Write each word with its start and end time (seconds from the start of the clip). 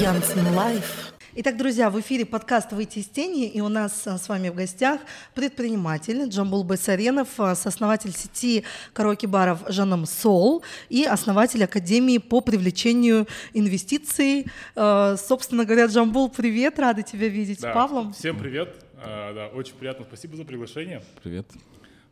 Янцен 0.00 0.54
Live. 0.56 1.12
Итак, 1.36 1.56
друзья, 1.56 1.88
в 1.88 2.00
эфире 2.00 2.26
подкаст 2.26 2.72
«Выйти 2.72 2.98
из 2.98 3.06
тени», 3.06 3.46
и 3.46 3.60
у 3.60 3.68
нас 3.68 4.06
а, 4.08 4.18
с 4.18 4.28
вами 4.28 4.48
в 4.48 4.54
гостях 4.56 5.00
предприниматель 5.34 6.28
Джамбул 6.28 6.64
Байсаренов, 6.64 7.28
а, 7.38 7.54
сооснователь 7.54 8.10
сети 8.10 8.64
караоке-баров 8.92 9.60
«Жаным 9.68 10.06
Сол» 10.06 10.64
и 10.88 11.04
основатель 11.04 11.62
Академии 11.62 12.18
по 12.18 12.40
привлечению 12.40 13.28
инвестиций. 13.52 14.46
А, 14.74 15.16
собственно 15.16 15.64
говоря, 15.64 15.86
Джамбул, 15.86 16.28
привет, 16.28 16.80
рады 16.80 17.04
тебя 17.04 17.28
видеть 17.28 17.60
да, 17.60 17.70
с 17.70 17.74
Павлом. 17.74 18.12
Всем 18.14 18.36
привет, 18.36 18.74
да, 18.96 19.48
очень 19.54 19.74
приятно, 19.74 20.04
спасибо 20.08 20.36
за 20.36 20.44
приглашение. 20.44 21.02
Привет. 21.22 21.46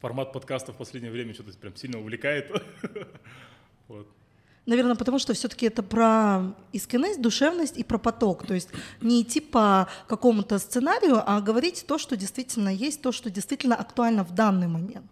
Формат 0.00 0.32
подкаста 0.32 0.72
в 0.72 0.76
последнее 0.76 1.10
время 1.10 1.34
что-то 1.34 1.56
прям 1.58 1.74
сильно 1.74 1.98
увлекает. 1.98 2.48
вот. 3.88 4.06
Наверное, 4.64 4.94
потому 4.94 5.18
что 5.18 5.34
все-таки 5.34 5.66
это 5.66 5.82
про 5.82 6.54
искренность, 6.72 7.20
душевность 7.20 7.76
и 7.76 7.82
про 7.82 7.98
поток. 7.98 8.46
То 8.46 8.54
есть 8.54 8.68
не 9.00 9.22
идти 9.22 9.40
по 9.40 9.88
какому-то 10.06 10.58
сценарию, 10.58 11.22
а 11.26 11.40
говорить 11.40 11.84
то, 11.86 11.98
что 11.98 12.16
действительно 12.16 12.68
есть, 12.68 13.02
то, 13.02 13.10
что 13.10 13.28
действительно 13.28 13.74
актуально 13.74 14.24
в 14.24 14.34
данный 14.34 14.68
момент. 14.68 15.06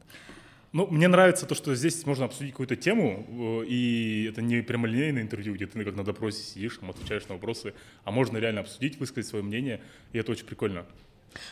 Ну, 0.72 0.86
мне 0.86 1.08
нравится 1.08 1.46
то, 1.46 1.56
что 1.56 1.74
здесь 1.74 2.06
можно 2.06 2.26
обсудить 2.26 2.52
какую-то 2.52 2.76
тему, 2.76 3.26
э, 3.64 3.66
и 3.66 4.28
это 4.30 4.40
не 4.40 4.62
прямолинейное 4.62 5.22
интервью, 5.22 5.54
где 5.54 5.66
ты 5.66 5.84
как 5.84 5.96
на 5.96 6.04
допросе 6.04 6.44
сидишь, 6.44 6.78
отвечаешь 6.88 7.26
на 7.28 7.34
вопросы, 7.34 7.74
а 8.04 8.12
можно 8.12 8.38
реально 8.38 8.60
обсудить, 8.60 9.00
высказать 9.00 9.26
свое 9.26 9.42
мнение, 9.42 9.80
и 10.12 10.18
это 10.18 10.30
очень 10.30 10.46
прикольно. 10.46 10.86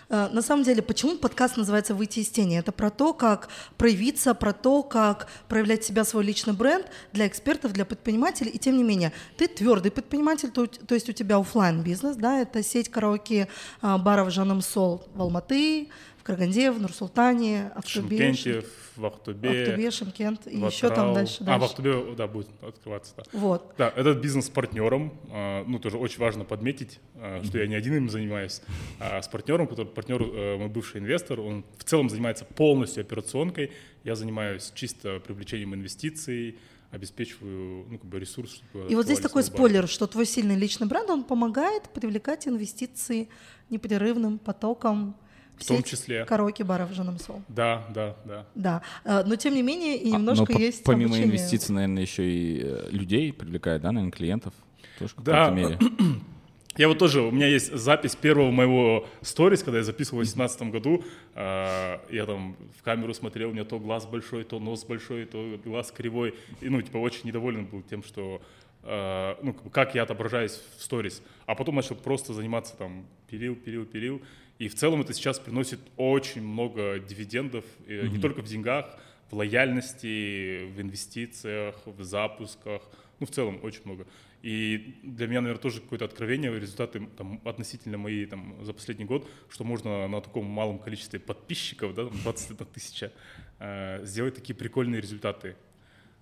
Э, 0.09 0.29
на 0.33 0.43
самом 0.43 0.65
деле, 0.65 0.83
почему 0.83 1.17
подкаст 1.17 1.57
называется 1.57 1.95
«Выйти 1.95 2.21
из 2.21 2.29
тени»? 2.29 2.59
Это 2.59 2.73
про 2.73 2.91
то, 2.91 3.13
как 3.13 3.49
проявиться, 3.77 4.35
про 4.35 4.53
то, 4.53 4.83
как 4.83 5.29
проявлять 5.49 5.85
себя, 5.85 6.05
свой 6.05 6.25
личный 6.25 6.53
бренд 6.53 6.87
для 7.13 7.27
экспертов, 7.27 7.73
для 7.73 7.85
предпринимателей. 7.85 8.51
И 8.51 8.59
тем 8.59 8.77
не 8.77 8.83
менее, 8.83 9.13
ты 9.37 9.49
твердый 9.49 9.91
предприниматель, 9.91 10.51
то, 10.51 10.67
то 10.67 10.95
есть 10.95 11.09
у 11.09 11.13
тебя 11.13 11.37
офлайн 11.37 11.83
бизнес 11.83 12.17
да, 12.17 12.41
это 12.41 12.63
сеть 12.63 12.89
караоке 12.89 13.49
а, 13.81 13.99
баров 13.99 14.31
Жаном 14.31 14.63
Сол 14.63 15.05
в 15.15 15.23
Алматы, 15.23 15.89
Караганде, 16.29 16.71
в 16.71 16.79
Нур-Султане, 16.79 17.73
Актубе. 17.75 18.19
Шимкенте, 18.19 18.65
в 18.97 19.07
Ахтубе. 19.07 19.63
Ахтубе, 19.63 19.91
Шимкент 19.91 20.47
и 20.47 20.59
еще 20.59 20.91
там 20.91 21.15
дальше, 21.15 21.43
дальше. 21.43 21.57
А, 21.57 21.59
в 21.59 21.65
Ахтубе, 21.65 22.15
да, 22.17 22.27
будет 22.27 22.49
открываться. 22.61 23.15
Да. 23.17 23.23
Вот. 23.33 23.75
Да, 23.79 23.91
этот 23.97 24.19
бизнес 24.19 24.45
с 24.45 24.51
партнером, 24.51 25.19
а, 25.31 25.65
ну, 25.67 25.79
тоже 25.79 25.97
очень 25.97 26.21
важно 26.21 26.45
подметить, 26.45 27.01
а, 27.15 27.43
что 27.45 27.57
я 27.57 27.67
не 27.67 27.75
один 27.75 27.97
им 27.97 28.11
занимаюсь, 28.11 28.61
а 29.01 29.23
с 29.23 29.29
партнером, 29.29 29.69
который 29.69 29.87
партнер, 29.87 30.21
э, 30.21 30.59
мой 30.59 30.69
бывший 30.69 31.01
инвестор, 31.01 31.41
он 31.41 31.65
в 31.79 31.85
целом 31.85 32.11
занимается 32.11 32.45
полностью 32.45 33.01
операционкой, 33.01 33.73
я 34.05 34.15
занимаюсь 34.15 34.71
чисто 34.75 35.21
привлечением 35.21 35.75
инвестиций, 35.75 36.59
обеспечиваю 36.91 37.87
ну, 37.89 37.99
как 37.99 38.07
бы 38.07 38.21
ресурс. 38.21 38.53
Чтобы 38.53 38.87
и 38.93 38.95
вот 38.95 39.07
здесь 39.07 39.21
такой 39.21 39.45
спойлер, 39.45 39.89
что 39.89 40.07
твой 40.07 40.27
сильный 40.27 40.57
личный 40.57 40.87
бренд, 40.87 41.09
он 41.09 41.25
помогает 41.25 41.85
привлекать 41.85 42.47
инвестиции 42.47 43.31
непрерывным 43.71 44.39
потоком 44.39 45.17
в 45.59 45.67
том 45.67 45.83
числе. 45.83 46.25
Караоке 46.25 46.65
баров 46.65 46.93
Жаном 46.93 47.19
Сол. 47.19 47.43
Да, 47.49 47.87
да, 47.95 48.17
да. 48.25 48.47
Да, 48.55 48.83
э, 49.05 49.23
но 49.25 49.37
тем 49.37 49.55
не 49.55 49.63
менее 49.63 49.97
и 49.97 50.11
а, 50.13 50.17
немножко 50.17 50.53
а, 50.55 50.59
есть 50.59 50.85
Помимо 50.85 51.11
обучение. 51.11 51.29
инвестиций, 51.29 51.75
наверное, 51.75 52.03
еще 52.03 52.31
и 52.31 52.63
э, 52.63 52.89
людей 52.91 53.33
привлекает, 53.33 53.83
да, 53.83 53.93
наверное, 53.93 54.13
клиентов 54.13 54.55
тоже 54.99 55.15
в 55.17 55.23
да. 55.23 55.51
мере. 55.51 55.79
Я 56.77 56.87
вот 56.87 56.99
тоже, 56.99 57.23
у 57.23 57.33
меня 57.33 57.49
есть 57.49 57.73
запись 57.73 58.15
первого 58.15 58.53
моего 58.53 59.09
сторис, 59.21 59.65
когда 59.65 59.79
я 59.79 59.85
записывал 59.85 60.23
в 60.23 60.27
2018 60.27 60.71
году. 60.71 61.05
Э, 61.35 61.99
я 62.09 62.25
там 62.25 62.57
в 62.79 62.85
камеру 62.85 63.13
смотрел, 63.15 63.51
у 63.51 63.53
меня 63.53 63.65
то 63.65 63.81
глаз 63.81 64.07
большой, 64.07 64.45
то 64.45 64.61
нос 64.61 64.85
большой, 64.85 65.25
то 65.25 65.59
глаз 65.65 65.91
кривой. 65.91 66.37
И, 66.61 66.69
ну, 66.69 66.81
типа, 66.81 66.99
очень 66.99 67.23
недоволен 67.25 67.67
был 67.67 67.83
тем, 67.83 68.05
что 68.05 68.41
ну, 68.85 69.55
как 69.73 69.97
я 69.97 70.05
отображаюсь 70.05 70.63
в 70.79 70.83
сторис. 70.83 71.21
А 71.47 71.57
потом 71.57 71.75
начал 71.75 71.97
просто 71.97 72.33
заниматься 72.33 72.77
там, 72.77 73.07
пилил, 73.27 73.57
пилил, 73.57 73.85
пилил. 73.85 74.23
И 74.59 74.69
в 74.69 74.75
целом 74.75 75.03
это 75.03 75.13
сейчас 75.13 75.39
приносит 75.39 75.79
очень 75.97 76.43
много 76.43 76.99
дивидендов, 76.99 77.65
mm-hmm. 77.87 78.09
не 78.09 78.19
только 78.19 78.43
в 78.43 78.47
деньгах, 78.47 78.99
в 79.31 79.37
лояльности, 79.37 80.65
в 80.65 80.81
инвестициях, 80.81 81.77
в 81.85 82.03
запусках, 82.03 82.83
ну, 83.21 83.27
в 83.27 83.31
целом 83.31 83.61
очень 83.63 83.83
много. 83.85 84.07
И 84.43 84.97
для 85.03 85.27
меня, 85.27 85.41
наверное, 85.41 85.61
тоже 85.61 85.81
какое-то 85.81 86.05
откровение, 86.05 86.53
результаты 86.59 87.07
там, 87.17 87.41
относительно 87.45 87.99
мои 87.99 88.27
там, 88.27 88.57
за 88.65 88.73
последний 88.73 89.05
год, 89.05 89.29
что 89.49 89.65
можно 89.65 90.09
на 90.09 90.21
таком 90.21 90.45
малом 90.45 90.79
количестве 90.79 91.21
подписчиков, 91.21 91.95
да, 91.95 92.05
21 92.05 92.67
тысяча, 92.67 93.13
э, 93.59 94.05
сделать 94.05 94.37
такие 94.37 94.55
прикольные 94.55 95.01
результаты. 95.01 95.57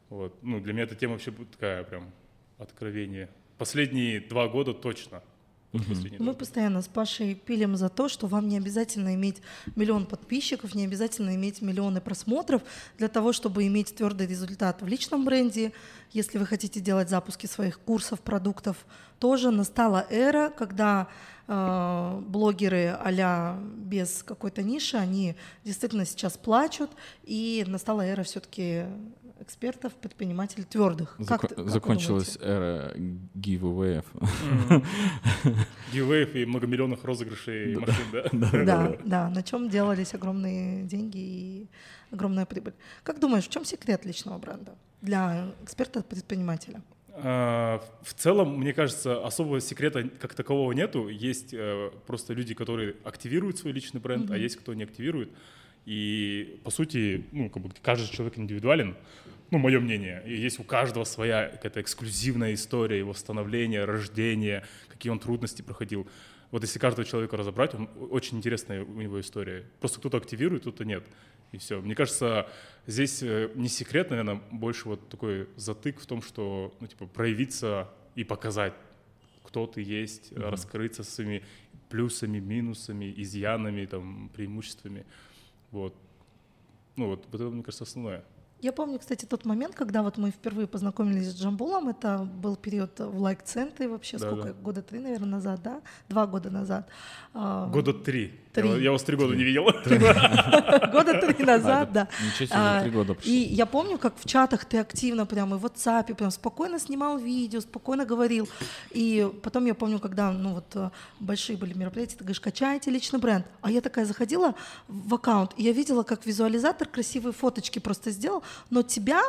Вот. 0.08 0.42
Ну, 0.42 0.60
для 0.60 0.72
меня 0.72 0.84
эта 0.84 0.94
тема 0.94 1.14
вообще 1.14 1.32
такая 1.32 1.84
прям 1.84 2.10
откровение. 2.58 3.28
Последние 3.58 4.20
два 4.20 4.48
года 4.48 4.74
точно– 4.74 5.22
мы 6.18 6.34
постоянно 6.34 6.82
с 6.82 6.88
Пашей 6.88 7.34
пилим 7.34 7.76
за 7.76 7.88
то, 7.88 8.08
что 8.08 8.26
вам 8.26 8.48
не 8.48 8.56
обязательно 8.56 9.14
иметь 9.14 9.42
миллион 9.74 10.06
подписчиков, 10.06 10.74
не 10.74 10.84
обязательно 10.84 11.34
иметь 11.34 11.62
миллионы 11.62 12.00
просмотров 12.00 12.62
для 12.98 13.08
того, 13.08 13.32
чтобы 13.32 13.66
иметь 13.66 13.94
твердый 13.94 14.26
результат 14.26 14.82
в 14.82 14.86
личном 14.86 15.24
бренде. 15.24 15.72
Если 16.12 16.38
вы 16.38 16.46
хотите 16.46 16.80
делать 16.80 17.10
запуски 17.10 17.46
своих 17.46 17.80
курсов, 17.80 18.20
продуктов, 18.20 18.86
тоже 19.18 19.50
настала 19.50 20.06
эра, 20.10 20.50
когда 20.50 21.08
э, 21.48 22.22
блогеры 22.26 22.96
а 22.98 23.60
без 23.76 24.22
какой-то 24.22 24.62
ниши, 24.62 24.96
они 24.96 25.36
действительно 25.64 26.04
сейчас 26.04 26.36
плачут, 26.36 26.90
и 27.24 27.64
настала 27.66 28.02
эра 28.02 28.22
все-таки 28.22 28.84
экспертов, 29.40 29.92
предпринимателей 29.94 30.64
твердых. 30.64 31.16
Зак- 31.18 31.38
как, 31.38 31.54
как 31.54 31.68
закончилась 31.68 32.38
эра 32.40 32.92
giveaway. 33.34 34.04
Giveaway 35.92 36.42
и 36.42 36.46
многомиллионных 36.46 37.04
розыгрышей 37.04 37.76
машин, 37.76 38.04
да? 38.12 38.64
Да, 38.64 38.96
да, 39.04 39.30
на 39.30 39.42
чем 39.42 39.68
делались 39.68 40.14
огромные 40.14 40.84
деньги 40.84 41.18
и 41.18 41.66
огромная 42.10 42.46
прибыль. 42.46 42.74
Как 43.02 43.20
думаешь, 43.20 43.44
в 43.44 43.50
чем 43.50 43.64
секрет 43.64 44.04
личного 44.04 44.38
бренда 44.38 44.74
для 45.02 45.52
эксперта-предпринимателя? 45.62 46.82
А, 47.18 47.82
в 48.02 48.14
целом, 48.14 48.58
мне 48.58 48.74
кажется, 48.74 49.24
особого 49.24 49.60
секрета 49.60 50.08
как 50.20 50.34
такового 50.34 50.72
нету. 50.72 51.08
Есть 51.08 51.54
э, 51.54 51.90
просто 52.06 52.34
люди, 52.34 52.54
которые 52.54 52.96
активируют 53.04 53.58
свой 53.58 53.72
личный 53.72 54.00
бренд, 54.00 54.30
а 54.30 54.36
есть 54.36 54.56
кто 54.56 54.74
не 54.74 54.84
активирует. 54.84 55.30
И, 55.86 56.60
по 56.64 56.70
сути, 56.70 57.24
ну, 57.32 57.48
как 57.48 57.62
бы 57.62 57.70
каждый 57.80 58.12
человек 58.12 58.38
индивидуален, 58.38 58.96
ну, 59.50 59.58
мое 59.58 59.78
мнение. 59.78 60.22
И 60.26 60.36
есть 60.36 60.58
у 60.58 60.64
каждого 60.64 61.04
своя 61.04 61.48
какая-то 61.48 61.80
эксклюзивная 61.80 62.54
история 62.54 62.98
его 62.98 63.14
становления, 63.14 63.84
рождения, 63.84 64.64
какие 64.88 65.10
он 65.12 65.20
трудности 65.20 65.62
проходил. 65.62 66.06
Вот 66.50 66.62
если 66.62 66.80
каждого 66.80 67.06
человека 67.06 67.36
разобрать, 67.36 67.74
он, 67.74 67.88
очень 68.10 68.38
интересная 68.38 68.84
у 68.84 69.00
него 69.00 69.20
история. 69.20 69.64
Просто 69.78 70.00
кто-то 70.00 70.16
активирует, 70.16 70.62
кто-то 70.62 70.84
нет. 70.84 71.04
И 71.52 71.58
все. 71.58 71.80
Мне 71.80 71.94
кажется, 71.94 72.48
здесь 72.86 73.22
э, 73.22 73.50
не 73.54 73.68
секрет, 73.68 74.10
наверное, 74.10 74.40
больше 74.50 74.88
вот 74.88 75.08
такой 75.08 75.48
затык 75.54 76.00
в 76.00 76.06
том, 76.06 76.22
что, 76.22 76.74
ну, 76.80 76.88
типа, 76.88 77.06
проявиться 77.06 77.88
и 78.16 78.24
показать, 78.24 78.74
кто 79.44 79.66
ты 79.68 79.82
есть, 79.82 80.32
mm-hmm. 80.32 80.50
раскрыться 80.50 81.04
своими 81.04 81.44
плюсами, 81.88 82.40
минусами, 82.40 83.12
изъянами, 83.16 83.86
там, 83.86 84.28
преимуществами. 84.34 85.06
Вот. 85.76 85.94
Ну 86.96 87.08
вот, 87.08 87.26
вот 87.30 87.34
это, 87.34 87.50
мне 87.50 87.62
кажется, 87.62 87.84
основное. 87.84 88.24
Я 88.62 88.72
помню, 88.72 88.98
кстати, 88.98 89.26
тот 89.26 89.44
момент, 89.44 89.74
когда 89.74 90.02
вот 90.02 90.16
мы 90.16 90.30
впервые 90.30 90.66
познакомились 90.66 91.30
с 91.30 91.40
Джамбулом, 91.40 91.90
это 91.90 92.18
был 92.18 92.56
период 92.56 92.98
в 92.98 93.20
лайк-центре 93.20 93.86
вообще, 93.86 94.16
да, 94.16 94.26
сколько, 94.26 94.48
да. 94.48 94.52
года 94.54 94.82
три, 94.82 94.98
наверное, 94.98 95.28
назад, 95.28 95.60
да? 95.62 95.82
Два 96.08 96.26
года 96.26 96.50
назад. 96.50 96.88
А, 97.34 97.68
года 97.68 97.92
три. 97.92 98.32
Три. 98.54 98.66
Я, 98.70 98.76
я 98.76 98.92
вас 98.92 99.02
три 99.02 99.16
года 99.16 99.36
не 99.36 99.44
видел. 99.44 99.64
Года 100.92 101.20
три 101.20 101.44
назад, 101.44 101.92
да. 101.92 102.08
Ничего 102.24 102.46
себе, 102.46 102.80
три 102.80 102.90
года 102.90 103.16
И 103.24 103.30
я 103.30 103.66
помню, 103.66 103.98
как 103.98 104.14
в 104.18 104.26
чатах 104.26 104.64
ты 104.64 104.78
активно 104.78 105.26
прям 105.26 105.54
и 105.54 105.58
в 105.58 105.66
WhatsApp 105.66 106.14
прям 106.14 106.30
спокойно 106.30 106.78
снимал 106.78 107.18
видео, 107.18 107.60
спокойно 107.60 108.06
говорил. 108.06 108.48
И 108.92 109.30
потом 109.42 109.66
я 109.66 109.74
помню, 109.74 109.98
когда, 109.98 110.32
ну 110.32 110.54
вот, 110.54 110.74
э, 110.74 110.88
большие 111.20 111.58
были 111.58 111.76
мероприятия, 111.76 112.16
ты 112.16 112.24
говоришь, 112.24 112.40
качайте 112.40 112.90
личный 112.90 113.18
бренд. 113.18 113.44
А 113.60 113.70
я 113.70 113.82
такая 113.82 114.06
заходила 114.06 114.54
в 114.88 115.14
аккаунт, 115.14 115.52
и 115.58 115.62
я 115.62 115.72
видела, 115.72 116.02
как 116.02 116.24
визуализатор 116.24 116.88
красивые 116.88 117.34
фоточки 117.34 117.78
просто 117.78 118.10
сделал, 118.10 118.42
но 118.70 118.82
тебя 118.82 119.22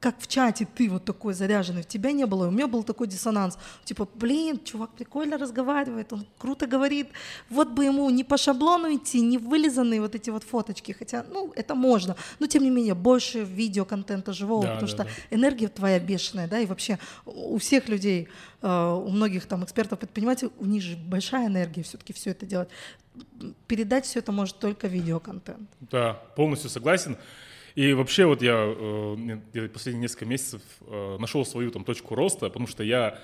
как 0.00 0.20
в 0.20 0.26
чате 0.26 0.66
ты 0.76 0.88
вот 0.88 1.04
такой 1.04 1.34
заряженный, 1.34 1.82
в 1.82 1.86
тебя 1.86 2.12
не 2.12 2.26
было. 2.26 2.48
У 2.48 2.50
меня 2.50 2.66
был 2.66 2.84
такой 2.84 3.08
диссонанс. 3.08 3.58
Типа, 3.84 4.08
блин, 4.14 4.60
чувак 4.64 4.90
прикольно 4.90 5.38
разговаривает, 5.38 6.12
он 6.12 6.26
круто 6.38 6.66
говорит. 6.66 7.08
Вот 7.50 7.68
бы 7.70 7.84
ему 7.84 8.08
не 8.10 8.24
по 8.24 8.36
шаблону 8.36 8.94
идти, 8.94 9.20
не 9.20 9.38
вылизанные 9.38 10.00
вот 10.00 10.14
эти 10.14 10.30
вот 10.30 10.44
фоточки. 10.44 10.92
Хотя, 10.92 11.24
ну, 11.30 11.52
это 11.56 11.74
можно. 11.74 12.16
Но, 12.38 12.46
тем 12.46 12.62
не 12.62 12.70
менее, 12.70 12.94
больше 12.94 13.40
видеоконтента 13.40 14.32
живого, 14.32 14.62
да, 14.62 14.74
потому 14.74 14.88
да, 14.88 14.94
что 14.94 15.04
да. 15.04 15.36
энергия 15.36 15.68
твоя 15.68 15.98
бешеная, 15.98 16.46
да, 16.46 16.60
и 16.60 16.66
вообще 16.66 16.98
у 17.26 17.58
всех 17.58 17.88
людей, 17.88 18.28
э, 18.62 19.02
у 19.06 19.08
многих 19.10 19.46
там 19.46 19.64
экспертов, 19.64 19.98
предпринимателей, 19.98 20.52
у 20.58 20.66
них 20.66 20.82
же 20.82 20.96
большая 20.96 21.48
энергия 21.48 21.82
все-таки 21.82 22.12
все 22.12 22.30
это 22.30 22.46
делать. 22.46 22.68
Передать 23.66 24.06
все 24.06 24.20
это 24.20 24.30
может 24.30 24.58
только 24.60 24.86
видеоконтент. 24.86 25.68
Да, 25.80 26.14
полностью 26.36 26.70
согласен. 26.70 27.16
И 27.78 27.92
вообще 27.92 28.26
вот 28.26 28.42
я 28.42 28.56
э, 28.56 29.68
последние 29.72 30.02
несколько 30.02 30.24
месяцев 30.26 30.62
э, 30.80 31.16
нашел 31.20 31.46
свою 31.46 31.70
там 31.70 31.84
точку 31.84 32.16
роста, 32.16 32.48
потому 32.48 32.66
что 32.66 32.82
я 32.82 33.20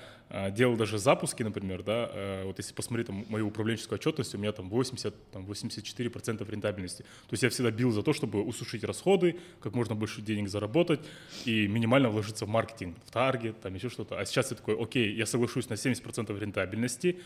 делал 0.51 0.75
даже 0.75 0.97
запуски, 0.97 1.43
например, 1.43 1.83
да, 1.83 2.09
э, 2.11 2.43
вот 2.45 2.57
если 2.57 2.73
посмотреть 2.73 3.07
там 3.07 3.25
мою 3.29 3.47
управленческую 3.47 3.97
отчетность, 3.97 4.33
у 4.33 4.37
меня 4.37 4.51
там 4.51 4.69
80, 4.69 5.31
там 5.31 5.45
84% 5.45 6.49
рентабельности. 6.49 7.03
То 7.03 7.33
есть 7.33 7.43
я 7.43 7.49
всегда 7.49 7.71
бил 7.71 7.91
за 7.91 8.01
то, 8.01 8.11
чтобы 8.11 8.41
усушить 8.41 8.83
расходы, 8.83 9.37
как 9.59 9.73
можно 9.73 9.95
больше 9.95 10.21
денег 10.21 10.49
заработать 10.49 10.99
и 11.45 11.67
минимально 11.67 12.09
вложиться 12.09 12.45
в 12.45 12.49
маркетинг, 12.49 12.97
в 13.05 13.11
таргет, 13.11 13.61
там 13.61 13.75
еще 13.75 13.89
что-то. 13.89 14.19
А 14.19 14.25
сейчас 14.25 14.49
я 14.51 14.57
такой, 14.57 14.81
окей, 14.81 15.13
я 15.15 15.25
соглашусь 15.25 15.69
на 15.69 15.75
70% 15.75 16.39
рентабельности, 16.39 17.19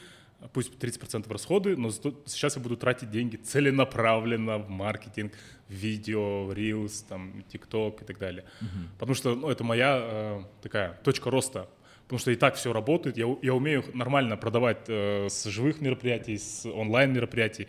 пусть 0.54 0.74
30% 0.74 1.32
расходы, 1.32 1.78
но 1.78 1.92
сейчас 2.26 2.58
я 2.58 2.62
буду 2.62 2.76
тратить 2.76 3.10
деньги 3.10 3.38
целенаправленно 3.38 4.58
в 4.58 4.70
маркетинг, 4.70 5.34
в 5.68 5.74
видео, 5.74 6.46
в 6.46 6.52
Reels, 6.52 7.06
там, 7.08 7.44
TikTok 7.52 8.04
и 8.04 8.06
так 8.06 8.20
далее. 8.20 8.44
Uh-huh. 8.62 8.88
Потому 8.98 9.16
что 9.16 9.36
ну, 9.36 9.50
это 9.50 9.64
моя 9.64 10.00
э, 10.02 10.44
такая 10.62 11.00
точка 11.04 11.30
роста 11.30 11.70
потому 12.10 12.22
что 12.22 12.32
и 12.32 12.36
так 12.36 12.56
все 12.56 12.74
работает. 12.74 13.18
Я, 13.18 13.28
я 13.44 13.54
умею 13.54 13.86
нормально 13.94 14.36
продавать 14.36 14.86
э, 14.88 15.28
с 15.30 15.44
живых 15.46 15.80
мероприятий, 15.80 16.40
с 16.40 16.66
онлайн 16.66 17.14
мероприятий 17.14 17.68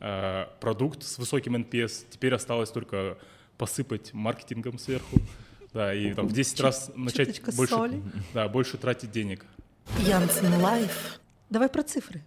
э, 0.00 0.44
продукт 0.60 1.02
с 1.02 1.16
высоким 1.16 1.56
NPS. 1.56 2.04
Теперь 2.10 2.34
осталось 2.34 2.70
только 2.70 3.16
посыпать 3.56 4.12
маркетингом 4.12 4.78
сверху, 4.78 5.16
да, 5.72 5.94
и 5.94 6.12
там 6.12 6.28
в 6.28 6.34
10 6.34 6.60
раз 6.60 6.92
начать 6.96 7.40
больше, 7.56 8.02
да, 8.34 8.46
больше 8.46 8.76
тратить 8.76 9.10
денег. 9.10 9.46
Янсен 10.00 10.60
Лайф. 10.60 11.18
Давай 11.48 11.70
про 11.70 11.82
цифры. 11.82 12.22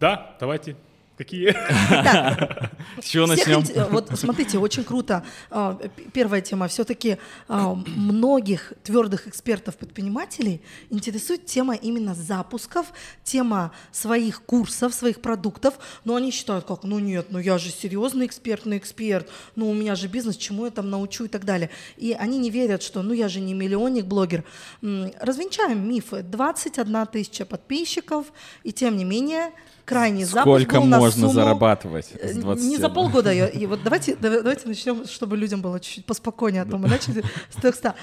Да, 0.00 0.38
давайте. 0.40 0.74
Какие? 1.16 1.50
С 3.00 3.04
чего 3.04 3.26
начнем? 3.26 3.62
Вот 3.90 4.10
смотрите, 4.18 4.58
очень 4.58 4.82
круто. 4.82 5.24
А, 5.48 5.78
первая 6.12 6.40
тема. 6.40 6.66
Все-таки 6.66 7.18
а, 7.46 7.74
многих 7.74 8.72
твердых 8.82 9.28
экспертов-предпринимателей 9.28 10.60
интересует 10.90 11.46
тема 11.46 11.76
именно 11.76 12.14
запусков, 12.14 12.92
тема 13.22 13.70
своих 13.92 14.42
курсов, 14.42 14.92
своих 14.92 15.20
продуктов. 15.20 15.74
Но 16.04 16.16
они 16.16 16.32
считают, 16.32 16.64
как, 16.64 16.82
ну 16.82 16.98
нет, 16.98 17.26
ну 17.30 17.38
я 17.38 17.58
же 17.58 17.70
серьезный 17.70 18.26
экспертный 18.26 18.78
эксперт, 18.78 19.30
ну 19.54 19.70
у 19.70 19.74
меня 19.74 19.94
же 19.94 20.08
бизнес, 20.08 20.36
чему 20.36 20.64
я 20.64 20.72
там 20.72 20.90
научу 20.90 21.26
и 21.26 21.28
так 21.28 21.44
далее. 21.44 21.70
И 21.96 22.12
они 22.12 22.38
не 22.38 22.50
верят, 22.50 22.82
что 22.82 23.02
ну 23.02 23.12
я 23.12 23.28
же 23.28 23.38
не 23.38 23.54
миллионник, 23.54 24.06
блогер. 24.06 24.42
Развенчаем 24.82 25.88
мифы. 25.88 26.22
21 26.22 27.06
тысяча 27.06 27.44
подписчиков, 27.46 28.26
и 28.64 28.72
тем 28.72 28.96
не 28.96 29.04
менее 29.04 29.52
крайний 29.84 30.24
запуск 30.24 30.42
Сколько 30.42 30.80
был 30.80 30.86
можно 30.86 31.20
сумму... 31.28 31.32
зарабатывать 31.32 32.06
с 32.06 32.36
20? 32.36 32.64
Э, 32.64 32.68
не 32.68 32.76
за 32.76 32.88
полгода. 32.88 33.32
И 33.32 33.66
вот 33.66 33.82
давайте, 33.82 34.16
давайте 34.16 34.68
начнем, 34.68 35.06
чтобы 35.06 35.36
людям 35.36 35.60
было 35.60 35.80
чуть-чуть 35.80 36.06
поспокойнее, 36.06 36.62
а 36.62 36.64
то 36.64 36.78
мы 36.78 36.88
начали 36.88 37.24
с 37.50 37.56
300. 37.60 37.94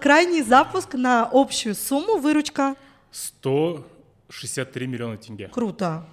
Крайний 0.00 0.42
запуск 0.42 0.94
на 0.94 1.28
общую 1.32 1.74
сумму, 1.74 2.18
выручка? 2.18 2.76
163 3.10 4.86
миллиона 4.86 5.16
тенге. 5.16 5.48
Круто. 5.48 6.04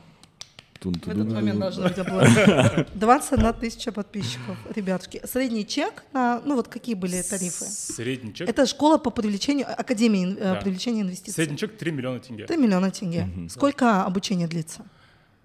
В 0.81 1.09
этот 1.09 1.31
момент 1.33 1.59
должна 1.59 1.89
быть 1.89 1.97
аплодисменты. 1.97 2.87
21 2.93 3.53
тысяча 3.53 3.91
подписчиков, 3.91 4.57
ребятушки. 4.73 5.21
Средний 5.25 5.67
чек 5.67 6.03
на, 6.13 6.41
ну 6.45 6.55
вот 6.55 6.69
какие 6.69 6.95
были 6.95 7.21
тарифы? 7.21 7.65
Средний 7.65 8.33
чек? 8.33 8.47
Это 8.47 8.65
школа 8.65 8.97
по 8.97 9.09
привлечению, 9.09 9.67
Академия 9.69 10.31
э, 10.31 10.35
да. 10.35 10.55
привлечения 10.55 11.01
инвестиций. 11.01 11.33
Средний 11.33 11.57
чек 11.57 11.77
3 11.77 11.91
миллиона 11.91 12.19
тенге. 12.19 12.45
3 12.45 12.57
миллиона 12.57 12.91
тенге. 12.91 13.27
Угу. 13.35 13.49
Сколько 13.49 14.05
обучение 14.05 14.47
длится? 14.47 14.85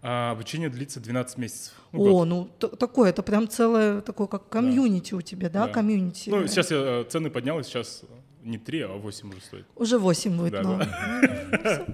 А 0.06 0.32
обучение 0.32 0.68
длится 0.68 1.00
12 1.00 1.38
месяцев. 1.38 1.72
Ну, 1.92 2.02
О, 2.02 2.10
год. 2.10 2.28
ну 2.28 2.68
такое, 2.68 3.08
это 3.08 3.22
прям 3.22 3.48
целое 3.48 4.02
такое, 4.02 4.26
как 4.26 4.50
комьюнити 4.50 5.12
да. 5.12 5.16
у 5.16 5.20
тебя, 5.22 5.48
да, 5.48 5.66
да. 5.66 5.72
комьюнити. 5.72 6.28
Ну, 6.28 6.46
сейчас 6.46 6.70
я 6.70 6.76
э, 6.76 7.04
цены 7.08 7.30
поднял, 7.30 7.62
сейчас 7.62 8.02
не 8.42 8.58
3, 8.58 8.80
а 8.82 8.88
8 8.88 9.30
уже 9.30 9.40
стоит. 9.40 9.64
Уже 9.76 9.98
8 9.98 10.36
будет, 10.36 10.52
да, 10.52 10.62
но... 10.62 10.78
Да. 10.78 11.86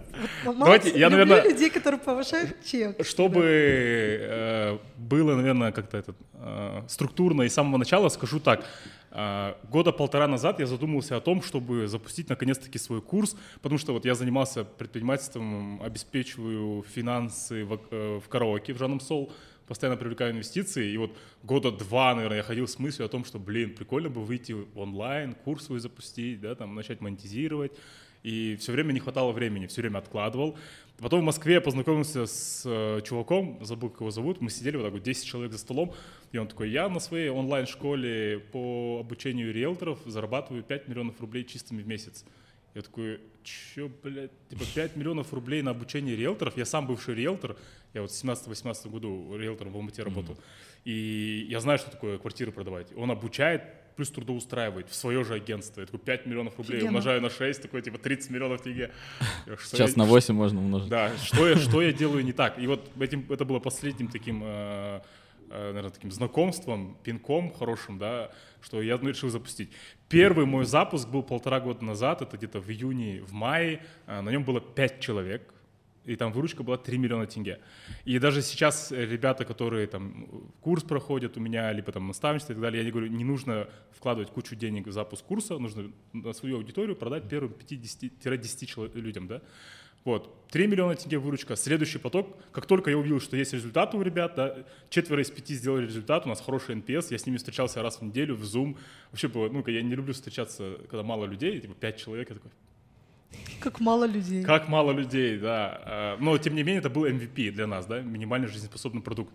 Давайте, 0.44 0.98
я, 0.98 1.08
наверное... 1.08 1.44
людей, 1.44 1.70
которые 1.70 2.00
повышают 2.00 2.56
чек. 2.64 3.06
Чтобы 3.06 3.44
э, 4.20 4.78
было, 4.96 5.36
наверное, 5.36 5.70
как-то 5.70 5.98
этот, 5.98 6.16
э, 6.34 6.82
структурно 6.88 7.42
и 7.42 7.48
с 7.48 7.54
самого 7.54 7.78
начала, 7.78 8.08
скажу 8.08 8.40
так. 8.40 8.64
А, 9.12 9.58
года 9.68 9.92
полтора 9.92 10.28
назад 10.28 10.60
я 10.60 10.66
задумался 10.66 11.16
о 11.16 11.20
том, 11.20 11.42
чтобы 11.42 11.88
запустить 11.88 12.28
наконец-таки 12.28 12.78
свой 12.78 13.02
курс, 13.02 13.36
потому 13.60 13.78
что 13.78 13.92
вот 13.92 14.04
я 14.04 14.14
занимался 14.14 14.64
предпринимательством, 14.64 15.82
обеспечиваю 15.82 16.82
финансы 16.82 17.64
в, 17.64 17.80
э, 17.90 18.20
в 18.24 18.28
караоке 18.28 18.72
в 18.72 18.78
Жаном 18.78 19.00
Сол, 19.00 19.32
постоянно 19.66 19.96
привлекаю 19.96 20.32
инвестиции, 20.32 20.92
и 20.92 20.96
вот 20.96 21.16
года 21.42 21.70
два, 21.70 22.14
наверное, 22.14 22.38
я 22.38 22.42
ходил 22.42 22.66
с 22.66 22.78
мыслью 22.78 23.06
о 23.06 23.08
том, 23.08 23.24
что, 23.24 23.38
блин, 23.38 23.74
прикольно 23.74 24.10
бы 24.10 24.24
выйти 24.24 24.56
онлайн, 24.74 25.34
курс 25.34 25.66
свой 25.66 25.80
запустить, 25.80 26.40
да, 26.40 26.54
там, 26.54 26.74
начать 26.74 27.00
монетизировать, 27.00 27.72
и 28.22 28.56
все 28.56 28.72
время 28.72 28.92
не 28.92 29.00
хватало 29.00 29.32
времени, 29.32 29.66
все 29.66 29.80
время 29.80 29.98
откладывал. 29.98 30.58
Потом 30.98 31.20
в 31.20 31.24
Москве 31.24 31.54
я 31.54 31.60
познакомился 31.60 32.26
с 32.26 32.62
э, 32.66 33.00
чуваком, 33.02 33.58
забыл, 33.62 33.88
как 33.88 34.00
его 34.00 34.10
зовут, 34.10 34.40
мы 34.42 34.50
сидели 34.50 34.76
вот 34.76 34.84
так 34.84 34.92
вот 34.92 35.02
10 35.02 35.24
человек 35.24 35.52
за 35.52 35.58
столом, 35.58 35.94
и 36.32 36.38
он 36.38 36.46
такой, 36.46 36.70
я 36.70 36.88
на 36.90 37.00
своей 37.00 37.30
онлайн-школе 37.30 38.40
по 38.52 38.98
обучению 39.00 39.52
риэлторов 39.52 39.98
зарабатываю 40.04 40.62
5 40.62 40.88
миллионов 40.88 41.20
рублей 41.20 41.44
чистыми 41.44 41.82
в 41.82 41.86
месяц. 41.86 42.24
Я 42.74 42.82
такой, 42.82 43.20
чё, 43.42 43.90
блядь, 44.02 44.30
типа 44.48 44.64
5 44.74 44.96
миллионов 44.96 45.32
рублей 45.32 45.62
на 45.62 45.70
обучение 45.70 46.14
риэлторов? 46.14 46.56
Я 46.56 46.66
сам 46.66 46.86
бывший 46.86 47.14
риэлтор, 47.14 47.56
я 47.94 48.02
вот 48.02 48.10
в 48.10 48.24
17-18 48.24 48.90
году 48.90 49.36
риэлтором 49.36 49.72
в 49.72 49.76
Алмате 49.76 50.02
работал. 50.02 50.34
Mm-hmm. 50.34 50.70
И 50.84 51.46
я 51.48 51.60
знаю, 51.60 51.78
что 51.78 51.90
такое 51.90 52.18
квартиры 52.18 52.52
продавать. 52.52 52.88
Он 52.96 53.10
обучает 53.10 53.62
плюс 54.00 54.10
трудоустраивает 54.10 54.88
в 54.88 54.94
свое 54.94 55.24
же 55.24 55.34
агентство. 55.34 55.82
Я 55.82 55.86
такой 55.86 56.00
5 56.00 56.24
миллионов 56.24 56.56
рублей 56.56 56.76
Офигенно. 56.78 56.88
умножаю 56.88 57.20
на 57.20 57.28
6, 57.28 57.60
такой 57.60 57.82
типа 57.82 57.98
30 57.98 58.30
миллионов 58.30 58.62
тенге. 58.62 58.92
Сейчас 59.62 59.90
я, 59.90 59.96
на 59.96 60.04
8 60.06 60.34
можно 60.34 60.58
умножить. 60.58 60.88
Да, 60.88 61.12
что 61.22 61.46
я, 61.46 61.56
что 61.56 61.82
я 61.82 61.92
делаю 61.92 62.24
не 62.24 62.32
так? 62.32 62.58
И 62.58 62.66
вот 62.66 62.90
этим, 62.98 63.26
это 63.28 63.44
было 63.44 63.58
последним 63.58 64.08
таким, 64.08 64.42
э, 64.42 65.02
э, 65.50 65.66
наверное, 65.66 65.90
таким 65.90 66.10
знакомством, 66.10 66.96
пинком 67.02 67.52
хорошим, 67.52 67.98
да, 67.98 68.30
что 68.62 68.80
я 68.80 68.96
решил 68.96 69.28
запустить. 69.28 69.70
Первый 70.08 70.46
мой 70.46 70.64
запуск 70.64 71.06
был 71.06 71.22
полтора 71.22 71.60
года 71.60 71.84
назад, 71.84 72.22
это 72.22 72.38
где-то 72.38 72.58
в 72.58 72.70
июне, 72.70 73.20
в 73.20 73.32
мае. 73.32 73.82
Э, 74.06 74.22
на 74.22 74.30
нем 74.30 74.44
было 74.44 74.62
5 74.62 75.00
человек, 75.00 75.52
и 76.04 76.16
там 76.16 76.32
выручка 76.32 76.62
была 76.62 76.78
3 76.78 76.98
миллиона 76.98 77.26
тенге. 77.26 77.60
И 78.04 78.18
даже 78.18 78.42
сейчас 78.42 78.90
ребята, 78.90 79.44
которые 79.44 79.86
там 79.86 80.50
курс 80.60 80.82
проходят 80.82 81.36
у 81.36 81.40
меня, 81.40 81.72
либо 81.72 81.92
там 81.92 82.06
наставничество 82.06 82.52
и 82.52 82.56
так 82.56 82.62
далее, 82.62 82.84
я 82.84 82.90
говорю, 82.90 83.08
не 83.08 83.24
нужно 83.24 83.68
вкладывать 83.92 84.30
кучу 84.30 84.56
денег 84.56 84.86
в 84.86 84.92
запуск 84.92 85.24
курса, 85.24 85.58
нужно 85.58 85.92
на 86.12 86.32
свою 86.32 86.56
аудиторию 86.56 86.96
продать 86.96 87.28
первым 87.28 87.52
5-10 87.52 89.00
людям, 89.00 89.26
да. 89.26 89.42
Вот, 90.02 90.48
3 90.48 90.66
миллиона 90.66 90.94
тенге 90.94 91.18
выручка. 91.18 91.56
Следующий 91.56 91.98
поток, 91.98 92.34
как 92.52 92.64
только 92.64 92.88
я 92.88 92.96
увидел, 92.96 93.20
что 93.20 93.36
есть 93.36 93.52
результаты 93.52 93.98
у 93.98 94.02
ребят, 94.02 94.34
да, 94.34 94.64
четверо 94.88 95.20
из 95.20 95.30
пяти 95.30 95.54
сделали 95.54 95.84
результат, 95.84 96.24
у 96.24 96.30
нас 96.30 96.40
хороший 96.40 96.76
NPS, 96.76 97.08
я 97.10 97.18
с 97.18 97.26
ними 97.26 97.36
встречался 97.36 97.82
раз 97.82 97.98
в 97.98 98.02
неделю 98.02 98.34
в 98.34 98.42
Zoom. 98.42 98.78
Вообще 99.10 99.28
было, 99.28 99.50
ну, 99.50 99.62
я 99.66 99.82
не 99.82 99.94
люблю 99.94 100.14
встречаться, 100.14 100.78
когда 100.88 101.02
мало 101.02 101.26
людей, 101.26 101.60
типа 101.60 101.74
5 101.74 101.96
человек, 101.98 102.30
я 102.30 102.36
такой, 102.36 102.50
как 103.60 103.80
мало 103.80 104.04
людей. 104.06 104.42
Как 104.42 104.68
мало 104.68 104.92
людей, 104.92 105.38
да. 105.38 105.80
А, 105.84 106.16
но, 106.18 106.36
тем 106.38 106.54
не 106.54 106.62
менее, 106.62 106.80
это 106.80 106.90
был 106.90 107.06
MVP 107.06 107.52
для 107.52 107.66
нас, 107.66 107.86
да, 107.86 108.00
минимально 108.00 108.48
жизнеспособный 108.48 109.02
продукт. 109.02 109.32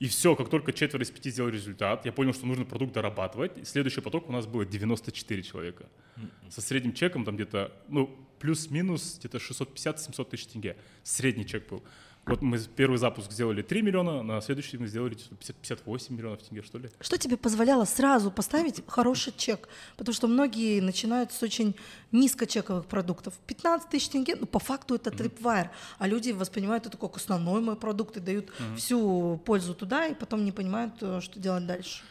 И 0.00 0.06
все, 0.06 0.34
как 0.36 0.48
только 0.48 0.72
четверо 0.72 1.02
из 1.02 1.10
пяти 1.10 1.30
сделали 1.30 1.54
результат, 1.54 2.04
я 2.04 2.12
понял, 2.12 2.32
что 2.32 2.46
нужно 2.46 2.64
продукт 2.64 2.92
дорабатывать. 2.92 3.66
Следующий 3.66 4.00
поток 4.00 4.28
у 4.28 4.32
нас 4.32 4.46
было 4.46 4.64
94 4.64 5.42
человека. 5.42 5.86
Со 6.50 6.60
средним 6.60 6.92
чеком 6.92 7.24
там 7.24 7.36
где-то, 7.36 7.72
ну, 7.88 8.10
плюс-минус 8.38 9.18
где-то 9.18 9.38
650-700 9.38 10.30
тысяч 10.30 10.46
тенге. 10.46 10.76
Средний 11.02 11.46
чек 11.46 11.68
был. 11.68 11.82
Вот 12.28 12.42
мы 12.42 12.58
первый 12.58 12.98
запуск 12.98 13.32
сделали 13.32 13.62
3 13.62 13.80
миллиона, 13.80 14.22
на 14.22 14.40
следующий 14.42 14.76
мы 14.76 14.86
сделали 14.86 15.14
58 15.14 16.14
миллионов 16.14 16.42
тенге, 16.42 16.62
что 16.62 16.78
ли. 16.78 16.90
Что 17.00 17.16
тебе 17.16 17.38
позволяло 17.38 17.86
сразу 17.86 18.30
поставить 18.30 18.82
хороший 18.86 19.32
чек? 19.34 19.68
Потому 19.96 20.14
что 20.14 20.28
многие 20.28 20.80
начинают 20.80 21.32
с 21.32 21.42
очень 21.42 21.74
низкочековых 22.12 22.84
продуктов. 22.84 23.32
15 23.46 23.88
тысяч 23.88 24.10
тенге, 24.10 24.36
ну, 24.36 24.46
по 24.46 24.58
факту 24.58 24.94
это 24.94 25.08
Tripwire, 25.08 25.70
а 25.98 26.06
люди 26.06 26.32
воспринимают 26.32 26.86
это 26.86 26.98
как 26.98 27.16
основной 27.16 27.62
мой 27.62 27.76
продукт 27.76 28.18
и 28.18 28.20
дают 28.20 28.50
mm-hmm. 28.50 28.76
всю 28.76 29.40
пользу 29.46 29.74
туда, 29.74 30.06
и 30.06 30.14
потом 30.14 30.44
не 30.44 30.52
понимают, 30.52 30.94
э, 31.00 31.20
что 31.22 31.40
делать 31.40 31.66
дальше. 31.66 32.02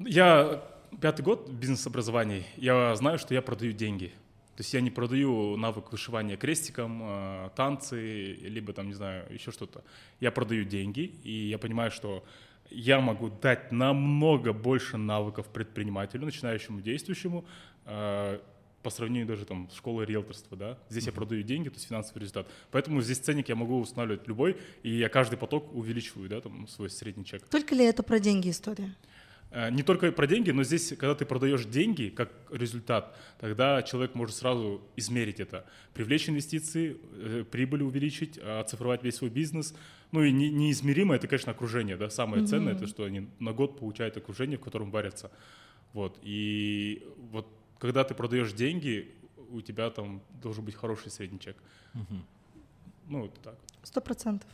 Я 0.00 0.64
пятый 1.00 1.22
год 1.22 1.48
бизнес-образований, 1.48 2.46
я 2.56 2.96
знаю, 2.96 3.18
что 3.18 3.32
я 3.32 3.42
продаю 3.42 3.72
деньги. 3.72 4.12
То 4.58 4.62
есть 4.62 4.74
я 4.74 4.80
не 4.80 4.90
продаю 4.90 5.56
навык 5.56 5.92
вышивания 5.92 6.36
крестиком, 6.36 7.00
э, 7.00 7.50
танцы, 7.54 8.38
либо 8.42 8.72
там, 8.72 8.88
не 8.88 8.92
знаю, 8.92 9.24
еще 9.32 9.52
что-то. 9.52 9.84
Я 10.18 10.32
продаю 10.32 10.64
деньги, 10.64 11.12
и 11.22 11.30
я 11.30 11.58
понимаю, 11.58 11.92
что 11.92 12.24
я 12.68 13.00
могу 13.00 13.30
дать 13.30 13.70
намного 13.70 14.52
больше 14.52 14.96
навыков 14.96 15.46
предпринимателю, 15.46 16.24
начинающему, 16.24 16.80
действующему, 16.80 17.44
э, 17.84 18.40
по 18.82 18.90
сравнению 18.90 19.28
даже 19.28 19.44
там 19.44 19.70
с 19.70 19.76
школой 19.76 20.06
риэлторства, 20.06 20.56
да. 20.56 20.78
Здесь 20.88 21.04
mm-hmm. 21.04 21.06
я 21.06 21.12
продаю 21.12 21.42
деньги, 21.44 21.68
то 21.68 21.76
есть 21.76 21.86
финансовый 21.86 22.18
результат. 22.18 22.48
Поэтому 22.72 23.00
здесь 23.00 23.18
ценник 23.18 23.48
я 23.48 23.54
могу 23.54 23.78
устанавливать 23.78 24.26
любой, 24.26 24.56
и 24.82 24.90
я 24.90 25.08
каждый 25.08 25.36
поток 25.38 25.72
увеличиваю, 25.72 26.28
да, 26.28 26.40
там 26.40 26.66
свой 26.66 26.90
средний 26.90 27.24
чек. 27.24 27.46
Только 27.46 27.76
ли 27.76 27.84
это 27.84 28.02
про 28.02 28.18
деньги 28.18 28.50
история? 28.50 28.92
Э, 29.50 29.70
не 29.70 29.82
только 29.82 30.12
про 30.12 30.26
деньги, 30.26 30.50
но 30.50 30.62
здесь, 30.64 30.88
когда 30.90 31.14
ты 31.14 31.24
продаешь 31.24 31.64
деньги 31.64 32.08
как 32.08 32.30
результат, 32.50 33.16
тогда 33.38 33.82
человек 33.82 34.14
может 34.14 34.36
сразу 34.36 34.80
измерить 34.96 35.40
это, 35.40 35.66
привлечь 35.94 36.28
инвестиции, 36.28 36.96
э, 37.12 37.44
прибыль 37.50 37.82
увеличить, 37.82 38.38
оцифровать 38.38 39.02
весь 39.02 39.16
свой 39.16 39.30
бизнес. 39.30 39.74
Ну 40.12 40.22
и 40.22 40.32
не, 40.32 40.50
неизмеримо 40.50 41.14
это, 41.14 41.28
конечно, 41.28 41.52
окружение, 41.52 41.96
да, 41.96 42.08
самое 42.10 42.42
mm-hmm. 42.42 42.46
ценное, 42.46 42.74
это 42.74 42.86
что 42.86 43.04
они 43.04 43.28
на 43.38 43.52
год 43.52 43.78
получают 43.78 44.16
окружение, 44.16 44.58
в 44.58 44.62
котором 44.62 44.90
варятся. 44.90 45.30
Вот, 45.92 46.18
и 46.22 47.06
вот 47.30 47.46
когда 47.78 48.04
ты 48.04 48.14
продаешь 48.14 48.52
деньги, 48.52 49.14
у 49.50 49.60
тебя 49.60 49.90
там 49.90 50.22
должен 50.42 50.64
быть 50.64 50.74
хороший 50.74 51.10
средний 51.10 51.40
чек. 51.40 51.56
Mm-hmm. 51.94 52.20
Ну, 53.08 53.26
это 53.26 53.40
так. 53.40 53.58
Сто 53.82 54.00
процентов. 54.00 54.48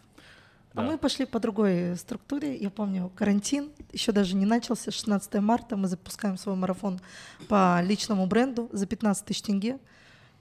А 0.75 0.83
мы 0.83 0.99
пошли 0.99 1.25
по 1.25 1.39
другой 1.39 1.97
структуре. 1.97 2.57
Я 2.57 2.69
помню, 2.69 3.11
карантин 3.15 3.71
еще 3.93 4.11
даже 4.11 4.35
не 4.35 4.45
начался. 4.45 4.91
16 4.91 5.35
марта 5.35 5.77
мы 5.77 5.87
запускаем 5.87 6.37
свой 6.37 6.57
марафон 6.57 7.01
по 7.49 7.81
личному 7.81 8.27
бренду 8.27 8.69
за 8.73 8.87
15 8.87 9.25
тысяч 9.25 9.43
тенге 9.43 9.79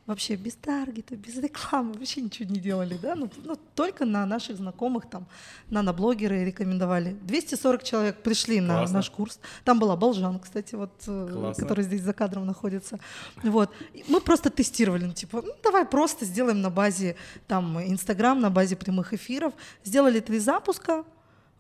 вообще 0.06 0.36
без 0.36 0.56
таргета, 0.56 1.16
без 1.16 1.38
рекламы, 1.38 1.94
вообще 1.94 2.22
ничего 2.22 2.50
не 2.50 2.60
делали, 2.60 2.98
да, 3.02 3.16
ну, 3.16 3.30
ну 3.44 3.58
только 3.76 4.06
на 4.06 4.26
наших 4.26 4.58
знакомых, 4.58 5.10
там, 5.10 5.26
наноблогеры 5.70 6.44
рекомендовали. 6.44 7.16
240 7.22 7.84
человек 7.84 8.22
пришли 8.22 8.60
Классно. 8.60 8.88
на 8.88 8.94
наш 8.94 9.10
курс. 9.10 9.40
Там 9.64 9.80
была 9.80 9.96
Болжан, 9.96 10.40
кстати, 10.40 10.76
вот, 10.76 10.92
э, 11.08 11.30
Классно. 11.32 11.64
который 11.64 11.86
здесь 11.86 12.02
за 12.02 12.14
кадром 12.14 12.46
находится. 12.46 13.00
Вот. 13.44 13.72
Мы 14.08 14.20
просто 14.20 14.50
тестировали, 14.50 15.06
ну, 15.06 15.14
типа, 15.14 15.42
ну, 15.42 15.54
давай 15.64 15.86
просто 15.86 16.26
сделаем 16.26 16.62
на 16.62 16.70
базе, 16.70 17.16
там, 17.48 17.80
Инстаграм, 17.82 18.40
на 18.40 18.50
базе 18.50 18.76
прямых 18.76 19.14
эфиров. 19.14 19.54
Сделали 19.84 20.20
три 20.20 20.40
запуска, 20.40 21.06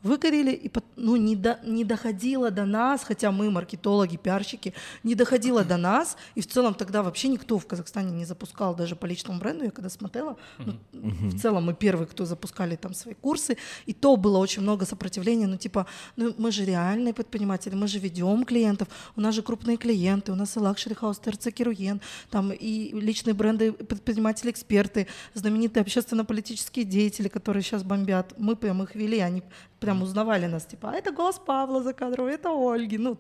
выгорели, 0.04 0.52
и 0.52 0.72
ну, 0.96 1.16
не, 1.16 1.36
до, 1.36 1.60
не 1.64 1.84
доходило 1.84 2.52
до 2.52 2.66
нас, 2.66 3.04
хотя 3.04 3.32
мы, 3.32 3.50
маркетологи, 3.50 4.18
пиарщики, 4.18 4.74
не 5.04 5.16
доходило 5.16 5.64
до 5.64 5.78
нас, 5.78 6.18
и 6.36 6.42
в 6.42 6.48
целом 6.48 6.74
тогда 6.74 7.02
вообще 7.02 7.30
никто 7.30 7.58
в 7.58 7.66
Казахстане 7.66 8.12
не 8.12 8.26
запускал 8.26 8.76
даже 8.76 8.96
по 8.96 9.06
личному 9.06 9.40
бренду, 9.40 9.64
я 9.66 9.72
когда 9.72 9.90
смотрела, 9.90 10.38
ну, 10.58 10.76
в 10.92 11.40
целом 11.40 11.66
мы 11.66 11.74
первые, 11.74 12.08
кто 12.08 12.26
запускали 12.26 12.76
там 12.76 12.94
свои 12.94 13.14
курсы, 13.14 13.58
и 13.86 13.94
то 13.94 14.18
было 14.18 14.38
очень 14.38 14.62
много 14.62 14.86
сопротивления, 14.86 15.48
ну 15.48 15.58
типа, 15.58 15.88
ну 16.18 16.34
мы 16.38 16.52
же 16.52 16.66
реальные 16.66 17.14
предприниматели, 17.14 17.74
мы 17.74 17.88
же 17.88 18.00
ведем 18.00 18.44
клиентов, 18.44 18.90
у 19.16 19.22
нас 19.22 19.34
же 19.34 19.42
крупные 19.42 19.78
клиенты, 19.78 20.32
у 20.32 20.36
нас 20.36 20.58
и 20.58 20.60
Luxury 20.60 21.00
House, 21.00 21.22
ТРЦ 21.24 21.54
Кируен, 21.54 22.02
там 22.30 22.52
и 22.52 22.92
личные 23.00 23.34
бренды, 23.34 23.72
предприниматели, 23.72 24.52
эксперты, 24.52 25.08
знаменитые 25.34 25.82
общественно-политические 25.82 26.86
деятели, 26.86 27.30
которые 27.30 27.64
сейчас 27.64 27.84
бомбят, 27.84 28.34
мы 28.38 28.56
прям 28.56 28.84
их 28.84 28.96
вели, 28.96 29.20
они 29.20 29.44
прям 29.84 30.02
узнавали 30.02 30.48
нас, 30.48 30.66
типа, 30.66 30.92
а 30.92 30.94
это 30.94 31.12
голос 31.12 31.40
Павла 31.46 31.84
за 31.84 31.94
кадром, 31.94 32.28
это 32.28 32.50
Ольги, 32.50 32.98
ну, 32.98 33.18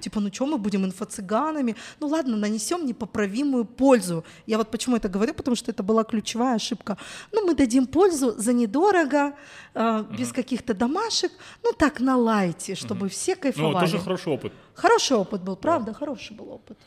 типа, 0.00 0.20
ну 0.20 0.30
что 0.32 0.46
мы 0.46 0.58
будем 0.58 0.84
инфо-цыганами? 0.84 1.76
Ну 2.00 2.08
ладно, 2.08 2.36
нанесем 2.36 2.86
непоправимую 2.86 3.64
пользу. 3.64 4.24
Я 4.46 4.56
вот 4.58 4.70
почему 4.70 4.96
это 4.96 5.08
говорю, 5.10 5.34
потому 5.34 5.56
что 5.56 5.70
это 5.70 5.82
была 5.82 6.04
ключевая 6.04 6.56
ошибка. 6.56 6.96
Ну, 7.32 7.46
мы 7.46 7.54
дадим 7.54 7.86
пользу 7.86 8.34
за 8.38 8.52
недорого, 8.52 9.34
э, 9.74 10.04
без 10.18 10.30
uh-huh. 10.30 10.34
каких-то 10.34 10.74
домашек, 10.74 11.32
ну 11.64 11.72
так 11.72 12.00
на 12.00 12.16
лайте, 12.16 12.74
чтобы 12.74 13.06
uh-huh. 13.06 13.10
все 13.10 13.36
кайфовали. 13.36 13.74
Ну, 13.74 13.80
тоже 13.80 13.98
хороший 13.98 14.32
опыт. 14.32 14.52
Хороший 14.74 15.16
опыт 15.16 15.42
был, 15.42 15.56
правда, 15.56 15.90
да. 15.92 15.98
хороший 15.98 16.36
был 16.36 16.50
опыт. 16.50 16.78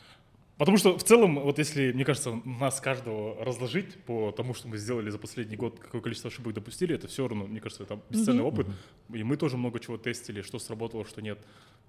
Потому 0.62 0.78
что 0.78 0.96
в 0.96 1.02
целом, 1.02 1.40
вот 1.40 1.58
если, 1.58 1.90
мне 1.90 2.04
кажется, 2.04 2.40
нас 2.44 2.80
каждого 2.80 3.44
разложить 3.44 3.96
по 4.04 4.30
тому, 4.30 4.54
что 4.54 4.68
мы 4.68 4.78
сделали 4.78 5.10
за 5.10 5.18
последний 5.18 5.56
год, 5.56 5.80
какое 5.80 6.00
количество 6.00 6.30
ошибок 6.30 6.54
допустили, 6.54 6.94
это 6.94 7.08
все 7.08 7.26
равно, 7.26 7.46
мне 7.46 7.58
кажется, 7.58 7.82
это 7.82 7.98
бесценный 8.08 8.44
mm-hmm. 8.44 8.46
опыт. 8.46 8.66
И 9.12 9.24
мы 9.24 9.36
тоже 9.36 9.56
много 9.56 9.80
чего 9.80 9.96
тестили, 9.96 10.40
что 10.40 10.60
сработало, 10.60 11.04
что 11.04 11.20
нет. 11.20 11.40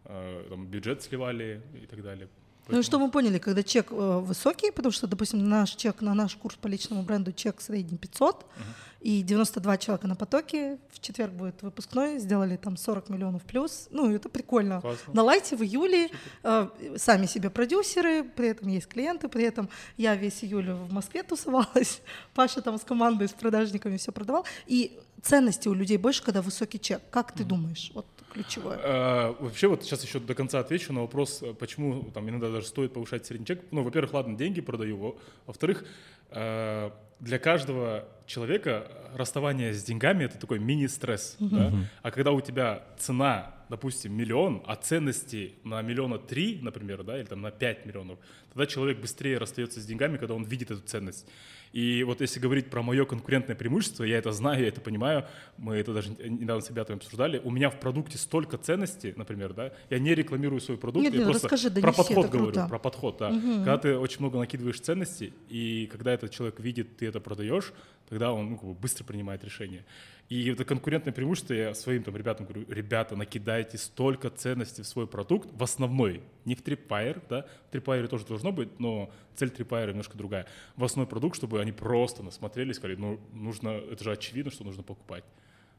Э, 0.05 0.47
там, 0.49 0.65
бюджет 0.65 1.03
сливали 1.03 1.61
и 1.83 1.85
так 1.85 2.01
далее. 2.01 2.27
Поэтому... 2.65 2.77
Ну 2.77 2.79
и 2.79 2.83
что 2.83 2.97
мы 2.97 3.11
поняли, 3.11 3.37
когда 3.37 3.61
чек 3.61 3.91
э, 3.91 4.19
высокий, 4.25 4.71
потому 4.71 4.91
что, 4.91 5.05
допустим, 5.05 5.47
наш 5.47 5.75
чек 5.75 6.01
на 6.01 6.15
наш 6.15 6.35
курс 6.35 6.55
по 6.55 6.65
личному 6.65 7.03
бренду 7.03 7.31
чек 7.31 7.61
средний 7.61 7.99
500, 7.99 8.41
uh-huh. 8.41 8.63
И 9.03 9.21
92 9.21 9.77
человека 9.77 10.07
на 10.07 10.15
потоке, 10.15 10.79
в 10.89 11.01
четверг 11.01 11.33
будет 11.33 11.61
выпускной, 11.61 12.19
сделали 12.19 12.55
там 12.55 12.77
40 12.77 13.09
миллионов 13.09 13.43
плюс, 13.43 13.89
ну 13.91 14.09
это 14.09 14.29
прикольно. 14.29 14.79
Классно. 14.79 15.13
На 15.13 15.23
лайте 15.23 15.57
в 15.57 15.61
июле 15.61 16.09
э, 16.43 16.69
сами 16.95 17.25
себе 17.25 17.49
продюсеры, 17.49 18.23
при 18.23 18.47
этом 18.47 18.69
есть 18.69 18.87
клиенты, 18.87 19.27
при 19.27 19.43
этом 19.43 19.69
я 19.97 20.15
весь 20.15 20.41
июль 20.45 20.71
в 20.71 20.93
Москве 20.93 21.21
тусовалась, 21.23 22.01
Паша 22.33 22.61
там 22.61 22.79
с 22.79 22.83
командой, 22.83 23.27
с 23.27 23.33
продажниками 23.33 23.97
все 23.97 24.13
продавал, 24.13 24.45
и 24.67 24.97
ценности 25.21 25.67
у 25.67 25.73
людей 25.73 25.97
больше, 25.97 26.23
когда 26.23 26.41
высокий 26.41 26.79
чек. 26.79 27.01
Как 27.11 27.33
ты 27.33 27.43
uh-huh. 27.43 27.47
думаешь? 27.47 27.91
Вот 27.93 28.05
ключевое? 28.31 28.79
А, 28.81 29.35
вообще 29.39 29.67
вот 29.67 29.83
сейчас 29.83 30.01
еще 30.03 30.21
до 30.21 30.33
конца 30.33 30.59
отвечу 30.59 30.93
на 30.93 31.01
вопрос, 31.01 31.43
почему 31.59 32.09
там 32.13 32.29
иногда 32.29 32.49
даже 32.49 32.67
стоит 32.67 32.93
повышать 32.93 33.25
средний 33.25 33.45
чек. 33.45 33.61
Ну, 33.71 33.83
во-первых, 33.83 34.13
ладно, 34.13 34.37
деньги 34.37 34.61
продаю, 34.61 35.17
во-вторых, 35.45 35.83
э, 36.31 36.89
для 37.19 37.39
каждого 37.39 38.07
человека 38.25 38.91
расставание 39.15 39.73
с 39.73 39.83
деньгами 39.83 40.25
это 40.25 40.37
такой 40.37 40.59
мини-стресс. 40.59 41.37
Uh-huh. 41.39 41.49
Да? 41.49 41.73
А 42.01 42.11
когда 42.11 42.31
у 42.31 42.41
тебя 42.41 42.83
цена, 42.97 43.53
допустим, 43.69 44.13
миллион, 44.13 44.63
а 44.65 44.75
ценности 44.75 45.55
на 45.63 45.81
миллиона 45.81 46.17
три, 46.17 46.59
например, 46.61 47.03
да, 47.03 47.17
или 47.17 47.25
там 47.25 47.41
на 47.41 47.51
пять 47.51 47.85
миллионов, 47.85 48.19
тогда 48.49 48.65
человек 48.65 48.99
быстрее 48.99 49.37
расстается 49.37 49.79
с 49.81 49.85
деньгами, 49.85 50.17
когда 50.17 50.33
он 50.33 50.43
видит 50.43 50.71
эту 50.71 50.81
ценность. 50.81 51.27
И 51.73 52.03
вот 52.03 52.21
если 52.21 52.39
говорить 52.39 52.69
про 52.69 52.83
мое 52.83 53.03
конкурентное 53.03 53.55
преимущество, 53.55 54.03
я 54.03 54.19
это 54.19 54.31
знаю, 54.31 54.61
я 54.61 54.67
это 54.67 54.79
понимаю, 54.79 55.25
мы 55.57 55.75
это 55.77 55.91
даже 55.91 56.11
недавно 56.11 56.61
с 56.61 56.69
ребятами 56.69 56.97
обсуждали, 56.97 57.41
у 57.43 57.49
меня 57.49 57.71
в 57.71 57.79
продукте 57.79 58.19
столько 58.19 58.59
ценностей, 58.59 59.13
например, 59.17 59.53
да, 59.53 59.71
я 59.89 59.97
не 59.97 60.13
рекламирую 60.13 60.61
свой 60.61 60.77
продукт, 60.77 61.03
нет, 61.03 61.15
я 61.15 61.23
просто 61.23 61.49
расскажи, 61.49 61.71
про 61.81 61.91
подход 61.91 62.29
говорю, 62.29 62.67
про 62.69 62.77
подход, 62.77 63.17
да. 63.17 63.29
Угу. 63.29 63.53
Когда 63.57 63.77
ты 63.79 63.97
очень 63.97 64.19
много 64.19 64.37
накидываешь 64.37 64.79
ценностей, 64.79 65.33
и 65.49 65.89
когда 65.91 66.13
этот 66.13 66.29
человек 66.29 66.59
видит, 66.59 66.95
ты 66.97 67.07
это 67.13 67.21
продаешь, 67.21 67.73
тогда 68.09 68.33
он 68.33 68.51
ну, 68.51 68.57
как 68.57 68.65
бы 68.67 68.73
быстро 68.73 69.03
принимает 69.03 69.43
решение. 69.43 69.85
И 70.29 70.49
это 70.49 70.65
конкурентное 70.65 71.13
преимущество, 71.13 71.53
я 71.53 71.73
своим 71.73 72.03
там 72.03 72.15
ребятам 72.17 72.45
говорю, 72.45 72.65
ребята, 72.69 73.15
накидайте 73.15 73.77
столько 73.77 74.29
ценностей 74.29 74.81
в 74.81 74.87
свой 74.87 75.05
продукт, 75.05 75.49
в 75.51 75.61
основной, 75.61 76.23
не 76.45 76.55
в 76.55 76.63
Tripwire, 76.63 77.21
да, 77.29 77.45
в 77.69 77.75
Tripwire 77.75 78.07
тоже 78.07 78.25
должно 78.25 78.51
быть, 78.51 78.79
но 78.79 79.11
цель 79.35 79.49
Tripwire 79.49 79.89
немножко 79.89 80.17
другая. 80.17 80.47
В 80.75 80.83
основной 80.83 81.07
продукт, 81.09 81.35
чтобы 81.35 81.61
они 81.61 81.71
просто 81.71 82.23
насмотрелись, 82.23 82.77
сказали, 82.77 82.95
ну, 82.97 83.19
нужно, 83.33 83.69
это 83.69 84.03
же 84.03 84.11
очевидно, 84.11 84.51
что 84.51 84.63
нужно 84.63 84.83
покупать. 84.83 85.23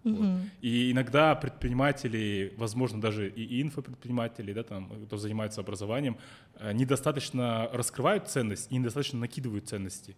Вот. 0.05 0.41
И 0.61 0.93
иногда 0.93 1.35
предприниматели, 1.35 2.53
возможно, 2.59 3.00
даже 3.00 3.29
и 3.31 3.62
инфопредприниматели, 3.62 4.53
да, 4.53 4.62
там, 4.62 4.91
кто 5.07 5.17
занимается 5.17 5.62
образованием, 5.62 6.19
э, 6.57 6.73
недостаточно 6.75 7.71
раскрывают 7.73 8.29
ценность 8.29 8.71
и 8.71 8.76
недостаточно 8.76 9.19
накидывают 9.19 9.67
ценности 9.67 10.14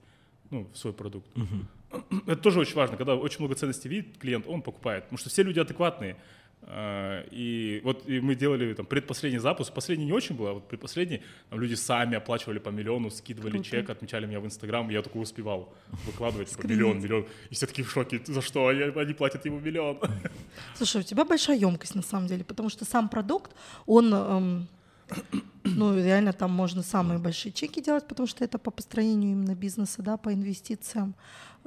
ну, 0.50 0.68
в 0.72 0.78
свой 0.78 0.92
продукт. 0.92 1.28
Uh-huh. 1.34 2.22
это 2.26 2.36
тоже 2.36 2.60
очень 2.60 2.74
важно, 2.74 2.96
когда 2.96 3.14
очень 3.14 3.38
много 3.40 3.54
ценностей 3.54 3.88
видит 3.88 4.18
клиент, 4.18 4.46
он 4.46 4.62
покупает, 4.62 5.04
потому 5.04 5.18
что 5.18 5.30
все 5.30 5.42
люди 5.42 5.58
адекватные. 5.58 6.16
А, 6.68 7.24
и 7.30 7.80
вот 7.84 8.08
и 8.08 8.20
мы 8.20 8.34
делали 8.34 8.72
там 8.74 8.86
предпоследний 8.86 9.38
запуск, 9.38 9.72
последний 9.72 10.06
не 10.06 10.12
очень 10.12 10.34
было, 10.34 10.50
а 10.50 10.52
вот 10.54 10.66
предпоследний 10.66 11.22
там 11.48 11.60
люди 11.60 11.74
сами 11.74 12.16
оплачивали 12.16 12.58
по 12.58 12.70
миллиону, 12.70 13.10
скидывали 13.10 13.52
Круто. 13.52 13.68
чек, 13.68 13.90
отмечали 13.90 14.26
меня 14.26 14.40
в 14.40 14.46
Инстаграм, 14.46 14.88
я 14.90 15.02
только 15.02 15.18
успевал 15.18 15.72
выкладывать 16.06 16.48
типа, 16.48 16.66
миллион, 16.66 17.00
миллион, 17.00 17.26
и 17.50 17.54
все 17.54 17.66
такие 17.66 17.84
в 17.84 17.90
шоке, 17.90 18.20
за 18.24 18.42
что 18.42 18.66
они, 18.66 18.82
они 18.82 19.14
платят 19.14 19.44
ему 19.44 19.60
миллион. 19.60 20.00
Слушай, 20.74 21.02
у 21.02 21.04
тебя 21.04 21.24
большая 21.24 21.56
емкость 21.56 21.94
на 21.94 22.02
самом 22.02 22.26
деле, 22.26 22.42
потому 22.42 22.68
что 22.68 22.84
сам 22.84 23.08
продукт, 23.08 23.52
он 23.84 24.12
эм, 24.12 24.68
ну, 25.64 25.96
реально 25.96 26.32
там 26.32 26.50
можно 26.52 26.82
самые 26.82 27.18
большие 27.18 27.52
чеки 27.52 27.82
делать, 27.82 28.06
потому 28.06 28.26
что 28.26 28.44
это 28.44 28.58
по 28.58 28.70
построению 28.70 29.32
именно 29.32 29.54
бизнеса, 29.54 30.02
да, 30.02 30.16
по 30.16 30.32
инвестициям. 30.32 31.14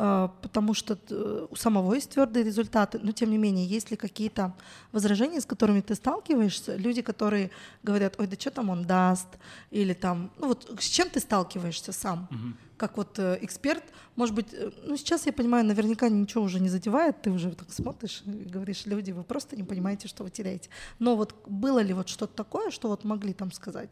А, 0.02 0.30
потому 0.42 0.74
что 0.74 0.98
э, 1.10 1.48
у 1.50 1.56
самого 1.58 1.94
есть 1.94 2.12
твердые 2.12 2.46
результаты, 2.46 3.00
но 3.04 3.12
тем 3.12 3.32
не 3.32 3.38
менее, 3.38 3.66
есть 3.66 3.92
ли 3.92 3.98
какие-то 3.98 4.56
возражения, 4.94 5.42
с 5.42 5.46
которыми 5.46 5.82
ты 5.82 5.94
сталкиваешься, 5.94 6.78
люди, 6.78 7.02
которые 7.02 7.52
говорят, 7.84 8.16
ой, 8.18 8.28
да 8.28 8.38
что 8.40 8.50
там 8.50 8.70
он 8.70 8.86
даст, 8.86 9.28
или 9.72 9.94
там, 9.94 10.32
ну 10.38 10.48
вот 10.48 10.74
с 10.80 10.86
чем 10.86 11.10
ты 11.10 11.20
сталкиваешься 11.20 11.92
сам, 11.92 12.30
угу. 12.32 12.54
как 12.78 12.96
вот 12.96 13.20
э, 13.20 13.40
эксперт, 13.42 13.84
может 14.16 14.36
быть, 14.36 14.54
э, 14.54 14.72
ну 14.86 14.96
сейчас 14.96 15.26
я 15.26 15.34
понимаю, 15.34 15.66
наверняка 15.66 16.08
ничего 16.08 16.46
уже 16.46 16.62
не 16.62 16.70
задевает, 16.70 17.22
ты 17.22 17.30
уже 17.30 17.52
так 17.52 17.70
смотришь 17.70 18.24
и 18.26 18.48
говоришь, 18.54 18.86
люди, 18.86 19.12
вы 19.12 19.24
просто 19.24 19.58
не 19.58 19.64
понимаете, 19.64 20.08
что 20.08 20.24
вы 20.24 20.30
теряете. 20.30 20.70
Но 21.00 21.18
вот 21.18 21.36
было 21.46 21.80
ли 21.80 21.94
вот 21.94 22.08
что-то 22.08 22.34
такое, 22.34 22.72
что 22.72 22.88
вот 22.88 23.04
могли 23.04 23.34
там 23.34 23.52
сказать? 23.52 23.90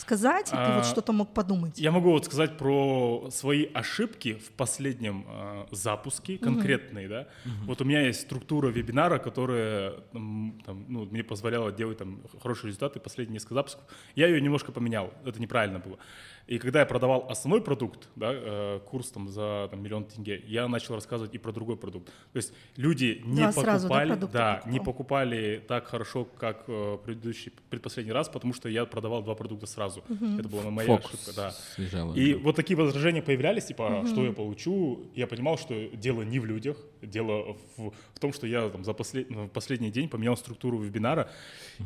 Сказать, 0.00 0.48
и 0.48 0.50
ты 0.50 0.56
А, 0.56 0.76
вот 0.76 0.86
что-то 0.86 1.12
мог 1.12 1.32
подумать? 1.34 1.78
Я 1.78 1.92
могу 1.92 2.10
вот 2.10 2.24
сказать 2.24 2.56
про 2.58 3.28
свои 3.30 3.66
ошибки 3.72 4.34
в 4.34 4.50
последнем 4.52 5.26
э, 5.28 5.66
запуске, 5.70 6.38
конкретные, 6.38 7.08
да. 7.08 7.28
Вот 7.66 7.80
у 7.80 7.84
меня 7.84 8.02
есть 8.02 8.22
структура 8.22 8.68
вебинара, 8.68 9.18
которая 9.18 9.92
там, 10.12 10.84
ну, 10.88 11.04
мне 11.04 11.22
позволяла 11.22 11.72
делать 11.72 11.98
там 11.98 12.20
хорошие 12.42 12.68
результаты 12.68 13.00
последние 13.00 13.34
несколько 13.34 13.54
запусков. 13.54 13.84
Я 14.14 14.26
ее 14.26 14.40
немножко 14.40 14.72
поменял, 14.72 15.12
это 15.24 15.40
неправильно 15.40 15.78
было. 15.78 15.98
И 16.46 16.58
когда 16.58 16.80
я 16.80 16.86
продавал 16.86 17.26
основной 17.30 17.62
продукт, 17.62 18.08
да, 18.16 18.30
э, 18.32 18.80
курс 18.86 19.10
там 19.10 19.28
за 19.28 19.68
там, 19.70 19.82
миллион 19.82 20.04
тенге, 20.04 20.42
я 20.46 20.66
начал 20.68 20.94
рассказывать 20.94 21.34
и 21.34 21.38
про 21.38 21.52
другой 21.52 21.76
продукт. 21.76 22.06
То 22.32 22.36
есть 22.36 22.52
люди 22.76 23.22
не 23.24 23.42
Два 23.42 23.52
сразу, 23.52 23.88
да, 23.88 23.94
покупали, 23.94 24.08
продукта 24.08 24.38
да, 24.38 24.54
покупал? 24.54 24.72
не 24.72 24.80
покупали 24.80 25.64
так 25.68 25.86
хорошо, 25.86 26.24
как 26.24 26.64
э, 26.66 26.98
предыдущий, 27.04 27.52
предпоследний 27.68 28.12
раз, 28.12 28.28
потому 28.28 28.52
что 28.52 28.68
я 28.68 28.84
продавал 28.84 29.22
два 29.22 29.34
продукта 29.34 29.66
сразу. 29.66 30.02
Это 30.38 30.48
была 30.48 30.70
моя 30.70 30.88
Фокус 30.88 31.14
ошибка, 31.14 31.32
да. 31.36 31.50
съезжал. 31.50 32.14
И 32.14 32.34
вот 32.34 32.56
такие 32.56 32.76
возражения 32.76 33.22
появлялись, 33.22 33.66
типа, 33.66 34.00
«А 34.00 34.06
что 34.06 34.24
я 34.24 34.32
получу. 34.32 35.10
Я 35.14 35.26
понимал, 35.26 35.56
что 35.58 35.88
дело 35.94 36.22
не 36.22 36.40
в 36.40 36.46
людях, 36.46 36.76
дело 37.02 37.56
в, 37.76 37.92
в 38.14 38.18
том, 38.18 38.32
что 38.32 38.46
я 38.46 38.68
там, 38.70 38.84
за 38.84 38.92
послед- 38.92 39.26
ну, 39.28 39.48
последний 39.48 39.90
день 39.90 40.08
поменял 40.08 40.36
структуру 40.36 40.78
вебинара, 40.78 41.30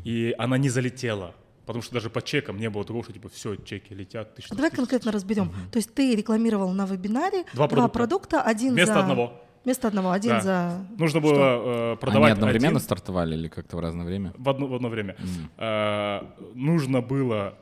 и 0.05 0.35
она 0.39 0.59
не 0.59 0.69
залетела. 0.71 1.35
Потому 1.67 1.83
что 1.83 1.95
даже 1.95 2.11
по 2.11 2.21
чекам 2.23 2.59
не 2.59 2.69
было 2.69 2.85
такого, 2.85 3.03
что 3.05 3.13
типа 3.13 3.29
все, 3.29 3.57
чеки 3.57 3.95
летят. 3.95 4.35
тысяч, 4.35 4.49
А 4.51 4.55
давай 4.55 4.71
тысяч, 4.71 4.79
конкретно 4.81 5.13
разберем. 5.13 5.53
То 5.73 5.79
есть 5.79 5.95
ты 5.95 6.15
рекламировал 6.15 6.73
на 6.73 6.85
вебинаре 6.87 7.45
Два 7.55 7.89
продукта. 7.89 8.43
один 8.43 8.75
Вместо 8.75 8.95
за... 8.95 9.01
одного. 9.01 9.41
Вместо 9.65 9.89
одного, 9.89 10.11
один 10.11 10.31
Да. 10.33 10.41
за... 10.41 10.87
Нужно 10.99 11.21
что? 11.21 11.29
было 11.31 11.93
э, 11.93 11.97
продавать 11.97 12.33
Они 12.33 12.33
одновременно 12.33 12.69
один 12.77 12.81
стартовали 12.81 13.35
или 13.35 13.49
как-то 13.49 13.79
в 13.79 13.81
разное 13.81 14.05
время? 14.05 14.35
в 14.37 14.47
одно, 14.49 14.67
в 14.67 14.75
одно 14.75 14.89
время. 14.91 15.17
Э, 15.57 16.21
нужно 16.55 17.01
было 17.01 17.55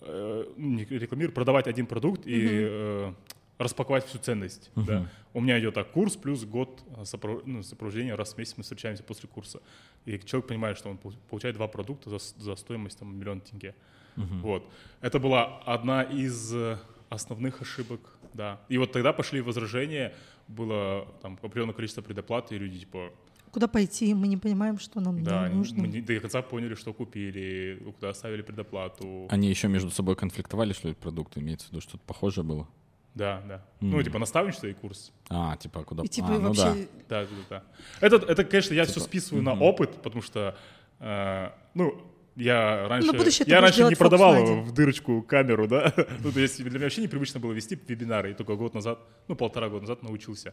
э, 0.00 0.44
рекламировать, 0.90 1.34
продавать 1.34 1.66
один 1.66 1.86
продукт 1.86 2.26
и 2.26 2.46
э, 2.48 3.12
распаковать 3.58 4.06
всю 4.06 4.18
ценность. 4.18 4.70
да. 4.76 5.08
У 5.34 5.40
меня 5.40 5.58
идет 5.58 5.74
так 5.74 5.90
курс 5.92 6.16
плюс 6.16 6.44
год 6.44 6.82
э, 6.96 7.02
сопро- 7.02 7.42
ну, 7.46 7.62
сопровождения, 7.62 8.14
раз 8.16 8.34
в 8.34 8.38
месяц 8.38 8.54
мы 8.58 8.64
встречаемся 8.64 9.02
после 9.02 9.28
курса. 9.28 9.60
И 10.04 10.18
человек 10.18 10.48
понимает, 10.48 10.76
что 10.76 10.90
он 10.90 10.98
пол- 10.98 11.14
получает 11.30 11.56
два 11.56 11.68
продукта 11.68 12.10
за, 12.10 12.18
за 12.18 12.54
стоимость 12.56 12.98
там, 12.98 13.16
миллион 13.16 13.40
тенге. 13.40 13.74
Вот. 14.16 14.68
Это 15.00 15.18
была 15.18 15.62
одна 15.64 16.02
из 16.02 16.52
э, 16.54 16.76
основных 17.08 17.62
ошибок, 17.62 18.00
да. 18.34 18.60
И 18.68 18.76
вот 18.76 18.92
тогда 18.92 19.12
пошли 19.14 19.40
возражения, 19.40 20.12
было 20.48 21.08
там 21.22 21.38
определенное 21.42 21.74
количество 21.74 22.02
предоплаты, 22.02 22.56
и 22.56 22.58
люди 22.58 22.80
типа, 22.80 23.10
Куда 23.52 23.68
пойти? 23.68 24.14
Мы 24.14 24.28
не 24.28 24.38
понимаем, 24.38 24.78
что 24.78 25.00
нам 25.00 25.22
да, 25.22 25.46
не 25.48 25.54
нужно. 25.54 25.82
мы 25.82 25.88
не 25.88 26.00
до 26.00 26.18
конца 26.20 26.40
поняли, 26.40 26.74
что 26.74 26.94
купили, 26.94 27.78
куда 27.94 28.08
оставили 28.10 28.40
предоплату. 28.40 29.26
Они 29.28 29.48
еще 29.48 29.68
между 29.68 29.90
собой 29.90 30.16
конфликтовали, 30.16 30.72
что 30.72 30.88
ли, 30.88 30.94
продукты? 30.94 31.40
Имеется 31.40 31.68
в 31.68 31.70
виду, 31.70 31.82
что-то 31.82 32.02
похожее 32.06 32.44
было? 32.44 32.66
Да, 33.14 33.42
да. 33.46 33.62
Ну, 33.80 34.02
типа 34.02 34.18
наставничество 34.18 34.66
и 34.66 34.72
курс. 34.72 35.12
А, 35.28 35.56
типа 35.56 35.84
куда... 35.84 36.02
И 36.02 36.08
типа 36.08 36.28
а, 36.28 36.38
ну 36.38 36.48
вообще... 36.48 36.88
да. 37.08 37.24
Да, 37.24 37.26
да, 37.26 37.62
да. 38.00 38.06
Это, 38.06 38.16
это 38.26 38.44
конечно, 38.44 38.74
я 38.74 38.84
все 38.84 38.94
Типа, 38.94 39.04
списываю 39.04 39.42
на 39.42 39.52
опыт, 39.54 40.02
потому 40.02 40.22
что, 40.22 40.56
э, 40.98 41.50
ну, 41.74 42.00
я 42.36 42.88
раньше, 42.88 43.44
я 43.46 43.60
раньше 43.60 43.84
не 43.84 43.94
продавал 43.94 44.62
в 44.62 44.72
дырочку 44.72 45.22
камеру, 45.22 45.68
да. 45.68 45.92
ну, 46.20 46.32
то 46.32 46.40
есть 46.40 46.62
для 46.62 46.70
меня 46.70 46.80
вообще 46.80 47.02
непривычно 47.02 47.40
было 47.40 47.52
вести 47.52 47.78
вебинары, 47.86 48.30
и 48.30 48.34
только 48.34 48.56
год 48.56 48.74
назад, 48.74 48.98
ну, 49.28 49.36
полтора 49.36 49.68
года 49.68 49.82
назад 49.82 50.02
научился. 50.02 50.52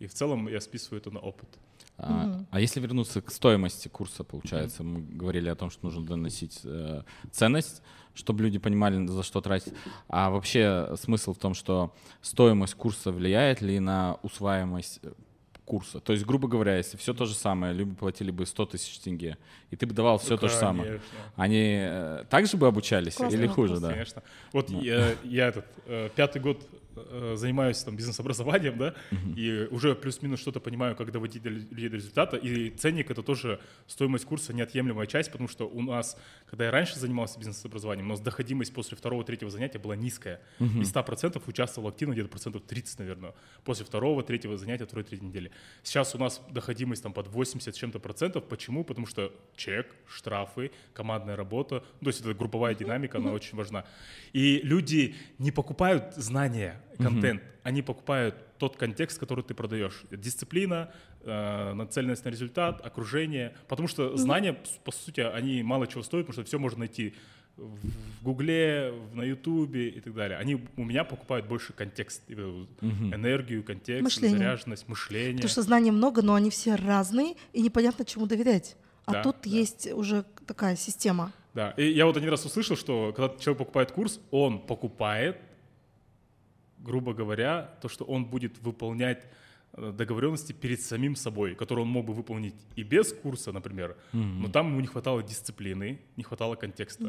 И 0.00 0.06
в 0.06 0.14
целом 0.14 0.48
я 0.48 0.60
списываю 0.60 1.00
это 1.00 1.10
на 1.10 1.20
опыт. 1.20 1.48
А, 1.98 2.42
а 2.50 2.60
если 2.60 2.80
вернуться 2.80 3.20
к 3.20 3.30
стоимости 3.30 3.88
курса, 3.88 4.24
получается, 4.24 4.82
мы 4.82 5.00
говорили 5.02 5.50
о 5.50 5.54
том, 5.54 5.70
что 5.70 5.84
нужно 5.84 6.06
доносить 6.06 6.60
э, 6.64 7.02
ценность, 7.30 7.82
чтобы 8.14 8.42
люди 8.42 8.58
понимали, 8.58 9.06
за 9.06 9.22
что 9.22 9.42
тратить. 9.42 9.74
А 10.08 10.30
вообще 10.30 10.96
смысл 10.96 11.34
в 11.34 11.38
том, 11.38 11.52
что 11.52 11.94
стоимость 12.22 12.74
курса 12.74 13.12
влияет 13.12 13.60
ли 13.60 13.78
на 13.78 14.16
усваиваемость 14.22 15.00
э, 15.02 15.12
курса? 15.66 16.00
То 16.00 16.14
есть, 16.14 16.24
грубо 16.24 16.48
говоря, 16.48 16.78
если 16.78 16.96
все 16.96 17.12
то 17.12 17.26
же 17.26 17.34
самое, 17.34 17.74
люди 17.74 17.94
платили 17.94 18.30
бы 18.30 18.46
100 18.46 18.66
тысяч 18.66 18.98
тенге, 19.00 19.36
и 19.70 19.76
ты 19.76 19.86
бы 19.86 19.92
давал 19.92 20.16
все 20.16 20.38
то 20.38 20.48
же 20.48 20.54
самое, 20.54 21.02
они 21.36 21.76
э, 21.82 22.24
также 22.30 22.56
бы 22.56 22.66
обучались 22.66 23.16
Классный 23.16 23.38
или 23.38 23.46
хуже, 23.46 23.74
вопрос, 23.74 23.82
да? 23.82 23.92
Конечно. 23.92 24.22
Вот 24.54 24.70
я, 24.70 25.14
я 25.24 25.48
этот 25.48 25.66
э, 25.84 26.08
пятый 26.16 26.40
год 26.40 26.66
занимаюсь 27.36 27.82
там 27.82 27.96
бизнес-образованием, 27.96 28.76
да, 28.78 28.94
и 29.36 29.68
уже 29.70 29.94
плюс-минус 29.94 30.40
что-то 30.40 30.60
понимаю, 30.60 30.96
как 30.96 31.12
доводить 31.12 31.42
до 31.42 31.50
лю- 31.50 31.66
людей 31.70 31.88
до 31.88 31.96
результата. 31.96 32.36
И 32.36 32.70
ценник 32.70 33.10
это 33.10 33.22
тоже 33.22 33.60
стоимость 33.86 34.24
курса 34.24 34.52
неотъемлемая 34.52 35.06
часть, 35.06 35.30
потому 35.30 35.48
что 35.48 35.68
у 35.68 35.82
нас, 35.82 36.16
когда 36.48 36.64
я 36.66 36.70
раньше 36.70 36.98
занимался 36.98 37.38
бизнес-образованием, 37.38 38.06
у 38.06 38.10
нас 38.10 38.20
доходимость 38.20 38.72
после 38.74 38.96
второго-третьего 38.96 39.50
занятия 39.50 39.78
была 39.78 39.96
низкая. 39.96 40.40
Из 40.58 40.92
100% 40.92 41.42
участвовал 41.46 41.88
активно 41.88 42.12
где-то 42.12 42.28
процентов 42.28 42.62
30, 42.66 42.98
наверное, 42.98 43.34
после 43.64 43.84
второго-третьего 43.84 44.56
занятия, 44.56 44.84
второй-третьей 44.86 45.28
недели. 45.28 45.50
Сейчас 45.82 46.14
у 46.14 46.18
нас 46.18 46.42
доходимость 46.50 47.02
там 47.02 47.12
под 47.12 47.28
80 47.28 47.74
с 47.74 47.78
чем-то 47.78 47.98
процентов. 48.00 48.44
Почему? 48.48 48.84
Потому 48.84 49.06
что 49.06 49.32
чек, 49.56 49.94
штрафы, 50.08 50.70
командная 50.92 51.36
работа, 51.36 51.84
ну, 52.00 52.04
то 52.04 52.08
есть 52.08 52.20
это 52.20 52.34
групповая 52.34 52.74
динамика, 52.74 53.18
она 53.18 53.32
очень 53.32 53.56
важна. 53.56 53.84
И 54.32 54.60
люди 54.62 55.14
не 55.38 55.50
покупают 55.50 56.14
знания, 56.16 56.80
контент, 57.02 57.42
они 57.62 57.82
покупают 57.82 58.34
тот 58.58 58.76
контекст, 58.76 59.18
который 59.18 59.42
ты 59.44 59.54
продаешь. 59.54 60.02
Дисциплина, 60.10 60.92
э, 61.22 61.72
нацеленность 61.74 62.24
на 62.24 62.30
результат, 62.30 62.84
окружение. 62.84 63.54
Потому 63.68 63.88
что 63.88 64.16
знания, 64.16 64.56
по 64.84 64.92
сути, 64.92 65.20
они 65.20 65.62
мало 65.62 65.86
чего 65.86 66.02
стоят, 66.02 66.26
потому 66.26 66.42
что 66.42 66.48
все 66.48 66.58
можно 66.58 66.80
найти 66.80 67.14
в 67.56 68.22
Гугле, 68.22 68.92
на 69.12 69.22
Ютубе 69.22 69.88
и 69.88 70.00
так 70.00 70.14
далее. 70.14 70.38
Они 70.38 70.66
у 70.76 70.84
меня 70.84 71.04
покупают 71.04 71.46
больше 71.46 71.72
контекст, 71.72 72.22
э, 72.28 72.32
энергию, 72.82 73.62
контекст, 73.62 74.02
Мышление. 74.04 74.38
заряженность, 74.38 74.88
мышление. 74.88 75.34
Потому 75.36 75.50
что 75.50 75.62
знаний 75.62 75.90
много, 75.90 76.22
но 76.22 76.34
они 76.34 76.50
все 76.50 76.74
разные, 76.76 77.34
и 77.52 77.60
непонятно, 77.62 78.04
чему 78.04 78.26
доверять. 78.26 78.76
А 79.06 79.12
Да, 79.12 79.22
тут 79.22 79.36
да. 79.44 79.50
есть 79.50 79.90
уже 79.92 80.24
такая 80.46 80.76
система. 80.76 81.32
Да, 81.54 81.70
и 81.72 81.84
я 81.90 82.06
вот 82.06 82.16
один 82.16 82.30
раз 82.30 82.44
услышал, 82.44 82.76
что 82.76 83.12
когда 83.16 83.34
человек 83.38 83.58
покупает 83.58 83.90
курс, 83.90 84.20
он 84.30 84.60
покупает, 84.60 85.36
грубо 86.84 87.14
говоря, 87.14 87.70
то, 87.80 87.88
что 87.88 88.04
он 88.04 88.24
будет 88.24 88.58
выполнять 88.62 89.26
э, 89.72 89.92
договоренности 89.92 90.52
перед 90.52 90.80
самим 90.80 91.16
собой, 91.16 91.54
которые 91.54 91.84
он 91.84 91.90
мог 91.90 92.06
бы 92.06 92.12
выполнить 92.14 92.54
и 92.76 92.82
без 92.82 93.12
курса, 93.12 93.52
например, 93.52 93.96
но 94.12 94.48
там 94.48 94.68
ему 94.68 94.80
не 94.80 94.86
хватало 94.86 95.22
дисциплины, 95.22 96.00
не 96.16 96.22
хватало 96.22 96.56
контекста. 96.56 97.04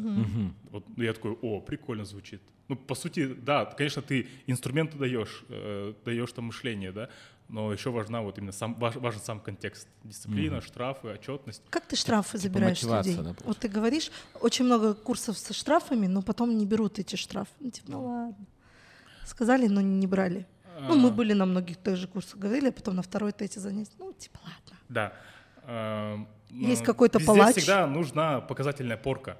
Вот 0.70 0.84
ну, 0.96 1.02
я 1.04 1.12
такой, 1.12 1.32
о, 1.42 1.60
прикольно 1.60 2.04
звучит. 2.04 2.40
Ну, 2.68 2.76
по 2.76 2.94
сути, 2.94 3.26
да, 3.26 3.64
конечно, 3.64 4.02
ты 4.02 4.28
инструменты 4.46 4.96
даешь, 4.96 5.44
э, 5.48 5.94
даешь 6.04 6.32
там 6.32 6.46
мышление, 6.46 6.92
да, 6.92 7.08
но 7.48 7.72
еще 7.72 7.90
важна 7.90 8.22
вот 8.22 8.38
именно 8.38 8.52
сам, 8.52 8.74
важ- 8.74 8.98
важен 8.98 9.20
сам 9.20 9.40
контекст. 9.40 9.86
Дисциплина, 10.04 10.60
штрафы, 10.60 11.08
отчетность. 11.08 11.62
Как 11.68 11.84
ты 11.86 11.96
штрафы 11.96 12.38
забираешь 12.38 12.78
с 12.78 12.82
мотивация, 12.84 13.16
людей? 13.16 13.24
да, 13.24 13.44
вот 13.44 13.58
ты 13.58 13.68
говоришь, 13.68 14.10
очень 14.40 14.64
много 14.64 14.94
курсов 14.94 15.36
со 15.36 15.52
штрафами, 15.52 16.06
но 16.06 16.22
потом 16.22 16.56
не 16.56 16.64
берут 16.64 16.98
эти 16.98 17.16
штрафы. 17.16 17.52
Ну, 17.60 17.70
типа, 17.70 17.90
ну 17.90 18.06
ладно. 18.06 18.46
Сказали, 19.24 19.66
но 19.68 19.80
не 19.80 20.06
брали. 20.06 20.46
Ну, 20.80 20.96
мы 20.96 21.10
были 21.10 21.32
на 21.34 21.46
многих 21.46 21.76
тех 21.76 21.96
же 21.96 22.08
курсах, 22.08 22.38
говорили, 22.40 22.68
а 22.68 22.72
потом 22.72 22.96
на 22.96 23.02
второй, 23.02 23.32
третий 23.32 23.60
занятие. 23.60 23.92
Ну, 23.98 24.12
типа, 24.12 24.38
ладно. 24.42 24.78
Да. 24.88 25.12
Эм, 25.64 26.28
Есть 26.50 26.82
какой-то 26.82 27.20
палач. 27.20 27.56
всегда 27.56 27.86
нужна 27.86 28.40
показательная 28.40 28.96
порка. 28.96 29.36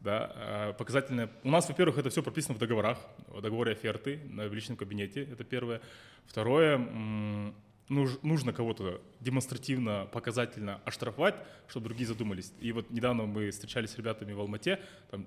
Да, 0.00 0.32
э, 0.34 0.72
показательная. 0.78 1.28
У 1.44 1.50
нас, 1.50 1.68
во-первых, 1.68 1.98
это 1.98 2.08
все 2.08 2.22
прописано 2.22 2.54
в 2.54 2.58
договорах, 2.58 2.98
в 3.28 3.40
договоре 3.42 3.72
оферты 3.72 4.20
на- 4.30 4.48
в 4.48 4.54
личном 4.54 4.76
кабинете. 4.78 5.24
Это 5.24 5.44
первое. 5.44 5.80
Второе, 6.26 6.78
нужно 8.22 8.52
кого-то 8.52 9.00
демонстративно, 9.20 10.06
показательно 10.12 10.80
оштрафовать, 10.86 11.34
чтобы 11.68 11.86
другие 11.86 12.06
задумались. 12.06 12.52
И 12.60 12.72
вот 12.72 12.90
недавно 12.90 13.24
мы 13.26 13.50
встречались 13.50 13.90
с 13.90 13.98
ребятами 13.98 14.32
в 14.32 14.40
Алмате, 14.40 14.80
там 15.10 15.26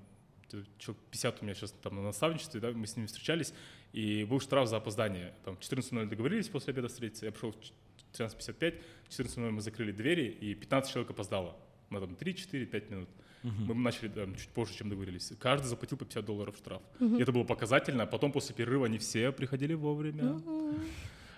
человек 0.77 1.03
50 1.11 1.41
у 1.41 1.45
меня 1.45 1.55
сейчас 1.55 1.71
там 1.71 1.95
на 1.95 2.03
наставничестве, 2.03 2.59
да, 2.59 2.71
мы 2.71 2.85
с 2.87 2.95
ними 2.95 3.07
встречались, 3.07 3.53
и 3.93 4.25
был 4.25 4.39
штраф 4.39 4.67
за 4.67 4.77
опоздание. 4.77 5.33
Там 5.45 5.55
в 5.55 5.59
14.00 5.59 6.07
договорились 6.07 6.49
после 6.49 6.71
обеда 6.73 6.87
встретиться, 6.87 7.25
я 7.25 7.31
пришел 7.31 7.51
в 7.51 8.17
13.55, 8.17 8.81
в 9.09 9.19
14.00 9.19 9.51
мы 9.51 9.61
закрыли 9.61 9.91
двери, 9.91 10.27
и 10.27 10.53
15 10.55 10.91
человек 10.91 11.11
опоздало 11.11 11.55
на 11.89 11.99
там 11.99 12.15
3, 12.15 12.35
4, 12.35 12.65
5 12.65 12.89
минут. 12.89 13.09
Мы 13.43 13.75
начали 13.75 14.07
там, 14.07 14.35
чуть 14.35 14.47
позже, 14.49 14.73
чем 14.73 14.89
договорились. 14.89 15.33
Каждый 15.37 15.67
заплатил 15.67 15.97
по 15.97 16.05
50 16.05 16.25
долларов 16.25 16.55
штраф. 16.57 16.81
И 17.01 17.21
это 17.21 17.33
было 17.33 17.43
показательно. 17.43 18.05
Потом 18.05 18.31
после 18.31 18.55
перерыва 18.55 18.85
они 18.85 18.97
все 18.99 19.33
приходили 19.33 19.73
вовремя. 19.73 20.39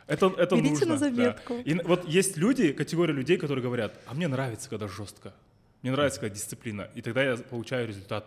Это, 0.06 0.28
это 0.38 0.56
Берите 0.56 0.70
нужно. 0.72 0.86
на 0.86 0.92
да. 0.94 0.98
заметку. 1.00 1.56
И 1.66 1.72
н- 1.72 1.82
вот 1.84 2.08
есть 2.08 2.38
люди, 2.38 2.72
категория 2.74 3.12
людей, 3.12 3.38
которые 3.38 3.64
говорят, 3.64 4.00
а 4.06 4.14
мне 4.14 4.28
нравится, 4.28 4.70
когда 4.70 4.88
жестко. 4.88 5.34
Мне 5.82 5.92
нравится, 5.94 6.20
когда 6.20 6.36
дисциплина. 6.36 6.90
И 6.94 7.02
тогда 7.02 7.24
я 7.24 7.38
получаю 7.38 7.88
результат. 7.88 8.26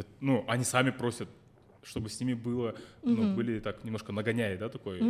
Я- 0.00 0.06
ну, 0.20 0.44
они 0.48 0.64
сами 0.64 0.90
просят, 0.90 1.28
чтобы 1.82 2.08
с 2.08 2.20
ними 2.20 2.34
было, 2.34 2.74
ну, 3.02 3.34
были 3.36 3.60
так 3.60 3.84
немножко 3.84 4.12
нагоняй, 4.12 4.56
да, 4.58 4.68
такой 4.68 4.98
э, 5.00 5.02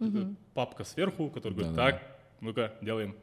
э, 0.00 0.34
папка 0.54 0.84
сверху, 0.84 1.30
который 1.30 1.52
говорит, 1.54 1.72
так, 1.76 2.02
ну-ка, 2.40 2.74
делаем. 2.82 3.14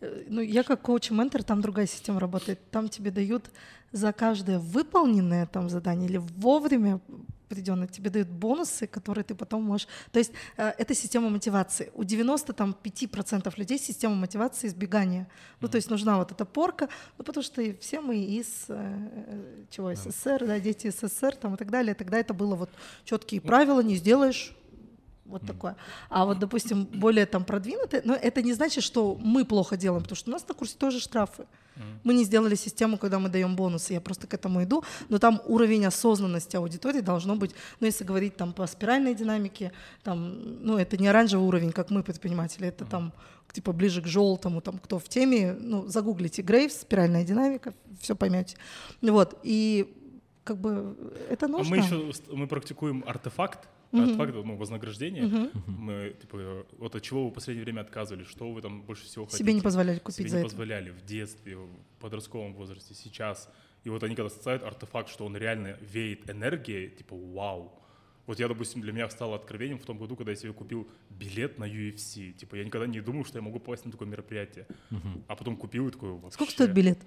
Э, 0.00 0.24
ну, 0.28 0.40
я 0.40 0.62
как 0.62 0.82
коуч-ментор, 0.82 1.42
там 1.42 1.60
другая 1.60 1.86
система 1.86 2.20
работает. 2.20 2.58
Там 2.70 2.88
тебе 2.88 3.10
дают 3.10 3.50
за 3.92 4.12
каждое 4.12 4.58
выполненное 4.58 5.46
там 5.46 5.68
задание 5.68 6.08
или 6.08 6.18
вовремя 6.18 7.00
придённое, 7.48 7.86
тебе 7.86 8.10
дают 8.10 8.28
бонусы, 8.28 8.86
которые 8.86 9.24
ты 9.24 9.34
потом 9.34 9.62
можешь... 9.62 9.86
То 10.12 10.18
есть 10.18 10.32
э, 10.56 10.72
это 10.78 10.94
система 10.94 11.28
мотивации. 11.28 11.90
У 11.94 12.02
95% 12.02 13.52
людей 13.56 13.78
система 13.78 14.14
мотивации 14.14 14.66
избегания. 14.66 15.28
Ну, 15.60 15.68
то 15.68 15.76
есть 15.76 15.90
нужна 15.90 16.18
вот 16.18 16.32
эта 16.32 16.44
порка, 16.44 16.88
ну, 17.18 17.24
потому 17.24 17.44
что 17.44 17.62
все 17.80 18.00
мы 18.00 18.16
из 18.16 18.64
э, 18.68 19.66
чего, 19.70 19.94
СССР, 19.94 20.46
да, 20.46 20.58
дети 20.58 20.90
СССР 20.90 21.36
там 21.36 21.54
и 21.54 21.56
так 21.56 21.70
далее. 21.70 21.94
Тогда 21.94 22.18
это 22.18 22.34
было 22.34 22.56
вот 22.56 22.70
четкие 23.04 23.40
правила, 23.40 23.80
не 23.80 23.96
сделаешь, 23.96 24.56
вот 25.24 25.46
такое. 25.46 25.76
А 26.10 26.24
вот, 26.24 26.38
допустим, 26.38 26.84
более 26.84 27.26
там 27.26 27.44
продвинутые, 27.44 28.02
но 28.04 28.14
это 28.14 28.42
не 28.42 28.52
значит, 28.52 28.84
что 28.84 29.16
мы 29.20 29.44
плохо 29.44 29.76
делаем, 29.76 30.02
потому 30.02 30.16
что 30.16 30.30
у 30.30 30.32
нас 30.32 30.46
на 30.46 30.54
курсе 30.54 30.76
тоже 30.78 31.00
штрафы. 31.00 31.46
Мы 32.04 32.14
не 32.14 32.24
сделали 32.24 32.54
систему, 32.54 32.98
когда 32.98 33.18
мы 33.18 33.28
даем 33.28 33.56
бонусы, 33.56 33.94
я 33.94 34.00
просто 34.00 34.28
к 34.28 34.34
этому 34.34 34.62
иду, 34.62 34.84
но 35.08 35.18
там 35.18 35.40
уровень 35.46 35.86
осознанности 35.86 36.54
аудитории 36.56 37.00
должно 37.00 37.34
быть, 37.34 37.52
ну 37.80 37.86
если 37.86 38.04
говорить 38.04 38.36
там 38.36 38.52
по 38.52 38.66
спиральной 38.66 39.14
динамике, 39.14 39.72
там, 40.04 40.64
ну 40.64 40.78
это 40.78 40.96
не 40.96 41.08
оранжевый 41.08 41.46
уровень, 41.46 41.72
как 41.72 41.90
мы 41.90 42.04
предприниматели, 42.04 42.68
это 42.68 42.84
там 42.84 43.12
типа 43.52 43.72
ближе 43.72 44.02
к 44.02 44.06
желтому, 44.06 44.60
там 44.60 44.78
кто 44.78 44.98
в 44.98 45.08
теме, 45.08 45.56
ну 45.58 45.88
загуглите 45.88 46.42
Грейвс, 46.42 46.82
спиральная 46.82 47.24
динамика, 47.24 47.74
все 48.00 48.14
поймете. 48.14 48.56
Вот, 49.02 49.38
и 49.42 49.92
как 50.44 50.58
бы 50.58 50.96
это 51.28 51.48
нужно. 51.48 51.74
А 51.74 51.76
мы 51.76 51.84
еще 51.84 52.12
мы 52.30 52.46
практикуем 52.46 53.02
артефакт, 53.06 53.68
артефакт 54.02 54.34
ну, 54.34 54.56
вознаграждения. 54.56 55.50
Мы, 55.66 56.16
типа, 56.20 56.66
вот 56.78 56.94
от 56.94 57.02
чего 57.02 57.24
вы 57.24 57.30
в 57.30 57.34
последнее 57.34 57.64
время 57.64 57.80
отказывались, 57.80 58.26
что 58.26 58.52
вы 58.52 58.62
там 58.62 58.82
больше 58.82 59.04
всего 59.04 59.24
хотите. 59.24 59.42
Себе 59.44 59.52
не 59.52 59.60
позволяли 59.60 59.98
купить 59.98 60.16
Себе 60.16 60.28
за 60.28 60.36
не 60.36 60.40
это. 60.40 60.50
позволяли 60.50 60.90
в 60.90 61.04
детстве, 61.04 61.56
в 61.56 61.68
подростковом 62.00 62.54
возрасте, 62.54 62.94
сейчас. 62.94 63.48
И 63.84 63.90
вот 63.90 64.02
они 64.02 64.14
когда 64.14 64.30
ставят 64.30 64.62
артефакт, 64.62 65.08
что 65.10 65.26
он 65.26 65.36
реально 65.36 65.76
веет 65.80 66.28
энергией, 66.30 66.90
типа, 66.90 67.16
вау. 67.16 67.80
Вот 68.26 68.40
я, 68.40 68.48
допустим, 68.48 68.80
для 68.80 68.92
меня 68.92 69.08
стало 69.10 69.36
откровением 69.36 69.78
в 69.78 69.84
том 69.84 69.98
году, 69.98 70.16
когда 70.16 70.32
я 70.32 70.36
себе 70.36 70.52
купил 70.52 70.88
билет 71.10 71.58
на 71.58 71.64
UFC. 71.64 72.32
Типа, 72.32 72.56
я 72.56 72.64
никогда 72.64 72.86
не 72.86 73.00
думал, 73.00 73.24
что 73.26 73.38
я 73.38 73.42
могу 73.42 73.58
попасть 73.58 73.84
на 73.84 73.90
такое 73.90 74.08
мероприятие. 74.08 74.66
А 75.28 75.36
потом 75.36 75.56
купил 75.56 75.88
и 75.88 75.90
такой, 75.90 76.12
вообще... 76.12 76.34
Сколько 76.34 76.52
стоит 76.52 76.72
билет? 76.72 76.98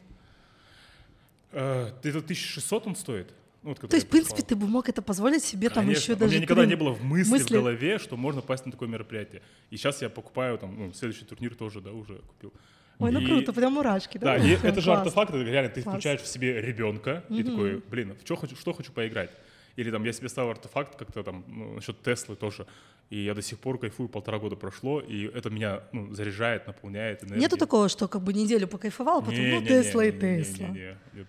Э, 1.51 1.87
Это 2.03 2.19
1600 2.19 2.87
он 2.87 2.95
стоит? 2.95 3.33
Ну, 3.63 3.69
вот, 3.69 3.79
То 3.89 3.95
есть, 3.95 4.07
в 4.07 4.09
принципе, 4.09 4.43
ты 4.43 4.55
бы 4.55 4.67
мог 4.67 4.87
это 4.87 5.01
позволить 5.01 5.43
себе 5.43 5.69
там 5.69 5.83
Конечно. 5.85 6.01
еще 6.01 6.13
У 6.13 6.15
даже... 6.15 6.31
меня 6.33 6.41
никогда 6.43 6.65
не 6.65 6.75
было 6.75 6.91
в 6.93 7.03
мысли, 7.03 7.31
мысли. 7.31 7.47
в 7.47 7.59
голове, 7.59 7.97
что 7.99 8.15
можно 8.15 8.41
попасть 8.41 8.65
на 8.65 8.71
такое 8.71 8.87
мероприятие. 8.87 9.41
И 9.69 9.77
сейчас 9.77 10.01
я 10.01 10.09
покупаю 10.09 10.57
там, 10.57 10.77
ну, 10.77 10.93
следующий 10.93 11.25
турнир 11.25 11.55
тоже, 11.55 11.81
да, 11.81 11.91
уже 11.91 12.15
купил. 12.15 12.53
Ой, 12.99 13.11
ну 13.11 13.19
И- 13.19 13.25
круто, 13.25 13.53
прям 13.53 13.73
мурашки, 13.73 14.17
да? 14.17 14.37
Да, 14.37 14.43
и 14.43 14.51
это 14.51 14.81
же 14.81 14.91
артефакт, 14.91 15.31
это 15.33 15.43
реально 15.43 15.69
ты 15.69 15.81
Класс. 15.83 15.95
включаешь 15.95 16.21
в 16.21 16.27
себе 16.27 16.61
ребенка 16.61 17.23
и 17.29 17.43
такой, 17.43 17.81
блин, 17.89 18.15
в 18.19 18.25
что 18.25 18.35
хочу, 18.35 18.55
что 18.55 18.73
хочу 18.73 18.91
поиграть. 18.91 19.31
Или 19.75 19.91
там 19.91 20.03
я 20.03 20.11
себе 20.13 20.27
ставил 20.29 20.49
артефакт 20.49 20.95
как-то 20.95 21.23
там 21.23 21.43
ну, 21.47 21.75
насчет 21.75 22.01
Теслы 22.01 22.35
тоже. 22.35 22.65
И 23.09 23.23
я 23.23 23.33
до 23.33 23.41
сих 23.41 23.57
пор 23.59 23.79
кайфую, 23.79 24.09
полтора 24.09 24.37
года 24.37 24.57
прошло, 24.57 24.99
и 24.99 25.27
это 25.27 25.49
меня 25.49 25.79
ну, 25.93 26.13
заряжает, 26.13 26.67
наполняет 26.67 27.21
энергией. 27.23 27.39
Нету 27.39 27.55
такого, 27.55 27.87
что 27.87 28.09
как 28.09 28.21
бы 28.21 28.33
неделю 28.33 28.67
покайфовал, 28.67 29.19
а 29.19 29.21
потом, 29.21 29.35
ну, 29.37 29.43
Не-не-не, 29.43 29.65
Тесла 29.65 30.05
и 30.05 30.11
Тесла. 30.11 30.67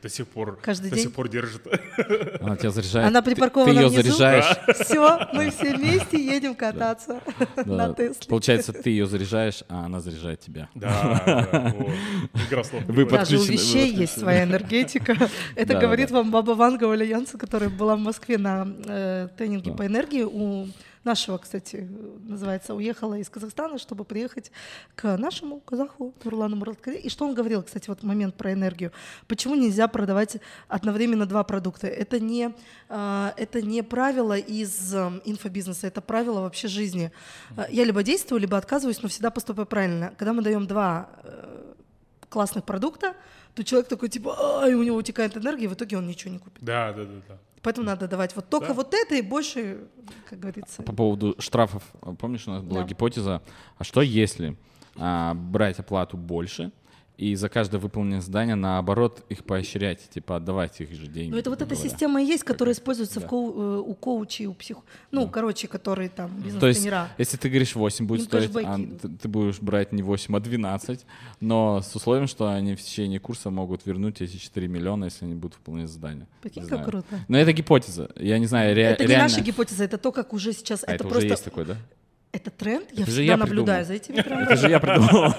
До 0.02 0.08
сих 0.08 0.26
пор, 0.26 0.58
Каждый 0.60 0.90
до 0.90 0.96
день? 0.96 1.04
сих 1.04 1.14
пор 1.14 1.28
держит. 1.28 1.64
Она 2.40 2.56
тебя 2.56 2.70
заряжает. 2.72 3.06
Она 3.06 3.22
Ты- 3.22 3.30
припаркована 3.30 3.72
Ты 3.72 3.78
ее 3.80 3.88
внизу? 3.90 4.02
заряжаешь. 4.18 4.56
Все, 4.80 5.28
мы 5.32 5.50
все 5.50 5.76
вместе 5.76 6.20
едем 6.20 6.56
кататься 6.56 7.20
на 7.64 7.88
да. 7.88 7.94
Тесле. 7.94 8.28
Получается, 8.28 8.72
ты 8.72 8.90
ее 8.90 9.06
заряжаешь, 9.06 9.62
а 9.68 9.84
она 9.86 10.00
заряжает 10.00 10.40
тебя. 10.40 10.68
Да, 10.74 11.22
да, 11.52 11.74
вот. 11.76 11.92
Вы. 12.88 13.04
Даже 13.06 13.38
у 13.38 13.42
вещей 13.44 13.92
есть 13.94 14.18
своя 14.18 14.42
энергетика. 14.42 15.16
Это 15.54 15.74
Да, 15.74 15.80
говорит 15.80 16.08
да. 16.08 16.16
вам 16.16 16.32
баба 16.32 16.52
Ванга 16.52 16.92
Янсен, 16.92 17.38
которая 17.38 17.70
была 17.70 17.94
в 17.94 18.00
Москве 18.00 18.36
на 18.36 18.66
э, 18.84 19.28
тренинге 19.38 19.70
Да. 19.70 19.76
по 19.76 19.86
энергии 19.86 20.22
у 20.22 20.66
нашего, 21.08 21.38
кстати, 21.38 21.88
называется, 22.28 22.74
уехала 22.74 23.14
из 23.14 23.30
Казахстана, 23.30 23.78
чтобы 23.78 24.04
приехать 24.04 24.52
к 24.94 25.16
нашему 25.16 25.60
казаху 25.60 26.14
Нурлану 26.22 26.56
Мураткаре. 26.56 27.00
И 27.00 27.08
что 27.08 27.24
он 27.24 27.34
говорил, 27.34 27.62
кстати, 27.62 27.88
вот 27.88 28.02
момент 28.02 28.34
про 28.34 28.52
энергию. 28.52 28.92
Почему 29.26 29.54
нельзя 29.54 29.88
продавать 29.88 30.36
одновременно 30.68 31.24
два 31.24 31.44
продукта? 31.44 31.86
Это 31.86 32.20
не, 32.20 32.54
а, 32.90 33.32
это 33.38 33.62
не 33.62 33.82
правило 33.82 34.36
из 34.36 34.94
э, 34.94 35.20
инфобизнеса, 35.24 35.86
это 35.86 36.02
правило 36.02 36.40
вообще 36.42 36.68
жизни. 36.68 37.10
А, 37.56 37.66
Я 37.70 37.84
либо 37.84 38.02
действую, 38.02 38.40
либо 38.40 38.58
отказываюсь, 38.58 39.02
но 39.02 39.08
всегда 39.08 39.30
поступаю 39.30 39.66
правильно. 39.66 40.12
Когда 40.18 40.34
мы 40.34 40.42
даем 40.42 40.66
два 40.66 41.08
э, 41.24 41.74
классных 42.28 42.64
продукта, 42.64 43.14
то 43.54 43.64
человек 43.64 43.88
такой 43.88 44.10
типа, 44.10 44.60
ай, 44.62 44.74
у 44.74 44.82
него 44.82 44.98
утекает 44.98 45.36
энергия, 45.38 45.64
и 45.64 45.68
в 45.68 45.72
итоге 45.72 45.96
он 45.96 46.06
ничего 46.06 46.32
не 46.32 46.38
купит. 46.38 46.62
Да, 46.62 46.92
да, 46.92 47.04
да, 47.04 47.22
да. 47.28 47.38
Поэтому 47.62 47.86
надо 47.86 48.06
давать 48.08 48.34
вот 48.36 48.48
только 48.48 48.68
Да. 48.68 48.74
вот 48.74 48.94
это 48.94 49.14
и 49.16 49.22
больше, 49.22 49.88
как 50.28 50.40
говорится. 50.40 50.82
По 50.82 50.92
поводу 50.92 51.34
штрафов, 51.38 51.82
а, 52.02 52.14
помнишь, 52.14 52.46
у 52.46 52.50
нас 52.50 52.62
была 52.62 52.82
Да. 52.82 52.86
гипотеза, 52.88 53.42
а 53.76 53.84
что 53.84 54.00
если 54.02 54.56
а, 54.96 55.34
брать 55.34 55.78
оплату 55.78 56.16
больше 56.16 56.72
и 57.18 57.34
за 57.34 57.48
каждое 57.48 57.78
выполненное 57.78 58.20
задание, 58.20 58.54
наоборот, 58.54 59.24
их 59.28 59.44
поощрять, 59.44 60.08
типа 60.08 60.36
отдавайте 60.36 60.84
их 60.84 60.92
же 60.94 61.08
деньги. 61.08 61.32
Ну, 61.32 61.36
это 61.36 61.50
вот 61.50 61.60
эта 61.60 61.74
говоря. 61.74 61.90
система 61.90 62.22
и 62.22 62.24
есть, 62.24 62.44
которая 62.44 62.72
используется 62.74 63.18
в 63.18 63.24
Да. 63.24 63.28
коу- 63.28 63.54
э, 63.60 63.78
у 63.80 63.94
коучей, 63.94 64.46
у 64.46 64.54
псих... 64.54 64.76
Ну, 65.10 65.28
короче, 65.28 65.66
которые 65.66 66.10
там 66.10 66.30
То 66.30 66.36
есть, 66.36 66.54
бизнес-тренера. 66.60 67.08
если 67.18 67.36
ты 67.36 67.48
говоришь 67.48 67.74
8 67.74 68.06
будет 68.06 68.20
Им 68.20 68.26
стоить, 68.26 68.50
а 68.64 68.76
ты, 69.02 69.08
ты 69.08 69.26
будешь 69.28 69.58
брать 69.60 69.92
не 69.92 70.02
8, 70.02 70.36
а 70.36 70.40
12, 70.40 71.04
но 71.40 71.82
с 71.82 71.92
условием, 71.96 72.28
что 72.28 72.46
они 72.52 72.76
в 72.76 72.80
течение 72.82 73.18
курса 73.18 73.50
могут 73.50 73.84
вернуть 73.84 74.20
эти 74.20 74.36
4 74.36 74.68
миллиона, 74.68 75.06
если 75.06 75.24
они 75.24 75.34
будут 75.34 75.56
выполнять 75.58 75.90
задание. 75.90 76.28
Прикинь, 76.40 76.62
Не 76.62 76.68
как 76.68 76.84
круто. 76.84 77.18
Но 77.26 77.36
это 77.36 77.52
гипотеза. 77.52 78.10
Я 78.14 78.38
не 78.38 78.46
знаю, 78.46 78.76
ре- 78.76 78.82
это 78.82 79.02
не 79.02 79.08
реально... 79.08 79.28
наша 79.28 79.40
гипотеза, 79.40 79.82
это 79.82 79.98
то, 79.98 80.12
как 80.12 80.32
уже 80.32 80.52
сейчас... 80.52 80.84
А 80.84 80.86
это, 80.86 80.94
это, 80.94 81.02
просто... 81.04 81.18
уже 81.18 81.28
есть 81.28 81.44
такой, 81.44 81.64
да? 81.64 81.76
Это 82.30 82.50
тренд, 82.50 82.88
я 82.92 83.02
Это 83.02 83.10
всегда 83.10 83.22
я 83.22 83.36
наблюдаю 83.38 83.86
придумал. 83.86 83.86
за 83.86 83.94
этими 83.94 84.16
Это 84.18 84.28
трендами. 84.28 84.56
же 84.56 84.68
я 84.68 84.80
придумал. 84.80 85.34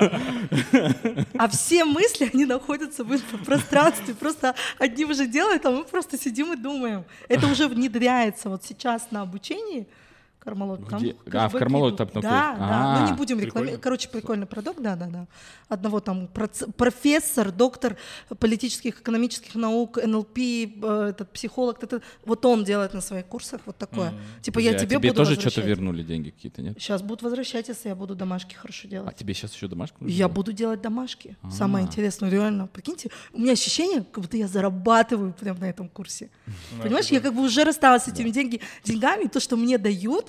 А 1.38 1.48
все 1.48 1.86
мысли, 1.86 2.30
они 2.34 2.46
находятся 2.46 3.04
в 3.04 3.14
инфопространстве, 3.14 4.16
просто 4.16 4.56
одни 4.80 5.06
уже 5.06 5.28
делают, 5.28 5.66
а 5.66 5.72
мы 5.72 5.84
просто 5.84 6.18
сидим 6.18 6.52
и 6.54 6.56
думаем. 6.58 7.06
Это 7.28 7.48
уже 7.48 7.68
внедряется 7.68 8.50
вот 8.50 8.64
сейчас 8.66 9.12
на 9.12 9.22
обучении. 9.22 9.88
Кармалот, 10.40 10.88
там 10.90 11.00
Где? 11.02 11.16
А, 11.34 11.50
в 11.50 11.54
Кармалот 11.54 11.98
там? 11.98 12.10
Да, 12.16 12.22
да. 12.22 12.98
Ну 13.02 13.06
не 13.08 13.12
А, 13.12 13.16
будем 13.16 13.40
рекламировать. 13.40 13.82
Короче, 13.82 14.08
прикольный 14.10 14.48
продукт, 14.48 14.82
да, 14.82 14.96
да, 14.96 15.08
да. 15.08 15.28
Одного 15.68 16.00
там 16.00 16.30
проц- 16.34 16.72
профессор, 16.72 17.52
доктор 17.52 17.98
политических, 18.40 19.02
экономических 19.02 19.56
наук, 19.56 19.98
НЛП, 19.98 20.38
э, 20.38 21.08
этот 21.10 21.32
психолог, 21.34 21.84
это, 21.84 22.02
вот 22.26 22.46
он 22.46 22.64
делает 22.64 22.94
на 22.94 23.02
своих 23.02 23.26
курсах 23.26 23.62
вот 23.66 23.78
такое. 23.78 24.14
Типа 24.42 24.60
я 24.60 24.72
Подожди, 24.72 24.86
а 24.86 24.88
тебе, 24.88 24.98
тебе 25.00 25.10
буду 25.10 25.26
тоже 25.26 25.40
что-то 25.40 25.62
вернули 25.62 26.04
деньги 26.04 26.30
какие-то, 26.30 26.62
нет? 26.62 26.76
Сейчас 26.80 27.02
будут 27.02 27.22
возвращать, 27.22 27.68
если 27.68 27.90
я 27.90 27.96
буду 27.96 28.16
домашки 28.16 28.56
хорошо 28.56 28.88
делать. 28.88 29.10
А 29.10 29.14
тебе 29.14 29.34
сейчас 29.34 29.54
еще 29.54 29.68
домашку? 29.68 30.06
Я 30.06 30.16
делать? 30.16 30.34
буду 30.34 30.54
делать 30.54 30.82
домашки. 30.82 31.36
Самое 31.52 31.84
А. 31.84 31.88
интересное, 31.88 32.30
реально. 32.30 32.68
Прикиньте, 32.68 33.10
у 33.34 33.40
меня 33.40 33.52
ощущение, 33.52 34.04
как 34.10 34.24
будто 34.24 34.38
я 34.38 34.48
зарабатываю 34.48 35.34
прямо 35.34 35.60
на 35.60 35.66
этом 35.70 35.90
курсе. 35.90 36.30
Понимаешь, 36.82 37.08
я 37.08 37.20
как 37.20 37.34
бы 37.34 37.42
уже 37.42 37.66
рассталась 37.66 38.04
с 38.04 38.08
этими 38.08 38.30
деньгами, 38.30 39.28
то, 39.28 39.40
что 39.40 39.58
мне 39.58 39.78
дают, 39.78 40.29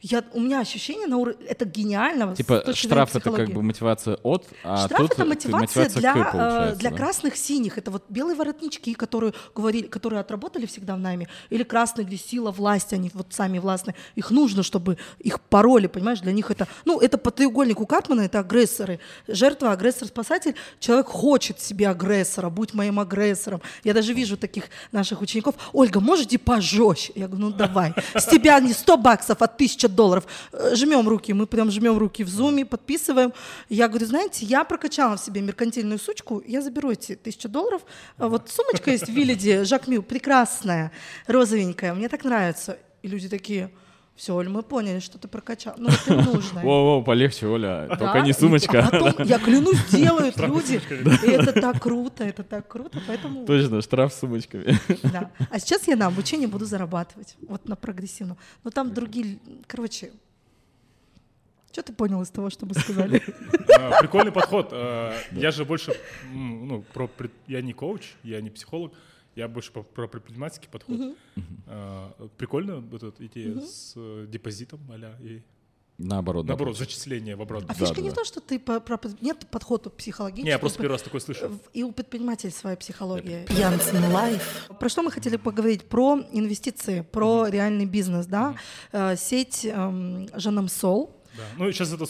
я, 0.00 0.22
у 0.32 0.40
меня 0.40 0.60
ощущение 0.60 1.06
на 1.06 1.16
уровне... 1.16 1.46
Это 1.46 1.64
гениально. 1.64 2.36
Типа 2.36 2.62
штраф 2.74 3.16
это 3.16 3.30
как 3.30 3.50
бы 3.50 3.62
мотивация 3.62 4.16
от, 4.22 4.46
а 4.62 4.86
Штраф 4.86 5.00
тут 5.00 5.12
это 5.12 5.22
ты- 5.22 5.28
мотивация, 5.28 5.88
для, 5.88 6.12
к, 6.12 6.34
э, 6.34 6.76
для 6.76 6.90
да? 6.90 6.96
красных 6.96 7.36
синих. 7.36 7.78
Это 7.78 7.90
вот 7.90 8.04
белые 8.08 8.36
воротнички, 8.36 8.94
которые 8.94 9.32
говорили, 9.54 9.86
которые 9.86 10.20
отработали 10.20 10.66
всегда 10.66 10.96
в 10.96 10.98
нами, 10.98 11.28
или 11.48 11.62
красные, 11.62 12.04
где 12.04 12.16
сила, 12.16 12.50
власть, 12.50 12.92
они 12.92 13.10
вот 13.14 13.28
сами 13.30 13.58
властные. 13.58 13.94
Их 14.14 14.30
нужно, 14.30 14.62
чтобы 14.62 14.98
их 15.18 15.40
пароли, 15.40 15.86
понимаешь? 15.86 16.20
Для 16.20 16.32
них 16.32 16.50
это, 16.50 16.68
ну, 16.84 17.00
это 17.00 17.16
по 17.16 17.30
треугольнику 17.30 17.86
Катмана, 17.86 18.22
это 18.22 18.40
агрессоры. 18.40 19.00
Жертва, 19.26 19.72
агрессор, 19.72 20.08
спасатель. 20.08 20.54
Человек 20.80 21.06
хочет 21.06 21.60
себе 21.60 21.88
агрессора, 21.88 22.50
будь 22.50 22.74
моим 22.74 23.00
агрессором. 23.00 23.62
Я 23.84 23.94
даже 23.94 24.12
вижу 24.12 24.36
таких 24.36 24.64
наших 24.92 25.22
учеников. 25.22 25.54
Ольга, 25.72 26.00
можете 26.00 26.38
пожестче? 26.38 27.12
Я 27.14 27.28
говорю, 27.28 27.46
ну 27.46 27.52
давай. 27.52 27.94
С 28.14 28.26
тебя 28.26 28.60
не 28.60 28.72
100 28.72 28.96
баксов, 28.98 29.40
а 29.40 29.44
1000 29.46 29.83
долларов. 29.88 30.26
Э, 30.52 30.74
Жмем 30.74 31.08
руки, 31.08 31.32
мы 31.32 31.46
прям 31.46 31.70
жмем 31.70 31.98
руки 31.98 32.24
в 32.24 32.28
зуме, 32.28 32.64
подписываем. 32.64 33.32
Я 33.68 33.88
говорю, 33.88 34.06
знаете, 34.06 34.46
я 34.46 34.64
прокачала 34.64 35.16
в 35.16 35.20
себе 35.20 35.40
меркантильную 35.40 35.98
сучку, 35.98 36.42
я 36.46 36.62
заберу 36.62 36.90
эти 36.90 37.14
тысячу 37.14 37.48
долларов. 37.48 37.82
А 38.18 38.28
Вот 38.28 38.50
сумочка 38.50 38.90
есть 38.90 39.08
в 39.08 39.12
Вилледе, 39.12 39.64
Жак 39.64 39.88
Мю, 39.88 40.02
прекрасная, 40.02 40.92
розовенькая, 41.26 41.94
мне 41.94 42.08
так 42.08 42.24
нравится. 42.24 42.78
И 43.02 43.08
люди 43.08 43.28
такие, 43.28 43.70
все, 44.16 44.34
Оль, 44.36 44.48
мы 44.48 44.62
поняли, 44.62 45.00
что 45.00 45.18
ты 45.18 45.26
прокачал. 45.26 45.74
Ну, 45.76 45.88
им 46.06 46.16
нужно. 46.32 46.60
Воу-воу, 46.60 47.02
полегче, 47.04 47.46
Оля, 47.48 47.86
Да, 47.88 47.96
только 47.96 48.20
не 48.20 48.32
сумочка. 48.32 48.86
а 48.86 48.90
потом, 48.90 49.26
я 49.26 49.38
клянусь, 49.38 49.84
делают 49.90 50.36
люди. 50.38 50.80
И 51.24 51.30
это 51.30 51.52
так 51.52 51.82
круто, 51.82 52.22
это 52.24 52.44
так 52.44 52.68
круто, 52.68 53.00
поэтому... 53.06 53.44
Точно, 53.44 53.82
штраф 53.82 54.12
с 54.12 54.20
сумочками. 54.20 54.78
Да. 55.02 55.30
А 55.50 55.58
сейчас 55.58 55.88
я 55.88 55.96
на 55.96 56.06
обучение 56.06 56.46
буду 56.46 56.64
зарабатывать, 56.64 57.36
вот 57.48 57.68
на 57.68 57.74
прогрессивном. 57.76 58.36
Но 58.62 58.70
там 58.70 58.94
другие, 58.94 59.38
короче, 59.66 60.12
Что 61.72 61.82
ты 61.82 61.92
понял 61.92 62.22
из 62.22 62.30
того, 62.30 62.50
что 62.50 62.66
мы 62.66 62.74
сказали? 62.74 63.20
А, 63.76 64.00
Прикольный 64.00 64.30
подход. 64.30 64.68
А, 64.72 65.12
Я 65.32 65.50
же 65.50 65.64
больше, 65.64 65.92
ну, 66.32 66.84
про, 66.94 67.10
я 67.48 67.60
не 67.60 67.72
коуч, 67.72 68.12
я 68.22 68.40
не 68.40 68.48
психолог, 68.50 68.92
я 69.36 69.48
больше 69.48 69.72
про, 69.72 69.82
про 69.82 70.08
предпринимательский 70.08 70.68
подход. 70.68 71.16
А, 71.66 72.12
Прикольно 72.36 72.80
вот 72.80 73.02
эта 73.02 73.26
идея 73.26 73.60
с 73.60 73.94
э, 73.96 74.26
депозитом, 74.28 74.80
а 74.90 75.16
и 75.22 75.42
Наоборот. 75.96 76.44
да, 76.44 76.50
наоборот, 76.52 76.76
зачисление 76.76 77.36
в 77.36 77.42
обратно. 77.42 77.68
А 77.70 77.74
фишка 77.74 77.96
да, 77.96 78.02
не 78.02 78.08
в 78.08 78.12
да. 78.12 78.16
том, 78.16 78.24
что 78.24 78.40
ты 78.40 78.58
по- 78.58 78.80
про- 78.80 78.98
нет 79.20 79.46
подхода 79.48 79.90
психологического. 79.90 80.44
Не, 80.44 80.50
я 80.50 80.58
просто 80.58 80.80
первый 80.80 80.94
раз 80.94 81.02
такой 81.02 81.20
слышу. 81.20 81.52
И 81.72 81.84
у 81.84 81.92
предпринимателей 81.92 82.50
своя 82.50 82.76
психология. 82.76 83.46
Янцен 83.50 84.12
Live. 84.12 84.68
Про 84.80 84.88
что 84.88 85.02
мы 85.02 85.12
хотели 85.12 85.36
поговорить? 85.36 85.84
Про 85.88 86.18
инвестиции, 86.32 87.02
про 87.02 87.46
реальный 87.46 87.86
бизнес, 87.86 88.26
да? 88.26 88.56
Э, 88.90 89.14
Сеть 89.16 89.64
эм, 89.64 90.28
Жанам 90.34 90.68
Сол. 90.68 91.14
Да. 91.36 91.42
Ну, 91.58 91.72
сейчас 91.72 91.92
это, 91.92 92.04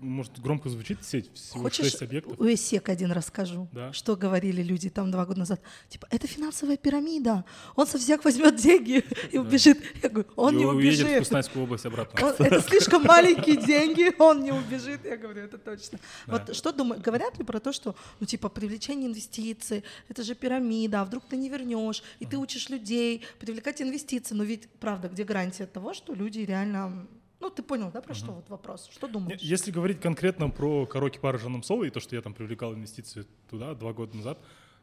может, 0.00 0.40
громко 0.40 0.68
звучит, 0.68 1.04
сеть, 1.04 1.30
всего 1.34 1.62
Хочешь, 1.64 1.84
6 1.90 2.02
объектов. 2.02 2.40
у 2.40 2.44
ЭСЕК 2.46 2.88
один 2.88 3.12
расскажу, 3.12 3.68
Да. 3.72 3.92
что 3.92 4.16
говорили 4.16 4.62
люди 4.62 4.88
там 4.90 5.10
два 5.10 5.26
года 5.26 5.40
назад. 5.40 5.60
Типа, 5.88 6.06
это 6.10 6.26
финансовая 6.26 6.76
пирамида. 6.76 7.44
Он 7.76 7.86
со 7.86 7.98
всех 7.98 8.24
возьмет 8.24 8.56
деньги 8.56 9.04
и 9.30 9.38
убежит. 9.38 9.78
Я 10.02 10.08
говорю, 10.08 10.28
он 10.36 10.54
И 10.54 10.58
не 10.58 10.64
уедет 10.66 10.98
в 11.00 11.02
убежит. 11.04 11.18
Кустанайскую 11.18 11.64
область 11.64 11.86
обратно. 11.86 12.26
Он- 12.26 12.34
это 12.46 12.60
слишком 12.62 13.02
маленькие 13.04 13.56
деньги, 13.56 14.12
он 14.18 14.42
не 14.42 14.52
убежит. 14.52 15.04
Я 15.04 15.16
говорю, 15.16 15.42
это 15.42 15.58
точно. 15.58 15.98
Да. 16.26 16.32
Вот 16.46 16.56
что 16.56 16.72
думают, 16.72 17.02
говорят 17.04 17.38
ли 17.38 17.44
про 17.44 17.60
то, 17.60 17.72
что, 17.72 17.94
ну, 18.20 18.26
типа, 18.26 18.48
привлечение 18.48 19.08
инвестиций, 19.08 19.84
это 20.08 20.22
же 20.22 20.34
пирамида, 20.34 21.02
а 21.02 21.04
вдруг 21.04 21.24
ты 21.28 21.36
не 21.36 21.48
вернешь, 21.48 22.02
и 22.20 22.26
ты 22.26 22.38
учишь 22.38 22.68
людей 22.70 23.22
привлекать 23.38 23.82
инвестиции, 23.82 24.34
но 24.34 24.44
ведь, 24.44 24.68
правда, 24.80 25.08
где 25.08 25.24
гарантия 25.24 25.66
того, 25.66 25.92
что 25.94 26.14
люди 26.14 26.40
реально, 26.40 27.06
ну, 27.42 27.50
ты 27.50 27.62
понял, 27.62 27.90
да, 27.90 28.00
про 28.00 28.14
что 28.14 28.32
вот 28.32 28.48
вопрос? 28.48 28.88
Что 28.90 29.06
думаешь? 29.08 29.40
Если 29.40 29.70
говорить 29.70 30.00
конкретно 30.00 30.48
про 30.48 30.86
короки 30.86 31.18
пары 31.18 31.38
Жаном 31.38 31.62
Соло 31.62 31.84
и 31.84 31.90
то, 31.90 32.00
что 32.00 32.14
я 32.16 32.22
там 32.22 32.34
привлекал 32.34 32.72
инвестиции 32.74 33.26
туда 33.50 33.74
два 33.74 33.92
года 33.92 34.16
назад, 34.16 34.38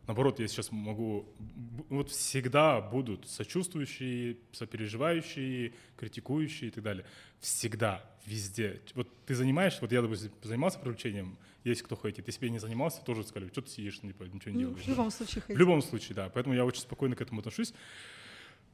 наоборот, 0.08 0.40
я 0.40 0.48
сейчас 0.48 0.72
могу... 0.72 1.26
Вот 1.90 2.10
всегда 2.10 2.82
будут 2.82 3.28
сочувствующие, 3.28 4.38
сопереживающие, 4.52 5.74
критикующие 5.98 6.70
и 6.70 6.72
так 6.72 6.84
далее. 6.84 7.06
Всегда, 7.40 8.04
везде. 8.26 8.82
Вот 8.96 9.08
ты 9.26 9.36
занимаешь, 9.36 9.78
вот 9.82 9.92
я, 9.92 10.02
допустим, 10.02 10.32
занимался 10.44 10.80
привлечением, 10.80 11.38
есть 11.64 11.82
кто 11.84 11.96
хейтит. 11.96 12.28
Если 12.28 12.40
бы 12.40 12.46
я 12.48 12.52
не 12.52 12.60
занимался, 12.60 13.02
тоже 13.04 13.24
сказали, 13.24 13.50
что 13.52 13.62
ты 13.62 13.70
сидишь, 13.70 14.00
типа, 14.00 14.24
ничего 14.24 14.52
не 14.52 14.64
Ну, 14.64 14.70
делаешь. 14.70 14.86
в 14.86 14.88
любом 14.90 15.12
случае, 15.12 15.42
В 15.42 15.46
хотите. 15.46 15.60
любом 15.60 15.82
случае, 15.82 16.16
да. 16.16 16.30
Поэтому 16.30 16.56
я 16.56 16.66
очень 16.66 16.82
спокойно 16.82 17.16
к 17.16 17.22
этому 17.22 17.40
отношусь. 17.40 17.74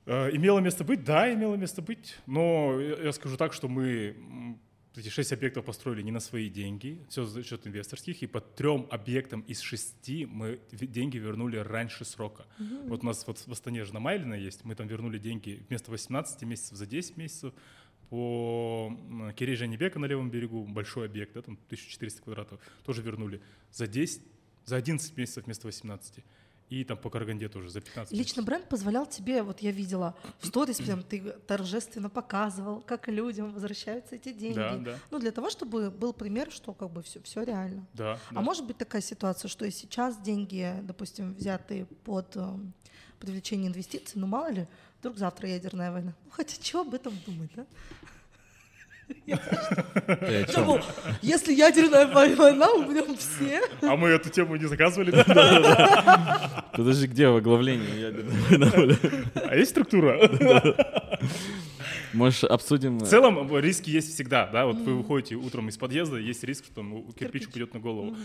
Э, 0.06 0.30
Имело 0.32 0.60
место 0.60 0.84
быть? 0.84 1.04
Да, 1.04 1.32
имело 1.34 1.56
место 1.56 1.82
быть. 1.82 2.16
Но 2.26 2.80
я 2.80 3.12
скажу 3.12 3.38
так, 3.38 3.54
что 3.54 3.68
мы 3.68 4.58
эти 4.96 5.10
шесть 5.10 5.34
объектов 5.34 5.66
построили 5.66 6.02
не 6.02 6.12
на 6.12 6.22
свои 6.22 6.50
деньги, 6.50 7.06
все 7.10 7.26
за 7.26 7.44
счет 7.44 7.68
инвесторских, 7.68 8.24
и 8.24 8.28
по 8.28 8.40
трем 8.40 8.88
объектам 8.90 9.42
из 9.42 9.60
шести 9.60 10.26
мы 10.26 10.62
деньги 10.72 11.18
вернули 11.18 11.58
раньше 11.58 12.06
срока. 12.06 12.46
Вот 12.88 13.04
у 13.04 13.06
нас 13.06 13.28
вот 13.28 13.40
в 13.40 13.52
Астане 13.52 13.84
же 13.84 13.94
на 13.94 14.00
Майлина 14.00 14.36
есть, 14.36 14.64
мы 14.64 14.74
там 14.76 14.88
вернули 14.88 15.18
деньги 15.18 15.64
вместо 15.68 15.92
18 15.92 16.44
месяцев 16.44 16.78
за 16.78 16.86
10 16.86 17.18
месяцев. 17.18 17.54
По 18.10 18.88
м, 19.10 19.34
Кирей 19.34 19.56
Женебека 19.56 20.00
на 20.00 20.06
левом 20.06 20.30
берегу, 20.30 20.64
большой 20.64 21.08
объект, 21.08 21.34
да, 21.34 21.42
там 21.42 21.56
1400 21.66 22.22
квадратов, 22.22 22.60
тоже 22.86 23.02
вернули 23.02 23.42
за 23.72 23.88
10, 23.88 24.22
за 24.64 24.76
11 24.78 25.18
месяцев 25.18 25.44
вместо 25.46 25.68
18. 25.68 26.24
И 26.70 26.84
там 26.84 26.98
по 26.98 27.12
Караганде 27.12 27.48
тоже 27.48 27.70
за 27.70 27.80
15 27.80 28.12
Лично 28.12 28.22
месяцев. 28.22 28.46
бренд 28.46 28.68
позволял 28.70 29.06
тебе, 29.06 29.44
вот 29.44 29.60
я 29.60 29.72
видела, 29.72 30.16
в 30.40 30.48
сторис 30.48 30.78
прям 30.78 31.04
ты 31.04 31.22
торжественно 31.48 32.10
показывал, 32.10 32.82
как 32.82 33.08
людям 33.08 33.54
возвращаются 33.54 34.16
эти 34.16 34.34
деньги. 34.34 34.56
Да, 34.56 34.76
да. 34.78 35.00
Ну, 35.12 35.20
для 35.20 35.32
того, 35.32 35.50
чтобы 35.52 35.92
был 35.92 36.12
пример, 36.12 36.52
что 36.52 36.74
как 36.74 36.90
бы 36.90 37.04
все, 37.04 37.22
все 37.22 37.44
реально. 37.44 37.86
Да, 37.94 38.20
А 38.32 38.34
да. 38.34 38.42
может 38.42 38.66
быть 38.66 38.78
такая 38.78 39.02
ситуация, 39.04 39.48
что 39.48 39.64
и 39.66 39.70
сейчас 39.72 40.18
деньги, 40.18 40.74
допустим, 40.82 41.36
взятые 41.36 41.86
под 41.86 42.36
эм, 42.36 42.74
привлечение 43.20 43.68
инвестиций, 43.70 44.20
ну 44.20 44.26
мало 44.26 44.52
ли, 44.52 44.68
вдруг 45.02 45.18
завтра 45.18 45.48
ядерная 45.48 45.92
война. 45.92 46.16
Ну 46.26 46.32
хотя 46.32 46.60
чего 46.60 46.82
об 46.82 46.96
этом 46.96 47.14
думать, 47.28 47.52
да? 47.56 47.68
Чём? 50.54 50.66
Ну, 50.66 50.80
если 51.22 51.54
ядерная 51.54 52.08
вой- 52.08 52.36
война, 52.36 52.72
умрем 52.72 53.16
все. 53.18 53.62
А 53.82 53.96
мы 53.96 54.10
эту 54.10 54.30
тему 54.30 54.56
не 54.56 54.66
заказывали? 54.66 55.12
Подожди, 56.76 57.08
где 57.08 57.28
оглавление 57.28 58.02
ядерного? 58.02 58.96
А 59.50 59.56
есть 59.56 59.72
структура? 59.72 60.30
Может, 62.14 62.46
обсудим... 62.46 63.00
В 63.00 63.08
целом 63.08 63.58
риски 63.60 63.90
есть 63.90 64.14
всегда, 64.14 64.48
да, 64.48 64.66
вот 64.66 64.78
вы 64.78 64.96
выходите 64.96 65.36
утром 65.36 65.68
из 65.68 65.78
подъезда, 65.78 66.16
есть 66.18 66.44
риск, 66.46 66.66
что 66.66 66.76
там 66.76 67.12
кирпич 67.12 67.48
упадет 67.48 67.74
на 67.74 67.80
голову. 67.82 68.16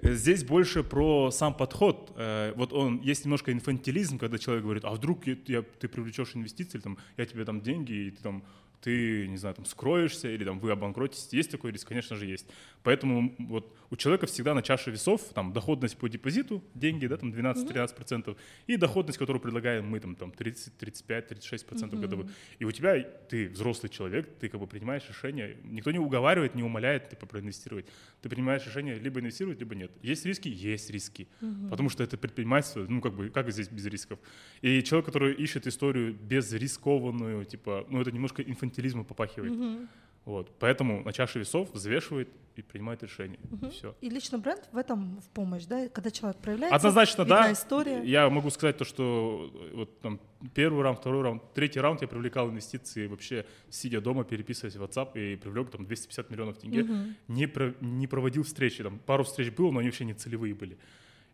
Э, 0.00 0.12
Здесь 0.14 0.42
больше 0.42 0.82
про 0.82 1.30
сам 1.30 1.52
подход. 1.52 2.12
Э, 2.16 2.52
Вот 2.56 2.72
он, 2.72 3.00
есть 3.02 3.24
немножко 3.26 3.52
инфантилизм, 3.52 4.18
когда 4.18 4.38
человек 4.38 4.64
говорит, 4.64 4.84
а 4.86 4.90
вдруг 4.90 5.26
я, 5.26 5.36
я- 5.48 5.62
ты 5.62 5.86
привлечешь 5.88 6.30
инвестиции, 6.34 6.78
там, 6.78 6.96
я 7.18 7.26
тебе 7.26 7.44
дам 7.44 7.60
деньги, 7.60 7.92
и 7.92 8.10
ты 8.10 8.22
там 8.22 8.42
ты, 8.80 9.26
не 9.28 9.36
знаю, 9.36 9.54
там 9.54 9.64
скроешься 9.64 10.28
или 10.28 10.44
там 10.44 10.58
вы 10.58 10.70
обанкротитесь. 10.70 11.32
Есть 11.32 11.50
такой 11.50 11.72
риск? 11.72 11.88
Конечно 11.88 12.16
же, 12.16 12.26
есть. 12.26 12.46
Поэтому 12.82 13.34
вот 13.38 13.74
у 13.90 13.96
человека 13.96 14.26
всегда 14.26 14.54
на 14.54 14.62
чаше 14.62 14.90
весов 14.90 15.22
там 15.34 15.52
доходность 15.52 15.96
по 15.96 16.08
депозиту, 16.08 16.62
деньги, 16.74 17.06
да, 17.06 17.16
там 17.16 17.32
12-13%, 17.32 18.36
и 18.66 18.76
доходность, 18.76 19.18
которую 19.18 19.40
предлагаем 19.40 19.86
мы, 19.86 20.00
там, 20.00 20.14
там 20.16 20.32
30, 20.32 20.76
35, 20.76 21.32
36% 21.32 22.00
годовых. 22.00 22.30
И 22.58 22.64
у 22.64 22.72
тебя, 22.72 23.00
ты 23.00 23.48
взрослый 23.48 23.90
человек, 23.90 24.28
ты 24.40 24.48
как 24.48 24.60
бы 24.60 24.66
принимаешь 24.66 25.02
решение, 25.08 25.56
никто 25.64 25.90
не 25.90 25.98
уговаривает, 25.98 26.54
не 26.54 26.62
умоляет 26.62 27.10
типа 27.10 27.26
проинвестировать. 27.26 27.86
Ты 28.22 28.28
принимаешь 28.28 28.66
решение 28.66 28.98
либо 28.98 29.20
инвестировать, 29.20 29.58
либо 29.60 29.74
нет. 29.74 29.90
Есть 30.02 30.26
риски? 30.26 30.48
Есть 30.48 30.90
риски. 30.90 31.28
Потому 31.70 31.88
что 31.88 32.02
это 32.02 32.16
предпринимательство, 32.16 32.86
ну 32.88 33.00
как 33.00 33.14
бы, 33.14 33.30
как 33.30 33.50
здесь 33.50 33.68
без 33.68 33.86
рисков? 33.86 34.18
И 34.62 34.82
человек, 34.82 35.06
который 35.06 35.34
ищет 35.34 35.66
историю 35.66 36.14
безрискованную, 36.14 37.44
типа, 37.44 37.86
ну 37.88 38.00
это 38.00 38.10
немножко 38.10 38.42
инфантилизму 38.42 39.04
попахивает. 39.04 39.88
Вот. 40.26 40.50
Поэтому 40.58 41.02
на 41.04 41.12
чаше 41.12 41.38
весов 41.38 41.72
взвешивает 41.72 42.28
и 42.56 42.62
принимает 42.62 43.02
решение. 43.02 43.38
Все. 43.70 43.94
И 44.00 44.10
лично 44.10 44.38
бренд 44.38 44.68
в 44.72 44.76
этом 44.76 45.20
в 45.20 45.28
помощь, 45.28 45.64
да, 45.66 45.88
когда 45.88 46.10
человек 46.10 46.36
проявляется. 46.40 46.74
Однозначно, 46.76 47.24
да. 47.24 47.52
история. 47.52 48.02
Я 48.02 48.28
могу 48.28 48.50
сказать 48.50 48.76
то, 48.76 48.84
что 48.84 49.50
э, 49.54 49.76
вот 49.76 50.00
там 50.00 50.20
первый 50.52 50.82
раунд, 50.82 50.98
второй 50.98 51.22
раунд, 51.22 51.42
третий 51.54 51.78
раунд 51.80 52.02
я 52.02 52.08
привлекал 52.08 52.50
инвестиции 52.50 53.06
вообще 53.06 53.46
сидя 53.70 54.00
дома, 54.00 54.24
переписываясь 54.24 54.74
в 54.74 54.82
WhatsApp 54.82 55.12
и 55.14 55.36
привлек 55.36 55.70
там 55.70 55.86
250 55.86 56.30
миллионов 56.30 56.58
тенге. 56.58 57.14
Не, 57.28 57.46
про- 57.46 57.74
не 57.80 58.06
проводил 58.08 58.42
встречи, 58.42 58.82
там 58.82 58.98
пару 58.98 59.22
встреч 59.22 59.52
было, 59.52 59.70
но 59.70 59.78
они 59.78 59.88
вообще 59.90 60.04
не 60.04 60.14
целевые 60.14 60.54
были. 60.54 60.76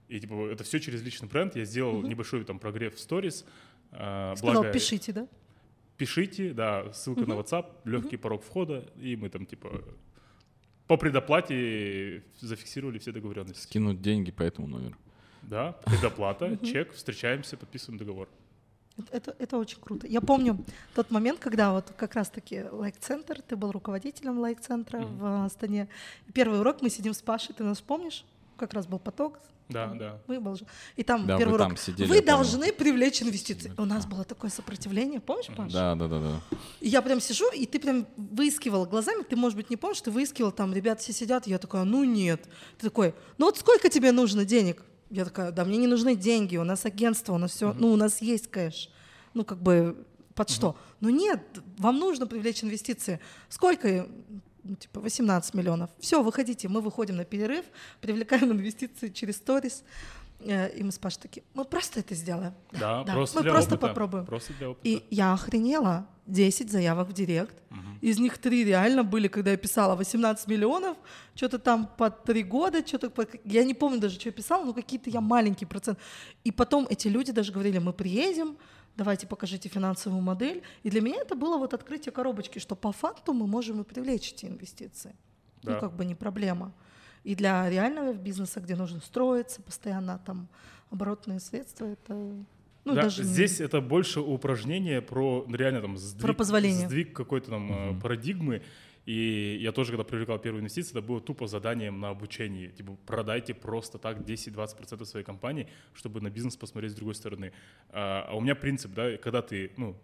И 0.09 0.20
типа 0.20 0.48
это 0.50 0.64
все 0.64 0.81
через 0.81 1.02
личный 1.02 1.28
бренд. 1.28 1.57
Я 1.57 1.64
сделал 1.64 2.02
небольшой 2.02 2.44
там 2.44 2.59
прогрев 2.59 2.94
в 2.96 3.00
сторис. 3.00 3.46
а, 3.92 4.35
Сказал, 4.37 4.62
благо- 4.64 4.72
пишите, 4.72 5.12
да? 5.12 5.26
Пишите, 5.96 6.52
да, 6.52 6.92
ссылка 6.92 7.22
на 7.26 7.35
WhatsApp, 7.35 7.66
легкий 7.85 8.16
порог 8.16 8.42
входа, 8.42 8.85
и 8.96 9.16
мы 9.16 9.28
там 9.28 9.46
типа 9.46 9.83
по 10.87 10.96
предоплате 10.96 12.22
зафиксировали 12.40 12.98
все 12.98 13.12
договоренности. 13.12 13.62
Скинуть 13.62 14.00
деньги 14.02 14.31
по 14.31 14.42
этому 14.42 14.66
номеру. 14.68 14.96
Да, 15.42 15.72
предоплата, 15.85 16.57
чек, 16.64 16.92
встречаемся, 16.92 17.57
подписываем 17.57 17.98
договор. 17.98 18.28
Это- 19.11 19.35
Это, 19.38 19.57
очень 19.57 19.81
круто. 19.81 20.07
Я 20.07 20.20
помню 20.20 20.59
тот 20.94 21.11
момент, 21.11 21.40
когда 21.40 21.72
вот 21.72 21.92
как 21.96 22.14
раз-таки 22.14 22.62
лайк-центр, 22.70 23.40
ты 23.40 23.57
был 23.57 23.72
руководителем 23.72 24.38
лайк-центра 24.38 25.00
в 25.00 25.44
Астане. 25.46 25.88
Первый 26.35 26.61
урок 26.61 26.83
мы 26.83 26.90
сидим 26.90 27.14
с 27.14 27.22
Пашей, 27.22 27.55
ты 27.55 27.64
нас 27.64 27.81
помнишь? 27.81 28.24
Как 28.59 28.74
раз 28.74 28.87
был 28.87 28.98
поток. 28.98 29.38
Да, 29.72 29.87
да. 29.94 30.20
Мы 30.26 30.56
же- 30.56 30.66
И 30.96 31.02
там 31.02 31.26
Да, 31.26 31.37
первый 31.38 31.50
вы 31.52 31.54
урок. 31.56 31.68
там 31.68 31.76
сидели, 31.76 32.08
вы 32.08 32.20
должны 32.22 32.72
привлечь 32.72 33.22
инвестиции. 33.22 33.72
У 33.76 33.85
нас 33.85 34.06
было 34.06 34.24
такое 34.24 34.50
сопротивление, 34.50 35.20
помнишь, 35.20 35.46
Паша? 35.56 35.72
Да, 35.72 35.94
да, 35.94 36.08
да, 36.08 36.20
да. 36.20 36.56
И 36.80 36.88
я 36.88 37.02
прям 37.02 37.20
сижу, 37.20 37.50
и 37.52 37.66
ты 37.66 37.78
прям 37.78 38.06
выискивал 38.16 38.87
глазами, 38.87 39.22
ты, 39.22 39.37
может 39.37 39.56
быть, 39.56 39.70
не 39.70 39.76
помнишь, 39.76 40.00
ты 40.00 40.11
выискивал, 40.11 40.52
там 40.52 40.72
ребят 40.72 41.00
все 41.00 41.12
сидят, 41.12 41.46
я 41.46 41.58
такая, 41.58 41.85
ну 41.85 42.04
нет. 42.04 42.44
Ты 42.78 42.88
такой, 42.88 43.14
ну 43.38 43.46
вот 43.46 43.58
сколько 43.58 43.88
тебе 43.88 44.12
нужно 44.12 44.44
денег? 44.44 44.82
Я 45.11 45.24
такая, 45.24 45.52
да 45.52 45.64
мне 45.64 45.76
не 45.76 45.87
нужны 45.87 46.16
деньги, 46.16 46.56
у 46.56 46.64
нас 46.64 46.87
агентство, 46.87 47.35
у 47.35 47.38
нас 47.38 47.50
все, 47.52 47.72
ну 47.74 47.92
у 47.92 47.96
нас 47.96 48.22
есть 48.22 48.48
кэш. 48.50 48.88
Ну 49.35 49.44
как 49.44 49.62
бы 49.62 50.06
под 50.35 50.48
что? 50.48 50.76
Ну 51.00 51.11
нет, 51.11 51.40
вам 51.78 51.98
нужно 51.98 52.26
привлечь 52.26 52.64
инвестиции. 52.64 53.20
Сколько? 53.50 54.06
Ну, 54.64 54.77
типа 54.77 55.01
18 55.01 55.55
миллионов. 55.55 55.90
Все, 55.98 56.22
выходите, 56.22 56.68
мы 56.68 56.81
выходим 56.81 57.16
на 57.16 57.25
перерыв, 57.25 57.64
привлекаем 58.01 58.53
инвестиции 58.53 59.09
через 59.09 59.37
сторис. 59.37 59.83
Э, 60.40 60.68
И 60.77 60.83
мы 60.85 60.90
с 60.92 60.98
Пашей 60.98 61.20
такие, 61.22 61.42
мы 61.55 61.64
просто 61.64 62.01
это 62.01 62.14
сделаем. 62.14 62.55
Да, 62.72 63.03
Да, 63.05 63.12
просто 63.14 63.38
мы 63.38 63.42
для 63.42 63.53
просто 63.53 63.75
опыта. 63.75 63.88
попробуем. 63.88 64.27
Просто 64.27 64.53
для 64.55 64.70
опыта. 64.70 64.88
И 64.88 65.03
я 65.11 65.33
охренела. 65.33 66.07
10 66.27 66.70
заявок 66.70 67.09
в 67.09 67.12
директ. 67.12 67.57
Из 68.01 68.20
них 68.20 68.38
три 68.38 68.64
реально 68.64 69.03
были, 69.03 69.27
когда 69.27 69.51
я 69.51 69.57
писала 69.57 69.96
18 69.96 70.46
миллионов, 70.46 70.96
что-то 71.35 71.59
там 71.59 71.88
по 71.98 72.11
три 72.11 72.44
года, 72.44 72.87
что-то 72.87 73.11
по... 73.11 73.27
Я 73.44 73.64
не 73.64 73.75
помню 73.75 73.98
даже, 74.01 74.20
что 74.20 74.29
я 74.29 74.33
писала, 74.33 74.64
но 74.64 74.72
какие-то 74.72 75.11
я 75.11 75.20
маленький 75.20 75.66
процент. 75.66 75.98
И 76.44 76.53
потом 76.53 76.87
эти 76.88 77.09
люди 77.09 77.33
даже 77.33 77.51
говорили, 77.53 77.79
мы 77.79 77.92
приедем, 77.92 78.57
давайте 78.96 79.26
покажите 79.26 79.68
финансовую 79.68 80.22
модель. 80.22 80.62
И 80.83 80.90
для 80.90 81.00
меня 81.00 81.20
это 81.20 81.35
было 81.35 81.59
вот 81.59 81.74
открытие 81.74 82.12
коробочки, 82.12 82.59
что 82.59 82.74
по 82.76 82.92
факту 82.92 83.33
мы 83.33 83.46
можем 83.46 83.81
и 83.81 83.85
привлечь 83.85 84.33
эти 84.33 84.46
инвестиции. 84.46 85.14
Да. 85.62 85.74
Ну, 85.74 85.81
как 85.81 85.92
бы 85.94 86.05
не 86.05 86.14
проблема. 86.14 86.72
И 87.24 87.35
для 87.35 87.68
реального 87.70 88.12
бизнеса, 88.14 88.61
где 88.61 88.74
нужно 88.74 89.00
строиться, 89.00 89.62
постоянно 89.62 90.20
там 90.26 90.48
оборотные 90.90 91.40
средства, 91.40 91.87
это... 91.87 92.14
Ну, 92.85 92.94
Да, 92.94 93.02
даже 93.02 93.22
не- 93.22 93.28
здесь 93.28 93.61
это 93.61 93.81
больше 93.81 94.20
упражнение 94.20 95.00
про 95.00 95.44
ну, 95.46 95.55
реально 95.57 95.81
там 95.83 95.96
сдвиг, 95.96 96.22
Про 96.22 96.33
позволение. 96.35 96.87
сдвиг 96.88 97.14
какой-то 97.14 97.50
там 97.50 97.96
э, 97.96 98.00
парадигмы. 98.00 98.62
И 99.04 99.58
я 99.60 99.72
тоже, 99.72 99.90
когда 99.90 100.04
привлекал 100.04 100.38
первые 100.38 100.60
инвестиции, 100.60 100.92
это 100.92 101.02
было 101.02 101.20
тупо 101.20 101.46
заданием 101.48 101.98
на 101.98 102.10
обучение. 102.10 102.68
Типа, 102.68 102.96
продайте 103.04 103.52
просто 103.52 103.98
так 103.98 104.18
10-20% 104.18 105.04
своей 105.04 105.24
компании, 105.24 105.68
чтобы 105.92 106.20
на 106.20 106.30
бизнес 106.30 106.56
посмотреть 106.56 106.92
с 106.92 106.94
другой 106.94 107.14
стороны. 107.14 107.52
А, 107.90 108.26
а 108.28 108.36
у 108.36 108.40
меня 108.40 108.54
принцип, 108.54 108.92
да, 108.94 109.16
когда 109.16 109.42
ты, 109.42 109.72
ну, 109.76 109.96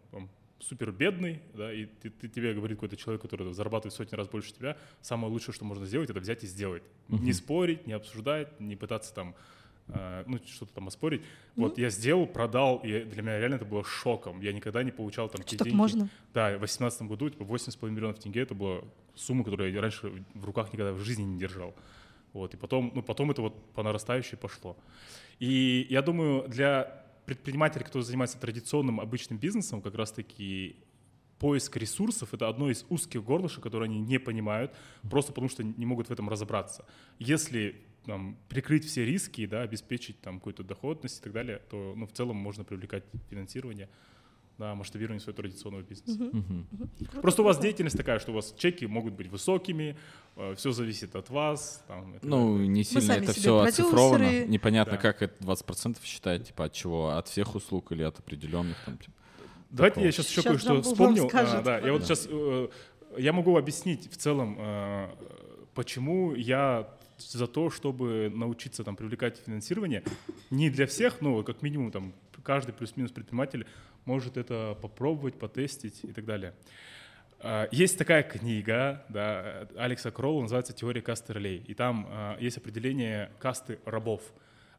супер 0.59 0.91
бедный, 0.91 1.41
да, 1.55 1.73
и 1.73 1.87
ты, 1.87 2.11
ты- 2.11 2.29
тебе 2.29 2.53
говорит 2.55 2.79
какой-то 2.79 2.97
человек, 2.97 3.23
который 3.23 3.53
зарабатывает 3.53 3.95
в 3.95 3.97
сотни 3.97 4.17
раз 4.17 4.29
больше 4.29 4.53
тебя, 4.53 4.77
самое 5.01 5.33
лучшее, 5.33 5.55
что 5.55 5.65
можно 5.65 5.87
сделать, 5.87 6.11
это 6.11 6.19
взять 6.19 6.43
и 6.43 6.49
сделать. 6.49 6.83
Не 7.09 7.33
спорить, 7.33 7.87
не 7.87 7.93
обсуждать, 7.93 8.59
не 8.61 8.75
пытаться 8.75 9.15
там 9.15 9.37
ну, 10.27 10.39
что-то 10.47 10.73
там 10.75 10.89
оспорить. 10.89 11.23
Вот 11.57 11.79
я 11.79 11.91
сделал, 11.91 12.27
продал, 12.27 12.79
и 12.79 13.05
для 13.05 13.23
меня 13.23 13.39
реально 13.39 13.57
это 13.57 13.65
было 13.65 13.85
шоком. 13.85 14.41
Я 14.41 14.53
никогда 14.53 14.83
не 14.83 14.91
получал 14.91 15.29
там 15.29 15.43
те 15.43 15.57
Что 15.57 15.59
так 15.59 15.67
деньги. 15.67 15.77
можно? 15.77 16.09
Да, 16.35 16.49
в 16.49 16.59
2018 16.59 17.03
году 17.03 17.31
типа 17.31 17.43
8,5 17.43 17.91
миллионов 17.91 18.19
тенге 18.19 18.43
это 18.43 18.55
была 18.55 18.83
сумма, 19.15 19.45
которую 19.45 19.73
я 19.73 19.81
раньше 19.81 20.25
в 20.35 20.45
руках 20.45 20.73
никогда 20.73 20.93
в 20.93 21.01
жизни 21.01 21.25
не 21.25 21.39
держал. 21.39 21.75
Вот, 22.33 22.55
и 22.55 22.57
потом, 22.57 22.93
ну, 22.95 23.03
потом 23.03 23.31
это 23.31 23.43
вот 23.43 23.73
по 23.73 23.83
нарастающей 23.83 24.37
пошло. 24.37 24.77
И 25.39 25.87
я 25.89 26.03
думаю, 26.03 26.47
для 26.49 27.05
предпринимателей, 27.25 27.85
кто 27.85 28.03
занимается 28.03 28.39
традиционным 28.39 29.01
обычным 29.01 29.39
бизнесом, 29.39 29.83
как 29.83 29.95
раз-таки 29.95 30.77
поиск 31.39 31.77
ресурсов— 31.77 32.29
это 32.35 32.49
одно 32.49 32.71
из 32.71 32.85
узких 32.89 33.23
горлышек, 33.23 33.63
которые 33.63 33.89
они 33.89 34.01
не 34.01 34.19
понимают, 34.19 34.75
просто 35.09 35.33
потому 35.33 35.49
что 35.49 35.63
не 35.63 35.87
могут 35.87 36.09
в 36.09 36.11
этом 36.11 36.29
разобраться. 36.29 36.85
Если 37.19 37.77
там, 38.09 38.39
прикрыть 38.49 38.87
все 38.87 39.05
риски, 39.05 39.45
да, 39.45 39.61
обеспечить 39.61 40.19
там 40.23 40.39
какую-то 40.39 40.63
доходность 40.65 41.21
и 41.21 41.23
так 41.23 41.33
далее, 41.35 41.61
то 41.69 41.93
ну, 41.95 42.07
в 42.07 42.13
целом 42.13 42.37
можно 42.37 42.65
привлекать 42.65 43.05
финансирование 43.29 43.91
на 44.57 44.75
масштабирование 44.75 45.21
своего 45.21 45.37
традиционного 45.37 45.83
бизнеса. 45.83 46.31
Просто 47.21 47.43
у 47.43 47.45
вас 47.45 47.59
деятельность 47.59 47.99
такая, 47.99 48.19
что 48.19 48.33
у 48.33 48.35
вас 48.35 48.55
чеки 48.57 48.87
могут 48.87 49.13
быть 49.13 49.29
высокими, 49.29 49.95
все 50.57 50.73
зависит 50.73 51.15
от 51.17 51.29
вас. 51.29 51.85
Там, 51.87 52.13
и 52.13 52.15
так 52.15 52.25
Ну, 52.25 52.57
не 52.57 52.83
сильно 52.83 53.13
это 53.13 53.33
все 53.35 53.59
оцифровано. 53.61 54.25
продюсеры. 54.25 54.49
Непонятно, 54.49 54.93
Да. 54.95 54.99
как 54.99 55.21
это 55.23 55.35
20% 55.45 55.99
считать, 56.03 56.47
типа 56.49 56.65
от 56.65 56.73
чего? 56.73 57.11
От 57.11 57.29
всех 57.29 57.55
услуг 57.55 57.93
или 57.93 58.03
от 58.05 58.19
определенных 58.19 58.79
там. 58.87 58.97
типа. 58.97 59.13
Давайте 59.71 59.95
такого. 59.97 60.07
я 60.07 60.13
сейчас 60.13 60.31
еще 60.31 60.43
кое-что 60.43 60.81
вспомнил. 60.83 61.31
А, 61.33 61.61
да, 61.61 61.79
я 61.79 61.93
вот 61.93 62.01
Да. 62.01 62.07
сейчас 62.15 62.27
я 63.19 63.33
могу 63.35 63.57
объяснить 63.59 64.11
в 64.11 64.17
целом, 64.17 64.57
э, 64.59 65.09
почему 65.75 66.35
я 66.35 66.89
за 67.19 67.47
то, 67.47 67.71
чтобы 67.71 68.31
научиться 68.35 68.85
там 68.85 68.97
привлекать 68.97 69.39
финансирование. 69.39 70.03
Не 70.51 70.71
для 70.71 70.87
всех, 70.87 71.21
но 71.21 71.43
как 71.43 71.63
минимум 71.63 71.91
там 71.91 72.15
каждый 72.43 72.73
плюс-минус 72.73 73.13
предприниматель 73.13 73.67
может 74.05 74.37
это 74.37 74.77
попробовать, 74.81 75.39
потестить 75.39 76.01
и 76.03 76.13
так 76.13 76.25
далее. 76.25 76.55
А, 77.41 77.69
Есть 77.71 77.99
такая 77.99 78.23
книга 78.23 79.05
да, 79.09 79.69
Алекса 79.77 80.11
Кролла, 80.11 80.43
называется 80.43 80.73
«Теория 80.73 81.03
касты 81.03 81.33
ролей». 81.35 81.63
И 81.67 81.75
там 81.75 82.07
а, 82.09 82.39
есть 82.41 82.57
определение 82.57 83.31
касты 83.39 83.79
рабов. 83.85 84.23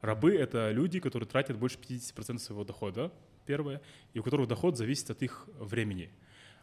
Рабы— 0.01 0.33
это 0.35 0.71
люди, 0.71 0.99
которые 0.99 1.27
тратят 1.27 1.57
больше 1.57 1.77
50% 1.77 2.39
своего 2.39 2.63
дохода, 2.63 3.11
первое, 3.45 3.81
и 4.13 4.19
у 4.19 4.23
которых 4.23 4.47
доход 4.47 4.77
зависит 4.77 5.09
от 5.09 5.21
их 5.21 5.47
времени. 5.59 6.09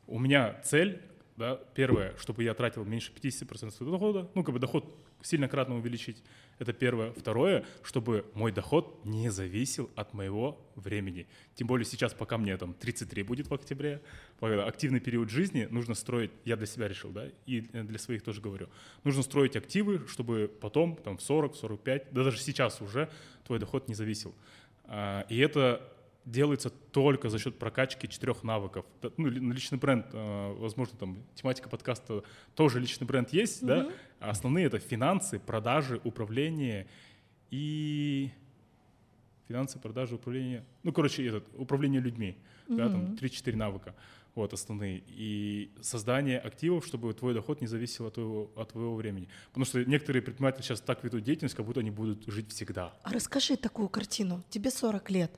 У 0.06 0.18
меня 0.18 0.60
цель, 0.64 1.00
да, 1.36 1.56
первое, 1.74 2.16
чтобы 2.18 2.44
я 2.44 2.54
тратил 2.54 2.84
меньше 2.84 3.12
50% 3.12 3.70
своего 3.70 3.92
дохода, 3.92 4.30
ну, 4.34 4.42
как 4.42 4.54
бы 4.54 4.60
доход 4.60 4.84
сильно 5.26 5.48
кратно 5.48 5.76
увеличить, 5.76 6.22
это 6.58 6.72
первое. 6.72 7.12
Второе, 7.12 7.64
чтобы 7.82 8.24
мой 8.34 8.52
доход 8.52 9.04
не 9.04 9.28
зависел 9.30 9.90
от 9.94 10.14
моего 10.14 10.58
времени. 10.74 11.26
Тем 11.54 11.66
более 11.66 11.84
сейчас, 11.84 12.14
пока 12.14 12.38
мне 12.38 12.56
там 12.56 12.74
33 12.74 13.22
будет 13.24 13.48
в 13.48 13.54
октябре, 13.54 14.00
активный 14.40 15.00
период 15.00 15.28
жизни, 15.28 15.66
нужно 15.70 15.94
строить, 15.94 16.30
я 16.44 16.56
для 16.56 16.66
себя 16.66 16.88
решил, 16.88 17.10
да, 17.10 17.26
и 17.46 17.60
для 17.60 17.98
своих 17.98 18.22
тоже 18.22 18.40
говорю, 18.40 18.68
нужно 19.04 19.22
строить 19.22 19.56
активы, 19.56 20.06
чтобы 20.08 20.50
потом, 20.60 20.96
там, 20.96 21.18
в 21.18 21.22
40, 21.22 21.54
в 21.54 21.56
45, 21.56 22.12
да 22.12 22.24
даже 22.24 22.38
сейчас 22.38 22.80
уже 22.80 23.10
твой 23.44 23.58
доход 23.58 23.88
не 23.88 23.94
зависел. 23.94 24.34
А, 24.84 25.26
И 25.28 25.38
это 25.38 25.92
делается 26.26 26.68
только 26.70 27.30
за 27.30 27.38
счет 27.38 27.58
прокачки 27.58 28.08
четырех 28.08 28.42
навыков. 28.42 28.84
Да, 29.00 29.10
Ну, 29.16 29.28
ли- 29.28 29.40
личный 29.52 29.78
бренд, 29.78 30.06
э, 30.12 30.52
возможно, 30.58 30.98
там 30.98 31.18
тематика 31.34 31.68
подкаста 31.68 32.22
тоже 32.54 32.80
личный 32.80 33.06
бренд 33.06 33.32
есть, 33.32 33.64
да. 33.64 33.88
А 34.20 34.30
основные 34.30 34.66
это 34.66 34.78
финансы, 34.78 35.38
продажи, 35.38 36.00
управление 36.04 36.86
и 37.50 38.30
финансы, 39.48 39.78
продажи, 39.78 40.14
управление. 40.16 40.64
Ну, 40.82 40.92
короче, 40.92 41.24
этот 41.26 41.44
управление 41.56 42.00
людьми, 42.00 42.36
да, 42.68 42.88
там 42.88 43.14
3-4 43.14 43.56
навыка. 43.56 43.94
Вот 44.34 44.52
основные. 44.52 45.02
И 45.06 45.70
создание 45.80 46.38
активов, 46.38 46.84
чтобы 46.84 47.14
твой 47.14 47.32
доход 47.32 47.62
не 47.62 47.66
зависел 47.66 48.06
от 48.06 48.14
твоего, 48.14 48.50
от 48.54 48.68
твоего 48.72 48.94
времени. 48.94 49.28
Потому 49.48 49.64
что 49.64 49.82
некоторые 49.84 50.20
предприниматели 50.20 50.62
сейчас 50.62 50.80
так 50.82 51.02
ведут 51.04 51.22
деятельность, 51.24 51.54
как 51.54 51.64
будто 51.64 51.80
они 51.80 51.90
будут 51.90 52.26
жить 52.26 52.50
всегда. 52.50 52.92
А 53.02 53.12
расскажи 53.14 53.56
такую 53.56 53.88
картину. 53.88 54.42
Тебе 54.50 54.70
40 54.70 55.08
лет. 55.10 55.30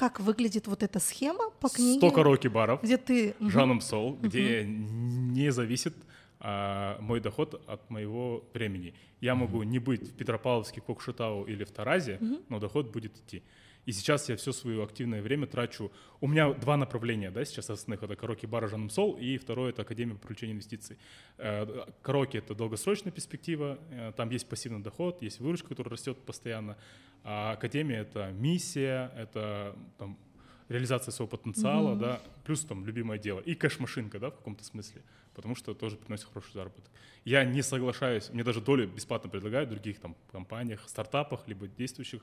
Как 0.00 0.18
выглядит 0.18 0.66
вот 0.66 0.82
эта 0.82 0.98
схема 0.98 1.50
по 1.60 1.68
книге? 1.68 1.98
100 1.98 2.10
караоке-баров. 2.10 2.82
Где 2.82 2.96
ты... 2.96 3.34
Жаном 3.38 3.82
Сол, 3.82 4.16
где 4.16 4.64
не 4.64 5.52
зависит 5.52 5.94
а, 6.38 6.96
мой 7.02 7.20
доход 7.20 7.62
от 7.66 7.90
моего 7.90 8.42
времени. 8.54 8.94
Я 9.20 9.34
могу 9.34 9.62
не 9.62 9.78
быть 9.78 10.08
в 10.08 10.16
Петропавловске, 10.16 10.80
Кокшетау 10.80 11.44
или 11.44 11.64
в 11.64 11.70
Таразе, 11.70 12.18
но 12.48 12.58
доход 12.58 12.90
будет 12.90 13.14
идти. 13.14 13.42
И 13.90 13.92
сейчас 13.92 14.28
я 14.28 14.36
все 14.36 14.52
свое 14.52 14.84
активное 14.84 15.20
время 15.20 15.48
трачу. 15.48 15.90
У 16.20 16.28
меня 16.28 16.52
два 16.52 16.76
направления, 16.76 17.32
да, 17.32 17.44
сейчас 17.44 17.70
основных. 17.70 18.04
Это 18.04 18.14
караоке 18.14 18.46
бар 18.46 18.68
Жаном 18.68 18.88
Сол, 18.88 19.16
и 19.18 19.36
второе— 19.36 19.70
это 19.72 19.82
Академия 19.82 20.14
по 20.14 20.20
привлечению 20.20 20.54
инвестиций. 20.54 20.96
Э, 21.38 21.86
Караоке— 22.00 22.38
это 22.38 22.54
долгосрочная 22.54 23.10
перспектива, 23.10 23.80
э, 23.90 24.12
там 24.16 24.30
есть 24.30 24.48
пассивный 24.48 24.80
доход, 24.80 25.20
есть 25.22 25.40
выручка, 25.40 25.70
которая 25.70 25.94
растет 25.94 26.18
постоянно. 26.18 26.76
А 27.24 27.50
Академия— 27.54 27.96
это 28.02 28.30
миссия, 28.30 29.10
это 29.16 29.74
там, 29.98 30.16
реализация 30.68 31.10
своего 31.10 31.36
потенциала, 31.36 31.96
да, 31.96 32.20
плюс 32.44 32.60
там 32.64 32.86
любимое 32.86 33.18
дело. 33.18 33.40
И 33.40 33.56
кэш-машинка, 33.56 34.20
да, 34.20 34.30
в 34.30 34.36
каком-то 34.36 34.62
смысле, 34.62 35.02
потому 35.40 35.56
что 35.56 35.72
тоже 35.72 35.96
приносит 35.96 36.26
хороший 36.26 36.52
заработок. 36.52 36.90
Я 37.24 37.44
не 37.44 37.62
соглашаюсь, 37.62 38.28
мне 38.30 38.44
даже 38.44 38.60
долю 38.60 38.86
бесплатно 38.86 39.30
предлагают 39.30 39.70
в 39.70 39.72
других 39.72 39.98
там 39.98 40.14
компаниях, 40.30 40.86
стартапах, 40.86 41.48
либо 41.48 41.66
действующих. 41.66 42.20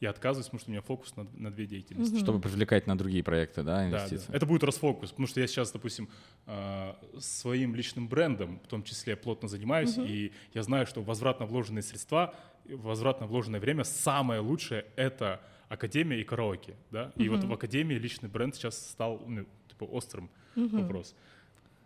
Я 0.00 0.10
отказываюсь, 0.10 0.46
потому 0.46 0.60
что 0.60 0.70
у 0.70 0.72
меня 0.72 0.82
фокус 0.82 1.16
на, 1.16 1.26
на 1.34 1.50
две 1.50 1.66
деятельности. 1.66 2.18
Чтобы 2.18 2.40
привлекать 2.40 2.86
на 2.86 2.96
другие 2.96 3.22
проекты, 3.22 3.62
да, 3.62 3.76
Да, 3.76 3.88
инвестиции. 3.88 4.28
да. 4.28 4.36
Это 4.36 4.46
будет 4.46 4.62
расфокус, 4.64 5.10
потому 5.10 5.26
что 5.26 5.40
я 5.40 5.46
сейчас, 5.46 5.72
допустим, 5.72 6.08
э, 6.46 6.94
своим 7.18 7.74
личным 7.74 8.08
брендом, 8.08 8.60
в 8.64 8.68
том 8.68 8.82
числе, 8.82 9.16
плотно 9.16 9.48
занимаюсь, 9.48 9.98
и 9.98 10.32
я 10.54 10.62
знаю, 10.62 10.86
что 10.86 11.02
возвратно 11.02 11.44
вложенные 11.46 11.82
средства, 11.82 12.34
возвратно 12.64 13.26
вложенное 13.26 13.60
время, 13.60 13.84
самое 13.84 14.40
лучшее— 14.40 14.86
это 14.96 15.40
академия 15.68 16.20
и 16.20 16.24
караоке, 16.24 16.74
да. 16.90 17.12
И 17.16 17.28
вот 17.28 17.44
в 17.44 17.52
академии 17.52 17.94
личный 17.94 18.28
бренд 18.28 18.54
сейчас 18.54 18.90
стал 18.90 19.22
ну, 19.26 19.46
типа 19.68 19.84
острым 19.84 20.30
вопрос. 20.56 21.14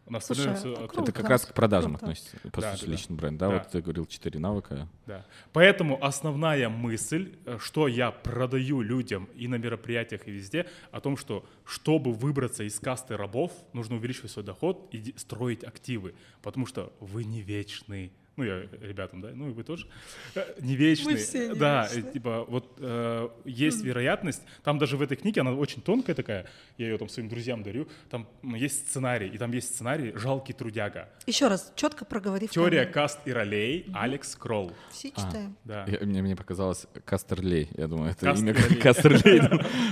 У 0.06 0.12
нас 0.12 0.26
Слушай, 0.26 0.54
становится 0.56 0.86
круто. 0.88 1.02
Это 1.02 1.12
как 1.12 1.30
раз 1.30 1.46
к 1.46 1.54
продажам 1.54 1.92
Круто. 1.92 2.04
относится, 2.06 2.36
по 2.52 2.60
Да, 2.60 2.72
сути, 2.72 2.82
да, 2.82 2.86
да. 2.86 2.92
личный 2.92 3.16
бренд, 3.16 3.38
да? 3.38 3.48
Да. 3.48 3.54
Вот 3.58 3.68
ты 3.70 3.80
говорил 3.80 4.04
четыре 4.06 4.38
навыка. 4.38 4.86
Да. 5.06 5.24
Поэтому 5.54 6.02
основная 6.04 6.68
мысль, 6.68 7.36
э, 7.46 7.56
что 7.58 7.88
я 7.88 8.10
продаю 8.10 8.82
людям 8.82 9.28
и 9.34 9.48
на 9.48 9.54
мероприятиях, 9.54 10.28
и 10.28 10.30
везде, 10.30 10.66
о 10.90 11.00
том, 11.00 11.16
что 11.16 11.46
чтобы 11.64 12.12
выбраться 12.12 12.64
из 12.64 12.78
касты 12.78 13.16
рабов, 13.16 13.52
нужно 13.72 13.96
увеличивать 13.96 14.30
свой 14.30 14.44
доход 14.44 14.88
и 14.92 15.14
строить 15.16 15.64
активы, 15.64 16.14
потому 16.42 16.66
что 16.66 16.92
вы 17.00 17.24
не 17.24 17.40
вечны. 17.40 18.12
Ну, 18.36 18.42
я 18.44 18.62
ребятам, 18.80 19.20
да, 19.20 19.30
ну 19.32 19.50
и 19.50 19.52
вы 19.52 19.62
тоже. 19.62 19.86
Э, 20.34 20.42
Не 20.60 20.74
вечны. 20.74 21.12
Мы 21.12 21.18
все 21.18 21.48
не 21.48 21.54
да, 21.54 21.88
э, 21.92 22.02
типа 22.02 22.44
вот 22.48 22.76
э, 22.78 23.28
есть 23.44 23.82
вероятность, 23.84 24.42
там 24.64 24.78
даже 24.78 24.96
в 24.96 25.02
этой 25.02 25.16
книге, 25.16 25.42
она 25.42 25.52
очень 25.52 25.80
тонкая 25.82 26.16
такая, 26.16 26.46
я 26.76 26.88
ее 26.88 26.98
там 26.98 27.08
своим 27.08 27.28
друзьям 27.28 27.62
дарю, 27.62 27.86
там 28.10 28.26
есть 28.42 28.88
сценарий, 28.88 29.28
и 29.28 29.38
там 29.38 29.52
есть 29.52 29.74
сценарий 29.74 30.12
«Жалкий 30.16 30.52
трудяга». 30.52 31.08
Еще 31.26 31.46
раз, 31.46 31.72
четко 31.76 32.04
проговори. 32.04 32.48
Теория 32.48 32.86
каст 32.86 33.20
и 33.24 33.32
ролей, 33.32 33.86
Алекс 33.94 34.34
Кролл. 34.34 34.72
Все 34.90 35.12
А. 35.14 35.20
читаем. 35.20 35.56
Да. 35.64 35.84
Я- 35.86 36.00
мне, 36.04 36.20
мне 36.22 36.34
показалось 36.34 36.86
Кастерлей. 37.04 37.68
Я 37.76 37.86
думаю, 37.86 38.10
это 38.10 38.26
Кастерлей. 38.26 38.52
имя 38.66 38.80
Кастерлей. 38.82 39.40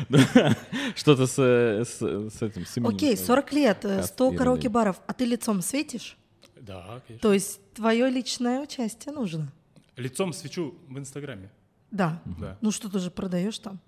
Что-то 0.97 1.27
с, 1.27 1.35
э, 1.39 1.85
с, 1.85 2.43
этим, 2.43 2.67
с 2.67 2.77
именем. 2.77 2.95
Окей, 2.97 3.17
40 3.17 3.53
лет, 3.53 3.85
э, 3.85 3.97
Каст 3.99 4.15
100 4.15 4.33
и 4.33 4.37
караоке-баров, 4.37 5.01
а 5.07 5.13
ты 5.13 5.25
лицом 5.25 5.63
светишь? 5.63 6.17
Да, 6.63 7.03
конечно. 7.07 7.23
То 7.23 7.33
есть 7.33 7.61
твое 7.75 8.09
личное 8.09 8.61
участие 8.61 9.13
нужно? 9.13 9.53
Лицом 9.97 10.33
свечу 10.33 10.75
в 10.89 10.97
Инстаграме. 10.97 11.51
Да. 11.91 12.23
Да. 12.25 12.57
Ну 12.61 12.71
что 12.71 12.89
ты 12.89 13.01
же 13.01 13.11
продаешь 13.11 13.59
там? 13.59 13.81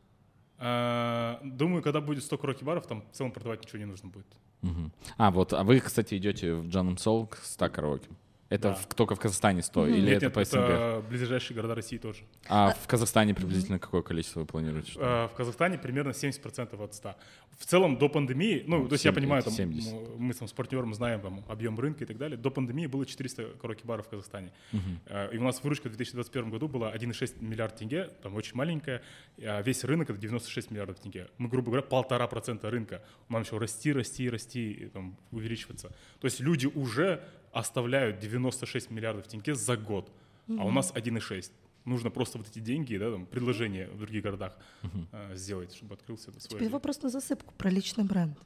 А, 0.59 1.41
думаю, 1.45 1.83
когда 1.83 2.01
будет 2.01 2.25
100 2.25 2.37
караоке 2.37 2.65
баров, 2.65 2.87
там 2.87 3.03
в 3.13 3.17
целом 3.17 3.33
продавать 3.33 3.63
ничего 3.63 3.79
не 3.79 3.85
нужно 3.87 4.09
будет. 4.09 4.27
Мгм. 4.63 4.93
А, 5.17 5.31
вот, 5.31 5.53
а 5.53 5.63
вы, 5.63 5.79
кстати, 5.79 6.17
идете 6.17 6.55
в 6.55 6.69
Джаном 6.69 6.99
Сол 6.99 7.27
к 7.27 7.37
100 7.37 7.69
караоке. 7.71 8.09
Это 8.55 8.69
Да. 8.69 8.75
в- 8.75 8.87
только 8.95 9.15
в 9.15 9.21
Казахстане 9.21 9.63
100 9.63 9.87
или 9.89 10.01
Нет, 10.01 10.17
это 10.17 10.27
нет, 10.27 10.33
по 10.35 10.45
СНГ? 10.45 10.59
это 10.61 11.05
ближайшие 11.11 11.55
города 11.57 11.75
России 11.75 11.99
тоже. 11.99 12.21
А 12.49 12.75
в 12.81 12.87
Казахстане 12.87 13.35
приблизительно 13.35 13.79
какое 13.79 14.03
количество 14.03 14.41
вы 14.41 14.47
планируете? 14.47 14.93
что- 14.93 15.01
Э, 15.01 15.29
В 15.29 15.37
Казахстане 15.37 15.79
примерно 15.79 16.13
70% 16.13 16.81
от 16.81 16.95
100. 16.95 17.17
В 17.59 17.67
целом 17.67 17.97
до 17.99 18.09
пандемии, 18.09 18.65
ну, 18.67 18.87
то 18.89 18.95
есть 18.95 19.05
я 19.05 19.13
понимаю, 19.13 19.43
там, 19.43 19.53
70. 19.53 19.93
м, 19.93 20.17
мы 20.19 20.35
там 20.35 20.49
с 20.49 20.53
партнером 20.53 20.93
знаем 20.95 21.21
там, 21.21 21.45
объем 21.49 21.79
рынка 21.79 22.05
и 22.05 22.07
так 22.07 22.17
далее. 22.19 22.37
До 22.37 22.51
пандемии 22.51 22.87
было 22.87 23.07
400 23.07 23.45
караоке-баров 23.63 24.07
в 24.07 24.11
Казахстане. 24.11 24.53
Э, 25.07 25.29
И 25.35 25.39
у 25.39 25.43
нас 25.43 25.63
выручка 25.65 25.89
в 25.89 25.93
2021 25.97 26.51
году 26.51 26.69
была 26.69 26.91
1,6 26.93 27.41
миллиард 27.41 27.77
тенге, 27.77 28.09
там 28.23 28.35
очень 28.37 28.57
маленькая, 28.57 29.03
а 29.43 29.63
весь 29.63 29.85
рынок 29.85 30.11
это 30.11 30.19
96 30.19 30.71
миллиардов 30.71 30.99
тенге. 31.01 31.29
Мы, 31.39 31.49
грубо 31.49 31.67
говоря, 31.71 31.83
полтора 31.83 32.27
процента 32.27 32.71
рынка. 32.71 33.03
Нам 33.29 33.43
еще 33.43 33.59
расти, 33.59 33.93
расти, 33.93 34.29
расти, 34.31 34.73
и, 34.73 34.87
там, 34.87 35.17
увеличиваться. 35.33 35.89
То 36.21 36.27
есть 36.27 36.41
люди 36.41 36.67
уже 36.67 37.21
оставляют 37.55 38.19
96 38.19 38.91
миллиардов 38.91 39.27
тенге 39.29 39.55
за 39.55 39.77
год, 39.77 40.11
а 40.49 40.65
у 40.65 40.71
нас 40.71 40.93
1,6. 40.93 41.51
Нужно 41.85 42.11
просто 42.11 42.39
вот 42.39 42.49
эти 42.49 42.61
деньги, 42.61 42.97
да, 42.97 43.11
там, 43.11 43.27
предложения 43.27 43.89
в 43.89 43.99
других 43.99 44.23
городах 44.23 44.57
э, 45.13 45.37
сделать, 45.37 45.75
чтобы 45.75 45.95
открылся 45.95 46.31
это 46.31 46.41
свой. 46.41 46.59
Теперь 46.59 46.73
вопрос 46.73 47.03
на 47.03 47.11
засыпку 47.11 47.53
про 47.59 47.69
личный 47.69 48.05
бренд. 48.05 48.39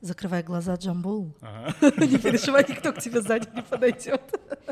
Закрывай 0.00 0.42
глаза, 0.42 0.76
Джамбул. 0.76 1.36
Ага. 1.42 1.74
Не 2.06 2.16
переживай, 2.18 2.64
никто 2.66 2.90
к 2.94 3.00
тебе 3.00 3.20
сзади 3.20 3.48
не 3.54 3.60
подойдет. 3.62 4.22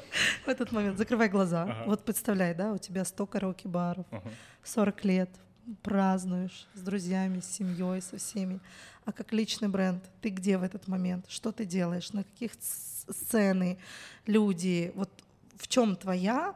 В 0.47 0.49
этот 0.49 0.73
момент 0.73 0.97
закрывай 0.97 1.29
глаза. 1.29 1.65
Ага. 1.65 1.85
Вот 1.87 2.05
представляй, 2.05 2.55
да, 2.55 2.73
у 2.73 2.79
тебя 2.79 3.05
100 3.05 3.27
караоке-баров, 3.27 4.07
Ага. 4.11 4.31
40 4.65 5.05
лет, 5.05 5.31
празднуешь 5.83 6.67
с 6.73 6.81
друзьями, 6.81 7.41
с 7.41 7.47
семьей, 7.47 8.01
со 8.01 8.17
всеми. 8.17 8.61
А 9.05 9.13
как 9.13 9.35
личный 9.35 9.69
бренд, 9.69 10.03
ты 10.23 10.31
где 10.31 10.57
в 10.57 10.63
этот 10.63 10.89
момент? 10.89 11.27
Что 11.29 11.53
ты 11.53 11.67
делаешь? 11.67 12.13
На 12.15 12.25
каких 12.25 12.53
сцены, 13.11 13.79
люди? 14.27 14.93
Вот 14.95 15.11
в 15.57 15.69
чем 15.69 15.97
твоя, 15.97 16.55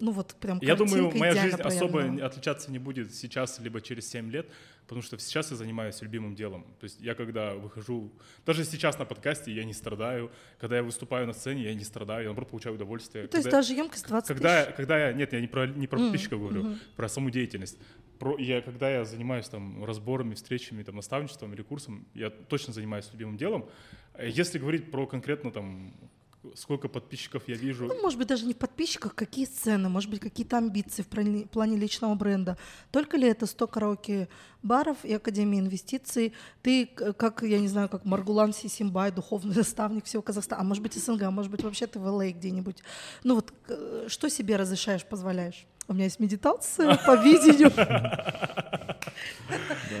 ну 0.00 0.12
вот 0.12 0.34
прям 0.40 0.58
Я 0.62 0.74
думаю, 0.76 1.10
моя 1.16 1.34
жизнь 1.34 1.60
особо 1.60 1.92
проявлена? 1.98 2.26
отличаться 2.26 2.70
не 2.70 2.78
будет 2.78 3.14
сейчас 3.14 3.58
либо 3.60 3.80
через 3.80 4.08
7 4.10 4.30
лет, 4.30 4.48
потому 4.82 5.02
что 5.02 5.18
сейчас 5.18 5.50
я 5.50 5.56
занимаюсь 5.56 6.00
любимым 6.02 6.34
делом. 6.34 6.64
То 6.80 6.84
есть 6.84 7.00
я 7.00 7.14
когда 7.14 7.54
выхожу, 7.54 8.10
даже 8.44 8.64
сейчас 8.64 8.98
на 8.98 9.04
подкасте 9.04 9.52
я 9.52 9.64
не 9.64 9.72
страдаю, 9.74 10.30
когда 10.58 10.76
я 10.76 10.82
выступаю 10.82 11.26
на 11.26 11.32
сцене, 11.32 11.62
я 11.64 11.74
не 11.74 11.84
страдаю, 11.84 12.22
я 12.22 12.28
наоборот 12.28 12.50
получаю 12.50 12.74
удовольствие. 12.74 13.24
Ну, 13.24 13.28
То 13.28 13.36
есть 13.36 13.44
Когда- 13.44 13.58
даже 13.58 13.74
емкость 13.74 14.08
20 14.08 14.28
когда, 14.28 14.64
тысяч. 14.64 14.76
когда 14.76 15.08
я, 15.08 15.12
нет, 15.12 15.32
я 15.32 15.40
не 15.40 15.46
про, 15.46 15.66
не 15.66 15.86
про 15.86 15.98
подписчиков 15.98 16.40
говорю, 16.40 16.62
мгм. 16.62 16.78
про 16.96 17.08
саму 17.08 17.30
деятельность. 17.30 17.78
Про, 18.18 18.36
я, 18.38 18.60
когда 18.60 18.90
я 18.90 19.04
занимаюсь 19.04 19.48
там 19.48 19.84
разборами, 19.84 20.34
встречами, 20.34 20.82
там, 20.82 20.96
наставничеством 20.96 21.54
или 21.54 21.62
курсом, 21.62 22.06
я 22.14 22.28
точно 22.30 22.72
занимаюсь 22.72 23.08
любимым 23.12 23.36
делом. 23.36 23.68
Если 24.22 24.58
говорить 24.58 24.90
про 24.90 25.06
конкретно 25.06 25.50
там, 25.50 25.94
сколько 26.54 26.88
подписчиков 26.88 27.42
я 27.48 27.54
вижу, 27.54 27.86
Ну, 27.86 28.00
может 28.00 28.18
быть, 28.18 28.28
даже 28.28 28.46
не 28.46 28.54
в 28.54 28.56
подписчиках, 28.56 29.14
какие 29.14 29.44
сцены, 29.44 29.88
может 29.88 30.10
быть, 30.10 30.20
какие-то 30.20 30.58
амбиции 30.58 31.02
в 31.02 31.08
плане, 31.48 31.76
личного 31.76 32.14
бренда. 32.14 32.56
Только 32.90 33.16
ли 33.16 33.28
это 33.28 33.46
100 33.46 33.66
караоке-баров 33.66 35.04
и 35.04 35.12
Академия 35.12 35.58
инвестиций? 35.58 36.32
Ты, 36.62 36.86
как, 36.86 37.42
я 37.42 37.58
не 37.58 37.68
знаю, 37.68 37.88
как 37.88 38.04
Маргулан 38.04 38.52
Сисимбай, 38.52 39.12
духовный 39.12 39.54
наставник 39.54 40.06
всего 40.06 40.22
Казахстана, 40.22 40.62
а 40.62 40.64
может 40.64 40.82
быть, 40.82 40.94
СНГ, 40.94 41.22
а 41.22 41.30
может 41.30 41.50
быть, 41.50 41.62
вообще 41.62 41.86
ты 41.86 41.98
в 41.98 42.06
ЛА 42.06 42.30
где-нибудь. 42.30 42.82
Ну 43.22 43.34
вот, 43.34 43.52
что 44.08 44.30
себе 44.30 44.56
разрешаешь, 44.56 45.04
позволяешь? 45.04 45.66
У 45.90 45.92
меня 45.92 46.04
есть 46.04 46.20
медитация 46.20 46.96
по 47.04 47.16
видению. 47.16 47.72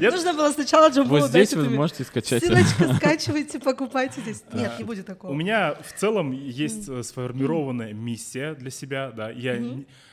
Нужно 0.00 0.34
было 0.34 0.52
сначала 0.52 0.88
Джамбула 0.88 1.22
Вот 1.22 1.30
здесь 1.30 1.52
вы 1.52 1.68
можете 1.68 2.04
скачать. 2.04 2.44
Ссылочка, 2.44 2.94
скачивайте, 2.94 3.58
покупайте 3.58 4.20
здесь. 4.20 4.44
Нет, 4.52 4.78
не 4.78 4.84
будет 4.84 5.06
такого. 5.06 5.32
У 5.32 5.34
меня 5.34 5.74
в 5.74 5.92
целом 5.94 6.30
есть 6.30 6.88
э, 6.88 7.02
сформированная 7.02 7.92
миссия 7.92 8.54
для 8.54 8.70
себя, 8.70 9.10
да. 9.10 9.30
Я 9.30 9.60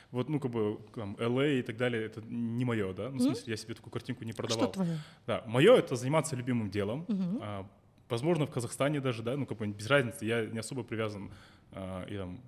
вот, 0.09 0.29
ну, 0.29 0.39
как 0.39 0.49
бы, 0.49 0.79
там, 0.95 1.15
LA 1.19 1.59
и 1.59 1.61
так 1.61 1.77
далее, 1.77 2.07
это 2.07 2.23
не 2.27 2.65
мое, 2.65 2.91
да. 2.93 3.11
Ну, 3.11 3.17
в 3.17 3.21
смысле, 3.21 3.51
я 3.51 3.57
себе 3.57 3.75
такую 3.75 3.91
картинку 3.91 4.23
не 4.23 4.31
Что 4.31 4.41
продавал. 4.41 4.71
твое? 4.71 4.97
Да, 5.27 5.43
мое 5.45 5.75
это 5.75 5.95
заниматься 5.95 6.35
любимым 6.35 6.71
делом. 6.71 7.05
А, 7.39 7.67
возможно, 8.09 8.47
в 8.47 8.49
Казахстане 8.49 8.99
даже, 8.99 9.21
да, 9.21 9.37
ну, 9.37 9.45
как 9.45 9.59
бы 9.59 9.67
без 9.67 9.85
разницы, 9.85 10.25
я 10.25 10.43
не 10.43 10.57
особо 10.57 10.81
привязан, 10.81 11.29
а, 11.71 12.03
и, 12.05 12.17
там, 12.17 12.39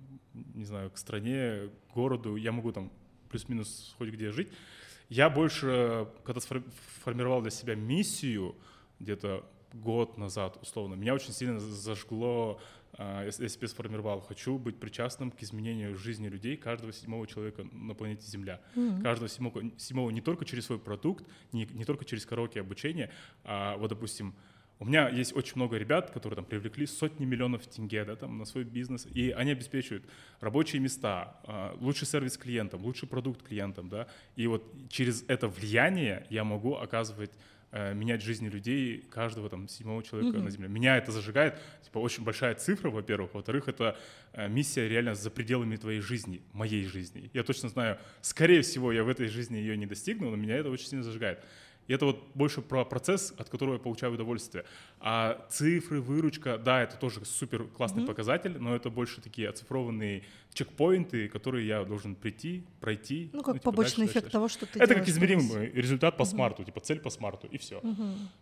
не 0.54 0.64
знаю, 0.64 0.90
к 0.90 0.98
стране, 0.98 1.68
к 1.90 1.94
городу, 1.94 2.34
я 2.34 2.50
могу 2.50 2.72
там 2.72 2.90
плюс-минус 3.30 3.94
хоть 3.96 4.10
где 4.10 4.32
жить. 4.32 4.48
Я 5.08 5.30
больше, 5.30 6.08
когда 6.24 6.40
сфор- 6.40 6.64
формировал 7.02 7.40
для 7.42 7.50
себя 7.50 7.74
миссию, 7.74 8.54
где-то 8.98 9.44
год 9.72 10.18
назад, 10.18 10.58
условно, 10.62 10.94
меня 10.94 11.14
очень 11.14 11.32
сильно 11.32 11.58
зажгло, 11.60 12.60
а, 12.94 13.24
я 13.24 13.30
себе 13.48 13.68
сформировал, 13.68 14.20
хочу 14.20 14.58
быть 14.58 14.78
причастным 14.78 15.30
к 15.30 15.42
изменению 15.42 15.96
жизни 15.96 16.28
людей, 16.28 16.56
каждого 16.56 16.92
седьмого 16.92 17.26
человека 17.26 17.64
на 17.72 17.94
планете 17.94 18.26
Земля. 18.26 18.60
Каждого 19.02 19.28
седьмого, 19.28 19.62
седьмого 19.78 20.10
не 20.10 20.20
только 20.20 20.44
через 20.44 20.66
свой 20.66 20.78
продукт, 20.78 21.24
не, 21.52 21.66
не 21.66 21.84
только 21.84 22.04
через 22.04 22.26
короткие 22.26 22.60
обучение, 22.62 23.10
а 23.44 23.76
вот, 23.76 23.88
допустим, 23.88 24.34
у 24.80 24.86
меня 24.86 25.10
есть 25.10 25.36
очень 25.36 25.52
много 25.56 25.76
ребят, 25.76 26.10
которые 26.10 26.36
там 26.36 26.46
привлекли 26.46 26.86
сотни 26.86 27.26
миллионов 27.26 27.66
тенге 27.66 28.04
да, 28.06 28.16
там, 28.16 28.38
на 28.38 28.46
свой 28.46 28.64
бизнес, 28.64 29.06
и 29.14 29.30
они 29.30 29.52
обеспечивают 29.52 30.04
рабочие 30.40 30.80
места, 30.80 31.36
а, 31.44 31.76
лучший 31.80 32.06
сервис 32.06 32.38
клиентам, 32.38 32.82
лучший 32.82 33.06
продукт 33.06 33.46
клиентам, 33.46 33.90
да, 33.90 34.08
и 34.36 34.46
вот 34.46 34.64
через 34.88 35.22
это 35.28 35.48
влияние 35.48 36.26
я 36.30 36.44
могу 36.44 36.76
оказывать 36.76 37.30
э, 37.72 37.92
менять 37.92 38.22
жизни 38.22 38.48
людей, 38.48 39.04
каждого 39.10 39.50
там 39.50 39.68
седьмого 39.68 40.02
человека 40.02 40.38
на 40.38 40.50
земле. 40.50 40.68
Меня 40.68 40.96
это 40.96 41.12
зажигает, 41.12 41.60
типа 41.82 41.98
очень 41.98 42.24
большая 42.24 42.54
цифра, 42.54 42.88
во-первых, 42.88 43.34
во-вторых, 43.34 43.68
это 43.68 43.98
э, 44.32 44.48
миссия 44.48 44.88
реально 44.88 45.14
за 45.14 45.30
пределами 45.30 45.76
твоей 45.76 46.00
жизни, 46.00 46.40
моей 46.54 46.86
жизни. 46.86 47.30
Я 47.34 47.42
точно 47.42 47.68
знаю, 47.68 47.98
скорее 48.22 48.62
всего, 48.62 48.92
я 48.92 49.04
в 49.04 49.08
этой 49.10 49.28
жизни 49.28 49.58
ее 49.58 49.76
не 49.76 49.86
достигну, 49.86 50.30
но 50.30 50.36
меня 50.36 50.56
это 50.56 50.70
очень 50.70 50.86
сильно 50.86 51.04
зажигает. 51.04 51.38
И 51.90 51.92
это 51.92 52.06
вот 52.06 52.22
больше 52.34 52.62
про 52.62 52.84
процесс, 52.84 53.34
от 53.36 53.50
которого 53.50 53.74
я 53.74 53.80
получаю 53.80 54.12
удовольствие. 54.14 54.64
А 55.02 55.46
цифры, 55.48 56.02
выручка, 56.02 56.58
да, 56.58 56.82
это 56.82 56.96
тоже 56.96 57.24
супер 57.24 57.64
классный 57.64 58.04
показатель, 58.04 58.58
но 58.58 58.76
это 58.76 58.90
больше 58.90 59.22
такие 59.22 59.48
оцифрованные 59.48 60.24
чекпоинты, 60.52 61.28
которые 61.28 61.66
я 61.66 61.84
должен 61.84 62.14
прийти, 62.14 62.64
пройти. 62.80 63.30
Ну, 63.32 63.42
как 63.42 63.54
типа, 63.54 63.70
побочный 63.70 64.04
дальше, 64.06 64.12
эффект 64.12 64.24
дальше, 64.24 64.32
того, 64.32 64.48
что 64.48 64.66
ты 64.66 64.78
это 64.80 64.94
как 64.94 65.08
измеримый 65.08 65.70
результат 65.70 66.16
по 66.16 66.24
смарту, 66.24 66.64
типа 66.64 66.80
цель 66.80 67.00
по 67.00 67.08
смарту, 67.08 67.46
и 67.46 67.56
все. 67.56 67.80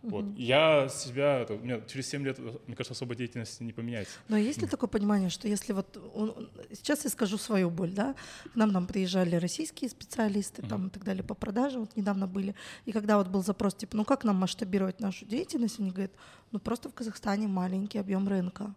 Вот. 0.02 0.24
Я 0.36 0.88
себя, 0.88 1.40
это, 1.40 1.54
у 1.54 1.58
меня 1.58 1.80
через 1.82 2.08
7 2.08 2.24
лет, 2.24 2.38
мне 2.38 2.74
кажется, 2.74 2.92
особо 2.94 3.14
деятельности 3.14 3.62
не 3.62 3.72
поменяется. 3.72 4.18
Но 4.28 4.36
есть 4.36 4.60
ли 4.60 4.66
такое 4.66 4.88
понимание, 4.88 5.28
что 5.30 5.46
если 5.48 5.72
вот 5.74 5.96
он- 6.14 6.48
сейчас 6.72 7.04
я 7.04 7.10
скажу 7.10 7.38
свою 7.38 7.70
боль, 7.70 7.92
да, 7.92 8.14
к 8.52 8.56
нам 8.56 8.72
там 8.72 8.86
приезжали 8.86 9.36
российские 9.36 9.90
специалисты 9.90 10.62
там 10.62 10.88
и 10.88 10.90
так 10.90 11.04
далее 11.04 11.22
по 11.22 11.34
продажам, 11.34 11.82
вот 11.82 11.94
недавно 11.96 12.26
были, 12.26 12.54
и 12.86 12.92
когда 12.92 13.18
вот 13.18 13.28
был 13.28 13.44
запрос 13.44 13.74
типа, 13.74 13.96
ну 13.96 14.04
как 14.04 14.24
нам 14.24 14.36
масштабировать 14.36 14.98
нашу 15.00 15.24
деятельность, 15.26 15.78
они 15.78 15.90
говорят, 15.90 16.12
ну 16.52 16.58
просто 16.58 16.88
в 16.88 16.94
Казахстане 16.94 17.48
маленький 17.48 17.98
объем 17.98 18.28
рынка, 18.28 18.74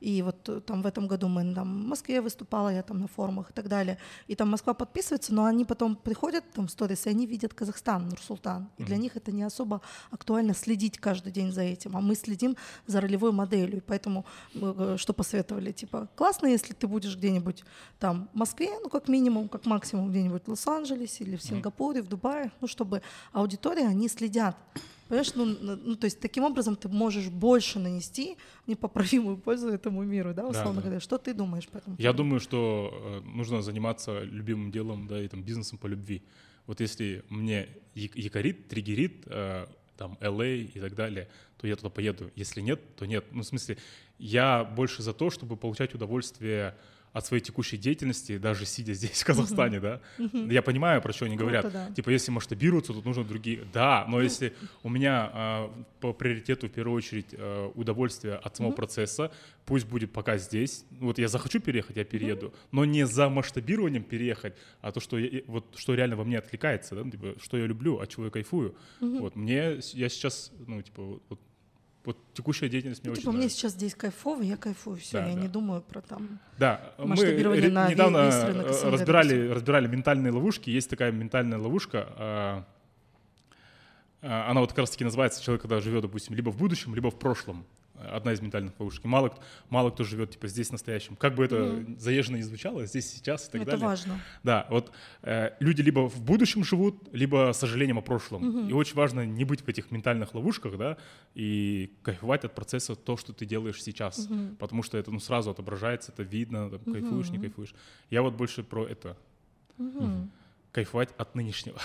и 0.00 0.22
вот 0.22 0.48
э, 0.48 0.60
там 0.60 0.82
в 0.82 0.86
этом 0.86 1.06
году 1.06 1.28
мы 1.28 1.54
там 1.54 1.84
в 1.84 1.86
Москве 1.86 2.20
выступала, 2.20 2.68
я 2.68 2.82
там 2.82 3.00
на 3.00 3.06
форумах 3.06 3.50
и 3.50 3.52
так 3.52 3.68
далее, 3.68 3.98
и 4.26 4.34
там 4.34 4.50
Москва 4.50 4.74
подписывается, 4.74 5.34
но 5.34 5.44
они 5.44 5.64
потом 5.64 5.96
приходят 5.96 6.44
там 6.52 6.66
в 6.66 6.70
сторис, 6.70 7.06
и 7.06 7.10
они 7.10 7.26
видят 7.26 7.54
Казахстан, 7.54 8.08
Нур-Султан, 8.08 8.68
и 8.78 8.84
для 8.84 8.96
них 8.96 9.16
это 9.16 9.32
не 9.32 9.42
особо 9.42 9.80
актуально 10.10 10.54
следить 10.54 10.98
каждый 10.98 11.32
день 11.32 11.52
за 11.52 11.62
этим, 11.62 11.96
а 11.96 12.00
мы 12.00 12.14
следим 12.14 12.56
за 12.86 13.00
ролевой 13.00 13.32
моделью, 13.32 13.78
и 13.78 13.80
поэтому 13.80 14.24
э, 14.54 14.96
что 14.98 15.12
посоветовали, 15.12 15.72
типа, 15.72 16.08
классно, 16.16 16.46
если 16.46 16.74
ты 16.74 16.86
будешь 16.86 17.16
где-нибудь 17.16 17.64
там 17.98 18.28
в 18.32 18.36
Москве, 18.36 18.70
ну 18.82 18.88
как 18.88 19.08
минимум, 19.08 19.48
как 19.48 19.66
максимум 19.66 20.10
где-нибудь 20.10 20.42
в 20.46 20.48
Лос-Анджелесе 20.48 21.24
или 21.24 21.36
в 21.36 21.42
Сингапуре, 21.42 22.02
в 22.02 22.08
Дубае, 22.08 22.50
ну 22.60 22.66
чтобы 22.66 23.02
аудитория, 23.32 23.86
они 23.86 24.08
следят. 24.08 24.56
Понимаешь, 25.12 25.34
ну, 25.34 25.44
ну, 25.44 25.96
то 25.96 26.06
есть 26.06 26.20
таким 26.20 26.44
образом 26.44 26.74
ты 26.74 26.88
можешь 26.88 27.28
больше 27.28 27.78
нанести 27.78 28.38
непоправимую 28.66 29.36
пользу 29.36 29.68
этому 29.68 30.02
миру, 30.04 30.32
да, 30.32 30.46
условно 30.48 30.76
да. 30.76 30.80
говоря. 30.80 31.00
Что 31.00 31.18
ты 31.18 31.34
думаешь 31.34 31.68
по 31.68 31.76
этому? 31.76 31.96
Я 31.98 32.14
думаю, 32.14 32.40
что 32.40 33.20
э, 33.22 33.28
нужно 33.28 33.60
заниматься 33.60 34.22
любимым 34.22 34.70
делом, 34.70 35.06
да, 35.06 35.22
и 35.22 35.28
там 35.28 35.42
бизнесом 35.42 35.76
по 35.76 35.86
любви. 35.86 36.22
Вот 36.66 36.80
если 36.80 37.24
мне 37.28 37.68
якорит, 37.94 38.68
триггерит, 38.68 39.24
э, 39.26 39.66
там, 39.98 40.16
LA 40.22 40.72
и 40.74 40.80
так 40.80 40.94
далее, 40.94 41.28
то 41.58 41.66
я 41.66 41.76
туда 41.76 41.90
поеду. 41.90 42.30
Если 42.34 42.62
нет, 42.62 42.80
то 42.96 43.04
нет. 43.04 43.26
Ну, 43.32 43.42
в 43.42 43.46
смысле, 43.46 43.76
я 44.18 44.64
больше 44.64 45.02
за 45.02 45.12
то, 45.12 45.28
чтобы 45.28 45.58
получать 45.58 45.94
удовольствие 45.94 46.74
от 47.12 47.26
своей 47.26 47.42
текущей 47.42 47.76
деятельности, 47.76 48.38
даже 48.38 48.64
сидя 48.64 48.94
здесь, 48.94 49.22
в 49.22 49.26
Казахстане, 49.26 49.80
да. 49.80 50.00
Я 50.32 50.62
понимаю, 50.62 51.02
про 51.02 51.12
что 51.12 51.26
они 51.26 51.36
Круто, 51.36 51.62
говорят. 51.62 51.94
Типа, 51.94 52.10
если 52.10 52.30
масштабируются, 52.30 52.92
тут 52.92 53.04
нужно 53.04 53.24
другие. 53.24 53.64
Да, 53.72 54.06
но 54.08 54.20
если 54.22 54.54
у 54.82 54.88
меня 54.88 55.30
а, 55.32 55.84
по 56.00 56.12
приоритету, 56.12 56.68
в 56.68 56.70
первую 56.70 56.96
очередь, 56.96 57.34
а, 57.34 57.70
удовольствие 57.74 58.34
от 58.34 58.56
самого 58.56 58.72
процесса, 58.72 59.30
пусть 59.66 59.86
будет 59.86 60.12
пока 60.12 60.38
здесь. 60.38 60.84
Вот 61.00 61.18
я 61.18 61.28
захочу 61.28 61.60
переехать, 61.60 61.96
я 61.96 62.04
перееду. 62.04 62.52
Но 62.70 62.84
не 62.84 63.06
за 63.06 63.28
масштабированием 63.28 64.02
переехать, 64.04 64.54
а 64.80 64.90
то, 64.92 65.00
что, 65.00 65.18
вот, 65.46 65.66
что 65.76 65.94
реально 65.94 66.16
во 66.16 66.24
мне 66.24 66.38
откликается, 66.38 66.94
да, 66.94 67.04
ну, 67.04 67.10
типа, 67.10 67.34
что 67.40 67.56
я 67.58 67.66
люблю, 67.66 67.98
от 67.98 68.08
чего 68.08 68.24
я 68.24 68.30
кайфую. 68.30 68.74
Вот 69.00 69.36
мне, 69.36 69.78
я 69.92 70.08
сейчас, 70.08 70.52
ну, 70.66 70.80
типа, 70.82 71.02
вот- 71.28 71.40
вот 72.04 72.16
текущая 72.34 72.68
деятельность 72.68 73.02
мне 73.02 73.08
Ну, 73.10 73.12
очень 73.12 73.20
типа, 73.22 73.30
мне 73.30 73.38
нравится. 73.40 73.58
сейчас 73.58 73.72
здесь 73.72 73.94
кайфово, 73.94 74.42
я 74.42 74.56
кайфую, 74.56 74.96
все, 74.96 75.18
Да, 75.18 75.26
я 75.28 75.34
да. 75.34 75.40
не 75.40 75.48
думаю 75.48 75.82
про 75.82 76.00
там. 76.00 76.40
Да, 76.58 76.92
мы 76.98 77.14
на 77.14 77.88
недавно 77.88 78.26
весь 78.26 78.42
рынок 78.44 78.66
э, 78.66 78.72
СНГ, 78.72 78.92
разбирали, 78.92 79.48
разбирали 79.48 79.86
ментальные 79.86 80.32
ловушки. 80.32 80.70
Есть 80.70 80.90
такая 80.90 81.12
ментальная 81.12 81.58
ловушка. 81.58 82.08
а, 82.16 82.64
а, 84.20 84.50
Она 84.50 84.60
вот 84.60 84.70
как 84.70 84.78
раз-таки 84.78 85.04
называется 85.04 85.42
человек, 85.42 85.62
когда 85.62 85.80
живет, 85.80 86.02
допустим, 86.02 86.34
либо 86.34 86.50
в 86.50 86.56
будущем, 86.56 86.94
либо 86.94 87.10
в 87.10 87.18
прошлом. 87.18 87.64
Одна 87.94 88.32
из 88.32 88.40
ментальных 88.40 88.72
ловушек. 88.78 89.04
Мало, 89.04 89.36
мало 89.68 89.90
кто 89.90 90.02
живет 90.02 90.30
типа 90.30 90.48
здесь 90.48 90.68
в 90.68 90.72
настоящем. 90.72 91.14
Как 91.14 91.34
бы 91.34 91.44
это 91.44 91.84
заезженно 91.98 92.36
не 92.36 92.42
звучало, 92.42 92.86
здесь 92.86 93.10
сейчас 93.10 93.48
и 93.48 93.52
так 93.52 93.54
Ну, 93.54 93.62
это 93.62 93.70
далее. 93.72 93.86
важно. 93.86 94.20
Да, 94.42 94.66
вот 94.70 94.90
э, 95.22 95.50
люди 95.60 95.82
либо 95.82 96.08
в 96.08 96.20
будущем 96.22 96.64
живут, 96.64 97.08
либо 97.12 97.52
с 97.52 97.58
сожалением 97.58 97.98
о 97.98 98.02
прошлом. 98.02 98.68
И 98.68 98.72
очень 98.72 98.96
важно 98.96 99.24
не 99.26 99.44
быть 99.44 99.60
в 99.60 99.68
этих 99.68 99.90
ментальных 99.90 100.34
ловушках, 100.34 100.76
да, 100.78 100.96
и 101.34 101.92
кайфовать 102.02 102.44
от 102.44 102.54
процесса 102.54 102.96
то, 102.96 103.16
что 103.16 103.32
ты 103.32 103.46
делаешь 103.46 103.82
сейчас. 103.82 104.28
Потому 104.58 104.82
что 104.82 104.98
это 104.98 105.10
ну, 105.10 105.20
сразу 105.20 105.50
отображается, 105.50 106.12
это 106.12 106.22
видно, 106.22 106.70
там, 106.70 106.80
кайфуешь, 106.92 107.30
не 107.30 107.38
кайфуешь. 107.38 107.74
Я 108.10 108.22
вот 108.22 108.34
больше 108.34 108.62
про 108.62 108.86
это. 108.86 109.16
Кайфовать 110.72 111.10
от 111.18 111.34
нынешнего. 111.34 111.78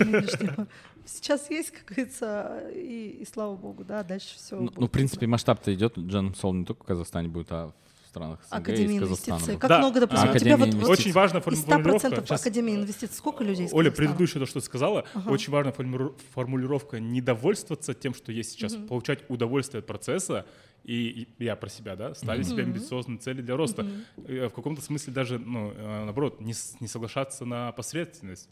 нынешнего. 0.00 0.66
Сейчас 1.04 1.50
есть, 1.50 1.70
как 1.70 1.84
говорится, 1.86 2.62
и, 2.74 3.18
и 3.20 3.24
слава 3.26 3.56
богу, 3.56 3.84
да, 3.84 4.02
дальше 4.02 4.36
все. 4.36 4.56
Ну, 4.56 4.70
ну, 4.76 4.86
в 4.86 4.90
принципе, 4.90 5.26
масштаб-то 5.26 5.72
идет. 5.74 5.96
Джен 5.98 6.34
Сол 6.34 6.52
не 6.54 6.64
только 6.64 6.82
в 6.82 6.86
Казахстане 6.86 7.28
будет, 7.28 7.48
а 7.50 7.72
в 8.04 8.08
странах 8.08 8.40
СНГ 8.44 8.52
Академия 8.58 8.98
инвестиций. 8.98 9.56
Как 9.58 9.68
Да. 9.68 9.78
много, 9.78 10.00
допустим, 10.00 10.28
А, 10.28 10.32
у 10.32 10.38
тебя 10.38 10.56
вот 10.56 10.74
Очень 10.88 11.12
важная 11.12 11.40
из 11.40 11.44
формулировка. 11.44 12.08
100% 12.08 12.24
Сейчас, 12.26 12.40
Академии 12.40 12.74
инвестиций 12.76 13.16
сколько 13.16 13.42
людей 13.44 13.66
из 13.66 13.72
Оля, 13.72 13.90
предыдущее 13.90 14.40
то, 14.40 14.46
что 14.46 14.60
ты 14.60 14.66
сказала, 14.66 15.04
очень 15.26 15.52
важная 15.52 15.72
формулиру- 15.72 16.14
формулировка 16.34 17.00
не 17.00 17.20
довольствоваться 17.20 17.94
тем, 17.94 18.12
что 18.14 18.30
есть 18.32 18.50
сейчас, 18.52 18.74
получать 18.74 19.20
удовольствие 19.28 19.80
от 19.80 19.86
процесса, 19.86 20.46
и, 20.84 21.28
я 21.38 21.56
про 21.56 21.68
себя, 21.68 21.96
да, 21.96 22.14
ставить 22.14 22.48
себе 22.48 22.62
амбициозные 22.64 23.18
цели 23.18 23.42
для 23.42 23.56
роста. 23.56 23.86
Э, 24.26 24.48
В 24.48 24.52
каком-то 24.52 24.82
смысле 24.82 25.12
даже, 25.12 25.38
ну, 25.38 25.72
э, 25.72 26.04
наоборот, 26.04 26.40
не, 26.40 26.54
не 26.80 26.88
соглашаться 26.88 27.44
на 27.44 27.72
посредственность, 27.72 28.48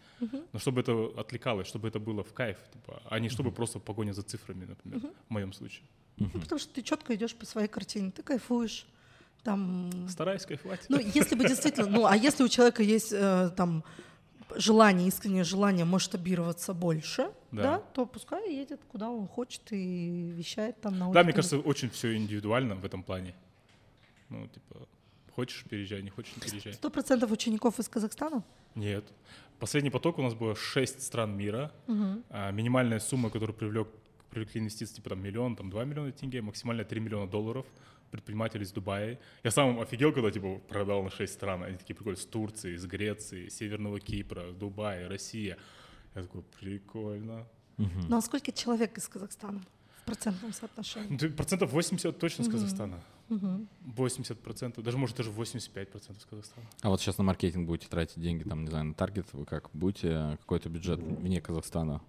но 0.53 0.59
чтобы 0.59 0.81
это 0.81 1.11
отвлекалось, 1.16 1.66
чтобы 1.66 1.89
это 1.89 1.99
было 1.99 2.22
в 2.22 2.33
кайф, 2.33 2.59
типа, 2.72 3.03
а 3.05 3.18
не 3.18 3.28
чтобы 3.28 3.51
просто 3.53 3.78
в 3.78 3.83
погоне 3.83 4.12
за 4.12 4.22
цифрами, 4.22 4.64
например, 4.66 5.01
в 5.28 5.31
моем 5.33 5.53
случае. 5.53 5.85
Ну, 6.18 6.28
потому 6.41 6.59
что 6.59 6.72
ты 6.74 6.83
четко 6.83 7.14
идешь 7.14 7.35
по 7.35 7.47
своей 7.47 7.68
картине, 7.68 8.11
ты 8.11 8.22
кайфуешь. 8.22 8.87
Там, 9.43 9.91
Стараюсь 10.09 10.45
кайфовать. 10.45 10.85
ну, 10.91 10.99
если 10.99 11.35
бы 11.35 11.49
действительно, 11.49 11.89
ну, 11.89 12.05
а 12.05 12.14
если 12.14 12.45
у 12.45 12.49
человека 12.49 12.83
есть 12.83 13.11
э, 13.12 13.51
там 13.57 13.83
желание, 14.57 15.09
искреннее 15.09 15.44
желание 15.44 15.84
масштабироваться 15.84 16.74
больше, 16.74 17.30
Да. 17.53 17.62
да. 17.62 17.78
то 17.94 18.07
пускай 18.07 18.53
едет 18.55 18.80
куда 18.88 19.09
он 19.11 19.26
хочет 19.28 19.62
и 19.72 20.32
вещает 20.36 20.80
там 20.80 20.92
на 20.94 20.98
Да, 20.98 21.05
аудиторию. 21.07 21.24
мне 21.26 21.32
кажется, 21.34 21.59
очень 21.59 21.90
все 21.90 22.16
индивидуально 22.16 22.74
в 22.74 22.84
этом 22.84 23.03
плане. 23.03 23.34
Ну, 24.28 24.46
типа, 24.48 24.86
хочешь 25.34 25.64
переезжай, 25.68 26.03
не 26.03 26.11
хочешь 26.11 26.34
не 26.36 26.42
переезжай. 26.42 26.72
Сто 26.74 26.90
процентов 26.90 27.30
учеников 27.30 27.78
из 27.78 27.88
Казахстана? 27.88 28.42
Нет. 28.74 29.05
Последний 29.59 29.90
поток 29.90 30.18
у 30.18 30.22
нас 30.22 30.34
было 30.34 30.55
6 30.55 31.03
стран 31.03 31.36
мира. 31.36 31.72
А, 32.30 32.51
минимальная 32.53 33.01
сумма, 33.01 33.30
которую 33.30 33.57
привлек, 33.57 33.88
привлекли 34.30 34.61
инвестиции, 34.61 34.94
типа 34.96 35.11
там 35.11 35.22
миллион, 35.22 35.57
там 35.57 35.70
2 35.70 35.84
миллиона 35.84 36.12
тенге, 36.12 36.40
максимально 36.42 36.84
3 36.84 37.01
миллиона 37.01 37.26
долларов. 37.30 37.66
Предприниматели 38.11 38.64
из 38.64 38.72
Дубая. 38.72 39.18
Я 39.44 39.50
сам 39.50 39.78
офигел, 39.80 40.12
когда 40.12 40.30
типа 40.30 40.58
продал 40.68 41.02
на 41.02 41.11
6 41.11 41.32
стран. 41.32 41.62
Они 41.62 41.76
такие 41.76 41.94
прикольные, 41.94 42.20
с 42.20 42.26
Турции, 42.26 42.76
с 42.76 42.84
Греции, 42.86 43.48
Северного 43.48 44.00
Кипра, 44.00 44.52
Дубая, 44.52 45.08
Россия. 45.08 45.56
Я 46.14 46.22
такой, 46.22 46.42
прикольно. 46.42 47.46
Ну, 47.76 48.16
а 48.16 48.20
сколько 48.20 48.52
человек 48.52 48.98
из 48.98 49.08
Казахстана 49.08 49.62
в 50.02 50.04
процентном 50.04 50.52
соотношении? 50.52 51.18
Ну, 51.20 51.30
процентов 51.30 51.72
80 51.72 52.18
точно 52.18 52.44
с 52.44 52.48
Казахстана. 52.48 53.00
80 53.28 54.40
процентов, 54.40 54.82
даже 54.82 54.98
может 54.98 55.16
даже 55.16 55.30
85 55.30 55.90
процентов 55.90 56.26
Казахстана. 56.26 56.66
А 56.82 56.88
вот 56.88 57.00
сейчас 57.00 57.16
на 57.18 57.24
маркетинг 57.24 57.66
будете 57.66 57.88
тратить 57.88 58.20
деньги, 58.20 58.42
там, 58.42 58.64
не 58.64 58.70
знаю, 58.70 58.86
на 58.86 58.94
таргет, 58.94 59.32
вы 59.32 59.44
как 59.44 59.70
будете 59.72 60.36
какой-то 60.40 60.68
бюджет 60.68 60.98
вне 60.98 61.40
Казахстана 61.40 62.02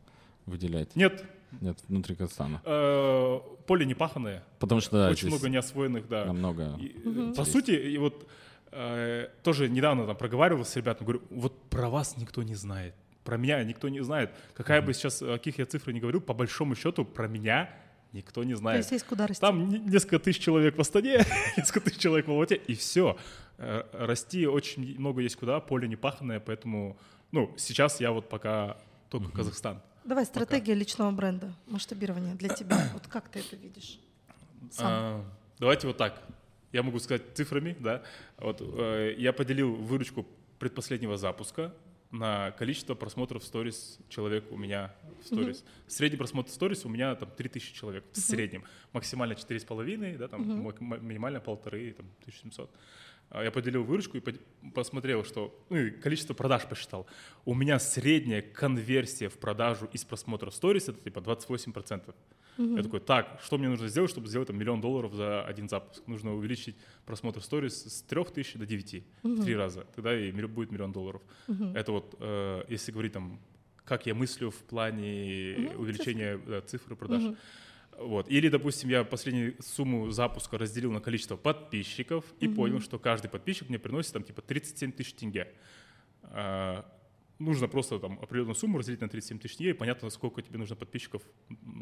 выделять? 0.45 0.95
Нет, 0.95 1.23
Нет, 1.61 1.77
внутри 1.87 2.15
Казахстана. 2.15 2.61
э, 2.65 3.39
поле 3.67 3.85
не 3.85 3.93
паханое. 3.93 4.43
Потому 4.59 4.81
что, 4.81 4.97
да, 5.05 5.09
Очень 5.11 5.27
много 5.29 5.49
неосвоенных, 5.49 6.07
да. 6.07 6.25
намного. 6.25 6.77
И, 6.79 6.95
э, 7.05 7.33
По 7.35 7.45
сути, 7.45 7.71
и 7.71 7.97
вот 7.97 8.27
э, 8.71 9.27
тоже 9.43 9.69
недавно 9.69 10.05
там 10.05 10.15
проговаривал 10.15 10.63
с 10.65 10.75
ребятами, 10.75 11.07
говорю, 11.07 11.21
вот 11.29 11.61
про 11.69 11.89
вас 11.89 12.15
никто 12.17 12.41
не 12.43 12.55
знает, 12.55 12.93
про 13.23 13.37
меня 13.37 13.63
никто 13.63 13.89
не 13.89 14.01
знает. 14.01 14.31
Какая 14.53 14.81
бы 14.81 14.93
сейчас, 14.93 15.19
каких 15.19 15.59
я 15.59 15.65
цифры 15.65 15.93
не 15.93 15.99
говорил, 15.99 16.21
по 16.21 16.33
большому 16.33 16.75
счету 16.75 17.03
про 17.05 17.27
меня 17.27 17.69
никто 18.13 18.43
не 18.43 18.53
То 18.53 18.59
знает. 18.59 18.77
есть 18.79 18.91
есть 18.91 19.05
куда 19.05 19.27
расти. 19.27 19.41
Там 19.41 19.67
не- 19.69 19.79
несколько 19.79 20.19
тысяч 20.19 20.41
человек 20.41 20.77
в 20.77 20.81
Астане, 20.81 21.19
несколько 21.57 21.81
тысяч 21.81 21.99
человек 21.99 22.27
в 22.27 22.31
Алмате, 22.31 22.55
и 22.55 22.75
все. 22.75 23.17
Расти 23.57 24.47
очень 24.47 24.97
много 24.99 25.21
есть 25.21 25.35
куда, 25.35 25.59
поле 25.59 25.87
не 25.87 25.95
паханное, 25.95 26.39
поэтому, 26.39 26.97
ну, 27.31 27.53
сейчас 27.57 27.99
я 28.01 28.11
вот 28.11 28.27
пока 28.27 28.77
только 29.09 29.31
Казахстан. 29.31 29.81
Давай, 30.03 30.25
стратегия 30.25 30.73
личного 30.73 31.11
бренда, 31.11 31.53
масштабирование 31.67 32.35
для 32.35 32.49
тебя. 32.49 32.89
Вот 32.93 33.07
как 33.07 33.29
ты 33.29 33.39
это 33.39 33.55
видишь? 33.55 33.99
Сам. 34.71 34.87
А, 34.87 35.25
давайте 35.59 35.87
вот 35.87 35.97
так. 35.97 36.21
Я 36.71 36.83
могу 36.83 36.99
сказать 36.99 37.21
цифрами, 37.35 37.75
да. 37.79 38.01
Вот 38.37 38.61
э, 38.61 39.15
я 39.17 39.33
поделил 39.33 39.75
выручку 39.75 40.25
предпоследнего 40.59 41.17
запуска 41.17 41.73
на 42.11 42.51
количество 42.51 42.93
просмотров 42.95 43.43
сторис 43.43 43.97
человек 44.09 44.45
у 44.51 44.57
меня 44.57 44.93
в 45.21 45.25
сторис. 45.27 45.63
Средний 45.87 46.17
просмотр 46.17 46.49
сторис 46.51 46.85
у 46.85 46.89
меня 46.89 47.15
там 47.15 47.29
3000 47.29 47.73
человек 47.73 48.03
в 48.11 48.17
среднем. 48.17 48.63
Максимально 48.93 49.33
4,5, 49.33 50.17
да, 50.17 50.27
там 50.27 50.65
м- 50.67 51.07
минимально 51.07 51.39
полторы, 51.39 51.93
там 51.93 52.05
1700. 52.21 52.69
А 53.31 53.43
Я 53.43 53.51
поделил 53.51 53.83
выручку 53.83 54.17
и 54.17 54.21
посмотрел, 54.73 55.23
что 55.23 55.57
ну, 55.69 55.77
и 55.77 55.89
количество 55.89 56.33
продаж 56.33 56.67
посчитал. 56.67 57.07
У 57.45 57.55
меня 57.55 57.79
средняя 57.79 58.41
конверсия 58.41 59.29
в 59.29 59.37
продажу 59.37 59.89
из 59.93 60.03
просмотра 60.03 60.49
сторис 60.51 60.89
это 60.89 61.01
типа 61.01 61.19
28%. 61.19 62.13
Я 62.57 62.83
такой, 62.83 62.99
так, 62.99 63.39
что 63.43 63.57
мне 63.57 63.69
нужно 63.69 63.87
сделать, 63.87 64.11
чтобы 64.11 64.27
сделать 64.27 64.47
там, 64.47 64.57
миллион 64.59 64.81
долларов 64.81 65.13
за 65.13 65.43
один 65.43 65.69
запуск? 65.69 66.05
Нужно 66.05 66.35
увеличить 66.35 66.75
просмотр 67.05 67.41
сторис 67.41 67.85
с 67.85 68.01
3000 68.03 68.59
до 68.59 68.65
9 68.65 69.03
в 69.23 69.43
три 69.43 69.55
раза. 69.55 69.85
Тогда 69.95 70.13
и 70.13 70.31
будет 70.31 70.71
миллион 70.71 70.91
долларов. 70.91 71.21
Это 71.73 71.93
вот, 71.93 72.15
э, 72.19 72.63
если 72.67 72.91
говорить 72.91 73.13
там, 73.13 73.39
как 73.85 74.05
я 74.05 74.13
мыслю 74.13 74.51
в 74.51 74.57
плане 74.57 75.71
увеличения 75.77 76.37
да, 76.37 76.61
цифры 76.61 76.95
продаж. 76.95 77.23
Вот. 78.05 78.29
Или, 78.29 78.49
допустим, 78.49 78.89
я 78.89 79.03
последнюю 79.03 79.55
сумму 79.61 80.11
запуска 80.11 80.57
разделил 80.57 80.91
на 80.91 80.99
количество 80.99 81.35
подписчиков 81.35 82.25
и 82.39 82.47
понял, 82.47 82.79
что 82.79 82.99
каждый 82.99 83.29
подписчик 83.29 83.69
мне 83.69 83.79
приносит 83.79 84.13
там 84.13 84.23
типа 84.23 84.41
37 84.41 84.91
тысяч 84.91 85.13
тенге. 85.13 85.47
А, 86.23 86.85
нужно 87.39 87.67
просто 87.67 87.99
там 87.99 88.19
определенную 88.21 88.55
сумму 88.55 88.77
разделить 88.77 89.01
на 89.01 89.09
37 89.09 89.39
тысяч 89.39 89.57
тенге, 89.57 89.71
и 89.71 89.73
понятно, 89.73 90.09
сколько 90.09 90.41
тебе 90.41 90.57
нужно 90.57 90.75
подписчиков, 90.75 91.21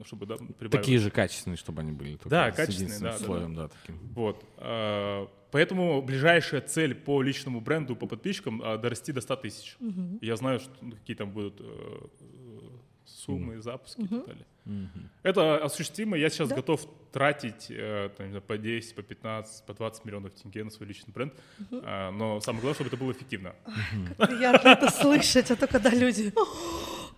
чтобы 0.05 0.25
да, 0.25 0.37
прибавилось. 0.37 0.71
Такие 0.71 0.99
же 0.99 1.11
качественные, 1.11 1.57
чтобы 1.57 1.81
они 1.81 1.91
были. 1.91 2.17
Да, 2.25 2.51
качественные, 2.51 2.99
да, 2.99 3.09
да, 3.09 3.15
условием, 3.15 3.55
да, 3.55 3.67
таким. 3.67 3.99
Вот. 4.13 4.45
а, 4.57 5.29
Поэтому 5.51 6.01
ближайшая 6.03 6.61
цель 6.61 6.93
по 6.93 7.23
личному 7.23 7.59
бренду, 7.59 7.95
по 7.95 8.05
подписчикам 8.05 8.61
а, 8.63 8.77
дорасти 8.77 9.11
до 9.11 9.21
100 9.21 9.35
тысяч. 9.37 9.77
Я 10.21 10.35
знаю, 10.35 10.59
что, 10.59 10.71
ну, 10.81 10.91
какие 10.91 11.15
там 11.15 11.31
будут 11.31 11.59
э, 13.09 13.21
э, 13.21 13.25
суммы, 13.25 13.61
запуски 13.61 14.01
и 14.01 14.07
так 14.07 14.25
далее. 14.25 14.45
Это 15.23 15.57
осуществимо. 15.57 16.15
Я 16.17 16.29
сейчас 16.29 16.49
Да. 16.49 16.55
готов 16.55 16.85
тратить 17.11 17.67
э, 17.69 18.09
там, 18.17 18.41
по 18.41 18.57
10, 18.57 18.95
по 18.95 19.01
15, 19.01 19.65
по 19.65 19.73
20 19.73 20.05
миллионов 20.05 20.31
тенге 20.33 20.63
на 20.63 20.69
свой 20.69 20.87
личный 20.87 21.11
бренд. 21.11 21.33
А, 21.71 22.11
Но 22.11 22.39
самое 22.41 22.61
главное, 22.61 22.75
чтобы 22.75 22.87
это 22.89 22.97
было 22.97 23.11
эффективно. 23.11 23.55
Как 24.17 24.29
приятно 24.29 24.69
это 24.69 24.91
слышать, 24.91 25.51
а 25.51 25.55
то 25.55 25.67
когда 25.67 25.89
люди... 25.89 26.31
«О, 26.35 26.45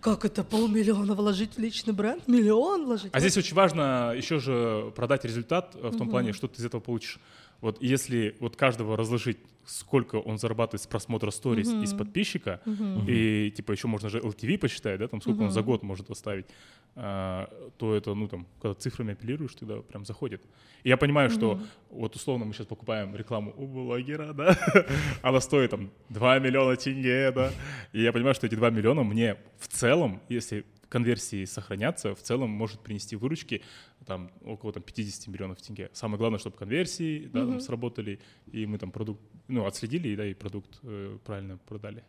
Как 0.00 0.24
это 0.24 0.42
полмиллиона 0.44 1.14
вложить 1.14 1.54
в 1.56 1.58
личный 1.60 1.92
бренд? 1.92 2.26
Миллион 2.26 2.86
вложить? 2.86 3.10
А 3.14 3.20
здесь 3.20 3.36
очень 3.36 3.54
важно 3.54 4.14
еще 4.16 4.38
же 4.40 4.90
продать 4.96 5.24
результат 5.24 5.76
э, 5.76 5.88
в 5.88 5.96
том 5.98 6.08
плане, 6.10 6.32
что 6.32 6.48
ты 6.48 6.60
из 6.60 6.64
этого 6.64 6.80
получишь. 6.80 7.20
Вот 7.62 7.80
если 7.80 8.36
вот 8.40 8.56
каждого 8.56 8.96
разложить, 8.96 9.38
сколько 9.64 10.16
он 10.16 10.36
зарабатывает 10.36 10.82
с 10.82 10.86
просмотра 10.88 11.30
сторис 11.30 11.68
и 11.68 11.86
с 11.86 11.94
подписчика, 11.94 12.60
и 13.06 13.52
типа 13.56 13.72
еще 13.72 13.86
можно 13.86 14.10
же 14.10 14.18
LTV 14.18 14.58
посчитать, 14.58 14.98
да, 14.98 15.08
там 15.08 15.22
сколько 15.22 15.42
он 15.42 15.50
за 15.50 15.62
год 15.62 15.82
может 15.82 16.10
оставить, 16.10 16.46
а, 16.94 17.48
то 17.78 17.94
это, 17.94 18.14
ну 18.14 18.28
там, 18.28 18.46
когда 18.60 18.74
цифрами 18.74 19.12
апеллируешь, 19.12 19.54
тогда 19.54 19.76
прям 19.76 20.04
заходит. 20.04 20.42
И 20.82 20.88
я 20.88 20.96
понимаю, 20.96 21.30
что 21.30 21.60
вот 21.90 22.16
условно 22.16 22.44
мы 22.44 22.52
сейчас 22.52 22.66
покупаем 22.66 23.14
рекламу 23.14 23.54
у 23.56 23.66
блогера, 23.66 24.32
да, 24.32 24.58
она 25.22 25.40
стоит 25.40 25.70
там 25.70 25.90
2 26.08 26.40
миллиона 26.40 26.76
тенге, 26.76 27.30
да, 27.30 27.52
и 27.92 28.02
я 28.02 28.12
понимаю, 28.12 28.34
что 28.34 28.46
эти 28.48 28.56
2 28.56 28.70
миллиона 28.70 29.04
мне 29.04 29.36
в 29.58 29.68
целом, 29.68 30.20
если 30.28 30.64
конверсии 30.92 31.46
сохранятся, 31.46 32.14
в 32.14 32.20
целом 32.20 32.50
может 32.50 32.80
принести 32.80 33.16
выручки 33.16 33.62
там 34.06 34.30
около 34.44 34.72
там, 34.72 34.82
50 34.82 35.26
миллионов 35.28 35.62
тенге. 35.62 35.90
Самое 35.94 36.18
главное, 36.18 36.38
чтобы 36.38 36.56
конверсии 36.56 37.30
да, 37.32 37.40
там, 37.40 37.60
сработали, 37.60 38.20
и 38.52 38.66
мы 38.66 38.76
там 38.76 38.90
продукт, 38.90 39.22
ну, 39.48 39.64
отследили, 39.64 40.08
и, 40.08 40.16
да, 40.16 40.26
и 40.26 40.34
продукт 40.34 40.78
э, 40.82 41.18
правильно 41.24 41.56
продали. 41.66 42.04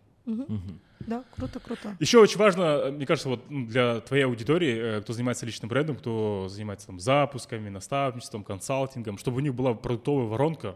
Да, 0.99 1.23
круто, 1.35 1.59
круто. 1.59 1.95
Еще 1.99 2.19
очень 2.19 2.37
важно, 2.37 2.91
мне 2.91 3.05
кажется, 3.05 3.29
вот 3.29 3.49
ну, 3.49 3.67
для 3.67 4.01
твоей 4.01 4.25
аудитории, 4.25 4.97
э, 4.97 5.01
кто 5.01 5.13
занимается 5.13 5.45
личным 5.45 5.69
брендом, 5.69 5.95
кто 5.95 6.47
занимается 6.49 6.87
там 6.87 6.99
запусками, 6.99 7.69
наставничеством, 7.69 8.43
консалтингом, 8.43 9.17
чтобы 9.17 9.37
у 9.37 9.39
них 9.39 9.55
была 9.55 9.73
продуктовая 9.73 10.27
воронка, 10.27 10.75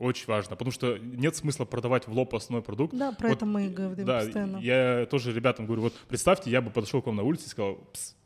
очень 0.00 0.26
важно, 0.26 0.50
потому 0.56 0.72
что 0.72 0.98
нет 0.98 1.36
смысла 1.36 1.64
продавать 1.64 2.08
в 2.08 2.12
лоб 2.12 2.34
основной 2.34 2.62
продукт. 2.62 2.94
Да, 2.94 3.12
про 3.12 3.28
Вот, 3.28 3.36
это 3.36 3.46
мы 3.46 3.68
говорим 3.68 4.06
Да, 4.06 4.20
постоянно. 4.20 4.56
я 4.56 5.06
тоже 5.10 5.32
ребятам 5.32 5.66
говорю, 5.66 5.82
вот 5.82 5.94
представьте, 6.08 6.50
я 6.50 6.60
бы 6.60 6.70
подошел 6.70 7.00
к 7.02 7.06
вам 7.06 7.16
на 7.16 7.22
улице 7.22 7.46
и 7.46 7.48
сказал, 7.48 7.74
«Пс, 7.92 8.16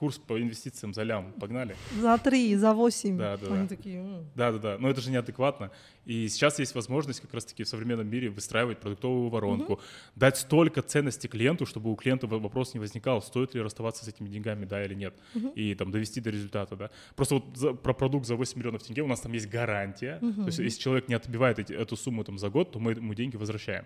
курс 0.00 0.16
по 0.18 0.40
инвестициям 0.40 0.94
за 0.94 1.02
лям, 1.02 1.32
погнали. 1.38 1.76
За 2.00 2.16
три, 2.16 2.56
за 2.56 2.72
восемь. 2.72 3.18
Да, 3.18 3.36
да, 3.36 3.46
Они 3.54 3.68
да. 3.68 3.76
такие, 3.76 3.98
«М». 4.00 4.24
Да, 4.34 4.50
да, 4.52 4.58
да. 4.58 4.78
Но 4.78 4.88
это 4.88 5.00
же 5.02 5.10
неадекватно. 5.10 5.70
И 6.06 6.26
сейчас 6.28 6.58
есть 6.58 6.74
возможность 6.74 7.20
как 7.20 7.34
раз-таки 7.34 7.62
в 7.64 7.68
современном 7.68 8.08
мире 8.08 8.30
выстраивать 8.30 8.78
продуктовую 8.78 9.28
воронку, 9.28 9.78
дать 10.16 10.38
столько 10.38 10.80
ценности 10.80 11.26
клиенту, 11.26 11.66
чтобы 11.66 11.92
у 11.92 11.96
клиента 11.96 12.26
вопрос 12.26 12.72
не 12.74 12.80
возникал, 12.80 13.20
стоит 13.20 13.54
ли 13.54 13.60
расставаться 13.60 14.04
с 14.04 14.08
этими 14.08 14.28
деньгами, 14.28 14.64
да 14.64 14.82
или 14.84 14.94
нет, 14.94 15.14
и 15.54 15.74
там 15.74 15.90
довести 15.90 16.20
до 16.22 16.30
результата, 16.30 16.76
да. 16.76 16.90
Просто 17.14 17.34
вот 17.34 17.44
за- 17.54 17.74
про 17.74 17.92
продукт 17.92 18.26
за 18.26 18.36
8 18.36 18.58
миллионов 18.58 18.82
тенге 18.82 19.02
у 19.02 19.06
нас 19.06 19.20
там 19.20 19.32
есть 19.34 19.48
гарантия. 19.50 20.18
То 20.20 20.46
есть 20.46 20.58
если 20.58 20.80
человек 20.80 21.08
не 21.08 21.14
отбивает 21.14 21.58
эти- 21.58 21.74
эту 21.74 21.96
сумму 21.96 22.24
там 22.24 22.38
за 22.38 22.48
год, 22.48 22.72
то 22.72 22.78
мы 22.80 22.92
ему 22.92 23.12
деньги 23.14 23.36
возвращаем. 23.36 23.84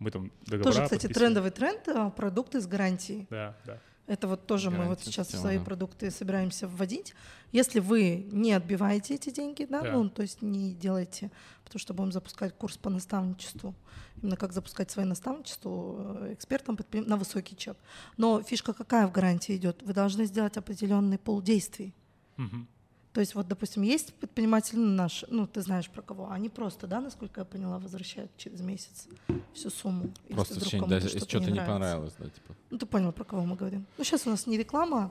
Мы 0.00 0.10
там 0.10 0.32
договора 0.46 0.72
Тоже, 0.74 0.82
кстати, 0.82 1.06
трендовый 1.06 1.50
тренд 1.52 1.86
а, 1.88 2.10
продукты 2.10 2.60
с 2.60 2.66
гарантией. 2.66 3.26
Да, 3.30 3.56
да. 3.64 3.78
Это 4.06 4.28
вот 4.28 4.46
тоже 4.46 4.70
мы 4.70 4.76
вот 4.78 4.84
Гарантия 4.84 5.04
сейчас 5.06 5.26
в 5.26 5.30
система, 5.30 5.42
свои 5.42 5.58
да. 5.58 5.64
продукты 5.64 6.10
собираемся 6.10 6.68
вводить. 6.68 7.14
Если 7.50 7.80
вы 7.80 8.28
не 8.30 8.52
отбиваете 8.52 9.14
эти 9.14 9.30
деньги, 9.30 9.66
да, 9.68 9.82
Да. 9.82 9.92
ну, 9.92 10.08
то 10.08 10.22
есть 10.22 10.42
не 10.42 10.74
делаете, 10.74 11.30
потому 11.64 11.80
что 11.80 11.92
будем 11.94 12.12
запускать 12.12 12.56
курс 12.56 12.76
по 12.76 12.88
наставничеству, 12.88 13.74
именно 14.22 14.36
как 14.36 14.52
запускать 14.52 14.90
свои 14.90 15.04
наставничества 15.04 16.26
э, 16.26 16.34
экспертам 16.34 16.78
на 16.92 17.16
высокий 17.16 17.56
чек. 17.56 17.76
Но 18.16 18.42
фишка 18.42 18.72
какая 18.72 19.08
в 19.08 19.12
гарантии 19.12 19.56
идет? 19.56 19.82
Вы 19.82 19.92
должны 19.92 20.26
сделать 20.26 20.56
определенный 20.56 21.18
пол 21.18 21.42
действий. 21.42 21.92
Мгм. 22.36 22.68
То 23.16 23.20
есть 23.20 23.34
вот, 23.34 23.48
допустим, 23.48 23.80
есть 23.80 24.12
предприниматель 24.12 24.78
наш, 24.78 25.24
ну, 25.30 25.46
ты 25.46 25.62
знаешь 25.62 25.88
про 25.88 26.02
кого, 26.02 26.30
они 26.30 26.50
просто, 26.50 26.86
да, 26.86 27.00
насколько 27.00 27.40
я 27.40 27.44
поняла, 27.46 27.78
возвращают 27.78 28.30
через 28.36 28.60
месяц 28.60 29.08
всю 29.54 29.70
сумму. 29.70 30.10
если 30.24 30.34
Просто 30.34 30.54
вдруг 30.56 30.68
что-нибудь, 30.68 30.88
кому-то 30.88 31.02
даже 31.02 31.16
если 31.16 31.28
что-то 31.28 31.46
не 31.46 31.52
нравится. 31.52 31.72
понравилось, 31.72 32.14
да, 32.18 32.24
типа. 32.26 32.54
Ну, 32.68 32.76
ты 32.76 32.84
понял, 32.84 33.12
про 33.12 33.24
кого 33.24 33.46
мы 33.46 33.56
говорим. 33.56 33.86
Ну, 33.96 34.04
сейчас 34.04 34.26
у 34.26 34.30
нас 34.30 34.46
не 34.46 34.58
реклама 34.58 35.10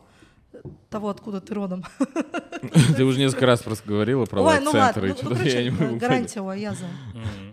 того, 0.91 1.10
откуда 1.10 1.41
ты 1.41 1.56
родом. 1.56 1.84
Ты 2.95 3.03
уже 3.06 3.18
несколько 3.18 3.47
раз 3.47 3.64
просто 3.64 3.88
говорила 3.88 4.26
про 4.26 4.43
Ой, 4.43 4.60
ну 4.60 4.72
ну, 4.72 4.80
ну, 4.80 4.93
короче, 4.93 5.72
не 5.72 5.97
гарантия 5.97 6.41
у 6.41 6.49
Аяза. 6.49 6.86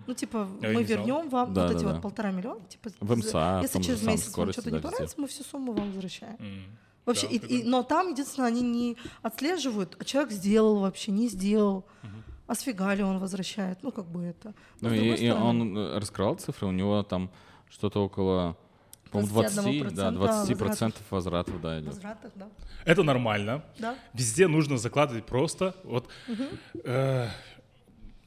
Ну, 0.06 0.12
типа, 0.12 0.48
Я 0.60 0.68
мы 0.68 0.82
не 0.82 0.84
знал. 0.84 0.98
вернем 0.98 1.28
вам 1.30 1.54
Да, 1.54 1.62
вот 1.62 1.72
да, 1.72 1.78
эти 1.78 1.84
да. 1.84 1.92
вот 1.94 2.02
полтора 2.02 2.30
миллиона. 2.30 2.60
Типа, 2.68 2.90
В 3.00 3.16
МСА, 3.16 3.60
в 3.60 3.62
если 3.62 3.80
через 3.80 4.02
месяц 4.02 4.36
вам 4.36 4.52
что-то 4.52 4.70
да, 4.70 4.76
не 4.76 4.82
понравится, 4.82 5.14
мы 5.18 5.28
всю 5.28 5.44
сумму 5.44 5.72
вам 5.72 5.92
возвращаем. 5.92 6.36
Вообще, 7.04 7.26
Да, 7.28 7.34
и- 7.34 7.38
и- 7.60 7.64
но 7.64 7.82
там, 7.82 8.10
единственное, 8.10 8.48
они 8.48 8.62
не 8.62 8.96
отслеживают, 9.22 9.96
а 9.98 10.04
человек 10.04 10.32
сделал 10.32 10.78
вообще, 10.80 11.10
не 11.12 11.28
сделал. 11.28 11.84
А 12.46 12.54
сфига 12.54 12.94
ли 12.94 13.02
он 13.02 13.18
возвращает? 13.18 13.78
Ну, 13.82 13.92
как 13.92 14.04
бы 14.06 14.24
это. 14.24 14.52
Ну 14.80 14.88
Но, 14.88 14.94
с 14.94 14.98
и, 14.98 15.26
и 15.26 15.30
он 15.30 15.76
э, 15.78 15.98
раскрывал 15.98 16.34
цифры, 16.34 16.66
у 16.68 16.72
него 16.72 17.02
там 17.02 17.30
что-то 17.70 18.04
около, 18.04 18.56
по-моему, 19.10 19.32
20, 19.32 19.94
да, 19.94 20.10
20 20.10 20.58
процентов 20.58 21.02
возвратов, 21.10 21.60
да, 21.62 21.78
идет. 21.80 21.94
возвратах, 21.94 22.32
да. 22.34 22.48
Это 22.84 23.02
нормально. 23.04 23.64
Да. 23.78 23.96
Везде 24.12 24.48
нужно 24.48 24.76
закладывать 24.76 25.24
просто. 25.24 25.74
Вот 25.84 26.08
э, 26.84 27.28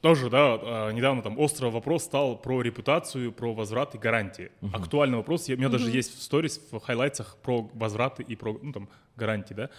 тоже, 0.00 0.30
да, 0.30 0.58
э, 0.60 0.92
недавно 0.92 1.22
там 1.22 1.38
острый 1.38 1.70
вопрос 1.70 2.04
стал 2.04 2.36
про 2.36 2.62
репутацию, 2.62 3.32
про 3.32 3.54
возврат 3.54 3.94
и 3.94 3.98
гарантии. 3.98 4.50
Актуальный 4.72 5.16
вопрос. 5.16 5.48
У 5.48 5.56
меня 5.56 5.68
даже 5.68 5.90
есть 5.90 6.18
в 6.18 6.22
сторис, 6.22 6.60
в 6.70 6.80
хайлайтсах 6.80 7.36
про 7.42 7.68
возвраты 7.74 8.22
и 8.22 8.36
про 8.36 8.58
ну, 8.62 8.72
там, 8.72 8.88
гарантии, 9.16 9.54
да. 9.54 9.70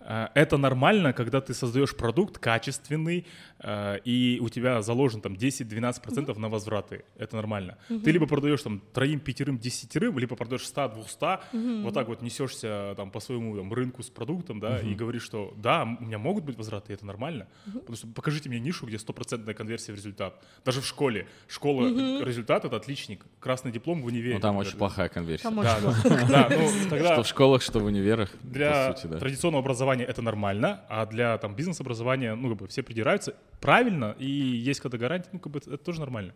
Э, 0.00 0.28
Это 0.34 0.56
нормально, 0.56 1.12
когда 1.12 1.40
ты 1.40 1.54
создаешь 1.54 1.94
продукт 1.96 2.38
качественный, 2.38 3.26
э, 3.58 3.98
и 4.04 4.38
у 4.40 4.48
тебя 4.48 4.82
заложен 4.82 5.20
там 5.20 5.34
10-12% 5.34 6.38
на 6.38 6.48
возвраты. 6.48 7.04
Это 7.18 7.36
нормально. 7.36 7.76
Ты 7.88 8.12
либо 8.12 8.26
продаешь 8.26 8.62
там 8.62 8.80
троим, 8.92 9.20
пятерым, 9.20 9.58
десятерым, 9.58 10.18
либо 10.18 10.36
продаешь 10.36 10.66
100, 10.66 10.88
200, 10.88 11.82
вот 11.82 11.94
так 11.94 12.08
вот 12.08 12.22
несешься 12.22 12.94
там 12.96 13.10
по 13.10 13.20
своему 13.20 13.56
там, 13.56 13.72
рынку 13.72 14.02
с 14.02 14.10
продуктом, 14.10 14.60
да, 14.60 14.80
и 14.80 14.94
говоришь, 14.94 15.22
что 15.22 15.52
да, 15.56 15.84
у 16.00 16.04
меня 16.04 16.18
могут 16.18 16.44
быть 16.44 16.56
возвраты, 16.56 16.92
и 16.92 16.94
это 16.94 17.06
нормально. 17.06 17.46
Потому 17.64 17.96
что 17.96 18.06
покажите 18.08 18.48
мне 18.48 18.60
нишу, 18.60 18.86
где 18.86 18.98
стопроцентная 18.98 19.54
конверсия 19.54 19.92
в 19.92 19.96
результат. 19.96 20.42
Даже 20.64 20.80
в 20.80 20.86
школе. 20.86 21.26
Школа 21.48 21.88
результат 22.22 22.64
это 22.64 22.76
отличник. 22.76 23.24
Красный 23.40 23.72
диплом 23.72 24.02
в 24.02 24.06
универе. 24.06 24.34
Ну 24.34 24.40
там 24.40 24.54
например. 24.54 24.68
очень 24.68 24.78
плохая 24.78 25.08
конверсия. 25.08 25.42
Там 25.42 25.56
Да, 25.56 25.78
очень 25.82 26.28
да, 26.28 26.48
да, 26.48 26.56
ну 26.56 26.90
тогда 26.90 27.12
Что 27.14 27.22
в 27.22 27.26
школах, 27.26 27.62
что 27.62 27.80
в 27.80 27.84
универах, 27.84 28.30
для 28.42 28.88
по 28.88 28.96
сути, 28.96 29.06
да. 29.06 29.18
традиционного 29.18 29.60
образования 29.62 29.95
это 30.04 30.22
нормально, 30.22 30.84
а 30.88 31.06
для 31.06 31.38
там 31.38 31.54
бизнес-образования, 31.54 32.34
ну, 32.34 32.50
как 32.50 32.58
бы 32.58 32.68
все 32.68 32.82
придираются. 32.82 33.34
Правильно, 33.60 34.14
и 34.18 34.26
есть 34.26 34.80
когда 34.80 34.98
гарантия, 34.98 35.30
ну, 35.32 35.38
как 35.38 35.52
бы 35.52 35.58
это, 35.58 35.76
тоже 35.76 36.00
нормально. 36.00 36.32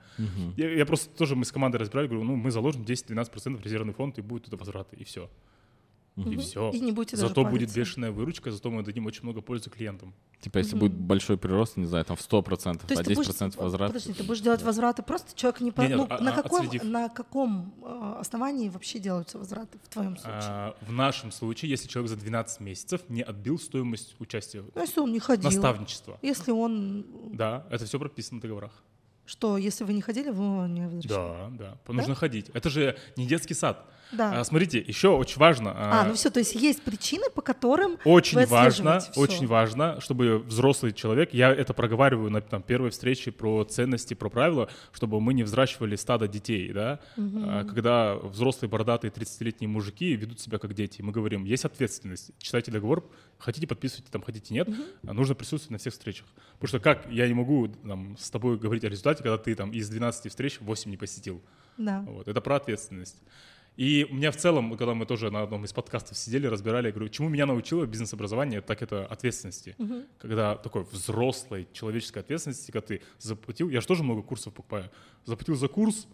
Я, 0.56 0.70
я 0.72 0.86
просто 0.86 1.14
тоже, 1.16 1.36
мы 1.36 1.44
с 1.44 1.52
командой 1.52 1.76
разбирали, 1.76 2.08
говорю, 2.08 2.24
ну, 2.24 2.36
мы 2.36 2.50
заложим 2.50 2.82
10-12% 2.82 3.62
резервный 3.62 3.92
фонд, 3.92 4.18
и 4.18 4.22
будет 4.22 4.44
туда 4.44 4.56
возвраты, 4.56 4.96
и 4.96 5.04
все. 5.04 5.28
И 6.16 6.36
все. 6.36 6.70
И 6.70 6.80
не 6.80 6.92
будете 6.92 7.16
даже 7.16 7.28
Зато 7.28 7.42
будет 7.42 7.52
париться. 7.52 7.76
бешеная 7.76 8.10
выручка, 8.10 8.50
зато 8.50 8.70
мы 8.70 8.82
дадим 8.82 9.06
очень 9.06 9.22
много 9.22 9.40
пользы 9.40 9.70
клиентам. 9.70 10.14
Типа 10.40 10.58
если 10.58 10.76
будет 10.76 10.92
большой 10.94 11.36
прирост, 11.36 11.76
не 11.76 11.84
знаю, 11.84 12.04
там 12.04 12.16
в 12.16 12.20
100%, 12.20 12.42
То 12.42 12.86
а 12.88 12.92
есть 12.92 13.04
ты 13.04 13.14
будешь, 13.14 13.28
10% 13.28 13.62
возврат. 13.62 13.92
подожди, 13.92 14.12
ты 14.12 14.24
будешь 14.24 14.40
делать 14.40 14.62
возвраты, 14.62 15.02
просто 15.02 15.36
человек 15.36 15.60
не... 15.60 15.70
по- 15.70 15.82
Не-не, 15.82 15.96
ну, 15.96 16.06
а- 16.08 16.20
на, 16.20 16.32
а, 16.32 16.42
каком, 16.42 16.66
отследив. 16.66 16.84
на 16.84 17.08
каком 17.08 17.74
э, 17.82 18.14
основании 18.20 18.68
вообще 18.70 18.98
делаются 18.98 19.38
возвраты 19.38 19.78
в 19.82 19.88
твоем 19.88 20.16
случае? 20.16 20.40
А, 20.42 20.76
в 20.80 20.92
нашем 20.92 21.30
случае, 21.30 21.70
если 21.70 21.88
человек 21.88 22.10
за 22.10 22.16
12 22.16 22.60
месяцев 22.60 23.02
не 23.08 23.22
отбил 23.22 23.58
стоимость 23.58 24.16
участия 24.18 24.62
ну, 24.74 24.80
если 24.80 25.00
он 25.00 25.12
не 25.12 25.20
ходил, 25.20 25.50
наставничества, 25.50 26.18
если 26.22 26.52
он... 26.52 27.04
да, 27.32 27.66
это 27.70 27.84
все 27.84 27.98
прописано 27.98 28.38
в 28.38 28.42
договорах. 28.42 28.72
Что, 29.26 29.58
если 29.58 29.84
вы 29.84 29.92
не 29.92 30.00
ходили, 30.00 30.30
вы 30.30 30.68
не 30.68 30.80
возвращаете? 30.80 31.08
Да, 31.58 31.76
да, 31.86 31.92
нужно 31.92 32.16
ходить. 32.16 32.48
Это 32.52 32.68
же 32.68 32.98
не 33.16 33.26
детский 33.26 33.54
сад. 33.54 33.86
Да. 34.12 34.40
А, 34.40 34.44
смотрите, 34.44 34.78
еще 34.78 35.08
очень 35.08 35.38
важно. 35.38 35.72
А, 35.76 36.04
ну 36.06 36.14
все, 36.14 36.30
то 36.30 36.40
есть 36.40 36.54
есть 36.54 36.82
причины, 36.82 37.30
по 37.34 37.42
которым 37.42 37.96
Очень 38.04 38.44
важно, 38.46 39.00
всё. 39.00 39.20
очень 39.20 39.46
важно, 39.46 40.00
чтобы 40.00 40.38
взрослый 40.38 40.92
человек, 40.92 41.32
я 41.32 41.50
это 41.52 41.74
проговариваю 41.74 42.30
на 42.30 42.40
там, 42.40 42.62
первой 42.62 42.90
встрече 42.90 43.30
про 43.32 43.64
ценности, 43.64 44.14
про 44.14 44.28
правила, 44.28 44.68
чтобы 44.92 45.20
мы 45.20 45.34
не 45.34 45.42
взращивали 45.42 45.96
стадо 45.96 46.28
детей, 46.28 46.72
да, 46.72 47.00
А, 47.16 47.64
когда 47.64 48.16
взрослые 48.16 48.68
бородатые 48.70 49.10
30-летние 49.10 49.68
мужики 49.68 50.14
ведут 50.16 50.40
себя 50.40 50.58
как 50.58 50.74
дети. 50.74 51.02
Мы 51.02 51.12
говорим, 51.12 51.44
есть 51.44 51.64
ответственность, 51.64 52.32
читайте 52.38 52.70
договор, 52.70 53.08
хотите 53.38 53.66
подписывайте, 53.66 54.10
там 54.10 54.22
хотите 54.22 54.52
нет, 54.54 54.68
а 55.06 55.12
нужно 55.12 55.34
присутствовать 55.34 55.70
на 55.70 55.78
всех 55.78 55.92
встречах. 55.92 56.26
Потому 56.58 56.68
что 56.68 56.80
как 56.80 57.06
я 57.10 57.26
не 57.28 57.34
могу 57.34 57.68
там, 57.68 58.16
с 58.18 58.30
тобой 58.30 58.58
говорить 58.58 58.84
о 58.84 58.88
результате, 58.88 59.22
когда 59.22 59.38
ты 59.38 59.54
там 59.54 59.70
из 59.70 59.88
12 59.88 60.30
встреч 60.30 60.60
8 60.60 60.90
не 60.90 60.96
посетил. 60.96 61.40
Да. 61.78 62.04
Вот, 62.06 62.28
это 62.28 62.40
про 62.40 62.56
ответственность. 62.56 63.16
И 63.76 64.06
у 64.10 64.14
меня 64.14 64.30
в 64.30 64.36
целом, 64.36 64.76
когда 64.76 64.94
мы 64.94 65.06
тоже 65.06 65.30
на 65.30 65.42
одном 65.42 65.64
из 65.64 65.72
подкастов 65.72 66.18
сидели, 66.18 66.46
разбирали, 66.46 66.88
я 66.88 66.92
говорю, 66.92 67.08
чему 67.08 67.28
меня 67.28 67.46
научило 67.46 67.86
бизнес-образование, 67.86 68.60
так 68.60 68.82
это 68.82 69.06
ответственности. 69.06 69.74
Когда 70.18 70.56
такой 70.56 70.82
взрослой 70.84 71.66
человеческой 71.72 72.18
ответственности, 72.18 72.70
когда 72.70 72.86
ты 72.86 73.00
заплатил, 73.18 73.70
я 73.70 73.80
же 73.80 73.86
тоже 73.86 74.02
много 74.02 74.22
курсов 74.22 74.52
покупаю, 74.52 74.90
заплатил 75.24 75.54
за 75.54 75.68
курс, 75.68 76.08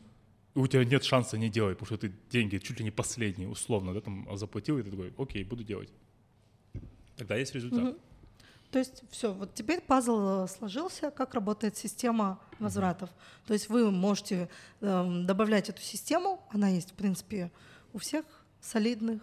и 0.55 0.59
у 0.59 0.67
тебя 0.67 0.85
нет 0.85 1.05
шанса 1.05 1.37
не 1.37 1.51
делать, 1.51 1.77
потому 1.79 1.99
что 1.99 2.09
ты 2.09 2.15
деньги 2.31 2.59
чуть 2.59 2.79
ли 2.79 2.85
не 2.85 2.91
последние, 2.91 3.49
условно, 3.49 3.93
да, 3.93 4.01
там 4.01 4.29
заплатил, 4.37 4.79
и 4.79 4.83
ты 4.83 4.91
такой, 4.91 5.13
окей, 5.19 5.45
буду 5.45 5.65
делать. 5.65 5.91
Тогда 7.17 7.37
есть 7.37 7.55
результат. 7.55 7.97
То 8.77 8.81
есть 8.81 9.05
все, 9.11 9.33
вот 9.33 9.55
теперь 9.55 9.81
пазл 9.81 10.45
э, 10.45 10.49
сложился, 10.49 11.11
как 11.11 11.33
работает 11.33 11.79
система 11.79 12.39
возвратов. 12.59 13.09
То 13.47 13.55
есть 13.55 13.71
вы 13.71 13.91
можете 13.91 14.51
эм, 14.83 15.25
добавлять 15.25 15.71
эту 15.71 15.81
систему, 15.81 16.47
она 16.51 16.69
есть, 16.69 16.91
в 16.91 16.93
принципе, 16.93 17.51
у 17.95 17.99
всех 17.99 18.27
солидных. 18.61 19.23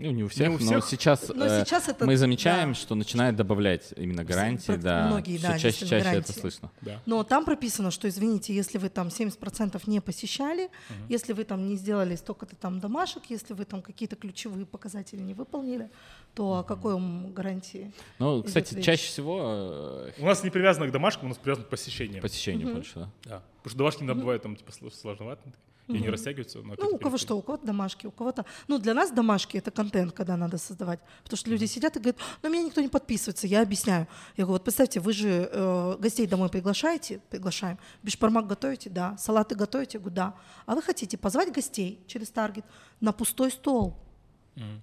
Ну, 0.00 0.12
не 0.12 0.22
у 0.22 0.28
всех, 0.28 0.48
у 0.48 0.52
но 0.52 0.58
всех. 0.58 0.84
сейчас, 0.86 1.28
Но 1.34 1.44
э, 1.44 1.64
сейчас 1.64 1.88
это- 1.88 2.06
мы 2.06 2.16
замечаем, 2.16 2.68
да. 2.68 2.74
что 2.74 2.94
начинает 2.94 3.34
добавлять 3.34 3.92
именно 3.96 4.22
гарантии, 4.24 4.74
практи- 4.74 4.80
да. 4.80 5.06
многие, 5.08 5.38
да, 5.38 5.58
чаще, 5.58 5.80
чаще 5.86 5.98
гарантии. 6.04 6.20
это 6.30 6.32
слышно. 6.40 6.70
Да. 6.82 7.02
Но 7.04 7.24
там 7.24 7.44
прописано, 7.44 7.90
что, 7.90 8.08
извините, 8.08 8.54
если 8.54 8.78
вы 8.78 8.90
там 8.90 9.08
70% 9.08 9.82
не 9.88 10.00
посещали, 10.00 10.70
если 11.08 11.32
вы 11.32 11.42
там 11.42 11.66
не 11.66 11.74
сделали 11.76 12.14
столько-то 12.14 12.54
там 12.54 12.78
домашек, 12.78 13.24
если 13.28 13.54
вы 13.54 13.64
там 13.64 13.82
какие-то 13.82 14.14
ключевые 14.14 14.66
показатели 14.66 15.20
не 15.20 15.34
выполнили, 15.34 15.90
то 16.34 16.58
о 16.58 16.62
какой 16.62 16.96
гарантии? 17.32 17.92
Ну, 18.20 18.44
кстати, 18.44 18.74
речь? 18.76 18.84
чаще 18.84 19.08
всего 19.08 19.40
э, 19.42 20.10
У 20.18 20.26
нас 20.26 20.44
не 20.44 20.50
привязано 20.50 20.86
к 20.86 20.92
домашкам, 20.92 21.26
у 21.26 21.28
нас 21.30 21.38
привязано 21.38 21.66
к 21.66 21.70
посещениям. 21.70 22.22
посещение 22.22 22.72
больше, 22.72 22.92
да. 23.00 23.10
Да. 23.24 23.42
Потому 23.64 23.70
что 23.70 23.78
домашние 23.78 24.06
иногда 24.06 24.20
бывают 24.20 24.42
там 24.44 24.54
типа 24.54 24.70
сло- 24.70 24.94
сложновато. 24.94 25.42
И 25.88 25.96
они 25.96 26.08
растягиваются. 26.10 26.58
на 26.58 26.64
Ну, 26.64 26.70
какой-то 26.70 26.94
у 26.94 26.98
кого 26.98 27.18
что, 27.18 27.36
у 27.38 27.42
кого-то 27.42 27.66
домашки, 27.66 28.06
у 28.06 28.10
кого-то... 28.10 28.44
Ну, 28.68 28.78
для 28.78 28.94
нас 28.94 29.10
домашки— 29.10 29.56
это 29.58 29.70
контент, 29.70 30.12
когда 30.12 30.36
надо 30.36 30.58
создавать. 30.58 31.00
Потому 31.22 31.38
что 31.38 31.50
люди 31.50 31.64
сидят 31.64 31.96
и 31.96 32.00
говорят, 32.00 32.18
ну, 32.42 32.50
меня 32.50 32.62
никто 32.62 32.80
не 32.80 32.88
подписывается, 32.88 33.46
я 33.46 33.62
объясняю. 33.62 34.06
Я 34.36 34.44
говорю, 34.44 34.54
вот 34.54 34.64
представьте, 34.64 35.00
вы 35.00 35.12
же 35.12 35.48
э, 35.50 35.96
гостей 35.98 36.26
домой 36.26 36.50
приглашаете? 36.50 37.20
Приглашаем. 37.30 37.78
Бишпармак 38.02 38.46
готовите? 38.46 38.90
Да. 38.90 39.16
Салаты 39.16 39.54
готовите? 39.54 39.98
Я 39.98 40.00
говорю, 40.00 40.16
да. 40.16 40.34
А 40.66 40.74
вы 40.74 40.82
хотите 40.82 41.16
позвать 41.16 41.52
гостей 41.52 42.04
через 42.06 42.28
таргет 42.30 42.64
на 43.00 43.12
пустой 43.12 43.50
стол? 43.50 43.96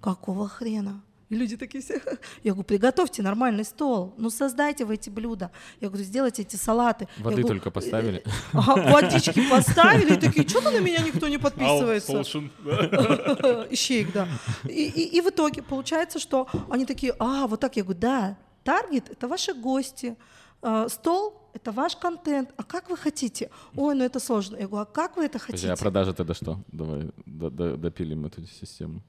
Какого 0.00 0.48
хрена? 0.48 1.02
И 1.28 1.34
люди 1.34 1.56
такие 1.56 1.82
все, 1.82 2.00
я 2.44 2.52
говорю, 2.52 2.62
приготовьте 2.64 3.20
нормальный 3.22 3.64
стол, 3.64 4.14
ну 4.16 4.30
создайте 4.30 4.84
вы 4.84 4.94
эти 4.94 5.10
блюда. 5.10 5.50
Я 5.80 5.88
говорю, 5.88 6.04
сделайте 6.04 6.42
эти 6.42 6.54
салаты. 6.56 7.08
Воды 7.18 7.36
говорю, 7.42 7.48
только 7.48 7.70
поставили. 7.70 8.22
«Э, 8.24 8.30
Ага, 8.52 8.92
водички 8.92 9.42
поставили, 9.50 10.14
и 10.14 10.20
такие, 10.20 10.46
что-то 10.48 10.70
на 10.70 10.78
меня 10.80 10.98
никто 11.02 11.26
не 11.28 11.38
подписывается. 11.38 12.22
Ищейк, 13.70 14.12
да. 14.12 14.28
И, 14.64 14.84
и- 14.88 15.16
и 15.16 15.20
в 15.20 15.28
итоге 15.28 15.62
получается, 15.62 16.18
что 16.18 16.46
они 16.70 16.86
такие, 16.86 17.14
а, 17.18 17.46
вот 17.46 17.60
так. 17.60 17.76
Я 17.76 17.82
говорю, 17.82 17.98
да, 18.00 18.36
таргет— 18.64 19.08
это 19.10 19.28
ваши 19.28 19.52
гости, 19.54 20.16
э, 20.62 20.86
стол— 20.88 21.34
это 21.54 21.72
ваш 21.72 21.96
контент. 21.96 22.50
А 22.56 22.62
как 22.62 22.88
вы 22.90 22.96
хотите? 22.96 23.50
Ой, 23.74 23.94
ну 23.94 24.04
это 24.04 24.20
сложно. 24.20 24.56
Я 24.56 24.68
говорю, 24.68 24.82
а 24.82 24.86
как 24.86 25.16
вы 25.16 25.24
это 25.24 25.38
Подожди, 25.38 25.52
хотите? 25.66 25.72
а 25.72 25.76
продажи 25.76 26.12
тогда 26.14 26.34
что? 26.34 26.58
Давай 26.72 27.10
до- 27.26 27.50
до- 27.50 27.76
допилим 27.76 28.26
эту 28.26 28.46
систему. 28.46 29.00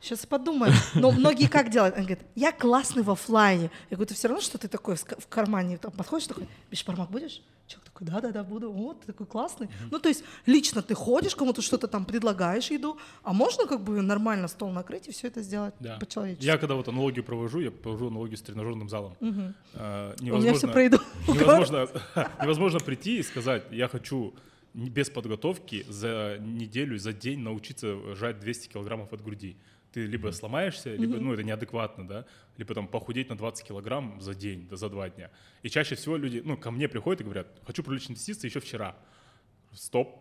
Сейчас 0.00 0.24
подумаем. 0.26 0.72
Но 0.94 1.10
многие 1.10 1.48
как 1.48 1.70
делают? 1.70 1.96
Они 1.96 2.06
говорят, 2.06 2.24
я 2.36 2.52
классный 2.52 3.02
в 3.02 3.10
оффлайне. 3.10 3.70
Я 3.90 3.96
говорю, 3.96 4.06
ты 4.08 4.14
все 4.14 4.28
равно, 4.28 4.40
что 4.40 4.56
ты 4.56 4.68
такой 4.68 4.94
в 4.96 5.26
кармане 5.28 5.76
там 5.76 5.90
подходишь, 5.90 6.26
такой, 6.28 6.46
бешпармак 6.70 7.10
будешь? 7.10 7.42
Человек 7.66 7.84
такой, 7.86 8.06
да-да-да, 8.06 8.44
буду. 8.44 8.70
Вот, 8.70 9.00
ты 9.00 9.06
такой 9.08 9.26
классный. 9.26 9.68
Ну, 9.90 9.98
то 9.98 10.08
есть 10.08 10.22
лично 10.46 10.82
ты 10.82 10.94
ходишь, 10.94 11.34
кому-то 11.34 11.62
что-то 11.62 11.88
там 11.88 12.04
предлагаешь 12.04 12.70
еду, 12.70 12.96
а 13.24 13.32
можно 13.32 13.66
как 13.66 13.82
бы 13.82 14.00
нормально 14.00 14.46
стол 14.48 14.70
накрыть 14.70 15.08
и 15.08 15.10
все 15.12 15.26
это 15.26 15.42
сделать 15.42 15.74
Да. 15.80 15.96
по-человечески. 15.98 16.46
Я 16.46 16.58
когда 16.58 16.76
вот 16.76 16.86
аналогию 16.88 17.24
провожу, 17.24 17.58
я 17.60 17.70
провожу 17.72 18.06
аналогию 18.08 18.36
с 18.38 18.42
тренажерным 18.42 18.88
залом. 18.88 19.16
Мгм. 19.20 19.54
Э, 19.74 20.14
У 20.20 20.24
меня 20.24 20.36
все 20.38 20.46
невозможно- 20.46 20.72
пройду. 20.72 20.98
Невозможно, 21.28 21.88
невозможно 22.42 22.78
прийти 22.80 23.18
и 23.18 23.22
сказать, 23.22 23.64
я 23.72 23.88
хочу 23.88 24.32
без 24.74 25.10
подготовки 25.10 25.84
за 25.88 26.38
неделю, 26.40 26.98
за 26.98 27.12
день 27.12 27.40
научиться 27.40 28.14
жать 28.14 28.38
200 28.38 28.68
килограммов 28.68 29.12
от 29.12 29.22
груди. 29.24 29.56
Ты 29.92 30.06
либо 30.06 30.30
сломаешься, 30.32 30.94
либо, 30.94 31.16
ну, 31.16 31.32
это 31.32 31.42
неадекватно, 31.42 32.06
да, 32.06 32.26
либо 32.58 32.74
там 32.74 32.86
похудеть 32.88 33.30
на 33.30 33.36
20 33.36 33.66
килограмм 33.66 34.20
за 34.20 34.34
день, 34.34 34.68
да, 34.68 34.76
за 34.76 34.88
два 34.90 35.08
дня. 35.08 35.30
И 35.62 35.70
чаще 35.70 35.94
всего 35.94 36.16
люди, 36.16 36.42
ну, 36.44 36.56
ко 36.56 36.70
мне 36.70 36.88
приходят 36.88 37.20
и 37.20 37.24
говорят, 37.24 37.60
хочу 37.66 37.82
привлечь 37.82 38.10
инвестиции 38.10 38.48
еще 38.48 38.60
вчера. 38.60 38.96
Стоп. 39.72 40.20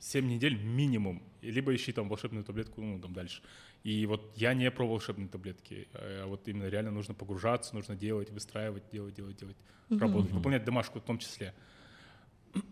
7 0.00 0.28
недель 0.28 0.56
минимум. 0.56 1.22
Либо 1.42 1.74
ищи 1.74 1.92
там 1.92 2.08
волшебную 2.08 2.44
таблетку, 2.44 2.80
ну, 2.80 3.00
там 3.00 3.12
дальше. 3.12 3.42
И 3.82 4.06
вот 4.06 4.32
я 4.36 4.54
не 4.54 4.70
про 4.70 4.86
волшебные 4.86 5.28
таблетки, 5.28 5.88
а 5.92 6.26
вот 6.26 6.46
именно 6.46 6.68
реально 6.68 6.90
нужно 6.90 7.14
погружаться, 7.14 7.74
нужно 7.74 7.96
делать, 7.96 8.30
выстраивать, 8.30 8.84
делать, 8.92 9.14
делать, 9.14 9.36
делать, 9.36 9.56
работать, 9.90 10.30
выполнять 10.30 10.64
домашку 10.64 11.00
в 11.00 11.02
том 11.02 11.18
числе. 11.18 11.52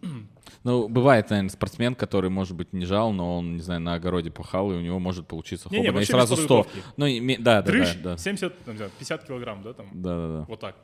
Ну, 0.64 0.88
бывает, 0.88 1.30
наверное, 1.30 1.50
спортсмен, 1.50 1.94
который, 1.94 2.28
может 2.28 2.56
быть, 2.56 2.72
не 2.72 2.86
жал, 2.86 3.12
но 3.12 3.38
он, 3.38 3.54
не 3.54 3.62
знаю, 3.62 3.80
на 3.80 3.94
огороде 3.94 4.30
пахал, 4.32 4.72
и 4.72 4.74
у 4.76 4.80
него 4.80 4.98
может 4.98 5.26
получиться 5.28 5.68
Не-не, 5.70 5.78
хоббина, 5.88 5.92
и 5.92 5.94
вообще 5.94 6.12
сразу 6.12 6.34
без 6.36 6.44
100. 6.44 6.62
подготовки. 6.64 6.88
Ну, 6.96 7.06
име- 7.06 7.36
да, 7.38 7.62
да, 7.62 7.62
Дрыщ 7.62 7.94
да, 7.96 8.10
да. 8.12 8.16
70, 8.18 8.64
там, 8.64 8.74
не 8.74 8.78
знаю, 8.78 8.90
50 8.98 9.24
килограмм, 9.26 9.62
да, 9.62 9.72
там, 9.74 9.86
Да, 9.94 10.16
да, 10.16 10.38
да. 10.40 10.44
вот 10.48 10.60
так. 10.60 10.76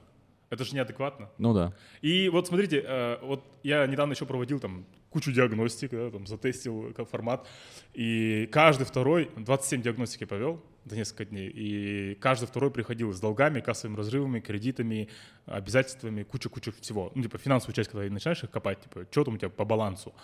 Это 0.51 0.65
же 0.65 0.75
неадекватно. 0.77 1.31
Ну 1.39 1.53
да. 1.55 1.75
И 2.01 2.29
вот 2.29 2.47
смотрите, 2.47 2.85
э, 2.87 3.19
вот 3.23 3.43
я 3.65 3.87
недавно 3.87 4.13
еще 4.13 4.27
проводил 4.27 4.61
там 4.61 4.85
кучу 5.11 5.33
диагностик, 5.33 5.91
да, 5.91 6.11
там 6.11 6.27
затестил 6.27 6.95
формат, 7.11 7.47
и 7.95 8.49
каждый 8.53 8.85
второй, 8.85 9.31
27 9.37 9.83
диагностик 9.83 10.21
я 10.21 10.27
провел 10.27 10.63
за 10.85 10.97
несколько 10.97 11.25
дней, 11.25 11.49
и 11.49 12.15
каждый 12.17 12.47
второй 12.47 12.71
приходил 12.71 13.13
с 13.13 13.21
долгами, 13.21 13.61
кассовыми 13.61 13.97
разрывами, 13.97 14.41
кредитами, 14.41 15.09
обязательствами, 15.47 16.23
куча-куча 16.23 16.73
всего. 16.81 17.13
Ну, 17.15 17.23
типа 17.23 17.39
финансовую 17.39 17.75
часть, 17.75 17.91
когда 17.91 18.09
начинаешь 18.09 18.43
их 18.43 18.51
копать, 18.51 18.81
типа, 18.81 19.07
что 19.11 19.25
там 19.25 19.35
у 19.35 19.39
тебя 19.39 19.51
по 19.51 19.65
балансу. 19.65 20.15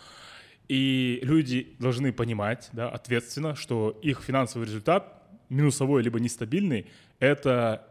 И 0.68 1.20
люди 1.22 1.76
должны 1.78 2.12
понимать, 2.12 2.68
да, 2.72 2.90
ответственно, 2.90 3.54
что 3.54 3.98
их 4.02 4.20
финансовый 4.20 4.64
результат, 4.64 5.22
минусовой 5.48 6.02
либо 6.02 6.20
нестабильный, 6.20 6.86
это 7.20 7.86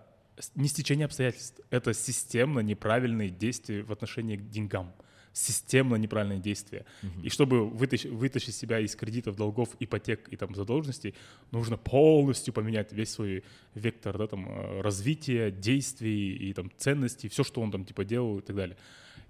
не 0.55 0.67
стечение 0.67 1.05
обстоятельств, 1.05 1.59
это 1.71 1.93
системно 1.93 2.59
неправильные 2.59 3.29
действия 3.29 3.81
в 3.81 3.91
отношении 3.91 4.37
к 4.37 4.47
деньгам. 4.49 4.93
Системно 5.37 5.97
неправильные 5.97 6.39
действия. 6.39 6.83
И 7.21 7.29
чтобы 7.29 7.69
вытащить, 7.69 8.11
вытащить 8.11 8.55
себя 8.55 8.79
из 8.79 8.95
кредитов, 8.95 9.35
долгов, 9.35 9.69
ипотек 9.79 10.27
и 10.29 10.35
там 10.35 10.55
задолженностей, 10.55 11.13
нужно 11.51 11.77
полностью 11.77 12.55
поменять 12.55 12.91
весь 12.91 13.11
свой 13.11 13.43
вектор 13.75 14.17
да, 14.17 14.25
там, 14.25 14.49
э, 14.49 14.81
развития, 14.81 15.51
действий 15.51 16.35
и 16.35 16.53
там, 16.53 16.71
ценностей, 16.77 17.29
все, 17.29 17.43
что 17.43 17.61
он 17.61 17.69
там 17.71 17.85
типа 17.85 18.03
делал 18.03 18.39
и 18.39 18.41
так 18.41 18.55
далее. 18.55 18.77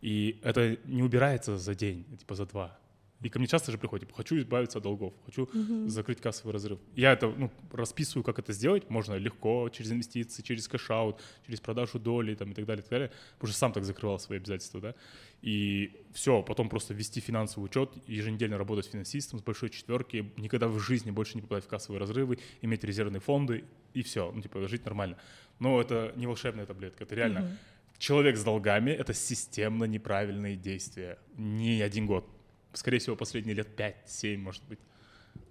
И 0.02 0.40
это 0.44 0.78
не 0.86 1.04
убирается 1.04 1.58
за 1.58 1.76
день, 1.76 2.06
типа 2.18 2.36
за 2.36 2.46
два. 2.46 2.80
И 3.22 3.30
ко 3.30 3.40
мне 3.40 3.48
часто 3.48 3.72
же 3.72 3.78
приходят, 3.78 4.08
типа, 4.08 4.16
хочу 4.16 4.38
избавиться 4.38 4.78
от 4.78 4.84
долгов, 4.84 5.14
хочу 5.26 5.50
закрыть 5.88 6.22
кассовый 6.22 6.54
разрыв. 6.54 6.80
Я 6.96 7.14
это 7.14 7.28
ну, 7.28 7.52
расписываю, 7.72 8.24
как 8.24 8.38
это 8.38 8.54
сделать. 8.54 8.90
Можно 8.90 9.16
легко, 9.16 9.70
через 9.70 9.92
инвестиции, 9.92 10.44
через 10.44 10.68
cash-out, 10.68 11.20
через 11.46 11.60
продажу 11.60 12.00
доли 12.00 12.36
там, 12.36 12.52
и 12.52 12.54
так 12.54 12.66
далее, 12.66 12.82
и 12.82 12.84
так 12.84 12.92
далее. 12.92 13.12
Потому 13.34 13.50
что 13.50 13.58
сам 13.58 13.74
так 13.74 13.86
закрывал 13.86 14.20
свои 14.20 14.38
обязательства, 14.38 14.80
да. 14.82 14.96
И 15.42 15.96
все, 16.14 16.42
потом 16.42 16.68
просто 16.68 16.94
вести 16.94 17.20
финансовый 17.20 17.66
учет, 17.66 17.92
еженедельно 18.08 18.58
работать 18.58 18.86
с 18.86 18.90
финансистом 18.90 19.40
с 19.40 19.44
большой 19.44 19.70
четверки, 19.70 20.32
никогда 20.38 20.68
в 20.68 20.80
жизни 20.80 21.12
больше 21.12 21.36
не 21.36 21.42
попадать 21.42 21.66
в 21.66 21.68
кассовые 21.68 22.00
разрывы, 22.00 22.40
иметь 22.62 22.84
резервные 22.84 23.20
фонды, 23.22 23.64
и 23.94 24.02
все, 24.02 24.32
ну, 24.32 24.42
типа, 24.42 24.68
жить 24.68 24.84
нормально. 24.86 25.18
Но 25.60 25.80
это 25.80 26.14
не 26.16 26.26
волшебная 26.28 26.66
таблетка, 26.66 27.04
это 27.04 27.16
реально 27.16 27.58
человек 27.98 28.38
с 28.38 28.44
долгами— 28.44 28.92
это 28.92 29.14
системно 29.14 29.86
неправильные 29.86 30.56
действия. 30.56 31.18
Не 31.36 31.82
один 31.82 32.06
год. 32.06 32.28
Скорее 32.74 33.00
всего, 33.00 33.16
последние 33.16 33.56
лет 33.56 33.68
5-7, 33.76 34.38
может 34.38 34.64
быть. 34.66 34.80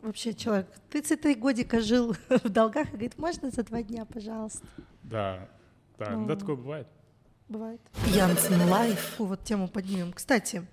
Вообще 0.02 0.34
человек 0.34 0.68
33 0.90 1.34
годика 1.36 1.80
жил 1.80 2.14
в 2.28 2.48
долгах 2.48 2.88
и 2.88 2.92
говорит, 2.92 3.18
можно 3.18 3.50
за 3.50 3.62
два 3.62 3.82
дня, 3.82 4.04
пожалуйста? 4.04 4.66
Да, 5.02 5.48
да, 5.98 6.10
Ну. 6.10 6.26
да, 6.26 6.36
такое 6.36 6.56
бывает. 6.56 6.86
Бывает. 7.48 7.80
Янцен 8.08 8.68
Live. 8.68 9.14
Вот 9.18 9.44
тему 9.44 9.68
поднимем. 9.68 10.12
Кстати, 10.12 10.66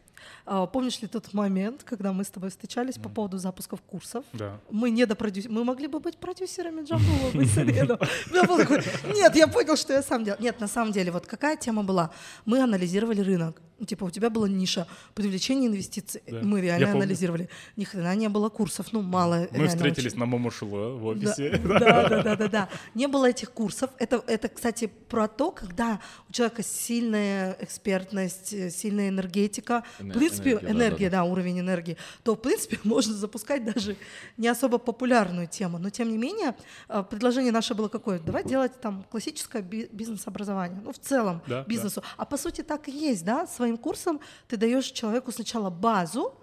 помнишь 0.45 1.01
ли 1.01 1.07
тот 1.07 1.33
момент, 1.33 1.83
когда 1.83 2.13
мы 2.13 2.23
с 2.23 2.29
тобой 2.29 2.49
встречались 2.49 2.95
по 2.95 3.09
поводу 3.09 3.37
запусков 3.37 3.81
курсов? 3.81 4.25
Да. 4.33 4.59
Мы 4.69 4.89
не 4.89 5.05
допродюс... 5.05 5.45
Мы 5.45 5.63
могли 5.63 5.87
бы 5.87 5.99
быть 5.99 6.17
продюсерами 6.17 6.83
Джамбула 6.83 7.31
бы 7.33 7.45
среду. 7.45 7.99
У 8.29 8.33
меня 8.33 8.43
был 8.43 8.57
такой, 8.57 8.83
Нет, 9.13 9.35
я 9.35 9.47
понял, 9.47 9.75
что 9.75 9.93
я 9.93 10.03
сам 10.03 10.23
делал. 10.23 10.39
Нет, 10.41 10.59
на 10.59 10.67
самом 10.67 10.91
деле, 10.91 11.11
вот 11.11 11.25
какая 11.27 11.57
тема 11.57 11.83
была? 11.83 12.11
Мы 12.45 12.61
анализировали 12.61 13.21
рынок. 13.21 13.61
Ну, 13.79 13.85
Типа, 13.85 14.05
у 14.05 14.09
тебя 14.09 14.29
была 14.29 14.47
ниша 14.47 14.87
привлечения 15.13 15.67
инвестиций. 15.67 16.21
Да. 16.27 16.39
Мы 16.41 16.59
Я 16.59 16.63
реально 16.63 16.87
помню. 16.87 17.03
анализировали. 17.03 17.49
Ни 17.75 17.83
хрена 17.83 18.15
не 18.15 18.29
было 18.29 18.49
курсов, 18.49 18.93
ну, 18.93 19.01
мало. 19.01 19.47
Мы 19.51 19.67
встретились 19.67 20.11
очень. 20.11 20.19
на 20.19 20.25
Момошило 20.25 20.95
в 20.95 21.05
офисе. 21.05 21.57
да, 21.57 21.79
да, 22.07 22.23
да, 22.23 22.35
да, 22.35 22.47
да. 22.47 22.69
Не 22.93 23.07
было 23.07 23.29
этих 23.29 23.51
курсов. 23.51 23.89
Это, 23.97 24.23
это, 24.27 24.47
кстати, 24.47 24.89
про 25.09 25.27
то, 25.27 25.51
когда 25.51 25.99
у 26.29 26.31
человека 26.31 26.63
сильная 26.63 27.57
экспертность, 27.59 28.53
э, 28.53 28.69
сильная 28.69 29.09
энергетика, 29.09 29.83
в 30.15 30.19
принципе, 30.19 30.51
энергия, 30.51 30.71
энергия, 30.71 31.09
да, 31.09 31.17
да, 31.17 31.23
уровень 31.23 31.59
энергии, 31.59 31.97
то, 32.23 32.35
в 32.35 32.41
принципе, 32.41 32.79
можно 32.83 33.13
запускать 33.13 33.63
даже 33.65 33.95
не 34.37 34.47
особо 34.47 34.77
популярную 34.77 35.47
тему. 35.47 35.77
Но, 35.79 35.89
тем 35.89 36.09
не 36.09 36.17
менее, 36.17 36.55
э, 36.89 37.03
предложение 37.09 37.51
наше 37.51 37.73
было 37.75 37.87
какое? 37.89 38.19
Давай 38.19 38.43
делать 38.43 38.79
там 38.81 39.03
классическое 39.09 39.61
би- 39.61 39.89
бизнес-образование. 39.91 40.81
Ну, 40.83 40.91
в 40.91 40.99
целом, 40.99 41.41
Да, 41.47 41.63
бизнесу. 41.63 42.03
А 42.17 42.25
по 42.25 42.37
сути 42.37 42.61
так 42.61 42.87
и 42.87 42.91
есть, 42.91 43.25
да? 43.25 43.47
Своим 43.47 43.77
курсом 43.77 44.19
ты 44.47 44.57
даешь 44.57 44.85
человеку 44.85 45.31
сначала 45.31 45.69
базу, 45.69 46.35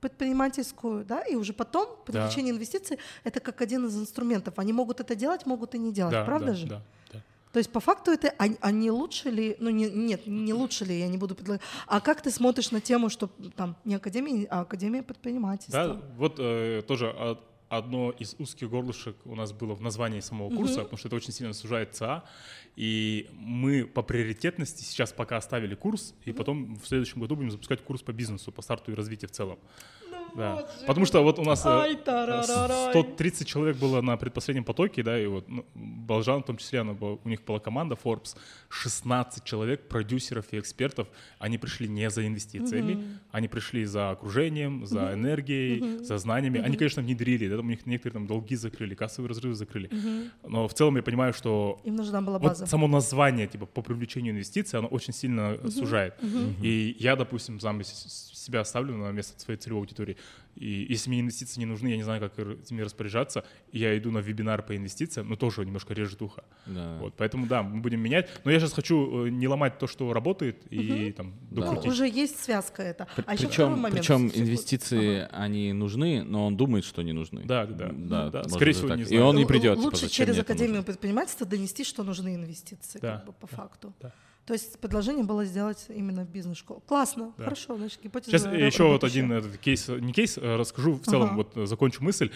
предпринимательскую, 0.00 1.04
да, 1.04 1.22
и 1.22 1.34
уже 1.34 1.52
потом 1.52 1.88
привлечение 2.04 2.52
инвестиций 2.54 2.98
это 3.24 3.40
как 3.40 3.60
один 3.60 3.86
из 3.86 3.96
инструментов. 3.96 4.54
Они 4.58 4.72
могут 4.72 5.00
это 5.00 5.14
делать, 5.14 5.46
могут 5.46 5.74
и 5.74 5.78
не 5.78 5.92
делать, 5.92 6.12
Да, 6.12 6.24
правда 6.24 6.48
да, 6.48 6.54
же? 6.54 6.66
Да, 6.66 6.76
да. 6.76 6.82
То 7.56 7.60
есть 7.60 7.72
по 7.72 7.80
факту 7.80 8.10
это, 8.10 8.34
а, 8.38 8.48
а 8.60 8.70
не 8.70 8.90
лучше 8.90 9.30
ли, 9.30 9.56
ну 9.60 9.70
не, 9.70 9.88
нет, 9.88 10.26
не 10.26 10.52
лучше 10.52 10.84
ли, 10.84 10.98
я 10.98 11.08
не 11.08 11.16
буду 11.16 11.34
предлагать. 11.34 11.62
А 11.86 12.02
как 12.02 12.20
ты 12.20 12.30
смотришь 12.30 12.70
на 12.70 12.82
тему, 12.82 13.08
что 13.08 13.30
там 13.56 13.76
не 13.86 13.94
академия, 13.94 14.46
а 14.50 14.60
академия 14.60 15.02
предпринимательства? 15.02 15.86
Да, 15.86 16.02
вот 16.18 16.34
э, 16.38 16.82
тоже 16.86 17.06
од- 17.06 17.40
одно 17.70 18.10
из 18.10 18.36
узких 18.38 18.68
горлышек 18.68 19.16
у 19.24 19.34
нас 19.34 19.54
было 19.54 19.74
в 19.74 19.80
названии 19.80 20.20
самого 20.20 20.54
курса, 20.54 20.82
потому 20.82 20.98
что 20.98 21.08
это 21.08 21.16
очень 21.16 21.32
сильно 21.32 21.54
сужает 21.54 21.94
ЦА. 21.94 22.24
И 22.76 23.26
мы 23.32 23.86
по 23.86 24.02
приоритетности 24.02 24.84
сейчас 24.84 25.14
пока 25.14 25.38
оставили 25.38 25.74
курс, 25.74 26.14
и 26.26 26.32
потом 26.32 26.74
в 26.76 26.86
следующем 26.86 27.22
году 27.22 27.36
будем 27.36 27.50
запускать 27.50 27.82
курс 27.82 28.02
по 28.02 28.12
бизнесу, 28.12 28.52
по 28.52 28.60
старту 28.60 28.92
и 28.92 28.94
развитию 28.94 29.30
в 29.30 29.32
целом. 29.32 29.58
Да. 30.36 30.66
Потому 30.86 31.06
что 31.06 31.22
вот 31.22 31.38
у 31.38 31.42
нас 31.42 31.64
э, 31.64 31.68
Ай, 31.68 31.96
тарарарай. 31.96 32.90
130 32.90 33.46
человек 33.46 33.76
было 33.76 34.00
на 34.00 34.16
предпоследнем 34.16 34.64
потоке, 34.64 35.02
да, 35.02 35.18
и 35.18 35.26
вот 35.26 35.48
ну, 35.48 35.64
Болжан, 35.74 36.42
в 36.42 36.46
том 36.46 36.56
числе, 36.56 36.80
она 36.80 36.92
у 36.92 37.28
них 37.28 37.44
была 37.44 37.58
команда 37.58 37.96
Forbes, 38.02 38.36
16 38.68 39.44
человек, 39.44 39.88
продюсеров 39.88 40.46
и 40.52 40.58
экспертов, 40.58 41.08
они 41.38 41.58
пришли 41.58 41.88
не 41.88 42.10
за 42.10 42.26
инвестициями, 42.26 43.18
они 43.32 43.48
пришли 43.48 43.84
за 43.84 44.10
окружением, 44.10 44.86
за 44.86 45.14
энергией, 45.14 46.04
за 46.04 46.18
знаниями. 46.18 46.60
Они, 46.60 46.76
конечно, 46.76 47.02
внедрили, 47.02 47.48
да, 47.48 47.56
там 47.56 47.66
у 47.66 47.70
них 47.70 47.86
некоторые 47.86 48.14
там 48.14 48.26
долги 48.26 48.56
закрыли, 48.56 48.94
кассовые 48.94 49.28
разрывы 49.28 49.54
закрыли, 49.54 49.90
но 50.46 50.68
в 50.68 50.74
целом 50.74 50.96
я 50.96 51.02
понимаю, 51.02 51.32
что 51.32 51.80
Им 51.84 51.96
нужна 51.96 52.20
была 52.20 52.38
вот 52.38 52.48
база. 52.48 52.66
само 52.66 52.88
название 52.88 53.46
типа 53.46 53.66
по 53.66 53.82
привлечению 53.82 54.32
инвестиций, 54.34 54.78
оно 54.78 54.88
очень 54.88 55.12
сильно 55.12 55.58
сужает. 55.70 56.14
И 56.62 56.96
я, 56.98 57.16
допустим, 57.16 57.60
сам 57.60 57.82
себя 57.84 58.64
ставлю 58.64 58.96
на 58.96 59.10
место 59.12 59.40
своей 59.40 59.58
целевой 59.58 59.82
аудитории. 59.82 60.16
И 60.54 60.86
если 60.88 61.10
мне 61.10 61.20
инвестиции 61.20 61.60
не 61.60 61.66
нужны, 61.66 61.88
я 61.88 61.98
не 61.98 62.02
знаю, 62.02 62.18
как 62.18 62.38
р- 62.38 62.56
ими 62.70 62.80
распоряжаться, 62.80 63.44
и 63.72 63.78
я 63.78 63.96
иду 63.98 64.10
на 64.10 64.20
вебинар 64.20 64.62
по 64.62 64.74
инвестициям, 64.74 65.28
но 65.28 65.36
тоже 65.36 65.66
немножко 65.66 65.92
режет 65.92 66.22
ухо. 66.22 66.44
Да. 66.64 66.96
Вот, 66.98 67.12
поэтому 67.14 67.46
да, 67.46 67.62
мы 67.62 67.82
будем 67.82 68.00
менять. 68.00 68.30
Но 68.44 68.50
я 68.50 68.58
сейчас 68.58 68.72
хочу 68.72 69.26
э, 69.26 69.28
не 69.28 69.46
ломать 69.48 69.78
то, 69.78 69.86
что 69.86 70.10
работает, 70.14 70.62
и 70.70 71.12
там 71.12 71.34
Да. 71.50 71.60
докрутить. 71.60 71.92
Уже 71.92 72.08
есть 72.08 72.42
связка 72.42 72.82
это. 72.82 73.06
А 73.26 73.34
еще 73.34 73.48
причем, 73.48 73.72
момент. 73.72 73.96
причем 74.00 74.30
инвестиции, 74.34 75.28
они 75.30 75.74
нужны, 75.74 76.22
но 76.24 76.46
он 76.46 76.56
думает, 76.56 76.84
что 76.86 77.02
не 77.02 77.12
нужны. 77.12 77.42
Да, 77.44 77.66
да, 77.66 77.88
да. 77.92 78.30
Да, 78.30 78.42
Да, 78.42 78.48
скорее 78.48 78.72
всего, 78.72 78.88
так. 78.88 78.96
не 78.96 79.02
И 79.02 79.06
знаю. 79.06 79.24
он 79.26 79.36
не 79.36 79.42
Л- 79.42 79.48
придет. 79.48 79.76
Лучше 79.78 80.00
типа, 80.02 80.12
через 80.12 80.38
Академию 80.38 80.82
предпринимательства 80.82 81.46
донести, 81.46 81.84
что 81.84 82.02
нужны 82.02 82.34
инвестиции, 82.34 82.98
Да, 82.98 83.16
как 83.18 83.26
бы 83.26 83.32
по 83.34 83.46
да, 83.46 83.56
факту. 83.58 83.92
да. 84.00 84.12
То 84.46 84.52
есть 84.52 84.78
предложение 84.78 85.24
было 85.24 85.44
сделать 85.44 85.86
именно 85.88 86.24
в 86.24 86.28
бизнес-школу. 86.30 86.80
Классно, 86.86 87.32
Да. 87.36 87.44
хорошо, 87.44 87.76
значит, 87.76 88.00
гипотеза. 88.02 88.38
Сейчас 88.38 88.52
еще 88.54 88.84
вот 88.84 89.02
один 89.02 89.32
этот 89.32 89.56
кейс, 89.58 89.88
не 89.88 90.12
кейс, 90.12 90.38
э, 90.38 90.56
расскажу 90.56 90.92
в 90.94 91.02
целом, 91.04 91.26
Ага. 91.30 91.34
вот 91.36 91.56
э, 91.56 91.66
закончу 91.66 92.04
мысль. 92.04 92.30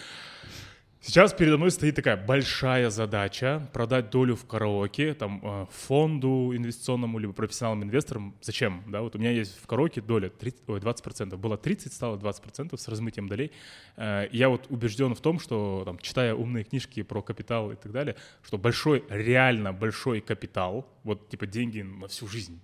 Сейчас 1.02 1.32
передо 1.32 1.56
мной 1.56 1.70
стоит 1.70 1.94
такая 1.96 2.18
большая 2.18 2.90
задача 2.90 3.66
продать 3.72 4.10
долю 4.10 4.36
в 4.36 4.44
караоке 4.44 5.14
там 5.14 5.40
э, 5.42 5.66
фонду 5.70 6.52
инвестиционному 6.54 7.18
либо 7.18 7.32
профессиональным 7.32 7.88
инвесторам. 7.88 8.34
Зачем? 8.42 8.82
Да, 8.86 9.00
вот 9.00 9.16
у 9.16 9.18
меня 9.18 9.30
есть 9.30 9.58
в 9.62 9.66
караоке 9.66 10.02
доля 10.02 10.28
30, 10.28 10.68
ой, 10.68 10.78
20%. 10.78 11.36
Было 11.38 11.56
30, 11.56 11.90
стало 11.94 12.18
20% 12.18 12.76
с 12.76 12.86
размытием 12.86 13.28
долей. 13.28 13.50
Э, 13.96 14.28
Я 14.30 14.50
вот 14.50 14.66
убежден 14.68 15.14
в 15.14 15.20
том, 15.22 15.40
что 15.40 15.84
там, 15.86 15.98
читая 16.00 16.34
умные 16.34 16.64
книжки 16.64 17.02
про 17.02 17.22
капитал 17.22 17.72
и 17.72 17.76
так 17.76 17.92
далее, 17.92 18.16
что 18.42 18.58
большой, 18.58 19.02
реально 19.08 19.72
большой 19.72 20.20
капитал, 20.20 20.86
вот 21.02 21.30
типа 21.30 21.46
деньги 21.46 21.80
на 21.80 22.08
всю 22.08 22.28
жизнь, 22.28 22.60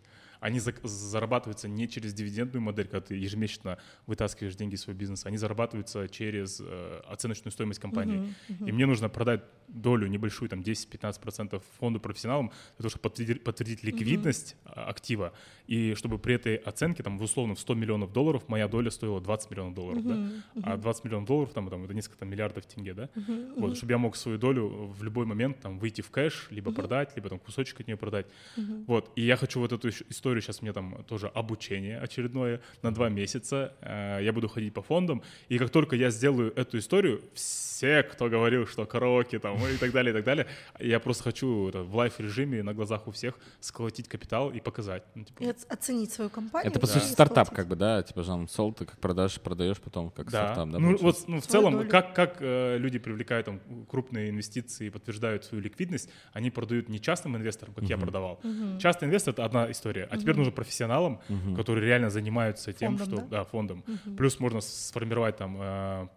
они 0.47 0.61
зарабатываются 0.61 1.67
не 1.67 1.89
через 1.89 2.15
дивидендную 2.15 2.63
модель, 2.63 2.87
когда 2.87 3.01
ты 3.01 3.17
ежемесячно 3.17 3.79
вытаскиваешь 4.07 4.55
деньги 4.55 4.77
из 4.77 4.83
своего 4.83 5.01
бизнеса, 5.01 5.27
они 5.27 5.39
зарабатываются 5.39 6.09
через 6.09 6.61
э, 6.65 7.01
оценочную 7.09 7.51
стоимость 7.51 7.81
компании. 7.81 8.33
И 8.61 8.71
мне 8.71 8.87
нужно 8.87 9.09
продать 9.09 9.43
долю 9.69 10.07
небольшую, 10.07 10.49
там 10.49 10.61
10-15% 10.61 11.63
фонду 11.79 12.01
профессионалам, 12.01 12.49
для 12.49 12.83
того, 12.83 12.91
чтобы 12.91 13.03
подтвердить, 13.03 13.45
подтвердить 13.45 13.83
ликвидность 13.83 14.57
а, 14.65 14.89
актива, 14.89 15.33
и 15.67 15.95
чтобы 15.95 16.19
при 16.19 16.35
этой 16.35 16.57
оценке, 16.57 17.03
там, 17.03 17.19
в 17.19 17.23
условно, 17.23 17.55
в 17.55 17.61
100 17.61 17.75
миллионов 17.75 18.13
долларов, 18.13 18.49
моя 18.49 18.69
доля 18.69 18.91
стоила 18.91 19.21
20 19.21 19.51
миллионов 19.51 19.75
долларов, 19.75 20.05
да? 20.05 20.29
А 20.63 20.77
20 20.77 21.05
миллионов 21.05 21.29
долларов, 21.29 21.53
там, 21.53 21.69
там, 21.69 21.85
это 21.85 21.95
несколько 21.95 22.19
там, 22.19 22.29
миллиардов 22.29 22.67
тенге, 22.67 22.95
да? 22.95 23.09
Вот, 23.57 23.77
чтобы 23.77 23.93
я 23.93 23.99
мог 23.99 24.17
свою 24.17 24.39
долю 24.39 24.69
в 24.69 25.03
любой 25.03 25.27
момент 25.27 25.61
там 25.61 25.79
выйти 25.79 26.03
в 26.03 26.11
кэш, 26.11 26.49
либо 26.51 26.73
продать, 26.73 27.17
либо 27.17 27.29
там 27.29 27.39
кусочек 27.39 27.81
от 27.81 27.87
нее 27.87 27.97
продать. 27.97 28.27
Вот, 28.87 29.11
и 29.17 29.23
я 29.23 29.37
хочу 29.37 29.61
вот 29.61 29.73
эту 29.73 29.89
историю, 29.89 30.43
сейчас 30.43 30.63
мне 30.63 30.73
там 30.73 31.05
тоже 31.05 31.29
обучение 31.29 31.99
очередное 31.99 32.61
на 32.83 32.93
два 32.95 33.09
месяца, 33.09 33.75
э, 33.81 34.21
я 34.23 34.33
буду 34.33 34.49
ходить 34.49 34.75
по 34.75 34.83
фондам, 34.83 35.23
и 35.49 35.59
как 35.59 35.71
только 35.71 35.97
я 35.97 36.11
сделаю 36.11 36.53
эту 36.57 36.79
историю, 36.79 37.23
все, 37.35 38.03
кто 38.03 38.29
говорил, 38.29 38.67
что 38.67 38.87
караоке 38.87 39.39
там 39.39 39.56
и 39.75 39.77
так 39.77 39.93
далее, 39.93 40.13
и 40.13 40.15
так 40.17 40.25
далее, 40.25 40.47
я 40.79 41.01
просто 41.01 41.25
хочу 41.25 41.69
это, 41.69 41.83
в 41.83 41.95
лайф-режиме 41.97 42.63
на 42.63 42.75
глазах 42.75 43.07
у 43.07 43.11
всех 43.11 43.39
сколотить 43.61 44.09
капитал 44.09 44.51
и 44.51 44.61
показать. 44.61 45.03
Ну, 45.15 45.25
типа, 45.25 45.43
И 45.43 45.47
оц- 45.47 45.67
оценить 45.69 46.13
свою 46.13 46.31
компанию. 46.31 46.71
Это, 46.71 46.81
по 46.81 46.87
сути, 46.87 47.05
стартап, 47.05 47.47
сколотить. 47.49 47.57
как 47.57 47.69
бы, 47.69 47.77
да, 47.77 48.03
типа, 48.03 48.23
Жан 48.23 48.49
Сол, 48.49 48.73
ты 48.73 48.85
как 48.85 48.99
продашь, 48.99 49.41
продаешь 49.41 49.81
потом, 49.81 50.11
как 50.11 50.31
Да. 50.31 50.45
стартап, 50.55 50.71
да, 50.71 50.79
ну, 50.79 50.97
получается? 50.99 51.05
вот, 51.05 51.29
ну, 51.29 51.41
в 51.41 51.45
Свою 51.45 51.51
целом, 51.63 51.73
долю. 51.79 51.89
как, 51.89 52.15
как 52.15 52.37
э, 52.41 52.77
люди 52.79 52.99
привлекают 52.99 53.47
там, 53.47 53.61
крупные 53.89 54.31
инвестиции 54.31 54.87
и 54.87 54.91
подтверждают 54.91 55.45
свою 55.45 55.63
ликвидность, 55.63 56.11
они 56.33 56.51
продают 56.51 56.89
не 56.89 57.01
частным 57.01 57.37
инвесторам, 57.37 57.75
как 57.75 57.85
я 57.85 57.97
продавал. 57.99 58.41
Частный 58.81 59.07
инвестор— 59.09 59.33
это 59.35 59.45
одна 59.45 59.71
история. 59.71 60.09
А 60.11 60.17
теперь 60.17 60.37
нужно 60.37 60.53
профессионалам, 60.53 61.21
которые 61.57 61.87
реально 61.87 62.11
занимаются 62.11 62.73
тем, 62.73 62.97
Фондом, 62.99 63.19
что... 63.19 63.27
да? 63.29 63.37
Да, 63.39 63.45
фондом. 63.45 63.85
Плюс 64.17 64.41
можно 64.41 64.61
сформировать 64.61 65.37
там 65.37 65.57
э, 65.61 66.09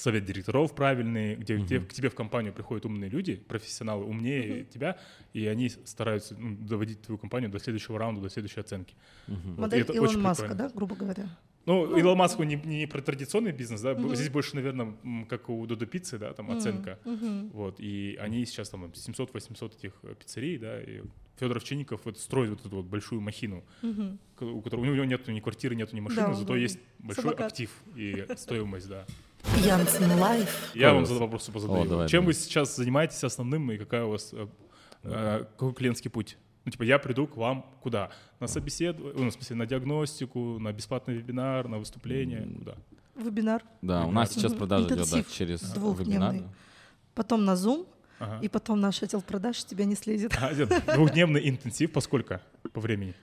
совет 0.00 0.24
директоров 0.24 0.74
правильный, 0.74 1.34
где 1.36 1.58
к 1.58 1.66
тебе- 1.66 1.80
к 1.80 1.92
тебе 1.92 2.08
в 2.08 2.14
компанию 2.14 2.52
приходят 2.52 2.84
умные 2.86 3.10
люди, 3.10 3.36
профессионалы 3.36 4.04
умнее 4.04 4.64
тебя, 4.64 4.98
и 5.32 5.46
они 5.46 5.68
стараются 5.68 6.34
ну, 6.36 6.56
доводить 6.56 7.02
твою 7.02 7.18
компанию 7.18 7.50
до 7.50 7.58
следующего 7.58 7.98
раунда, 7.98 8.20
до 8.22 8.30
следующей 8.30 8.60
оценки. 8.60 8.94
Вот, 9.26 9.36
и 9.56 9.60
Модель 9.60 9.80
это 9.82 9.92
очень 10.02 10.20
Маска, 10.20 10.44
прикольно. 10.44 10.68
да, 10.68 10.74
грубо 10.74 10.96
говоря. 10.96 11.28
Ну, 11.66 11.96
Илон 11.96 12.16
Маску 12.16 12.42
не, 12.42 12.56
не 12.56 12.86
про 12.86 13.02
традиционный 13.02 13.52
бизнес, 13.52 13.82
да, 13.82 13.94
здесь 14.14 14.30
больше, 14.30 14.56
наверное, 14.56 14.94
как 15.28 15.50
у 15.50 15.66
Додо 15.66 15.84
Пиццы, 15.86 16.18
да, 16.18 16.32
там 16.32 16.50
оценка. 16.50 16.98
Вот, 17.52 17.76
и 17.78 18.16
они 18.20 18.44
сейчас 18.46 18.70
там 18.70 18.84
700-800 18.86 19.76
этих 19.76 19.92
э, 20.02 20.14
пиццерий, 20.18 20.56
да, 20.58 20.80
и 20.80 21.02
Федор 21.38 21.58
Овчинников 21.58 22.00
вот 22.04 22.18
строит 22.18 22.50
вот 22.50 22.60
эту 22.66 22.76
вот 22.76 22.86
большую 22.86 23.20
махину, 23.20 23.62
к- 24.36 24.42
у 24.42 24.60
которого 24.62 24.84
у 24.84 24.94
него 24.94 25.04
нет 25.04 25.26
ни 25.28 25.40
квартиры, 25.40 25.74
нету 25.76 25.94
ни 25.96 26.00
машины, 26.00 26.28
Да, 26.28 26.34
зато 26.34 26.54
да. 26.54 26.58
есть 26.58 26.78
большой 26.98 27.24
Самокат. 27.24 27.46
актив 27.52 27.70
и 27.96 28.26
стоимость, 28.36 28.88
да. 28.88 29.06
Янцен 29.64 30.18
Live. 30.18 30.74
Я 30.74 30.92
вам 30.92 31.02
Ой, 31.02 31.06
задал 31.06 31.22
вопрос 31.22 31.48
О, 31.48 31.52
позадаю. 31.52 31.88
давай, 31.88 32.08
Чем 32.08 32.22
давай. 32.22 32.34
вы 32.34 32.40
сейчас 32.40 32.76
занимаетесь 32.76 33.22
основным 33.24 33.70
и 33.72 33.76
какая 33.78 34.04
у 34.04 34.10
вас 34.10 34.30
э, 34.32 34.46
э, 35.04 35.44
какой 35.56 35.74
клиентский 35.74 36.10
путь? 36.10 36.36
Ну, 36.64 36.72
типа, 36.72 36.82
я 36.82 36.98
приду 36.98 37.26
к 37.26 37.36
вам 37.36 37.64
куда? 37.82 38.10
На 38.38 38.46
собеседование, 38.46 39.14
ну, 39.16 39.30
в 39.30 39.32
смысле, 39.32 39.56
на 39.56 39.66
диагностику, 39.66 40.58
на 40.58 40.72
бесплатный 40.72 41.14
вебинар, 41.14 41.68
на 41.68 41.78
выступление, 41.78 42.48
куда? 42.58 42.74
Вебинар. 43.16 43.62
Да, 43.82 44.06
у 44.06 44.10
нас 44.10 44.32
сейчас 44.32 44.52
продажа 44.52 44.86
идет 44.86 45.10
да, 45.10 45.22
через 45.30 45.60
двухдневный. 45.60 46.38
вебинар. 46.38 46.50
Потом 47.14 47.44
на 47.44 47.52
Zoom. 47.54 47.86
Ага. 48.18 48.38
И 48.42 48.48
потом 48.48 48.80
наш 48.80 49.02
отдел 49.02 49.22
продаж 49.22 49.64
тебя 49.64 49.86
не 49.86 49.94
слезет. 49.94 50.36
А, 50.38 50.52
нет, 50.52 50.70
Двухдневный 50.94 51.48
интенсив, 51.48 51.90
по 51.90 52.02
сколько 52.02 52.42
по 52.74 52.80
времени? 52.80 53.14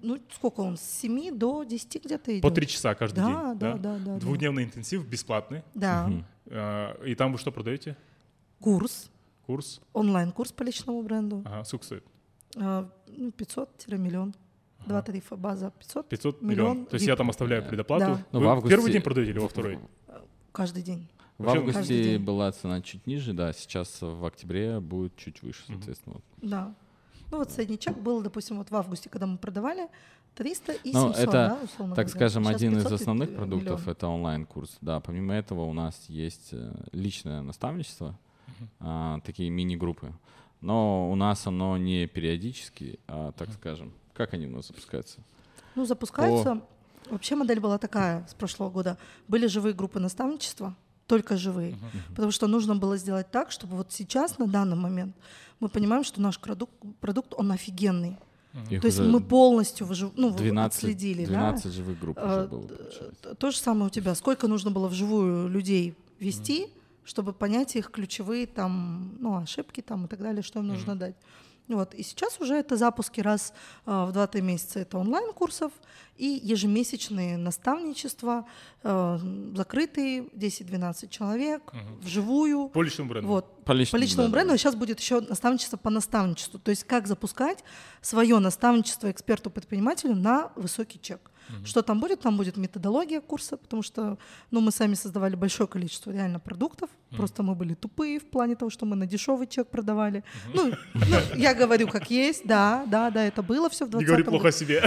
Ну, 0.00 0.18
сколько 0.32 0.60
он? 0.60 0.76
С 0.76 0.82
7 0.82 1.36
до 1.36 1.64
10 1.64 2.04
где-то 2.04 2.32
идет. 2.32 2.42
По 2.42 2.50
три 2.50 2.66
часа 2.66 2.94
каждый 2.94 3.16
Да, 3.16 3.26
день. 3.26 3.58
да, 3.58 3.72
да, 3.74 3.76
да, 3.76 3.98
да. 4.14 4.18
Двухдневный 4.18 4.64
интенсив 4.64 5.06
бесплатный. 5.06 5.62
Да. 5.74 6.10
Э, 6.46 6.94
И 7.04 7.14
там 7.14 7.32
вы 7.32 7.38
что 7.38 7.50
продаете? 7.50 7.96
Курс. 8.60 9.10
Курс? 9.46 9.80
Онлайн-курс 9.92 10.52
по 10.52 10.62
личному 10.62 11.02
бренду. 11.02 11.42
Ага, 11.44 11.64
сколько 11.64 11.84
стоит? 11.84 12.04
А, 12.56 12.88
ну, 13.08 13.30
500-миллион. 13.30 14.34
Два 14.86 15.02
тарифа. 15.02 15.36
База 15.36 15.70
500. 15.78 16.08
500 16.08 16.42
Миллион 16.42 16.48
миллион. 16.76 16.86
То 16.86 16.94
есть 16.94 17.04
VIP. 17.06 17.08
я 17.08 17.16
там 17.16 17.30
оставляю 17.30 17.66
предоплату. 17.66 18.04
Да. 18.04 18.26
Ну, 18.32 18.38
Вы 18.40 18.46
в 18.46 18.48
августе- 18.48 18.68
первый 18.76 18.92
день 18.92 19.02
продаете 19.02 19.32
или 19.32 19.38
во 19.38 19.48
второй? 19.48 19.78
Каждый 20.52 20.82
день. 20.82 21.08
В 21.38 21.48
августе 21.48 21.82
день. 22.16 22.22
была 22.24 22.50
цена 22.52 22.80
чуть 22.82 23.06
ниже, 23.06 23.32
да, 23.32 23.52
сейчас 23.52 23.98
в 24.00 24.24
октябре 24.24 24.80
будет 24.80 25.16
чуть 25.16 25.42
выше, 25.42 25.62
соответственно. 25.66 26.14
вот. 26.16 26.24
Да. 26.50 26.74
Ну 27.30 27.38
вот 27.38 27.50
средний 27.50 27.78
чек 27.78 27.96
был, 27.96 28.22
допустим, 28.22 28.58
вот 28.58 28.70
в 28.70 28.76
августе, 28.76 29.08
когда 29.10 29.26
мы 29.26 29.36
продавали, 29.38 29.88
300 30.34 30.72
и 30.72 30.92
Ну, 30.92 31.08
700, 31.12 31.16
это, 31.22 31.32
да, 31.32 31.58
условно 31.64 31.94
Так 31.96 32.06
говоря. 32.06 32.18
скажем, 32.28 32.44
Сейчас 32.44 32.56
один 32.56 32.72
из 32.78 32.82
500 32.84 32.92
и 32.92 33.02
основных 33.02 33.28
миллион. 33.30 33.48
продуктов 33.50 33.88
это 33.88 34.06
онлайн-курс. 34.08 34.78
Да, 34.80 35.00
помимо 35.00 35.34
этого 35.34 35.62
у 35.62 35.72
нас 35.72 36.04
есть 36.08 36.50
э, 36.52 36.74
личное 36.92 37.42
наставничество, 37.42 38.16
а, 38.80 39.20
такие 39.24 39.50
мини-группы. 39.50 40.12
Но 40.60 41.10
у 41.10 41.14
нас 41.16 41.46
оно 41.46 41.76
не 41.76 42.06
периодически, 42.06 42.98
а 43.06 43.32
так 43.32 43.50
скажем. 43.52 43.92
Как 44.14 44.34
они 44.34 44.46
у 44.46 44.50
нас 44.56 44.68
запускаются? 44.68 45.20
Ну, 45.74 45.84
запускаются. 45.84 46.60
Вообще 47.10 47.36
модель 47.36 47.60
была 47.60 47.78
такая 47.78 48.26
с 48.28 48.34
прошлого 48.34 48.70
года. 48.70 48.98
Были 49.28 49.46
живые 49.46 49.72
группы 49.74 49.98
наставничества, 50.00 50.74
только 51.08 51.36
живые. 51.36 51.76
Потому 52.10 52.30
что 52.30 52.46
нужно 52.46 52.76
было 52.76 52.96
сделать 52.96 53.30
так, 53.30 53.50
чтобы 53.50 53.76
вот 53.76 53.92
сейчас, 53.92 54.38
на 54.38 54.46
данный 54.46 54.76
момент, 54.76 55.16
мы 55.60 55.68
понимаем, 55.68 56.04
что 56.04 56.20
наш 56.20 56.38
продукт, 56.38 56.72
продукт 57.00 57.34
он 57.36 57.50
офигенный. 57.50 58.16
Их 58.70 58.80
То 58.80 58.86
есть 58.88 59.00
мы 59.00 59.20
полностью 59.20 59.86
выжив- 59.86 60.12
ну, 60.16 60.30
12, 60.30 60.78
отследили. 60.78 61.24
да? 61.26 61.32
12 61.52 61.72
живых 61.72 61.98
групп 62.00 62.16
уже 62.18 62.26
Э, 62.40 62.46
было. 62.48 62.66
получается. 62.66 63.34
То 63.34 63.50
же 63.50 63.56
самое 63.58 63.86
у 63.86 63.90
тебя. 63.90 64.14
Сколько 64.14 64.48
нужно 64.48 64.70
было 64.70 64.88
вживую 64.88 65.48
людей 65.48 65.94
вести, 66.20 66.66
чтобы 67.04 67.32
понять 67.32 67.76
их 67.76 67.90
ключевые 67.90 68.46
там, 68.46 69.16
ну, 69.20 69.36
ошибки 69.42 69.80
там 69.80 70.04
и 70.04 70.08
так 70.08 70.20
далее, 70.20 70.42
что 70.42 70.58
им 70.60 70.66
нужно 70.68 70.96
дать. 70.96 71.14
Вот. 71.68 71.94
И 71.94 72.02
сейчас 72.02 72.40
уже 72.40 72.54
это 72.54 72.76
запуски 72.76 73.20
раз 73.20 73.52
э, 73.86 73.90
в 73.90 74.16
2-3 74.16 74.40
месяца 74.40 74.80
это 74.80 74.98
онлайн-курсов 74.98 75.72
и 76.16 76.40
ежемесячные 76.42 77.36
наставничества, 77.36 78.46
э, 78.82 79.18
закрытые, 79.54 80.28
10-12 80.34 81.08
человек, 81.08 81.72
вживую. 82.00 82.68
По 82.68 82.82
личному 82.82 83.10
бренду. 83.10 83.28
Вот. 83.28 83.64
По 83.64 83.72
личному, 83.72 84.00
По 84.00 84.04
личному 84.04 84.28
да, 84.28 84.32
бренду, 84.32 84.48
да. 84.48 84.54
а 84.54 84.58
сейчас 84.58 84.74
будет 84.74 84.98
еще 84.98 85.20
наставничество 85.20 85.76
по 85.76 85.90
наставничеству. 85.90 86.58
То 86.58 86.70
есть 86.70 86.84
как 86.84 87.06
запускать 87.06 87.62
свое 88.00 88.38
наставничество 88.38 89.10
эксперту-предпринимателю 89.10 90.14
на 90.14 90.50
высокий 90.56 91.00
чек. 91.00 91.30
Что 91.64 91.82
там 91.82 92.00
будет? 92.00 92.20
Там 92.20 92.36
будет 92.36 92.56
методология 92.56 93.20
курса, 93.20 93.56
потому 93.56 93.82
что 93.82 94.18
ну, 94.50 94.60
мы 94.60 94.70
сами 94.70 94.94
создавали 94.94 95.36
большое 95.36 95.68
количество 95.68 96.10
реально 96.10 96.40
продуктов. 96.40 96.90
Просто 97.16 97.42
мы 97.42 97.54
были 97.54 97.74
тупые 97.74 98.18
в 98.18 98.30
плане 98.30 98.54
того, 98.54 98.70
что 98.70 98.86
мы 98.86 98.96
на 98.96 99.06
дешевый 99.06 99.46
чек 99.46 99.68
продавали. 99.68 100.22
Ну, 100.54 100.72
ну, 100.94 101.16
я 101.36 101.54
говорю, 101.54 101.88
как 101.88 102.10
есть, 102.10 102.46
да, 102.46 102.84
да, 102.86 103.10
да, 103.10 103.24
это 103.24 103.42
было 103.42 103.68
все 103.70 103.86
в 103.86 103.90
20 103.90 104.02
Не 104.02 104.06
говори 104.06 104.24
плохо 104.24 104.48
о 104.48 104.52
себе. 104.52 104.80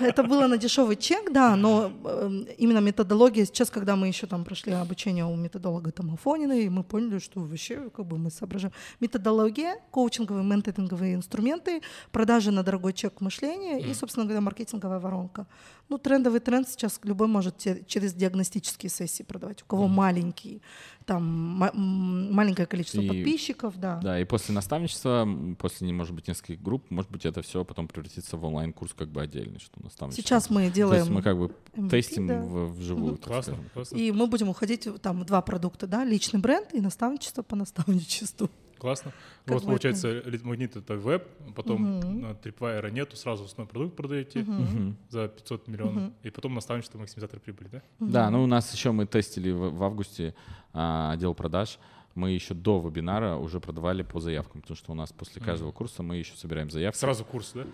Это 0.00 0.22
было 0.22 0.46
на 0.46 0.56
дешевый 0.56 0.96
чек, 0.96 1.32
да, 1.32 1.56
но 1.56 1.92
э, 2.04 2.30
именно 2.58 2.78
методология, 2.78 3.44
сейчас, 3.44 3.70
когда 3.70 3.96
мы 3.96 4.08
еще 4.08 4.26
там 4.26 4.44
прошли 4.44 4.72
обучение 4.72 5.24
у 5.24 5.36
методолога 5.36 5.90
там 5.90 6.14
Афонина, 6.14 6.52
и 6.52 6.68
мы 6.68 6.84
поняли, 6.84 7.18
что 7.18 7.40
вообще 7.40 7.90
как 7.90 8.06
бы 8.06 8.18
мы 8.18 8.30
соображаем. 8.30 8.72
Методология, 9.00 9.76
коучинговые, 9.90 10.44
менторинговые 10.44 11.14
инструменты, 11.14 11.82
продажи 12.12 12.50
на 12.50 12.62
дорогой 12.62 12.92
чек 12.92 13.20
мышления 13.20 13.80
и, 13.80 13.94
собственно 13.94 14.26
говоря, 14.26 14.40
маркетинговая 14.40 15.00
воронка. 15.08 15.46
Ну, 15.88 15.96
трендовый 15.98 16.40
тренд 16.40 16.68
сейчас 16.68 17.00
любой 17.04 17.28
может 17.28 17.56
через 17.86 18.12
диагностические 18.12 18.90
сессии 18.90 19.22
продавать. 19.22 19.62
У 19.62 19.66
кого 19.66 19.88
маленький, 19.88 20.60
там 21.06 21.62
м, 21.62 22.32
маленькое 22.34 22.66
количество 22.66 23.00
И- 23.00 23.08
подписчиков, 23.08 23.78
да. 23.78 23.98
Да, 24.02 24.20
и 24.20 24.24
после 24.24 24.54
наставничества, 24.54 25.26
после, 25.58 25.90
может 25.92 26.14
быть, 26.14 26.28
нескольких 26.28 26.60
групп, 26.62 26.90
может 26.90 27.10
быть, 27.10 27.24
это 27.24 27.40
все 27.40 27.64
потом 27.64 27.88
превратится 27.88 28.36
в 28.36 28.44
онлайн-курс 28.44 28.92
как 28.94 29.08
бы 29.08 29.22
отдельный, 29.22 29.58
что 29.60 29.82
наставничество. 29.82 30.22
Сейчас 30.28 30.50
мы 30.50 30.68
То 30.68 30.74
делаем 30.74 31.00
есть 31.00 31.10
мы 31.10 31.22
как 31.22 31.38
бы 31.38 31.54
MVP, 31.74 31.88
тестим 31.90 32.26
да. 32.26 32.40
в- 32.42 32.72
вживую, 32.74 33.16
так 33.16 33.24
Классно, 33.28 33.56
классно. 33.74 33.96
И 33.96 34.12
мы 34.12 34.26
будем 34.26 34.48
уходить 34.50 34.86
в- 34.86 34.98
там 34.98 35.20
в 35.20 35.24
два 35.24 35.40
продукта, 35.40 35.86
да, 35.86 36.04
личный 36.04 36.40
бренд 36.40 36.74
и 36.74 36.80
наставничество 36.82 37.42
по 37.42 37.56
наставничеству. 37.56 38.50
Классно. 38.78 39.12
Как 39.44 39.54
вот 39.54 39.64
получается, 39.64 40.22
магнит 40.44 40.76
это 40.76 40.94
веб, 40.96 41.26
потом 41.54 42.00
на 42.20 42.30
Tripwire 42.32 42.90
нету, 42.90 43.16
сразу 43.16 43.44
основной 43.44 43.68
продукт 43.68 43.96
продаете 43.96 44.42
Мгм. 44.42 44.96
за 45.08 45.28
500 45.28 45.68
миллионов, 45.68 46.12
и 46.22 46.30
потом 46.30 46.54
наставничество 46.54 46.98
максимизатор 46.98 47.40
прибыли, 47.40 47.68
да? 47.68 47.82
Да, 48.00 48.30
ну 48.30 48.42
у 48.42 48.46
нас 48.46 48.72
еще 48.72 48.92
мы 48.92 49.06
тестили 49.06 49.50
в, 49.50 49.70
в 49.70 49.82
августе 49.82 50.34
а, 50.72 51.12
отдел 51.12 51.34
продаж. 51.34 51.78
Мы 52.18 52.32
еще 52.32 52.52
до 52.52 52.80
вебинара 52.80 53.36
уже 53.36 53.60
продавали 53.60 54.02
по 54.02 54.18
заявкам, 54.18 54.60
потому 54.60 54.76
что 54.76 54.90
у 54.90 54.94
нас 54.96 55.12
после 55.12 55.40
каждого 55.40 55.70
курса 55.70 56.02
мы 56.02 56.16
еще 56.16 56.34
собираем 56.36 56.68
заявки. 56.68 56.98
Сразу 56.98 57.24
курс, 57.24 57.52
да? 57.54 57.64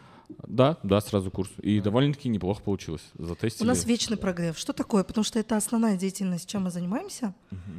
Да, 0.46 0.78
да, 0.82 1.00
сразу 1.00 1.30
курс. 1.30 1.50
И 1.62 1.80
довольно-таки 1.80 2.28
неплохо 2.28 2.62
получилось. 2.62 3.02
Затестили. 3.14 3.64
У 3.64 3.66
нас 3.66 3.86
вечный 3.86 4.18
прогрев. 4.18 4.58
Что 4.58 4.74
такое? 4.74 5.02
Потому 5.02 5.24
что 5.24 5.38
это 5.38 5.56
основная 5.56 5.96
деятельность, 5.96 6.46
чем 6.46 6.64
мы 6.64 6.70
занимаемся. 6.70 7.34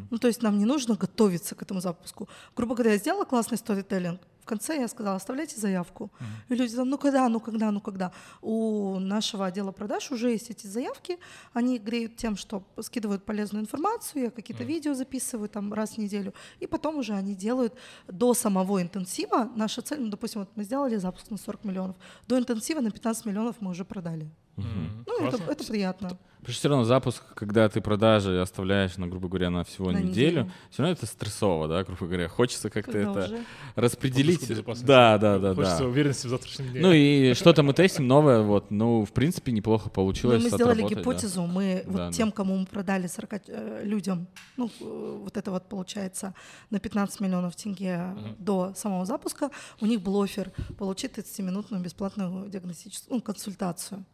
Ну, 0.10 0.18
то 0.18 0.28
есть 0.28 0.42
нам 0.42 0.58
не 0.58 0.66
нужно 0.66 0.96
готовиться 0.96 1.54
к 1.54 1.62
этому 1.62 1.82
запуску. 1.82 2.28
Грубо 2.56 2.74
говоря, 2.74 2.94
я 2.94 2.98
сделала 2.98 3.26
классный 3.26 3.60
сторителлинг. 3.60 4.20
В 4.46 4.48
конце 4.48 4.80
я 4.80 4.88
сказала, 4.88 5.16
оставляйте 5.16 5.60
заявку. 5.60 6.12
И 6.50 6.56
люди 6.56 6.76
там, 6.76 6.88
ну 6.88 7.00
когда, 7.00 7.28
ну 7.30 7.40
когда, 7.40 7.72
ну 7.72 7.82
когда. 7.82 8.12
У 8.42 9.00
нашего 9.00 9.48
отдела 9.48 9.72
продаж 9.72 10.12
уже 10.12 10.30
есть 10.30 10.52
эти 10.52 10.68
заявки. 10.68 11.18
Они 11.54 11.80
греют 11.80 12.16
тем, 12.16 12.38
что 12.38 12.62
скидывают 12.80 13.26
полезную 13.26 13.64
информацию, 13.64 14.26
я 14.26 14.30
какие-то 14.30 14.64
видео 14.64 14.94
записываю 14.94 15.50
там 15.50 15.74
раз 15.74 15.94
в 15.94 15.98
неделю. 15.98 16.32
И 16.60 16.68
потом 16.68 16.98
уже 16.98 17.14
они 17.14 17.34
делают 17.34 17.74
до 18.08 18.36
самого 18.36 18.84
интенсива. 18.84 19.50
Наша 19.56 19.82
цель, 19.82 20.00
ну, 20.00 20.10
допустим, 20.10 20.42
вот 20.42 20.50
мы 20.56 20.64
сделали 20.64 20.98
запуск 20.98 21.32
на 21.32 21.38
40 21.38 21.64
миллионов. 21.64 21.96
До 22.28 22.38
интенсива 22.38 22.82
на 22.82 22.92
15 22.92 23.26
миллионов 23.26 23.56
мы 23.62 23.72
уже 23.72 23.84
продали. 23.84 24.30
Мгм. 24.58 25.06
Ну, 25.08 25.28
это, 25.28 25.38
это 25.52 25.66
приятно. 25.66 26.20
Потому 26.46 26.54
что 26.54 26.60
все 26.60 26.70
равно 26.70 26.84
запуск, 26.84 27.24
когда 27.34 27.68
ты 27.70 27.82
продажи 27.82 28.40
оставляешь, 28.40 28.98
на, 28.98 29.08
грубо 29.08 29.28
говоря, 29.28 29.50
на 29.50 29.64
всего 29.64 29.90
На 29.90 29.98
неделю, 29.98 30.42
неделю. 30.42 30.52
все 30.70 30.84
равно 30.84 30.94
это 30.94 31.08
стрессово, 31.08 31.68
да, 31.68 31.84
грубо 31.84 32.06
говоря. 32.06 32.28
Хочется 32.30 32.70
как-то 32.70 32.96
это 33.00 33.26
уже- 33.26 33.44
распределить. 33.76 34.48
Да, 34.84 35.18
да, 35.18 35.40
да, 35.40 35.56
Хочется 35.56 35.80
да. 35.80 35.86
уверенности 35.86 36.28
в 36.28 36.30
завтрашнем 36.30 36.70
дне. 36.70 36.82
Ну 36.82 36.92
и 36.94 37.34
что-то 37.34 37.64
мы 37.64 37.74
тестим 37.74 38.08
новое, 38.08 38.44
вот, 38.44 38.70
ну, 38.70 39.06
в 39.06 39.12
принципе, 39.12 39.52
неплохо 39.52 39.86
Ну, 39.88 39.92
получилось 39.92 40.44
мы 40.44 40.50
сделали 40.50 40.84
отработать, 40.84 40.96
да. 40.98 41.02
гипотезу, 41.02 41.42
мы 41.48 41.84
вот 41.88 41.98
да. 41.98 42.12
тем, 42.12 42.32
кому 42.32 42.58
мы 42.58 42.68
продали 42.68 43.08
40 43.08 43.42
э, 43.48 43.82
людям, 43.84 44.28
ну, 44.56 44.70
э, 44.80 45.20
вот 45.24 45.38
это 45.38 45.50
вот 45.50 45.68
получается 45.68 46.36
на 46.70 46.80
15 46.80 47.22
миллионов 47.22 47.56
тенге 47.56 48.16
до 48.38 48.72
самого 48.76 49.08
запуска, 49.08 49.50
у 49.82 49.88
них 49.88 50.00
был 50.00 50.22
офер 50.22 50.52
получить 50.78 51.14
30-минутную 51.14 51.82
бесплатную 51.82 52.48
диагностическую 52.50 53.16
ну, 53.16 53.22
консультацию. 53.24 54.06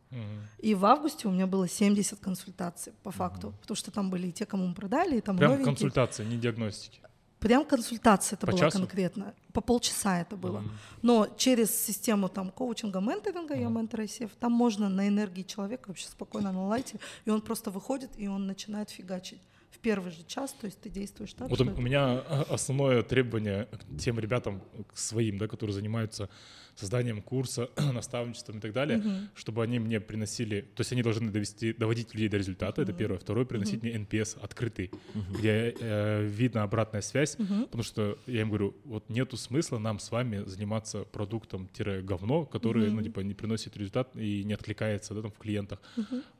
И 0.59 0.75
в 0.75 0.85
августе 0.85 1.27
у 1.27 1.31
меня 1.31 1.47
было 1.47 1.67
70 1.67 2.19
консультаций 2.21 2.93
по 3.03 3.11
факту, 3.11 3.53
потому 3.61 3.75
что 3.75 3.91
там 3.91 4.09
были 4.09 4.27
и 4.27 4.31
те, 4.31 4.45
кому 4.45 4.67
мы 4.67 4.73
продали, 4.73 5.17
и 5.17 5.21
там 5.21 5.37
Прям 5.37 5.51
новенькие. 5.51 5.73
консультация, 5.73 6.25
не 6.25 6.37
диагностики. 6.37 7.01
Прям 7.39 7.65
консультация 7.65 8.37
это 8.37 8.45
По 8.45 8.51
была 8.51 8.59
часу? 8.61 8.77
конкретно. 8.77 9.33
По 9.51 9.61
полчаса 9.61 10.21
это 10.21 10.35
было. 10.35 10.59
Мгм. 10.59 10.71
Но 11.01 11.27
через 11.37 11.75
систему 11.75 12.29
там 12.29 12.51
коучинга, 12.51 12.99
менторинга, 12.99 13.55
я 13.55 13.67
ментор 13.67 14.01
ICF, 14.01 14.29
там 14.39 14.51
можно 14.51 14.89
на 14.89 15.07
энергии 15.07 15.41
человека 15.41 15.87
вообще 15.87 16.07
спокойно 16.07 16.51
на 16.51 16.67
лайте, 16.67 16.99
и 17.25 17.31
он 17.31 17.41
просто 17.41 17.71
выходит, 17.71 18.11
и 18.17 18.27
он 18.27 18.45
начинает 18.45 18.91
фигачить 18.91 19.41
в 19.71 19.79
первый 19.79 20.11
же 20.11 20.23
час, 20.27 20.53
то 20.53 20.65
есть 20.65 20.79
ты 20.81 20.89
действуешь 20.89 21.33
так, 21.33 21.49
Вот 21.49 21.61
у 21.61 21.63
у 21.63 21.81
меня 21.81 22.19
а, 22.27 22.45
основное 22.49 23.01
требование 23.03 23.65
к 23.65 23.97
тем 23.97 24.19
ребятам, 24.19 24.61
к 24.93 24.97
своим, 24.97 25.37
да, 25.37 25.47
которые 25.47 25.73
занимаются 25.73 26.29
созданием 26.75 27.21
курса, 27.21 27.69
наставничеством 27.93 28.57
и 28.57 28.61
так 28.61 28.73
далее, 28.73 28.97
Мгм. 28.97 29.29
чтобы 29.35 29.63
они 29.63 29.79
мне 29.79 29.99
приносили, 29.99 30.61
то 30.61 30.81
есть 30.81 30.91
они 30.91 31.03
должны 31.03 31.31
довести, 31.31 31.73
доводить 31.73 32.13
людей 32.13 32.29
до 32.29 32.37
результата, 32.37 32.81
это 32.81 32.93
первое. 32.93 33.17
Второе, 33.19 33.45
приносить 33.45 33.81
мне 33.83 33.91
NPS 33.93 34.39
открытый, 34.41 34.91
где 35.37 35.75
э, 35.79 36.23
видно 36.25 36.63
обратная 36.63 37.01
связь, 37.01 37.35
потому 37.37 37.83
что 37.83 38.17
я 38.27 38.41
им 38.41 38.49
говорю, 38.49 38.75
вот 38.85 39.09
нету 39.09 39.37
смысла 39.37 39.79
нам 39.79 39.99
с 39.99 40.11
вами 40.11 40.43
заниматься 40.45 41.03
продуктом-говно, 41.05 42.45
который, 42.45 42.89
ну, 42.89 43.01
типа, 43.01 43.19
не 43.21 43.33
приносит 43.33 43.77
результат 43.77 44.15
и 44.15 44.43
не 44.43 44.53
откликается, 44.53 45.13
да, 45.13 45.21
там, 45.21 45.31
в 45.31 45.37
клиентах. 45.37 45.81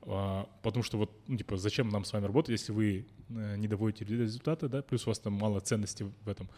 А, 0.03 0.47
потому 0.63 0.84
что 0.84 0.97
вот, 0.97 1.11
ну, 1.27 1.38
типа, 1.38 1.57
зачем 1.57 1.89
нам 1.89 2.03
с 2.05 2.13
вами 2.13 2.25
работать, 2.25 2.51
если 2.51 2.71
вы 2.71 3.05
э, 3.29 3.55
не 3.57 3.67
доводите 3.67 4.03
людей 4.05 4.17
до 4.17 4.23
результата, 4.23 4.67
да, 4.69 4.82
плюс 4.82 5.05
у 5.05 5.09
вас 5.09 5.19
там 5.19 5.34
мало 5.34 5.59
ценности 5.59 6.05
в 6.25 6.29
этом. 6.29 6.49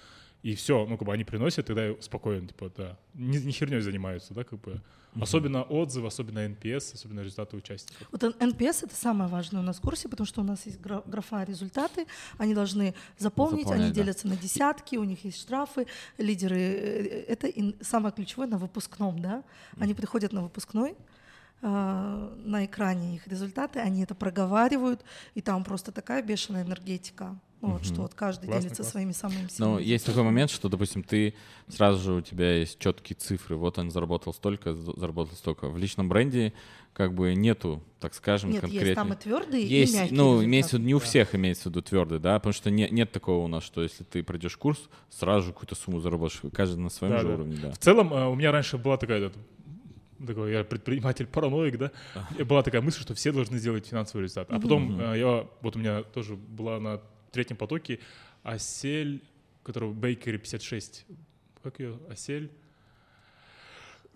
И 0.44 0.56
все, 0.56 0.86
ну, 0.86 0.98
как 0.98 1.08
бы 1.08 1.14
они 1.14 1.24
приносят, 1.24 1.66
тогда 1.68 1.86
я 1.86 1.96
спокоен, 2.02 2.48
типа, 2.48 2.70
да, 2.78 2.98
не, 3.14 3.38
не 3.40 3.52
херней 3.54 3.80
занимаются, 3.82 4.34
да, 4.34 4.44
как 4.44 4.60
бы. 4.60 4.82
Особенно 5.22 5.62
отзывы, 5.62 6.08
особенно 6.08 6.40
NPS, 6.40 6.96
особенно 6.96 7.20
результаты 7.22 7.56
участников. 7.56 8.08
Вот 8.12 8.24
NPS 8.24 8.86
это 8.88 8.96
самое 8.96 9.30
важное 9.30 9.62
у 9.62 9.64
нас 9.64 9.78
в 9.78 9.82
курсе, 9.82 10.10
потому 10.10 10.26
что 10.26 10.42
у 10.42 10.44
нас 10.44 10.66
есть 10.66 10.82
гра- 10.82 11.04
графа 11.06 11.44
результаты, 11.44 12.08
они 12.40 12.56
должны 12.56 12.96
заполнить, 13.20 13.60
они 13.60 13.64
Заполнять, 13.66 13.94
да. 13.94 14.02
делятся 14.02 14.28
на 14.28 14.36
десятки, 14.36 14.96
у 14.98 15.04
них 15.04 15.24
есть 15.24 15.40
штрафы, 15.40 15.86
лидеры. 16.18 16.58
э, 16.60 17.26
Это 17.28 17.48
самое 17.82 18.12
ключевое 18.12 18.48
на 18.48 18.58
выпускном, 18.58 19.20
да? 19.20 19.44
Они 19.78 19.94
приходят 19.94 20.34
на 20.34 20.42
выпускной, 20.42 20.96
а, 21.62 22.34
на 22.44 22.66
экране 22.66 23.16
их 23.16 23.28
результаты, 23.28 23.80
они 23.80 24.02
это 24.04 24.16
проговаривают, 24.16 25.06
и 25.36 25.42
там 25.42 25.64
просто 25.64 25.92
такая 25.92 26.22
бешеная 26.24 26.64
энергетика. 26.64 27.40
Ну, 27.64 27.74
вот, 27.74 27.86
что 27.86 28.02
вот 28.02 28.14
каждый 28.14 28.46
Классно, 28.48 28.62
делится 28.62 28.84
классно. 28.84 28.92
своими 28.92 29.12
самыми 29.14 29.42
Но 29.44 29.48
сильными. 29.50 29.84
есть 29.84 30.06
такой 30.06 30.24
момент, 30.24 30.52
что, 30.52 30.68
допустим, 30.68 31.02
ты 31.02 31.34
сразу 31.70 32.02
же 32.04 32.14
у 32.14 32.22
тебя 32.22 32.58
есть 32.58 32.78
четкие 32.78 33.16
цифры. 33.16 33.56
Вот 33.56 33.78
он 33.80 33.90
заработал 33.90 34.34
столько, 34.34 34.74
заработал 34.76 35.36
столько. 35.38 35.70
В 35.70 35.78
личном 35.78 36.10
бренде 36.10 36.52
как 36.92 37.14
бы 37.14 37.34
нету, 37.34 37.82
так 38.02 38.14
скажем, 38.14 38.52
Нет, 38.52 38.62
конкретно. 38.62 38.86
есть 38.86 38.96
там 38.96 39.14
и 39.14 39.16
твердые, 39.16 39.66
Есть, 39.68 39.94
и 39.94 39.98
мягкие 39.98 40.18
ну, 40.18 40.24
результаты. 40.26 40.46
имеется 40.46 40.70
в 40.70 40.74
виду, 40.80 40.86
не 40.88 40.94
у 40.96 41.00
всех 41.00 41.36
имеется 41.36 41.64
в 41.64 41.66
виду 41.68 41.82
твердый, 41.82 42.20
да, 42.20 42.38
потому 42.38 42.54
что 42.54 42.70
не- 42.70 42.90
нет 42.90 43.12
такого 43.12 43.46
у 43.46 43.48
нас, 43.48 43.64
что 43.64 43.82
если 43.82 44.04
ты 44.04 44.22
пройдешь 44.24 44.58
курс, 44.58 44.90
сразу 45.10 45.48
же 45.48 45.54
какую-то 45.54 45.74
сумму 45.76 46.02
заработаешь, 46.02 46.42
каждый 46.54 46.78
на 46.80 46.90
своем 46.90 47.14
Да, 47.14 47.20
же 47.22 47.28
да. 47.30 47.34
уровне, 47.34 47.58
да. 47.62 47.72
В 47.72 47.78
целом, 47.80 48.14
э, 48.14 48.28
у 48.28 48.36
меня 48.36 48.52
раньше 48.52 48.78
была 48.78 48.98
такая, 48.98 49.32
такой, 50.28 50.52
я 50.52 50.64
предприниматель 50.66 51.26
параноик, 51.26 51.78
да, 51.80 51.92
была 52.46 52.62
такая 52.62 52.82
мысль, 52.82 53.02
что 53.02 53.16
все 53.16 53.32
должны 53.32 53.58
сделать 53.58 53.88
финансовый 53.88 54.22
результат. 54.24 54.52
А 54.52 54.60
потом 54.60 55.00
э, 55.02 55.18
я, 55.18 55.48
вот 55.62 55.76
у 55.76 55.80
меня 55.80 56.04
тоже 56.04 56.36
была 56.36 56.80
на 56.80 57.02
третьем 57.34 57.58
потоке 57.58 58.00
Осель, 58.44 59.22
которого 59.64 59.94
Бейкери 59.94 60.38
56, 60.38 61.06
как 61.62 61.80
ее, 61.80 62.00
Осель? 62.10 62.52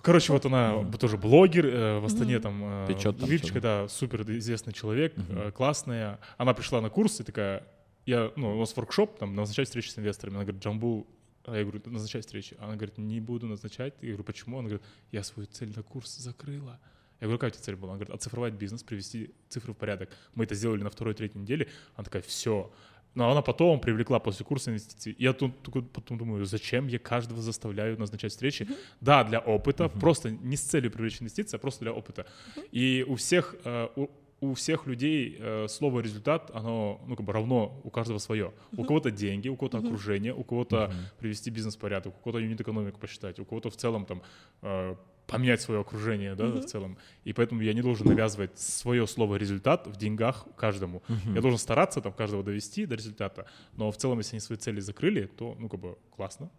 Короче, 0.01 0.31
вот 0.31 0.45
она 0.45 0.85
тоже 0.99 1.17
блогер, 1.17 1.65
э, 1.65 1.99
в 1.99 2.05
Астане 2.05 2.39
там, 2.39 2.61
э, 2.63 2.87
Печет 2.87 3.17
там 3.17 3.29
чего. 3.29 3.59
да, 3.59 3.87
супер 3.87 4.21
известный 4.37 4.71
человек, 4.71 5.13
э, 5.29 5.51
классная. 5.51 6.19
Она 6.37 6.53
пришла 6.53 6.79
на 6.81 6.89
курс 6.89 7.19
и 7.19 7.23
такая, 7.23 7.67
я, 8.05 8.31
ну, 8.35 8.55
у 8.55 8.59
нас 8.59 8.75
воркшоп, 8.77 9.17
там, 9.17 9.35
назначать 9.35 9.67
встречи 9.67 9.89
с 9.89 9.97
инвесторами. 9.97 10.35
Она 10.37 10.45
говорит, 10.45 10.63
Джамбул, 10.63 11.07
а 11.45 11.57
я 11.57 11.63
говорю, 11.63 11.81
назначать 11.85 12.25
встречи. 12.25 12.55
Она 12.59 12.75
говорит, 12.75 12.97
не 12.97 13.19
буду 13.19 13.47
назначать. 13.47 13.95
Я 14.01 14.09
говорю, 14.09 14.23
почему? 14.23 14.59
Она 14.59 14.69
говорит, 14.69 14.87
я 15.11 15.23
свою 15.23 15.47
цель 15.47 15.73
на 15.75 15.83
курс 15.83 16.15
закрыла. 16.17 16.79
Я 17.19 17.25
говорю, 17.25 17.39
какая 17.39 17.49
у 17.49 17.53
тебя 17.53 17.63
цель 17.63 17.75
была? 17.75 17.93
Она 17.93 17.99
говорит, 17.99 18.15
оцифровать 18.15 18.53
бизнес, 18.53 18.83
привести 18.83 19.33
цифры 19.49 19.73
в 19.73 19.77
порядок. 19.77 20.09
Мы 20.35 20.43
это 20.43 20.55
сделали 20.55 20.83
на 20.83 20.89
второй-третьей 20.89 21.41
неделе. 21.41 21.67
Она 21.95 22.05
такая, 22.05 22.21
все. 22.21 22.71
Но 23.15 23.31
она 23.31 23.41
потом 23.41 23.79
привлекла 23.79 24.19
после 24.19 24.45
курса 24.45 24.69
инвестиций. 24.69 25.15
Я 25.17 25.33
тут 25.33 25.53
потом 25.91 26.17
думаю, 26.17 26.45
зачем 26.45 26.87
я 26.87 26.99
каждого 26.99 27.41
заставляю 27.41 27.97
назначать 27.97 28.31
встречи? 28.31 28.67
Да, 29.01 29.23
для 29.23 29.39
опыта, 29.39 29.89
просто 29.89 30.29
не 30.29 30.55
с 30.55 30.61
целью 30.61 30.91
привлечь 30.91 31.21
инвестиции, 31.21 31.57
а 31.57 31.59
просто 31.59 31.85
для 31.85 31.93
опыта. 31.93 32.25
И 32.71 33.03
у 33.07 33.15
всех, 33.15 33.55
э, 33.63 33.87
у, 33.95 34.07
у 34.39 34.53
всех 34.53 34.85
людей 34.85 35.35
э, 35.39 35.67
слово 35.67 36.01
результат, 36.01 36.51
оно 36.53 37.01
ну, 37.07 37.15
как 37.15 37.25
бы 37.25 37.33
равно 37.33 37.81
у 37.83 37.89
каждого 37.89 38.19
свое. 38.19 38.53
У 38.75 38.83
кого-то 38.83 39.09
деньги, 39.09 39.49
у 39.49 39.55
кого-то 39.55 39.79
окружение, 39.79 40.33
у 40.33 40.43
кого-то 40.43 40.91
привести 41.19 41.49
бизнес 41.49 41.75
в 41.75 41.79
порядок, 41.79 42.13
у 42.15 42.23
кого-то 42.23 42.39
юнит 42.39 42.61
экономику 42.61 42.99
посчитать, 42.99 43.39
у 43.39 43.45
кого-то 43.45 43.69
в 43.69 43.75
целом 43.75 44.05
там 44.05 44.21
э, 44.61 44.95
поменять 45.27 45.61
свое 45.61 45.81
окружение, 45.81 46.35
да, 46.35 46.47
в 46.47 46.65
целом. 46.65 46.97
И 47.25 47.33
поэтому 47.33 47.61
я 47.61 47.73
не 47.73 47.81
должен 47.81 48.07
навязывать 48.07 48.57
свое 48.57 49.05
слово 49.05 49.35
результат 49.35 49.87
в 49.87 49.97
деньгах 49.97 50.47
каждому. 50.55 51.03
Я 51.35 51.41
должен 51.41 51.59
стараться 51.59 52.01
там 52.01 52.13
каждого 52.13 52.43
довести 52.43 52.85
до 52.85 52.95
результата. 52.95 53.45
Но 53.75 53.91
в 53.91 53.97
целом, 53.97 54.19
если 54.19 54.35
они 54.35 54.41
свои 54.41 54.57
цели 54.57 54.79
закрыли, 54.79 55.25
то, 55.25 55.55
ну, 55.59 55.69
как 55.69 55.79
бы, 55.79 55.97
классно. 56.15 56.49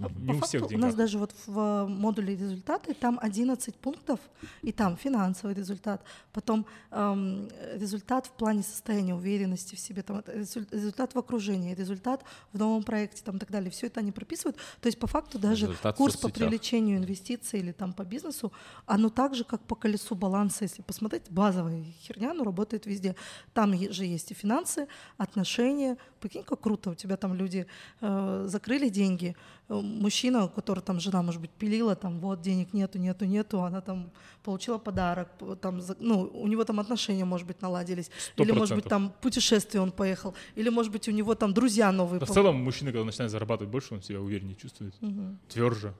Не 0.00 0.32
По 0.32 0.36
у 0.36 0.40
всех 0.40 0.60
факту, 0.60 0.66
у 0.66 0.68
деньгах. 0.68 0.86
нас 0.86 0.94
даже 0.94 1.18
вот 1.18 1.34
в 1.46 1.58
э, 1.58 1.86
модуле 1.86 2.36
результаты 2.36 2.94
там 2.94 3.18
11 3.20 3.74
пунктов, 3.76 4.20
и 4.62 4.72
там 4.72 4.96
финансовый 4.96 5.54
результат, 5.54 6.02
потом 6.32 6.66
эм, 6.90 7.48
результат 7.74 8.26
в 8.26 8.30
плане 8.30 8.62
состояния 8.62 9.14
уверенности 9.14 9.74
в 9.74 9.80
себе, 9.80 10.02
там, 10.02 10.22
результат 10.26 11.14
в 11.14 11.18
окружении, 11.18 11.74
результат 11.74 12.24
в 12.52 12.58
новом 12.58 12.82
проекте, 12.82 13.22
там, 13.24 13.36
и 13.36 13.38
так 13.38 13.50
далее. 13.50 13.70
Все 13.70 13.86
это 13.86 14.00
они 14.00 14.12
прописывают. 14.12 14.56
То 14.80 14.86
есть 14.86 14.98
по 14.98 15.06
факту 15.06 15.38
даже 15.38 15.66
Результат 15.66 15.96
курс 15.96 16.16
по 16.16 16.28
привлечению 16.28 16.98
инвестиций 16.98 17.60
или 17.60 17.72
там 17.72 17.92
по 17.92 18.04
бизнесу, 18.04 18.52
оно 18.86 19.08
так 19.08 19.34
же, 19.34 19.44
как 19.44 19.62
по 19.62 19.74
колесу 19.74 20.14
баланса, 20.14 20.64
если 20.64 20.82
посмотреть, 20.82 21.30
базовая 21.30 21.84
херня, 22.00 22.34
но 22.34 22.44
работает 22.44 22.86
везде. 22.86 23.16
Там 23.52 23.74
же 23.92 24.04
есть 24.04 24.30
и 24.30 24.34
финансы, 24.34 24.86
отношения. 25.16 25.96
Прикинь, 26.20 26.42
как 26.42 26.60
круто, 26.60 26.90
у 26.90 26.94
тебя 26.94 27.16
там 27.16 27.34
люди 27.34 27.66
э, 28.00 28.44
закрыли 28.48 28.88
деньги, 28.88 29.36
мужчина, 29.68 30.44
у 30.44 30.48
которого 30.48 30.82
там 30.82 31.00
жена, 31.00 31.22
может 31.22 31.40
быть, 31.40 31.50
пилила, 31.50 31.94
там 31.94 32.20
вот 32.20 32.40
денег 32.40 32.72
нету, 32.72 32.98
нету, 32.98 33.24
нету, 33.26 33.62
она 33.62 33.80
там 33.80 34.10
получила 34.42 34.78
подарок, 34.78 35.28
там, 35.60 35.80
ну, 35.98 36.30
у 36.32 36.46
него 36.46 36.64
там 36.64 36.80
отношения, 36.80 37.24
может 37.24 37.46
быть, 37.46 37.60
наладились, 37.62 38.10
Сто 38.32 38.42
или, 38.42 38.52
может 38.52 38.76
быть, 38.76 38.86
там 38.86 39.12
путешествие 39.20 39.82
он 39.82 39.92
поехал, 39.92 40.34
или, 40.56 40.70
может 40.70 40.92
быть, 40.92 41.08
у 41.08 41.12
него 41.12 41.34
там 41.34 41.52
друзья 41.52 41.92
новые. 41.92 42.20
Да 42.20 42.26
в 42.26 42.30
целом 42.30 42.56
мужчина, 42.56 42.92
когда 42.92 43.04
начинает 43.04 43.30
зарабатывать 43.30 43.70
больше, 43.70 43.94
он 43.94 44.02
себя 44.02 44.20
увереннее 44.20 44.56
чувствует, 44.56 44.94
Мгм. 45.02 45.38
тверже 45.48 45.92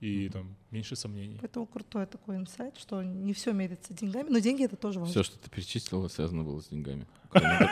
и 0.00 0.28
там 0.28 0.54
меньше 0.70 0.94
сомнений. 0.94 1.38
Поэтому 1.40 1.66
крутой 1.66 2.06
такой 2.06 2.36
инсайт, 2.36 2.76
что 2.78 3.02
не 3.02 3.32
все 3.32 3.52
мерится 3.52 3.94
деньгами, 3.94 4.28
но 4.28 4.38
деньги 4.38 4.64
это 4.64 4.76
тоже 4.76 5.00
важно. 5.00 5.12
Все, 5.12 5.22
что 5.22 5.38
ты 5.38 5.48
перечислила, 5.48 6.08
связано 6.08 6.42
было 6.42 6.60
с 6.60 6.68
деньгами. 6.68 7.06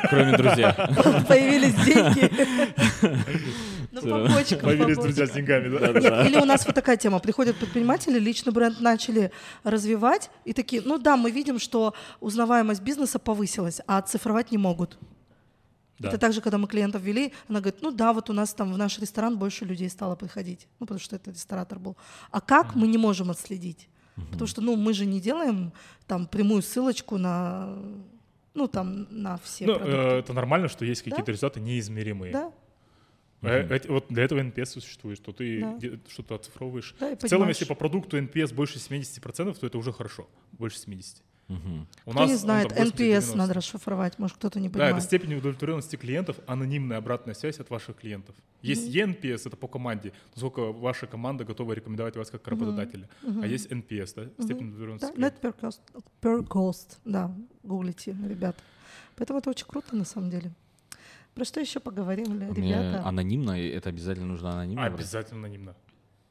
Кроме, 0.09 0.37
друзья. 0.37 0.72
Появились 1.29 1.75
деньги. 1.75 2.31
Ну, 3.93 4.01
по 4.01 4.35
почкам, 4.35 4.59
Появились 4.59 4.99
друзья 4.99 5.25
с 5.25 5.31
деньгами, 5.31 5.68
да? 5.68 6.01
Нет, 6.01 6.27
или 6.27 6.37
у 6.37 6.45
нас 6.45 6.66
вот 6.66 6.75
такая 6.75 6.97
тема. 6.97 7.20
Приходят 7.20 7.57
предприниматели, 7.57 8.18
личный 8.18 8.53
бренд 8.53 8.81
начали 8.81 9.31
развивать, 9.62 10.31
и 10.45 10.53
такие, 10.53 10.83
ну 10.85 10.99
да, 10.99 11.16
мы 11.16 11.31
видим, 11.31 11.61
что 11.61 11.95
узнаваемость 12.18 12.83
бизнеса 12.83 13.20
повысилась, 13.20 13.81
а 13.87 13.99
оцифровать 13.99 14.51
не 14.51 14.59
могут. 14.59 14.99
Да. 15.99 16.09
Это 16.09 16.19
также, 16.19 16.41
когда 16.41 16.59
мы 16.59 16.67
клиентов 16.67 17.03
вели, 17.03 17.33
она 17.49 17.61
говорит, 17.61 17.81
ну 17.83 17.93
да, 17.93 18.13
вот 18.13 18.29
у 18.31 18.33
нас 18.33 18.53
там 18.55 18.73
в 18.73 18.77
наш 18.79 18.99
ресторан 18.99 19.39
больше 19.39 19.65
людей 19.65 19.89
стало 19.89 20.17
приходить, 20.17 20.67
ну 20.81 20.87
потому 20.87 20.99
что 21.01 21.17
это 21.17 21.31
ресторатор 21.31 21.79
был. 21.79 21.97
А 22.31 22.41
как 22.41 22.75
мы 22.75 22.89
не 22.89 22.99
можем 22.99 23.31
отследить? 23.31 23.89
Потому 24.31 24.47
что, 24.47 24.61
ну, 24.61 24.77
мы 24.77 24.93
же 24.93 25.07
не 25.07 25.21
делаем 25.21 25.73
там 26.07 26.27
прямую 26.27 26.63
ссылочку 26.63 27.17
на, 27.19 27.77
ну 28.55 28.69
там 28.69 29.07
на 29.11 29.39
все 29.39 29.67
Ну, 29.67 29.75
продукты. 29.75 29.97
э, 29.97 30.19
это 30.19 30.33
нормально, 30.33 30.69
что 30.69 30.85
есть 30.85 31.03
какие-то 31.03 31.31
результаты 31.33 31.61
неизмеримые. 31.61 32.33
да, 32.33 32.53
эти- 33.43 33.89
вот 33.89 34.07
для 34.09 34.23
этого 34.25 34.41
NPS 34.41 34.81
существует, 34.81 35.19
что 35.19 35.33
ты 35.33 35.61
Да. 35.61 35.79
что-то 36.09 36.35
оцифровываешь. 36.37 36.95
да, 37.01 37.15
В 37.15 37.19
целом, 37.19 37.31
понимаешь. 37.31 37.57
если 37.57 37.65
по 37.67 37.75
продукту 37.75 38.17
NPS 38.17 38.55
больше 38.55 38.79
70%, 38.79 39.59
то 39.59 39.67
это 39.67 39.79
уже 39.79 39.93
хорошо. 39.93 40.27
Больше 40.53 40.79
70%. 40.79 41.23
Мгм. 41.49 41.87
У 42.07 42.11
Кто 42.13 42.25
не 42.25 42.33
он 42.33 42.39
знает, 42.39 42.69
там 42.69 42.79
80-90. 42.87 42.95
NPS 42.97 43.37
надо 43.37 43.53
расшифровать, 43.55 44.19
может 44.19 44.37
кто-то 44.39 44.61
не 44.61 44.69
Да, 44.69 44.73
понимает. 44.75 44.97
это 44.97 45.05
степень 45.05 45.35
удовлетворенности 45.35 45.97
клиентов, 45.97 46.37
анонимная 46.47 46.97
обратная 46.99 47.35
связь 47.35 47.61
от 47.61 47.69
ваших 47.69 47.97
клиентов. 47.97 48.35
Есть 48.63 48.89
ENPS, 48.95 49.43
это 49.47 49.57
по 49.57 49.69
команде, 49.69 50.13
насколько 50.35 50.73
ваша 50.73 51.07
команда 51.07 51.45
готова 51.45 51.75
рекомендовать 51.75 52.17
вас 52.17 52.31
как 52.31 52.49
работодателя. 52.49 53.09
А 53.43 53.47
есть 53.47 53.71
NPS, 53.71 54.15
да, 54.17 54.43
степень 54.45 54.69
удовлетворенности 54.69 55.07
Да, 55.07 55.13
клиентов. 55.13 55.43
net 55.45 55.55
per 55.55 55.61
cost, 55.61 56.03
per 56.23 56.47
cost, 56.49 56.99
да, 57.05 57.31
гуглите, 57.63 58.17
ребята. 58.27 58.59
Поэтому 59.17 59.39
это 59.39 59.51
очень 59.51 59.67
круто 59.67 59.95
на 59.95 60.05
самом 60.05 60.31
деле. 60.31 60.51
Про 61.35 61.45
что 61.45 61.61
еще 61.61 61.79
поговорим, 61.81 62.39
ли, 62.39 62.47
Мне 62.47 62.69
ребята? 62.69 63.03
анонимно, 63.05 63.61
это 63.61 63.89
обязательно 63.91 64.27
нужно 64.29 64.53
анонимно. 64.53 64.83
брать? 64.83 64.95
Обязательно 64.95 65.41
анонимно. 65.47 65.75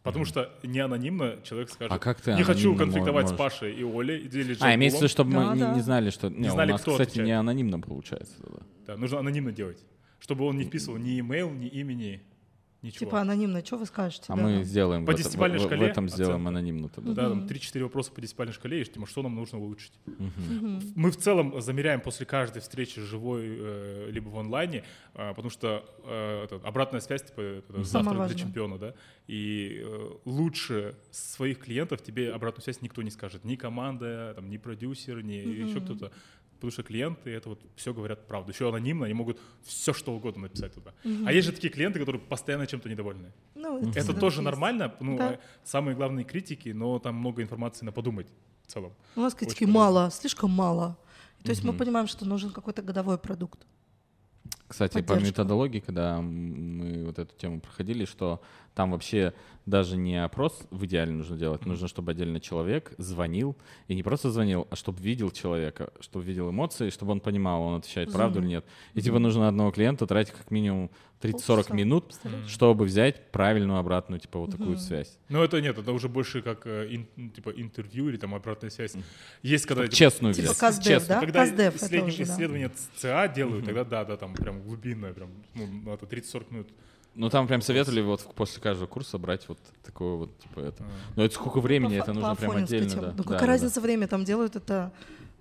Потому 0.03 0.25
что 0.25 0.51
не 0.63 0.79
анонимно 0.79 1.37
человек 1.43 1.69
скажет, 1.69 1.91
А 1.93 1.97
как 1.97 2.19
ты 2.19 2.33
не 2.33 2.43
хочу 2.43 2.75
конфликтовать 2.75 3.27
с 3.29 3.31
можешь? 3.31 3.37
Пашей 3.53 3.73
и 3.73 3.83
Олей, 3.83 4.19
или 4.19 4.57
А, 4.59 4.75
имеется 4.75 4.99
в 4.99 5.01
виду, 5.01 5.07
Джейкулом». 5.07 5.09
чтобы 5.09 5.29
мы 5.31 5.45
Да, 5.45 5.53
не, 5.55 5.61
да. 5.61 5.73
не 5.75 5.81
знали, 5.81 6.09
что... 6.09 6.29
Не, 6.29 6.49
знали, 6.51 6.71
у 6.71 6.73
нас, 6.73 6.81
кто 6.81 6.91
кстати, 6.91 7.09
отвечает. 7.11 7.27
не 7.27 7.31
анонимно 7.33 7.79
получается. 7.79 8.33
тогда. 8.43 8.59
Да, 8.85 8.97
нужно 8.97 9.19
анонимно 9.19 9.53
делать, 9.53 9.77
чтобы 10.19 10.45
он 10.45 10.57
не 10.57 10.65
вписывал 10.65 10.97
ни 10.97 11.21
email, 11.21 11.55
ни 11.55 11.67
имени, 11.67 12.21
ничего. 12.83 12.99
Типа 13.05 13.21
анонимно, 13.21 13.65
что 13.65 13.77
вы 13.77 13.85
скажете? 13.85 14.25
А 14.27 14.35
да? 14.35 14.41
мы 14.43 14.63
сделаем 14.63 15.05
По 15.05 15.11
в, 15.11 15.15
это- 15.15 15.23
десятибалльной 15.23 15.57
в- 15.57 15.61
в- 15.61 15.63
в 15.63 15.67
шкале 15.67 15.87
этом 15.87 16.09
сделаем 16.09 16.35
оценка. 16.35 16.49
анонимно 16.49 16.89
тогда. 16.89 17.13
Да, 17.13 17.29
там 17.29 17.45
3-4 17.47 17.83
вопроса 17.83 18.11
по 18.11 18.21
десятибалльной 18.21 18.53
шкале, 18.53 18.81
и 18.81 18.85
типа, 18.85 19.05
что 19.07 19.23
нам 19.23 19.35
нужно 19.35 19.59
улучшить. 19.59 19.93
Мгм. 20.05 20.81
Мы 20.95 21.09
в 21.11 21.17
целом 21.17 21.59
замеряем 21.61 22.01
после 22.01 22.25
каждой 22.25 22.61
встречи 22.61 23.01
живой 23.01 23.43
э, 23.45 24.09
либо 24.11 24.29
в 24.29 24.37
онлайне, 24.37 24.83
а, 25.15 25.33
потому 25.33 25.49
что 25.49 25.83
э, 26.05 26.43
это, 26.43 26.55
обратная 26.67 27.01
связь, 27.01 27.23
типа, 27.23 27.41
это 27.41 27.67
Самое 27.71 27.85
завтрак 27.85 28.17
важное. 28.17 28.35
для 28.35 28.45
чемпиона, 28.45 28.77
да, 28.77 28.93
и 29.27 29.81
э, 29.83 30.09
лучше 30.25 30.95
своих 31.11 31.59
клиентов 31.59 32.01
тебе 32.03 32.31
обратную 32.31 32.63
связь 32.63 32.81
никто 32.81 33.01
не 33.01 33.09
скажет, 33.11 33.45
ни 33.45 33.55
команда, 33.55 34.33
там, 34.35 34.49
ни 34.49 34.57
продюсер, 34.57 35.23
ни 35.23 35.33
еще 35.33 35.79
кто-то, 35.81 36.11
потому 36.63 36.71
что 36.71 36.83
клиенты 36.83 37.29
это 37.29 37.49
вот 37.49 37.61
все 37.75 37.93
говорят 37.93 38.25
правду, 38.25 38.53
еще 38.53 38.69
анонимно, 38.69 39.03
они 39.05 39.13
могут 39.13 39.37
все 39.63 39.91
что 39.91 40.13
угодно 40.15 40.43
написать 40.43 40.73
туда. 40.73 40.93
А 41.25 41.33
есть 41.33 41.45
же 41.47 41.51
такие 41.53 41.73
клиенты, 41.73 41.99
которые 41.99 42.21
постоянно 42.21 42.65
чем-то 42.67 42.87
недовольны. 42.87 43.33
Ну, 43.53 43.79
Это 43.89 43.99
всегда 43.99 44.19
тоже 44.19 44.37
есть. 44.37 44.45
нормально, 44.45 44.95
ну, 45.01 45.17
Да. 45.17 45.33
э, 45.33 45.39
самые 45.65 45.93
главные 45.95 46.23
критики, 46.23 46.69
но 46.69 46.99
там 46.99 47.15
много 47.15 47.41
информации 47.41 47.83
на 47.85 47.91
подумать 47.91 48.27
в 48.65 48.71
целом. 48.71 48.93
У 49.17 49.19
нас 49.19 49.33
критики 49.35 49.63
Очень 49.65 49.73
мало, 49.73 50.09
слишком 50.09 50.51
мало. 50.51 50.97
То 51.43 51.49
есть 51.49 51.65
мы 51.65 51.73
понимаем, 51.73 52.07
что 52.07 52.25
нужен 52.25 52.51
какой-то 52.51 52.81
годовой 52.81 53.17
продукт. 53.17 53.59
Кстати, 54.73 55.03
по 55.03 55.13
методологии, 55.13 55.81
когда 55.81 56.19
мы 56.19 57.05
вот 57.05 57.19
эту 57.19 57.35
тему 57.37 57.61
проходили, 57.61 58.05
что 58.05 58.41
там 58.73 58.89
вообще 58.91 59.35
даже 59.67 59.97
не 59.97 60.21
опрос 60.21 60.63
в 60.71 60.83
идеале 60.85 61.11
нужно 61.11 61.37
делать, 61.37 61.63
нужно, 61.67 61.87
чтобы 61.87 62.11
отдельно 62.11 62.39
человек 62.39 62.93
звонил, 62.97 63.55
и 63.87 63.93
не 63.93 64.01
просто 64.01 64.31
звонил, 64.31 64.67
а 64.71 64.75
чтобы 64.75 64.99
видел 64.99 65.29
человека, 65.29 65.93
чтобы 65.99 66.25
видел 66.25 66.49
эмоции, 66.49 66.89
чтобы 66.89 67.11
он 67.11 67.19
понимал, 67.19 67.61
он 67.61 67.75
отвечает 67.75 68.11
правду 68.11 68.39
или 68.39 68.47
нет. 68.47 68.65
И 68.95 69.01
типа 69.01 69.19
нужно 69.19 69.47
одного 69.47 69.69
клиента 69.69 70.07
тратить 70.07 70.33
как 70.33 70.49
минимум 70.49 70.89
30-40 71.21 71.31
Полчаса, 71.31 71.73
минут, 71.73 72.15
чтобы 72.47 72.85
взять 72.85 73.31
правильную 73.31 73.79
обратную, 73.79 74.19
типа 74.19 74.39
вот 74.39 74.51
такую 74.51 74.77
связь. 74.77 75.17
Ну, 75.29 75.41
это 75.41 75.61
нет, 75.61 75.77
это 75.77 75.91
уже 75.93 76.09
больше 76.09 76.41
как 76.41 76.65
э, 76.65 76.87
ин- 76.89 77.07
ну, 77.15 77.29
типа 77.29 77.51
интервью 77.51 78.09
или 78.09 78.17
там 78.17 78.35
обратная 78.35 78.69
связь. 78.69 78.95
Есть 79.41 79.65
когда 79.65 79.83
типа, 79.83 79.95
Честную 79.95 80.33
Типа. 80.33 80.53
Каздев, 80.53 80.83
честно. 80.83 81.15
да? 81.15 81.21
когда 81.21 81.39
Каздев 81.45 81.79
да. 81.79 82.09
исследования 82.23 82.71
ЦА 82.97 83.27
делают, 83.29 83.65
тогда 83.65 83.85
да, 83.85 84.03
да, 84.03 84.17
там 84.17 84.33
прям 84.33 84.62
глубинное, 84.63 85.13
прям, 85.13 85.29
ну, 85.55 85.93
это 85.93 86.05
30-40 86.05 86.45
минут. 86.53 86.67
Ну 87.15 87.29
там 87.29 87.47
прям 87.47 87.61
советовали 87.61 88.01
вот 88.01 88.27
после 88.33 88.59
каждого 88.61 88.87
курса 88.87 89.19
брать 89.19 89.47
вот 89.47 89.59
такое 89.83 90.15
вот, 90.15 90.39
типа 90.39 90.61
это. 90.61 90.83
А. 90.83 90.89
Но 91.15 91.23
это 91.23 91.35
сколько 91.35 91.59
времени, 91.61 91.99
По 91.99 92.03
это 92.03 92.13
нужно 92.13 92.35
прям 92.35 92.51
отдельно, 92.51 92.89
да. 92.95 93.01
Ну 93.01 93.11
Да, 93.17 93.23
какая 93.23 93.39
да, 93.39 93.39
да. 93.39 93.45
разница 93.45 93.81
время 93.81 94.07
там 94.07 94.23
делают 94.25 94.55
это 94.55 94.91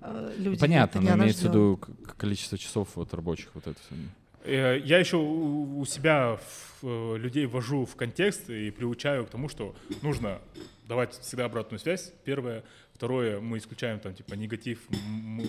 э, 0.02 0.34
люди? 0.36 0.60
Понятно, 0.60 0.98
это 0.98 1.16
но 1.16 1.22
имеется 1.22 1.42
в 1.48 1.50
виду 1.50 1.80
количество 2.18 2.58
часов 2.58 2.88
вот 2.94 3.14
рабочих 3.14 3.48
вот 3.54 3.66
это 3.66 3.78
все. 3.80 3.94
Э, 4.44 4.78
Я 4.84 4.98
еще 4.98 5.16
у 5.16 5.82
себя 5.86 6.36
в- 6.36 6.84
э, 6.86 7.16
людей 7.16 7.46
ввожу 7.46 7.86
в 7.86 7.96
контекст 7.96 8.50
и 8.50 8.70
приучаю 8.70 9.24
к 9.24 9.30
тому, 9.30 9.48
что 9.48 9.74
нужно 10.02 10.40
давать 10.92 11.18
всегда 11.18 11.46
обратную 11.46 11.78
связь. 11.78 12.12
Первое. 12.22 12.64
Второе, 12.92 13.40
мы 13.40 13.56
исключаем 13.56 13.98
там 13.98 14.14
типа 14.14 14.34
негатив 14.34 14.78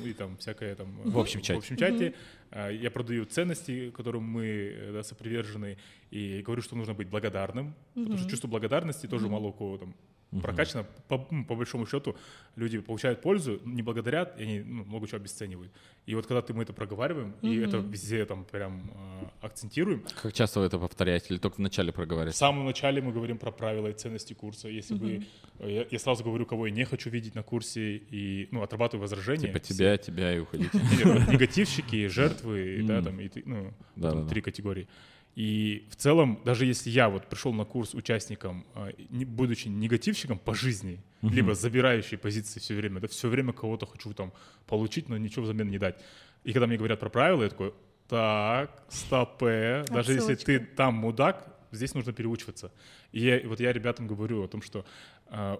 и 0.05 0.13
там 0.13 0.37
всякое 0.37 0.73
там 0.75 0.87
э, 1.03 1.09
В 1.09 1.19
общем 1.19 1.41
чате. 1.41 1.55
В 1.55 1.57
общем 1.57 1.75
чате. 1.75 2.13
А, 2.49 2.69
Я 2.69 2.89
продаю 2.89 3.25
ценности, 3.25 3.91
которым 3.91 4.23
мы 4.23 4.45
э, 4.45 4.91
да, 4.93 5.03
сопривержены, 5.03 5.77
и 6.11 6.41
говорю, 6.41 6.61
что 6.61 6.77
нужно 6.77 6.93
быть 6.93 7.09
благодарным, 7.09 7.75
потому 7.93 8.17
что 8.17 8.29
чувство 8.29 8.47
благодарности 8.47 9.05
тоже 9.05 9.27
мало 9.27 9.47
у 9.47 9.53
кого 9.53 9.77
там 9.77 9.93
прокачано. 10.41 10.85
По, 11.07 11.27
м, 11.31 11.45
по 11.45 11.55
большому 11.55 11.85
счету 11.85 12.15
люди 12.55 12.79
получают 12.79 13.21
пользу, 13.21 13.59
не 13.65 13.81
благодарят, 13.81 14.39
и 14.39 14.43
они 14.43 14.59
ну, 14.61 14.83
много 14.85 15.07
чего 15.07 15.17
обесценивают. 15.17 15.71
И 16.05 16.15
вот 16.15 16.25
когда 16.27 16.41
ты, 16.41 16.53
мы 16.53 16.63
это 16.63 16.73
проговариваем, 16.73 17.33
и 17.41 17.55
это 17.57 17.77
везде 17.77 18.25
там 18.25 18.45
прям 18.45 18.91
э, 18.93 19.25
акцентируем, 19.41 20.03
Как 20.21 20.33
часто 20.33 20.59
вы 20.59 20.65
это 20.65 20.77
повторяете 20.77 21.27
или 21.33 21.37
только 21.37 21.55
в 21.55 21.59
начале 21.59 21.91
в 21.91 21.95
проговариваете? 21.95 22.37
самом 22.37 22.65
начале 22.65 23.01
мы 23.01 23.11
говорим 23.13 23.37
про 23.37 23.51
правила 23.51 23.87
и 23.87 23.93
ценности 23.93 24.33
курса. 24.33 24.67
Если 24.67 24.95
вы, 24.95 25.25
э, 25.59 25.71
я, 25.71 25.85
я 25.89 25.99
сразу 25.99 26.23
говорю, 26.23 26.45
кого 26.45 26.67
я 26.67 26.73
не 26.73 26.83
хочу 26.85 27.09
видеть 27.09 27.35
на 27.35 27.43
курсе, 27.43 27.97
и 27.97 28.47
ну, 28.51 28.61
отрабатываю 28.63 29.01
возражения. 29.01 29.47
Типа 29.47 29.59
тебя, 29.59 29.97
тебя 29.97 30.35
и 30.35 30.39
уходить. 30.39 30.73
Негативщики, 31.31 32.07
жертвы, 32.07 32.83
да, 32.83 33.01
там, 33.01 33.19
и 33.19 33.29
ну, 33.45 34.27
три 34.27 34.41
категории. 34.41 34.87
И 35.35 35.87
в 35.89 35.95
целом, 35.95 36.39
даже 36.45 36.65
если 36.65 36.91
я 36.91 37.09
вот 37.09 37.27
пришел 37.27 37.53
на 37.53 37.65
курс 37.65 37.95
участником, 37.95 38.65
а, 38.75 38.89
будучи 39.09 39.67
негативщиком 39.67 40.37
по 40.37 40.53
жизни, 40.53 40.99
либо 41.21 41.55
забирающей 41.55 42.17
позиции 42.17 42.59
все 42.59 42.75
время, 42.75 42.99
да, 42.99 43.07
все 43.07 43.29
время 43.29 43.53
кого-то 43.53 43.85
хочу 43.85 44.13
там 44.13 44.31
получить, 44.67 45.09
но 45.09 45.17
ничего 45.17 45.43
взамен 45.45 45.69
не 45.69 45.79
дать. 45.79 45.99
И 46.43 46.53
когда 46.53 46.67
мне 46.67 46.77
говорят 46.77 46.99
про 46.99 47.09
правила, 47.09 47.43
я 47.43 47.49
такой, 47.49 47.73
так, 48.07 48.83
стопе, 48.89 49.85
даже 49.89 50.13
если 50.13 50.35
ты 50.35 50.59
там 50.59 50.95
мудак, 50.95 51.47
здесь 51.71 51.93
нужно 51.95 52.13
переучиваться. 52.13 52.71
И 53.11 53.21
я, 53.21 53.41
вот 53.47 53.59
я 53.59 53.73
ребятам 53.73 54.07
говорю 54.07 54.43
о 54.43 54.47
том, 54.47 54.61
что 54.61 54.85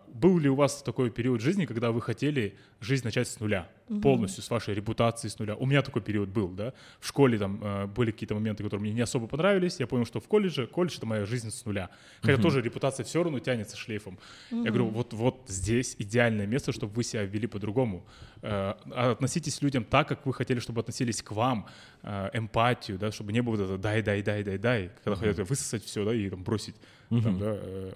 Был 0.08 0.38
ли 0.38 0.50
у 0.50 0.56
вас 0.56 0.84
такой 0.84 1.10
период 1.10 1.42
жизни, 1.42 1.66
когда 1.66 1.92
вы 1.92 2.00
хотели 2.00 2.56
жизнь 2.80 3.04
начать 3.04 3.28
с 3.28 3.40
нуля, 3.40 3.68
полностью 4.04 4.44
с 4.44 4.50
вашей 4.52 4.76
репутацией 4.76 5.32
с 5.32 5.40
нуля? 5.40 5.56
У 5.56 5.66
меня 5.66 5.82
такой 5.82 6.02
период 6.02 6.30
был, 6.30 6.50
да. 6.50 6.74
В 7.00 7.08
школе 7.08 7.40
там 7.40 7.60
э, 7.64 7.88
были 7.88 8.12
какие-то 8.12 8.36
моменты, 8.36 8.64
которые 8.64 8.82
мне 8.82 8.94
не 8.94 9.02
особо 9.02 9.26
понравились. 9.28 9.80
Я 9.80 9.88
понял, 9.88 10.06
что 10.06 10.20
в 10.20 10.28
колледже, 10.28 10.68
колледж 10.68 10.98
это 10.98 11.08
моя 11.08 11.26
жизнь 11.26 11.50
с 11.50 11.66
нуля. 11.66 11.90
Хотя 12.22 12.38
тоже 12.42 12.62
репутация 12.62 13.04
все 13.04 13.24
равно 13.24 13.40
тянется 13.40 13.76
шлейфом. 13.76 14.20
Я 14.52 14.70
говорю, 14.70 14.90
вот, 14.90 15.14
вот 15.14 15.46
здесь 15.48 15.96
идеальное 15.98 16.46
место, 16.46 16.72
чтобы 16.72 16.94
вы 16.94 17.04
себя 17.04 17.24
вели 17.24 17.48
по-другому. 17.48 18.06
Э, 18.44 18.76
Относитесь 18.92 19.58
к 19.58 19.64
людям 19.64 19.86
так, 19.86 20.08
как 20.08 20.26
вы 20.26 20.34
хотели, 20.34 20.60
чтобы 20.60 20.82
относились 20.82 21.22
к 21.24 21.32
вам, 21.32 21.66
эмпатию, 22.04 23.00
да, 23.00 23.12
чтобы 23.12 23.32
не 23.34 23.42
было 23.42 23.56
вот 23.56 23.64
это 23.64 23.78
дай, 23.78 24.02
дай, 24.02 24.22
дай, 24.22 24.44
дай, 24.44 24.58
дай, 24.58 24.92
когда 25.04 25.16
хотят 25.16 25.50
высосать 25.50 25.84
все, 25.84 26.04
да, 26.06 26.14
и 26.14 26.30
там 26.30 26.44
бросить, 26.44 26.76
там, 27.10 27.40
да, 27.40 27.56
э, 27.56 27.94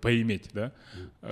поиметь, 0.00 0.50
да, 0.52 0.72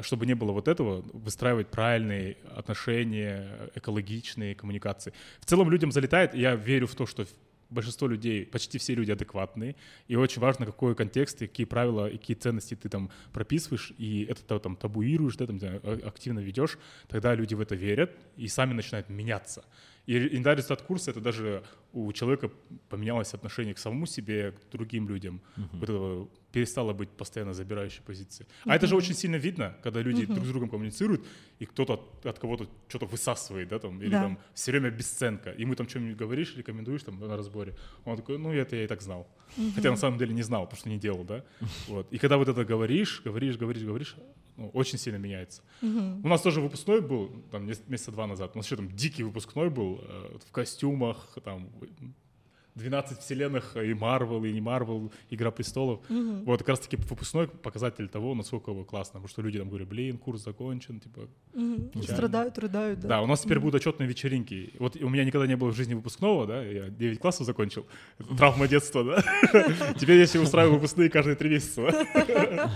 чтобы 0.02 0.26
не 0.26 0.34
было 0.34 0.52
вот 0.52 0.68
этого, 0.68 1.02
выстраивать 1.12 1.68
правильные 1.68 2.36
отношения, 2.54 3.70
экологичные 3.74 4.54
коммуникации. 4.54 5.12
В 5.40 5.46
целом 5.46 5.70
людям 5.70 5.92
залетает, 5.92 6.34
я 6.34 6.54
верю 6.54 6.86
в 6.86 6.94
то, 6.94 7.06
что 7.06 7.26
большинство 7.70 8.08
людей, 8.08 8.46
почти 8.46 8.78
все 8.78 8.94
люди 8.94 9.10
адекватные, 9.10 9.76
и 10.06 10.16
очень 10.16 10.40
важно, 10.40 10.66
какой 10.66 10.94
контекст, 10.94 11.42
и 11.42 11.46
какие 11.46 11.66
правила, 11.66 12.08
и 12.08 12.16
какие 12.16 12.36
ценности 12.36 12.74
ты 12.74 12.88
там 12.88 13.10
прописываешь, 13.32 13.92
и 13.98 14.24
это 14.24 14.42
то, 14.42 14.58
там 14.58 14.76
табуируешь, 14.76 15.36
да, 15.36 15.46
там, 15.46 15.60
а- 15.62 16.00
активно 16.06 16.40
ведешь, 16.40 16.78
тогда 17.08 17.34
люди 17.34 17.54
в 17.54 17.60
это 17.60 17.74
верят 17.74 18.16
и 18.36 18.48
сами 18.48 18.72
начинают 18.72 19.08
меняться. 19.08 19.64
И 20.08 20.16
иногда 20.36 20.54
результат 20.54 20.80
курса— 20.82 21.10
это 21.12 21.20
даже 21.20 21.62
у 21.92 22.10
человека 22.12 22.50
поменялось 22.88 23.34
отношение 23.34 23.74
к 23.74 23.78
самому 23.78 24.06
себе, 24.06 24.52
к 24.52 24.72
другим 24.72 25.06
людям. 25.08 25.40
Вот 25.72 25.90
это 25.90 26.28
перестало 26.52 26.94
быть 26.94 27.10
постоянно 27.10 27.52
забирающей 27.52 28.02
позиции. 28.06 28.46
А 28.64 28.74
это 28.74 28.86
же 28.86 28.96
очень 28.96 29.14
сильно 29.14 29.36
видно, 29.36 29.76
когда 29.82 30.00
люди 30.02 30.24
друг 30.24 30.46
с 30.46 30.48
другом 30.48 30.70
коммуницируют, 30.70 31.26
и 31.58 31.66
кто-то 31.66 31.92
от, 31.92 32.26
от 32.26 32.38
кого-то 32.38 32.66
что-то 32.88 33.04
высасывает, 33.06 33.68
да, 33.68 33.78
там, 33.78 34.00
или 34.02 34.10
Да. 34.10 34.22
там 34.22 34.38
все 34.54 34.70
время 34.70 34.90
бесценка. 34.90 35.54
Ему 35.58 35.74
там 35.74 35.86
что-нибудь 35.86 36.16
говоришь, 36.16 36.56
рекомендуешь 36.56 37.02
там 37.02 37.20
на 37.20 37.36
разборе. 37.36 37.74
Он 38.06 38.16
такой, 38.16 38.38
ну, 38.38 38.50
это 38.50 38.76
я 38.76 38.84
и 38.84 38.86
так 38.86 39.02
знал. 39.02 39.26
Хотя 39.74 39.90
на 39.90 39.96
самом 39.98 40.18
деле 40.18 40.32
не 40.32 40.42
знал, 40.42 40.64
потому 40.64 40.78
что 40.80 40.88
не 40.88 40.98
делал, 40.98 41.24
да. 41.24 41.44
Вот. 41.86 42.10
И 42.14 42.18
когда 42.18 42.36
вот 42.38 42.48
это 42.48 42.64
говоришь, 42.64 43.20
говоришь, 43.26 43.58
говоришь, 43.58 43.82
говоришь, 43.84 44.16
ну, 44.58 44.70
очень 44.74 44.98
сильно 44.98 45.16
меняется. 45.16 45.62
У 45.82 46.28
нас 46.28 46.42
тоже 46.42 46.60
выпускной 46.60 47.00
был, 47.00 47.30
там, 47.50 47.66
месяца 47.66 48.10
два 48.10 48.26
назад. 48.26 48.50
У 48.54 48.58
нас 48.58 48.66
еще 48.66 48.76
там 48.76 48.90
дикий 48.90 49.22
выпускной 49.22 49.70
был, 49.70 50.00
э, 50.02 50.38
в 50.46 50.52
костюмах, 50.52 51.38
там, 51.44 51.70
12 52.78 53.20
вселенных, 53.20 53.76
и 53.76 53.94
Марвел, 53.94 54.44
и 54.44 54.52
не 54.52 54.60
Марвел, 54.60 55.12
Игра 55.30 55.50
престолов. 55.50 56.00
Вот 56.08 56.60
как 56.60 56.68
раз-таки 56.70 56.96
выпускной 56.96 57.48
показатель 57.48 58.08
того, 58.08 58.34
насколько 58.34 58.70
его 58.70 58.84
классно. 58.84 59.14
Потому 59.14 59.28
что 59.28 59.42
люди 59.42 59.58
там 59.58 59.68
говорят, 59.68 59.88
блин, 59.88 60.18
курс 60.18 60.44
закончен, 60.44 61.00
типа. 61.00 61.28
Печально. 61.52 62.02
Страдают, 62.02 62.58
рыдают, 62.58 63.00
да. 63.00 63.08
да, 63.08 63.22
у 63.22 63.26
нас 63.26 63.40
теперь 63.40 63.58
будут 63.58 63.74
отчетные 63.74 64.08
вечеринки. 64.08 64.72
Вот 64.78 64.96
у 64.96 65.08
меня 65.08 65.24
никогда 65.24 65.46
не 65.46 65.56
было 65.56 65.70
в 65.70 65.76
жизни 65.76 65.94
выпускного, 65.94 66.46
да, 66.46 66.62
я 66.62 66.88
9 66.88 67.18
классов 67.18 67.46
закончил. 67.46 67.86
Травма 68.36 68.68
детства, 68.68 69.04
да. 69.04 69.22
Теперь 69.98 70.18
я 70.18 70.26
себе 70.26 70.42
устраиваю 70.42 70.76
выпускные 70.76 71.10
каждые 71.10 71.36
три 71.36 71.50
месяца. 71.50 71.90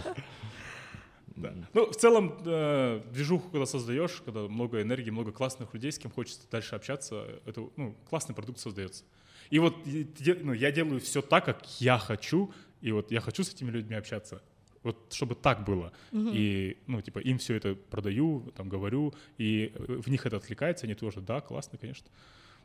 да. 1.43 1.69
Ну, 1.75 1.91
в 1.91 1.97
целом, 1.97 2.39
э, 2.45 3.03
движуху, 3.13 3.49
когда 3.51 3.67
создаешь, 3.67 4.23
когда 4.25 4.41
много 4.49 4.81
энергии, 4.83 5.11
много 5.11 5.33
классных 5.33 5.75
людей, 5.75 5.93
с 5.93 5.99
кем 5.99 6.11
хочется 6.11 6.47
дальше 6.51 6.75
общаться, 6.75 7.27
это 7.47 7.69
ну, 7.77 7.97
классный 8.09 8.35
продукт 8.35 8.61
создается. 8.61 9.05
И 9.51 9.59
вот 9.59 9.77
ну, 9.85 10.53
я 10.53 10.73
делаю 10.73 11.01
все 11.01 11.21
так, 11.21 11.45
как 11.45 11.81
я 11.81 11.99
хочу, 11.99 12.53
и 12.81 12.93
вот 12.93 13.11
я 13.11 13.21
хочу 13.21 13.45
с 13.45 13.53
этими 13.53 13.71
людьми 13.71 13.95
общаться. 13.97 14.43
Вот 14.83 15.13
чтобы 15.13 15.35
так 15.35 15.65
было. 15.65 15.93
И, 16.13 16.77
ну, 16.87 17.01
типа, 17.01 17.21
им 17.21 17.39
все 17.39 17.55
это 17.55 17.75
продаю, 17.75 18.53
там, 18.57 18.69
говорю, 18.69 19.15
и 19.39 19.73
э, 19.75 20.01
в 20.01 20.09
них 20.09 20.27
это 20.27 20.39
отвлекается, 20.39 20.87
они 20.87 20.95
тоже, 20.95 21.21
да, 21.21 21.41
классно, 21.41 21.79
конечно. 21.79 22.09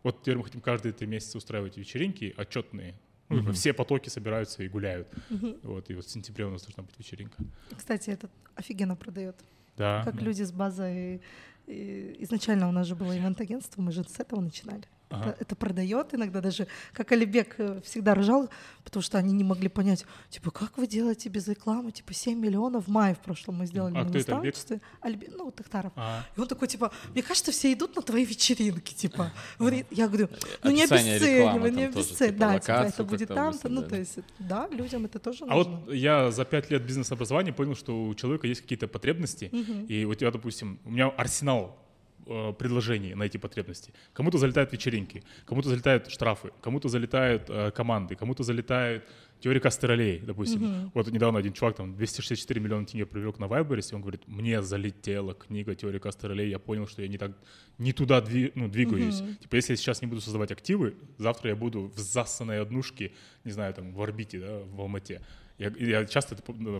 Вот 0.03 0.21
теперь 0.21 0.37
мы 0.37 0.43
хотим 0.43 0.61
каждые 0.61 0.93
три 0.93 1.07
месяца 1.07 1.37
устраивать 1.37 1.77
вечеринки 1.77 2.33
отчетные. 2.37 2.95
Ну, 3.29 3.39
типа, 3.39 3.51
все 3.53 3.73
потоки 3.73 4.09
собираются 4.09 4.63
и 4.63 4.69
гуляют. 4.69 5.09
Вот, 5.63 5.89
и 5.89 5.95
вот 5.95 6.05
в 6.05 6.09
сентябре 6.09 6.45
у 6.45 6.49
нас 6.49 6.63
должна 6.63 6.83
быть 6.83 6.97
вечеринка. 6.97 7.43
Кстати, 7.75 8.09
этот 8.09 8.31
офигенно 8.55 8.95
продает. 8.95 9.35
Да. 9.75 10.01
Как 10.03 10.15
да. 10.15 10.21
люди 10.21 10.43
с 10.43 10.51
базой. 10.51 11.21
и 11.67 12.15
изначально 12.19 12.69
у 12.69 12.71
нас 12.71 12.87
же 12.87 12.95
было 12.95 13.17
ивент-агентство, 13.17 13.81
мы 13.81 13.91
же 13.91 14.03
с 14.03 14.19
этого 14.19 14.41
начинали. 14.41 14.83
Ага. 15.09 15.29
Это, 15.29 15.37
это 15.41 15.55
продает 15.55 16.13
иногда 16.13 16.41
даже, 16.41 16.67
как 16.93 17.11
Алибек 17.13 17.55
э, 17.59 17.79
всегда 17.85 18.13
ржал, 18.13 18.49
потому 18.83 19.01
что 19.01 19.17
они 19.17 19.31
не 19.33 19.43
могли 19.43 19.69
понять, 19.69 20.05
типа, 20.29 20.51
как 20.51 20.77
вы 20.77 20.85
делаете 20.85 21.29
без 21.29 21.47
рекламы, 21.47 21.91
типа, 21.91 22.13
7 22.13 22.37
миллионов 22.37 22.87
в 22.87 22.89
мае 22.89 23.15
в 23.15 23.19
прошлом 23.19 23.55
мы 23.55 23.65
сделали 23.67 23.93
А 23.95 24.03
на 24.03 24.09
кто 24.09 24.17
это, 24.17 24.31
наставничестве. 24.31 24.81
Альбе- 25.01 25.33
ну, 25.35 25.49
Тахтаров. 25.51 25.93
А, 25.95 26.25
И 26.35 26.39
он 26.41 26.47
такой, 26.47 26.67
типа, 26.67 26.91
мне 27.13 27.23
кажется, 27.23 27.51
все 27.51 27.71
идут 27.71 27.95
на 27.95 28.01
твои 28.01 28.25
вечеринки, 28.25 28.93
типа. 28.93 29.31
Я 29.91 30.07
говорю, 30.07 30.29
ну 30.63 30.71
не 30.71 30.83
обесценивай, 30.83 31.71
не 31.71 31.87
тоже, 31.87 31.99
обесценивай. 31.99 32.33
типа, 32.33 32.39
Да, 32.39 32.59
типа, 32.59 32.71
это 32.93 33.03
будет 33.03 33.27
там-то. 33.29 33.69
Ну, 33.69 33.83
то 33.83 33.95
есть, 33.95 34.19
да, 34.39 34.67
людям 34.71 35.05
это 35.05 35.19
тоже 35.19 35.45
А 35.47 35.55
нужно. 35.55 35.77
вот 35.85 35.93
я 35.93 36.31
за 36.31 36.43
пять 36.45 36.69
лет 36.69 36.83
бизнес-образования 36.85 37.53
понял, 37.53 37.75
что 37.75 38.07
у 38.07 38.13
человека 38.15 38.47
есть 38.47 38.61
какие-то 38.61 38.87
потребности, 38.87 39.45
и 39.87 40.03
у 40.05 40.13
тебя, 40.15 40.31
допустим, 40.31 40.79
у 40.83 40.91
меня 40.91 41.07
арсенал 41.07 41.77
э, 42.27 42.53
предложений 42.53 43.15
на 43.15 43.23
эти 43.23 43.37
потребности. 43.37 43.93
Кому-то 44.13 44.37
залетают 44.37 44.71
вечеринки, 44.73 45.23
кому-то 45.45 45.69
залетают 45.69 46.09
штрафы, 46.11 46.51
кому-то 46.61 46.89
залетают 46.89 47.43
э, 47.49 47.71
команды, 47.71 48.15
кому-то 48.15 48.43
залетает 48.43 49.03
теория 49.39 49.59
костролей, 49.59 50.19
допустим. 50.19 50.91
Вот 50.93 51.11
недавно 51.11 51.39
один 51.39 51.53
чувак 51.53 51.75
там 51.75 51.95
264 51.95 52.59
миллиона 52.59 52.85
тенге 52.85 53.05
привлек 53.05 53.39
на 53.39 53.47
Вайберсе, 53.47 53.95
он 53.95 54.01
говорит, 54.01 54.21
мне 54.27 54.61
залетела 54.63 55.33
книга 55.35 55.75
теория 55.75 55.99
костролей, 55.99 56.49
я 56.49 56.57
понял, 56.59 56.87
что 56.87 57.01
я 57.03 57.07
не 57.07 57.17
так, 57.17 57.31
не 57.77 57.93
туда 57.93 58.19
дви- 58.19 58.51
ну, 58.55 58.67
двигаюсь. 58.67 59.21
Типа, 59.41 59.55
если 59.55 59.73
я 59.73 59.77
сейчас 59.77 60.01
не 60.01 60.07
буду 60.07 60.21
создавать 60.21 60.51
активы, 60.51 60.95
завтра 61.17 61.49
я 61.51 61.55
буду 61.55 61.91
в 61.95 61.97
засанной 61.99 62.61
однушке, 62.61 63.11
не 63.43 63.51
знаю, 63.51 63.73
там, 63.73 63.93
в 63.93 64.01
орбите, 64.01 64.39
да, 64.39 64.59
в 64.65 64.81
Алмате. 64.81 65.21
Я, 65.57 65.71
я 65.79 66.05
часто 66.05 66.35
это 66.35 66.43
ну, 66.55 66.79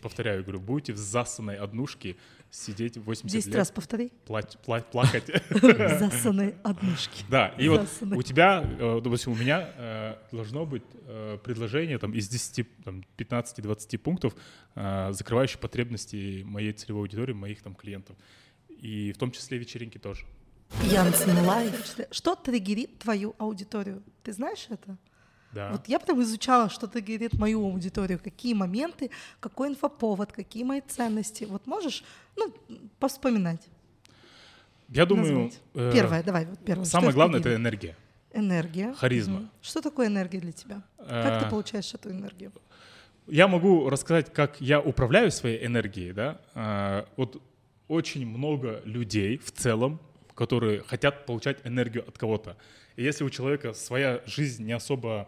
повторяю, 0.00 0.42
говорю, 0.42 0.58
будете 0.60 0.94
в 0.94 0.96
засанной 0.96 1.56
однушке 1.56 2.16
сидеть 2.50 2.96
80 2.96 3.30
Десять 3.30 3.46
лет, 3.48 3.56
раз 3.56 3.70
повтори. 3.70 4.12
плач- 4.26 4.56
пла- 4.64 4.82
плакать. 4.82 5.24
Засанные 5.50 6.56
однушки. 6.62 7.22
Да, 7.28 7.48
и 7.58 7.68
вот 7.68 7.82
Засанной. 7.82 8.16
у 8.16 8.22
тебя, 8.22 8.64
э, 8.78 9.00
допустим, 9.02 9.32
у 9.32 9.36
меня 9.36 9.68
э, 9.76 10.16
должно 10.32 10.64
быть 10.64 10.84
э, 11.06 11.38
предложение 11.44 11.98
там, 11.98 12.14
из 12.14 12.28
10, 12.28 12.66
там, 12.84 13.04
15-20 13.18 13.98
пунктов, 13.98 14.34
закрывающих 14.74 15.60
потребности 15.60 16.42
моей 16.44 16.72
целевой 16.72 17.02
аудитории, 17.02 17.32
моих 17.34 17.62
там 17.62 17.74
клиентов. 17.74 18.16
И 18.68 19.12
в 19.12 19.18
том 19.18 19.30
числе 19.32 19.58
вечеринки 19.58 19.98
тоже. 19.98 20.24
Янцен 20.90 21.38
Live. 21.46 21.74
Что 22.10 22.34
триггерит 22.34 22.98
твою 22.98 23.34
аудиторию? 23.38 24.02
Ты 24.22 24.32
знаешь 24.32 24.66
это? 24.70 24.96
Да. 25.54 25.70
Вот 25.72 25.88
я 25.88 25.98
прям 26.00 26.20
изучала, 26.22 26.68
что 26.68 26.86
триггерит 26.86 27.34
мою 27.34 27.64
аудиторию, 27.64 28.18
какие 28.22 28.54
моменты, 28.54 29.10
какой 29.40 29.68
инфоповод, 29.68 30.32
какие 30.32 30.64
мои 30.64 30.80
ценности. 30.80 31.44
Вот 31.44 31.66
можешь, 31.66 32.04
ну, 32.36 32.52
повспоминать, 32.98 33.62
Я 34.88 35.06
думаю, 35.06 35.50
э, 35.74 35.90
Первое, 35.94 36.22
давай, 36.22 36.44
вот 36.46 36.58
первое. 36.64 36.84
самое 36.84 37.10
Что 37.10 37.16
главное— 37.16 37.40
это 37.40 37.54
энергия. 37.54 37.96
энергия. 38.32 38.92
харизма. 38.94 39.38
Мгм. 39.40 39.50
Что 39.62 39.80
такое 39.80 40.06
энергия 40.08 40.40
для 40.40 40.52
тебя? 40.52 40.82
Как 40.98 41.40
ты 41.40 41.46
Э, 41.46 41.50
получаешь 41.50 41.94
эту 41.94 42.10
энергию? 42.10 42.52
Я 43.26 43.48
могу 43.48 43.88
рассказать, 43.88 44.32
как 44.32 44.60
я 44.60 44.80
управляю 44.80 45.30
своей 45.30 45.64
энергией, 45.66 46.12
да. 46.12 46.40
А, 46.54 47.06
Вот 47.16 47.40
очень 47.88 48.26
много 48.26 48.82
людей 48.84 49.38
в 49.38 49.50
целом, 49.52 49.98
которые 50.34 50.82
хотят 50.82 51.26
получать 51.26 51.58
энергию 51.64 52.02
от 52.08 52.18
кого-то. 52.18 52.56
И 52.96 53.02
если 53.02 53.24
у 53.24 53.30
человека 53.30 53.72
своя 53.72 54.20
жизнь 54.26 54.64
не 54.64 54.72
особо 54.72 55.26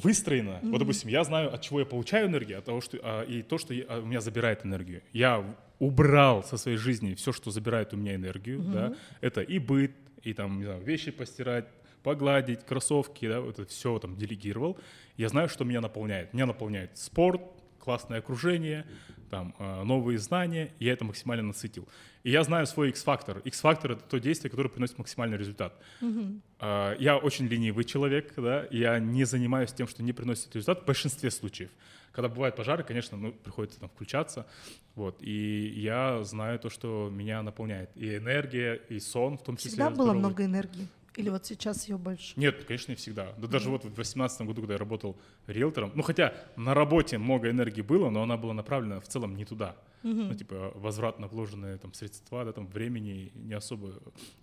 выстроена, 0.00 0.60
вот, 0.62 0.78
допустим, 0.78 1.08
я 1.10 1.24
знаю, 1.24 1.52
от 1.54 1.60
чего 1.62 1.80
я 1.80 1.86
получаю 1.86 2.28
энергию, 2.28 2.58
от 2.58 2.64
того, 2.64 2.80
что 2.80 2.98
а, 3.02 3.22
и 3.24 3.42
то, 3.42 3.58
что 3.58 3.74
я- 3.74 3.84
а, 3.88 4.00
у 4.00 4.06
меня 4.06 4.20
забирает 4.20 4.64
энергию. 4.64 5.02
Я 5.12 5.44
убрал 5.78 6.42
со 6.44 6.56
своей 6.56 6.76
жизни 6.78 7.14
все, 7.14 7.32
что 7.32 7.50
забирает 7.50 7.92
у 7.94 7.96
меня 7.96 8.14
энергию, 8.14 8.60
да. 8.60 8.94
Это 9.20 9.40
и 9.42 9.58
быт, 9.58 9.92
и 10.22 10.32
там, 10.34 10.58
не 10.58 10.64
знаю, 10.64 10.82
вещи 10.82 11.10
постирать, 11.10 11.66
погладить, 12.02 12.64
кроссовки, 12.64 13.28
да, 13.28 13.40
вот 13.40 13.58
это 13.58 13.68
все 13.70 13.98
там 13.98 14.16
делегировал. 14.16 14.78
Я 15.16 15.28
знаю, 15.28 15.48
что 15.48 15.64
меня 15.64 15.80
наполняет. 15.80 16.32
Меня 16.34 16.46
наполняет 16.46 16.96
спорт, 16.96 17.40
классное 17.78 18.18
окружение, 18.18 18.84
там, 19.26 19.54
э, 19.58 19.82
новые 19.84 20.18
знания, 20.18 20.72
и 20.78 20.84
я 20.86 20.92
это 20.92 21.04
максимально 21.04 21.42
насытил. 21.44 21.88
И 22.24 22.30
я 22.30 22.42
знаю 22.42 22.66
свой 22.66 22.88
X-фактор. 22.88 23.38
X-фактор— 23.44 23.92
это 23.92 24.02
то 24.02 24.18
действие, 24.18 24.50
которое 24.50 24.68
приносит 24.68 24.98
максимальный 24.98 25.36
результат. 25.38 25.74
Э, 26.60 26.96
Я 26.98 27.16
очень 27.18 27.46
ленивый 27.46 27.84
человек, 27.84 28.32
да, 28.36 28.66
я 28.70 28.98
не 28.98 29.24
занимаюсь 29.24 29.72
тем, 29.72 29.86
что 29.88 30.02
не 30.02 30.12
приносит 30.12 30.54
результат 30.54 30.82
в 30.82 30.86
большинстве 30.86 31.30
случаев. 31.30 31.70
Когда 32.12 32.28
бывают 32.30 32.56
пожары, 32.56 32.82
конечно, 32.82 33.18
ну, 33.18 33.32
приходится 33.32 33.78
там 33.78 33.90
включаться, 33.90 34.46
вот, 34.94 35.18
и 35.20 35.74
я 35.76 36.24
знаю 36.24 36.58
то, 36.58 36.70
что 36.70 37.10
меня 37.12 37.42
наполняет. 37.42 37.90
И 37.94 38.16
энергия, 38.16 38.74
и 38.88 38.98
сон 39.00 39.36
в 39.36 39.42
том 39.42 39.56
числе. 39.58 39.70
Всегда 39.72 39.90
было 39.90 39.96
здоровый. 39.96 40.18
много 40.20 40.44
энергии. 40.46 40.88
Или 41.16 41.30
вот 41.30 41.46
сейчас 41.46 41.88
ее 41.88 41.96
больше? 41.96 42.34
Нет, 42.36 42.64
конечно, 42.64 42.92
не 42.92 42.96
всегда. 42.96 43.32
Да 43.38 43.46
даже 43.48 43.70
вот 43.70 43.80
в 43.80 43.94
2018 43.94 44.42
году, 44.42 44.60
когда 44.62 44.74
я 44.74 44.78
работал 44.78 45.16
риэлтором, 45.46 45.92
ну 45.94 46.02
хотя 46.02 46.34
на 46.56 46.74
работе 46.74 47.18
много 47.18 47.50
энергии 47.50 47.82
было, 47.82 48.10
но 48.10 48.22
она 48.22 48.36
была 48.36 48.52
направлена 48.52 49.00
в 49.00 49.08
целом 49.08 49.36
не 49.36 49.44
туда. 49.44 49.76
Ну 50.02 50.34
типа 50.34 50.72
возврат 50.74 51.18
на 51.18 51.26
вложенные 51.26 51.78
там 51.78 51.92
средства, 51.92 52.44
да, 52.44 52.52
там 52.52 52.66
времени 52.68 53.32
не 53.34 53.54
особо 53.54 53.94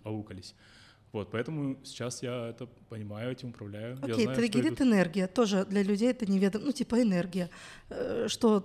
аукались. 0.02 0.54
Вот, 1.14 1.30
поэтому 1.30 1.76
сейчас 1.84 2.22
я 2.24 2.48
это 2.48 2.66
понимаю, 2.88 3.30
этим 3.30 3.50
управляю. 3.50 3.96
Окей, 4.02 4.14
знаю, 4.24 4.30
что 4.30 4.34
триггерит 4.34 4.72
идут. 4.72 4.80
энергия. 4.80 5.26
Тоже 5.28 5.64
для 5.64 5.82
людей 5.84 6.10
это 6.10 6.26
неведомо. 6.26 6.64
Ну, 6.66 6.72
типа 6.72 7.00
энергия. 7.00 7.48
Э, 7.88 8.26
Что 8.28 8.64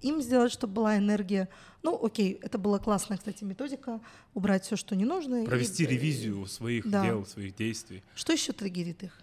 им 0.00 0.22
сделать, 0.22 0.52
чтобы 0.52 0.74
была 0.74 0.96
энергия? 0.96 1.48
Ну, 1.82 1.98
окей, 2.04 2.38
это 2.40 2.56
была 2.56 2.78
классная, 2.78 3.18
кстати, 3.18 3.42
методика. 3.42 4.00
Убрать 4.34 4.64
все, 4.64 4.76
что 4.76 4.94
не 4.94 5.04
нужно. 5.04 5.42
и- 5.42 5.46
Провести 5.46 5.86
ревизию 5.86 6.46
своих 6.46 6.88
Да. 6.88 7.04
дел, 7.04 7.26
своих 7.26 7.56
действий. 7.56 8.02
Что 8.14 8.32
еще 8.32 8.52
триггерит 8.52 9.02
их? 9.02 9.20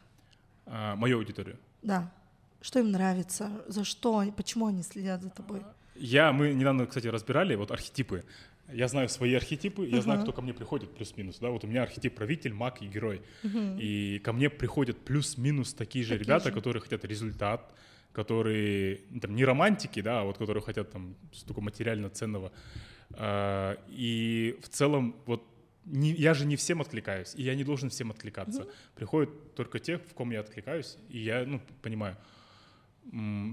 А, 0.65 0.95
мою 0.97 1.18
аудиторию. 1.19 1.57
Да. 1.81 2.11
Что 2.61 2.80
им 2.80 2.91
нравится? 2.91 3.49
За 3.68 3.85
что? 3.85 4.22
Почему 4.35 4.65
они 4.68 4.84
следят 4.84 5.22
за 5.22 5.30
тобой? 5.30 5.61
Я, 5.95 6.34
мы 6.34 6.53
недавно, 6.53 6.85
кстати, 6.88 7.07
разбирали 7.07 7.56
вот 7.56 7.72
архетипы. 7.72 8.26
Я 8.74 8.88
знаю 8.88 9.10
свои 9.10 9.34
архетипы, 9.36 9.86
я 9.88 10.02
знаю, 10.02 10.22
кто 10.22 10.32
ко 10.34 10.42
мне 10.42 10.54
приходит 10.54 10.90
плюс-минус. 10.96 11.38
Да, 11.40 11.50
вот 11.50 11.64
у 11.64 11.68
меня 11.68 11.84
архетип 11.84 12.16
правитель, 12.16 12.54
маг 12.54 12.82
и 12.82 12.88
герой. 12.88 13.22
И 13.80 14.20
ко 14.24 14.34
мне 14.34 14.50
приходят 14.50 14.98
плюс-минус 15.06 15.74
такие 15.74 16.04
же 16.04 16.12
Такие 16.12 16.26
ребята, 16.26 16.50
же. 16.50 16.56
которые 16.56 16.82
хотят 16.82 17.06
результат, 17.06 17.74
которые 18.12 19.02
ну, 19.12 19.20
там 19.20 19.36
не 19.36 19.46
романтики, 19.46 20.02
да, 20.02 20.22
а 20.22 20.24
вот 20.24 20.38
которые 20.38 20.64
хотят 20.64 20.92
там 20.92 21.16
столько 21.32 21.62
материально 21.62 22.10
ценного. 22.10 22.52
А, 23.12 23.78
И 23.90 24.58
в 24.62 24.70
целом 24.70 25.16
вот 25.26 25.44
не, 25.86 26.12
я 26.14 26.34
же 26.34 26.46
не 26.46 26.56
всем 26.56 26.82
откликаюсь, 26.82 27.36
и 27.36 27.44
я 27.44 27.54
не 27.56 27.64
должен 27.64 27.90
всем 27.90 28.10
откликаться. 28.10 28.68
Приходят 28.96 29.54
только 29.56 29.80
те, 29.80 29.98
в 30.00 30.14
ком 30.16 30.32
я 30.32 30.40
откликаюсь, 30.40 30.98
и 31.10 31.20
я 31.20 31.46
ну, 31.46 31.62
понимаю. 31.84 32.18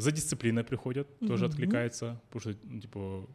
За 0.00 0.10
дисциплиной 0.10 0.64
приходят, 0.64 1.06
тоже 1.18 1.44
Мгм. 1.44 1.50
откликается, 1.52 2.20
потому 2.30 2.40
что, 2.40 2.60
ну, 2.64 2.80
типа, 2.80 3.28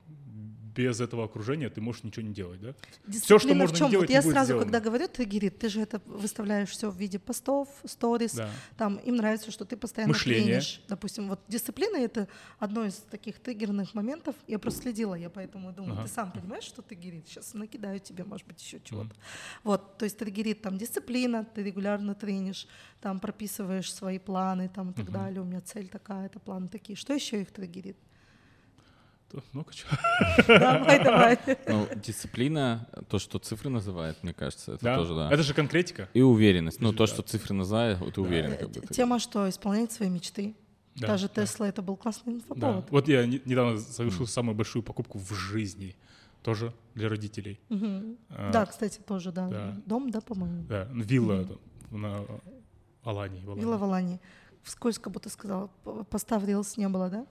без 0.78 1.02
этого 1.02 1.26
окружения 1.26 1.70
ты 1.70 1.82
можешь 1.82 2.04
ничего 2.04 2.26
не 2.28 2.34
делать, 2.34 2.62
да? 2.62 2.74
Дисциплина 3.08 3.40
что 3.40 3.56
можно 3.56 3.76
в 3.76 3.80
чем? 3.80 3.90
делать, 3.90 4.10
вот 4.10 4.14
я 4.14 4.22
сразу, 4.22 4.46
сделано. 4.46 4.64
когда 4.66 4.80
говорю 4.80 5.08
триггерит, 5.08 5.58
ты 5.58 5.70
же 5.70 5.82
это 5.82 6.00
выставляешь 6.06 6.70
все 6.70 6.92
в 6.92 6.96
виде 6.98 7.18
постов, 7.20 7.68
сторис. 7.86 8.34
Да. 8.34 8.50
Там 8.78 8.98
им 8.98 9.16
нравится, 9.16 9.52
что 9.52 9.66
ты 9.66 9.76
постоянно 9.76 10.14
Мышление. 10.14 10.46
тренишь. 10.46 10.82
Допустим, 10.88 11.28
вот 11.30 11.40
дисциплина 11.48 11.98
это 11.98 12.28
одно 12.60 12.86
из 12.86 12.96
таких 12.96 13.40
триггерных 13.40 13.94
моментов. 13.96 14.36
Я 14.48 14.60
просто 14.60 14.84
следила, 14.84 15.16
я 15.16 15.30
поэтому 15.30 15.72
думаю, 15.72 15.94
Ага. 15.94 16.04
ты 16.04 16.10
сам 16.14 16.32
понимаешь, 16.32 16.64
что 16.64 16.82
триггерит. 16.82 17.28
Сейчас 17.28 17.54
накидаю 17.54 18.00
тебе, 18.00 18.24
может 18.24 18.46
быть, 18.48 18.62
еще 18.62 18.80
чего-то. 18.84 19.16
Вот, 19.64 19.98
то 19.98 20.06
есть 20.06 20.18
триггерит 20.18 20.62
там 20.62 20.78
дисциплина, 20.78 21.44
ты 21.44 21.64
регулярно 21.64 22.14
тренишь, 22.14 22.68
там 23.02 23.20
прописываешь 23.20 23.92
свои 23.94 24.20
планы, 24.20 24.70
там 24.70 24.92
и 24.92 24.94
так 24.94 25.12
далее. 25.12 25.42
У 25.42 25.46
меня 25.46 25.62
цель 25.62 25.88
такая-то, 25.88 26.40
планы 26.40 26.68
такие. 26.68 26.96
Что 26.96 27.14
еще 27.14 27.42
их 27.42 27.52
триггерит? 27.52 27.98
То 29.32 29.44
много 29.54 29.74
чего. 29.74 29.90
Давай, 30.48 31.04
давай. 31.04 31.38
Ну, 31.68 31.88
дисциплина, 31.96 32.88
то, 33.10 33.20
что 33.20 33.40
цифры 33.40 33.70
называют, 33.70 34.24
мне 34.24 34.34
кажется, 34.34 34.74
это 34.74 34.86
Да. 34.86 34.96
тоже, 34.96 35.16
да. 35.16 35.30
Это 35.32 35.44
же 35.44 35.54
конкретика. 35.54 36.08
И 36.14 36.22
уверенность. 36.22 36.80
Ну, 36.80 36.94
то, 36.94 37.08
что 37.08 37.22
цифры 37.24 37.54
называют, 37.54 38.00
вот 38.00 38.14
ты 38.14 38.22
уверен, 38.22 38.58
как 38.58 38.70
бы. 38.72 38.82
Тема, 38.94 39.20
что 39.20 39.50
исполнять 39.50 39.92
свои 39.92 40.10
мечты. 40.10 40.56
Да, 40.96 41.08
Даже 41.08 41.30
да. 41.34 41.44
Тесла 41.46 41.68
это 41.68 41.82
был 41.82 41.96
классный 41.98 42.34
Да. 42.34 42.40
инфоповод. 42.40 42.90
Вот 42.90 43.08
я 43.08 43.26
не- 43.28 43.42
недавно 43.46 43.78
совершил 43.80 44.26
самую 44.28 44.56
большую 44.56 44.82
покупку 44.82 45.20
в 45.20 45.32
жизни. 45.34 45.96
Тоже 46.42 46.74
для 46.96 47.10
родителей. 47.10 47.60
Мгм. 47.70 48.18
А, 48.30 48.52
Да, 48.52 48.66
кстати, 48.66 49.00
тоже, 49.06 49.32
да. 49.34 49.48
да. 49.50 49.78
Дом, 49.86 50.10
да, 50.10 50.22
по-моему. 50.22 50.64
Да, 50.70 50.88
ну, 50.94 51.04
вилла 51.04 51.44
там, 51.46 51.60
на 52.02 52.26
Алании. 53.04 53.42
Вилла 53.42 53.78
в 53.78 53.84
Алании. 53.84 54.20
Вскользь, 54.64 54.98
как 54.98 55.12
будто 55.14 55.30
сказала, 55.30 55.68
п- 55.84 56.04
поста 56.10 56.40
в 56.40 56.46
Reels 56.46 56.74
не 56.78 56.88
было, 56.88 57.10
да? 57.10 57.26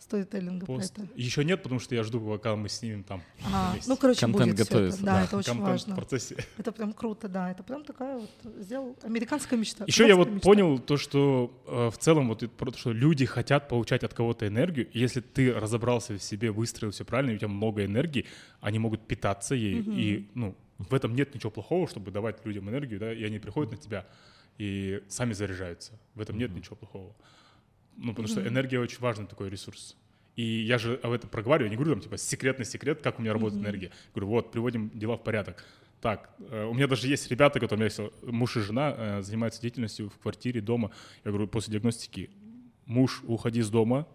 Сторителлинга 0.00 0.64
про 0.66 0.76
Пост. 0.76 0.98
это. 0.98 1.08
Еще 1.14 1.44
нет, 1.44 1.62
потому 1.62 1.78
что 1.78 1.94
я 1.94 2.02
жду, 2.02 2.20
пока 2.20 2.56
мы 2.56 2.68
снимем 2.68 3.04
там. 3.04 3.22
А, 3.52 3.72
вместе. 3.72 3.90
ну, 3.90 3.96
короче, 3.96 4.20
Контент 4.20 4.50
будет 4.52 4.54
всё 4.56 4.62
это. 4.64 4.72
готовится, 4.74 5.04
Да, 5.04 5.12
да. 5.12 5.24
это 5.24 5.36
очень 5.36 5.46
Контент 5.52 5.68
важно. 5.68 5.92
в 5.92 5.96
процессе. 5.96 6.36
Это 6.56 6.72
прям 6.72 6.92
круто, 6.94 7.28
да. 7.28 7.50
Это 7.50 7.62
прям 7.62 7.84
такая 7.84 8.18
вот 8.18 8.30
сделал 8.58 8.96
американская 9.02 9.58
мечта. 9.58 9.84
Еще 9.86 10.08
я 10.08 10.16
вот 10.16 10.28
мечта. 10.30 10.40
понял 10.48 10.78
то, 10.78 10.96
что 10.96 11.52
э, 11.66 11.90
в 11.90 11.98
целом 11.98 12.28
вот 12.28 12.42
это 12.42 12.52
про 12.52 12.70
то, 12.70 12.78
что 12.78 12.92
люди 12.92 13.26
хотят 13.26 13.68
получать 13.68 14.02
от 14.02 14.14
кого-то 14.14 14.46
энергию. 14.48 14.88
И 14.90 14.98
если 14.98 15.20
ты 15.20 15.52
разобрался 15.52 16.14
в 16.14 16.22
себе, 16.22 16.50
выстроил 16.50 16.92
все 16.92 17.04
правильно, 17.04 17.32
и 17.32 17.34
у 17.34 17.38
тебя 17.38 17.48
много 17.48 17.84
энергии, 17.84 18.26
они 18.60 18.78
могут 18.78 19.06
питаться 19.06 19.54
ей. 19.54 19.80
И 19.80 20.30
ну, 20.34 20.56
в 20.78 20.94
этом 20.94 21.14
нет 21.14 21.34
ничего 21.34 21.50
плохого, 21.50 21.86
чтобы 21.86 22.10
давать 22.10 22.44
людям 22.46 22.70
энергию, 22.70 22.98
да, 22.98 23.12
и 23.12 23.22
они 23.22 23.38
приходят 23.38 23.70
на 23.72 23.76
тебя 23.76 24.06
и 24.56 25.02
сами 25.08 25.34
заряжаются. 25.34 25.92
В 26.14 26.20
этом 26.20 26.38
нет 26.38 26.52
ничего 26.54 26.76
плохого. 26.76 27.14
Ну, 27.96 28.10
потому 28.10 28.28
что 28.28 28.46
энергия 28.46 28.80
очень 28.80 29.00
важный 29.00 29.26
такой 29.26 29.50
ресурс. 29.50 29.96
И 30.36 30.42
я 30.42 30.78
же 30.78 30.98
об 31.02 31.12
этом 31.12 31.28
проговариваю, 31.28 31.66
я 31.66 31.70
не 31.70 31.76
говорю 31.76 31.92
там, 31.92 32.02
типа, 32.02 32.16
секретный 32.16 32.64
секрет, 32.64 33.02
как 33.02 33.18
у 33.18 33.22
меня 33.22 33.32
работает 33.32 33.60
энергия. 33.60 33.90
Говорю, 34.14 34.28
вот, 34.28 34.52
приводим 34.52 34.90
дела 34.94 35.16
в 35.16 35.22
порядок. 35.22 35.64
Так, 36.00 36.30
э, 36.38 36.64
у 36.64 36.72
меня 36.72 36.86
даже 36.86 37.08
есть 37.08 37.30
ребята, 37.30 37.60
которые, 37.60 37.86
есть 37.86 37.98
э, 37.98 38.08
муж 38.22 38.56
и 38.56 38.60
жена, 38.60 38.94
э, 38.96 39.22
занимаются 39.22 39.60
деятельностью 39.60 40.08
в 40.08 40.18
квартире, 40.18 40.62
дома. 40.62 40.92
Я 41.24 41.30
говорю, 41.30 41.46
после 41.46 41.72
диагностики, 41.72 42.30
муж, 42.86 43.22
уходи 43.26 43.60
с 43.60 43.68
дома, 43.68 44.06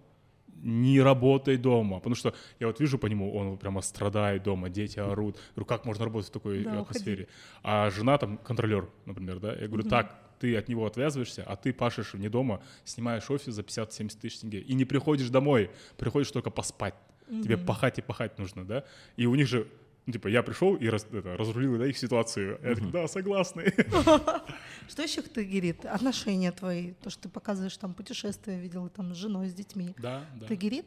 не 0.64 1.00
работай 1.00 1.58
дома. 1.58 1.98
Потому 1.98 2.16
что 2.16 2.34
я 2.60 2.68
вот 2.68 2.80
вижу 2.80 2.98
по 2.98 3.06
нему, 3.06 3.36
он 3.36 3.58
прямо 3.58 3.82
страдает 3.82 4.42
дома, 4.42 4.70
дети 4.70 4.98
орут. 4.98 5.38
Говорю, 5.56 5.66
как 5.68 5.86
можно 5.86 6.06
работать 6.06 6.30
в 6.30 6.34
такой 6.34 6.64
Да, 6.64 6.82
атмосфере? 6.82 7.28
А 7.62 7.92
жена 7.92 8.18
там 8.18 8.38
контролер, 8.38 8.90
например, 9.06 9.40
да? 9.40 9.54
Я 9.54 9.68
говорю, 9.68 9.84
так, 9.88 10.25
ты 10.40 10.56
от 10.58 10.68
него 10.70 10.86
отвязываешься, 10.86 11.44
а 11.44 11.56
ты 11.56 11.74
пашешь 11.74 12.14
вне 12.14 12.30
дома, 12.30 12.62
снимаешь 12.84 13.30
офис 13.30 13.54
за 13.54 13.62
50-70 13.62 14.20
тысяч 14.20 14.40
тенге 14.40 14.60
и 14.60 14.74
не 14.74 14.86
приходишь 14.86 15.30
домой, 15.30 15.70
приходишь 15.98 16.32
только 16.32 16.50
поспать. 16.50 16.96
Тебе 17.28 17.58
пахать 17.58 17.98
и 18.00 18.02
пахать 18.02 18.38
нужно, 18.38 18.66
да? 18.66 18.84
И 19.18 19.26
у 19.26 19.34
них 19.34 19.48
же, 19.48 19.68
ну, 20.06 20.14
типа, 20.14 20.28
я 20.28 20.44
пришел 20.44 20.76
и 20.76 20.88
раз- 20.88 21.08
это, 21.12 21.36
разрулил 21.36 21.78
да, 21.80 21.88
их 21.88 21.98
ситуацию. 21.98 22.60
Я 22.64 22.76
такой, 22.76 22.92
да, 22.92 23.08
согласный. 23.08 23.74
Что 24.88 25.02
еще 25.02 25.22
их 25.22 25.30
триггерит? 25.30 25.86
Отношения 25.86 26.52
твои. 26.52 26.94
То, 26.94 27.10
что 27.10 27.24
ты 27.24 27.30
показываешь 27.30 27.76
там 27.78 27.94
путешествия, 27.96 28.60
видела 28.60 28.90
там 28.90 29.14
с 29.14 29.18
женой, 29.18 29.50
с 29.50 29.54
детьми. 29.56 29.96
Да, 29.98 30.24
да. 30.36 30.46
Триггерит? 30.46 30.86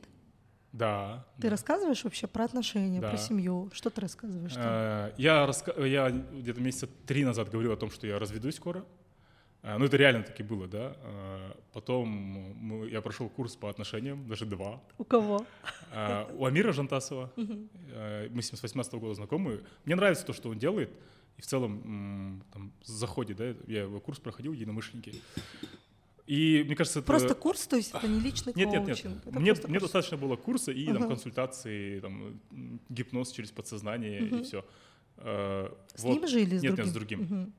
Да. 0.73 1.27
Ты 1.39 1.45
да. 1.45 1.51
рассказываешь 1.51 2.05
вообще 2.05 2.27
про 2.29 2.45
отношения, 2.45 3.01
Да. 3.01 3.09
про 3.09 3.16
семью? 3.16 3.70
Что 3.73 3.91
ты 3.91 4.01
рассказываешь? 4.03 4.53
там? 4.53 4.62
Э, 4.65 5.12
Я, 5.16 5.45
раска- 5.47 5.85
я 5.89 6.11
где-то 6.11 6.61
месяца 6.61 6.87
три 7.07 7.25
назад 7.25 7.51
говорил 7.51 7.73
о 7.73 7.77
том, 7.77 7.91
что 7.91 8.07
я 8.07 8.19
разведусь 8.19 8.57
скоро. 8.57 8.85
Э, 9.62 9.76
Ну, 9.78 9.85
это 9.85 9.97
реально 9.97 10.22
таки 10.22 10.43
было, 10.43 10.66
да. 10.66 10.97
Э, 11.02 11.52
Потом 11.72 12.09
мы- 12.09 12.89
я 12.90 13.01
прошел 13.01 13.28
курс 13.28 13.56
по 13.56 13.68
отношениям, 13.68 14.26
даже 14.28 14.47
два. 14.47 14.80
У 14.98 15.05
кого? 15.05 15.44
Э, 15.93 16.26
У 16.35 16.44
Амира 16.47 16.72
Жантасова. 16.72 17.30
Мы 17.36 18.43
с 18.43 18.51
ним 18.52 18.56
с 18.59 18.62
18 18.62 18.94
года 19.01 19.14
знакомы. 19.14 19.60
Мне 19.85 19.94
нравится 19.97 20.24
то, 20.26 20.32
что 20.32 20.48
он 20.51 20.59
делает. 20.59 20.90
И 21.36 21.40
в 21.43 21.47
целом 21.47 22.43
там 22.52 22.72
заходит, 22.85 23.36
да, 23.36 23.55
я 23.68 23.82
его 23.82 24.01
курс 24.01 24.18
проходил, 24.18 24.52
единомышленники. 24.52 25.14
И 26.26 26.62
мне 26.66 26.74
кажется, 26.76 26.98
это... 26.98 27.06
Просто 27.06 27.35
курс, 27.35 27.66
то 27.66 27.76
есть 27.76 27.94
это 27.94 28.06
не 28.09 28.20
личный 28.20 28.52
Нет, 28.56 28.68
нет, 28.68 28.86
нет. 28.86 29.01
коучинг? 29.01 29.26
это 29.26 29.40
Мне, 29.40 29.55
мне 29.68 29.78
достаточно 29.80 30.16
было 30.16 30.36
курса 30.36 30.72
и 30.72 30.85
там, 30.86 30.97
Ага. 30.97 31.09
консультации, 31.09 32.01
там, 32.01 32.40
гипноз 32.90 33.30
через 33.32 33.51
подсознание 33.51 34.20
и 34.20 34.43
все. 34.43 34.64
С 35.16 36.05
ним 36.05 36.26
же 36.28 36.43
или 36.43 36.59
с 36.59 36.62
нет, 36.62 36.74
другим? 36.74 36.85
Нет, 36.85 36.86
с 36.86 36.93
другим. 36.93 37.20
Мгм. 37.22 37.52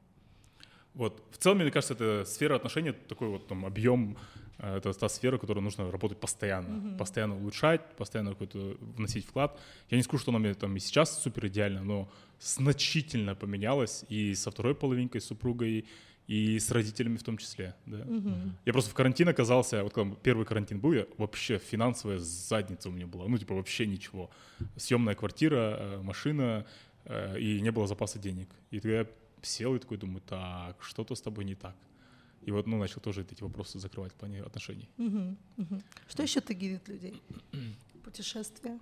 Вот. 0.93 1.23
В 1.31 1.37
целом, 1.37 1.59
мне 1.59 1.71
кажется, 1.71 1.93
это 1.93 2.25
сфера 2.25 2.55
отношений, 2.55 2.91
такой 2.91 3.29
вот 3.29 3.47
там 3.47 3.65
объем, 3.65 4.17
э, 4.57 4.77
это 4.77 4.93
та 4.93 5.09
сфера, 5.09 5.37
в 5.37 5.39
которой 5.39 5.61
нужно 5.61 5.91
работать 5.91 6.19
постоянно. 6.19 6.97
Постоянно 6.97 7.35
улучшать, 7.35 7.81
постоянно 7.95 8.31
какой-то 8.31 8.77
вносить 8.97 9.25
вклад. 9.25 9.59
Я 9.89 9.97
не 9.97 10.03
скажу, 10.03 10.21
что 10.21 10.31
она 10.31 10.39
мне 10.39 10.53
там 10.53 10.75
и 10.75 10.79
сейчас 10.79 11.21
супер 11.21 11.47
идеально, 11.47 11.83
но 11.83 12.09
значительно 12.39 13.35
поменялась 13.35 14.05
и 14.09 14.35
со 14.35 14.51
второй 14.51 14.75
половинкой, 14.75 15.21
с 15.21 15.25
супругой, 15.25 15.85
и 16.29 16.59
с 16.59 16.69
родителями 16.69 17.17
в 17.17 17.23
том 17.23 17.37
числе. 17.37 17.73
Да. 17.87 18.05
Я 18.63 18.71
просто 18.71 18.91
в 18.91 18.93
карантин 18.93 19.27
оказался, 19.29 19.83
вот 19.83 19.93
когда 19.93 20.15
первый 20.21 20.45
карантин 20.45 20.79
был, 20.79 20.93
я 20.93 21.07
вообще 21.17 21.57
финансовая 21.57 22.19
задница 22.19 22.89
у 22.89 22.91
меня 22.91 23.07
была, 23.07 23.27
ну 23.27 23.35
типа 23.37 23.55
вообще 23.55 23.87
ничего. 23.87 24.29
Съемная 24.77 25.15
квартира, 25.15 25.77
э, 25.79 26.01
машина, 26.03 26.67
э, 27.05 27.39
и 27.39 27.59
не 27.61 27.71
было 27.71 27.87
запаса 27.87 28.19
денег. 28.19 28.47
И 28.69 28.79
тогда 28.79 28.99
я 28.99 29.07
сел 29.41 29.75
и 29.75 29.79
такой 29.79 29.97
думаю, 29.97 30.21
так, 30.21 30.81
что-то 30.81 31.15
с 31.15 31.21
тобой 31.21 31.45
не 31.45 31.55
так. 31.55 31.75
И 32.41 32.51
вот, 32.51 32.67
ну, 32.67 32.77
начал 32.77 33.01
тоже 33.01 33.21
эти 33.29 33.43
вопросы 33.43 33.79
закрывать 33.79 34.13
в 34.13 34.15
плане 34.15 34.41
отношений. 34.41 34.89
Что 36.07 36.23
еще 36.23 36.41
триггерит 36.41 36.87
людей? 36.87 37.21
Путешествия? 38.03 38.79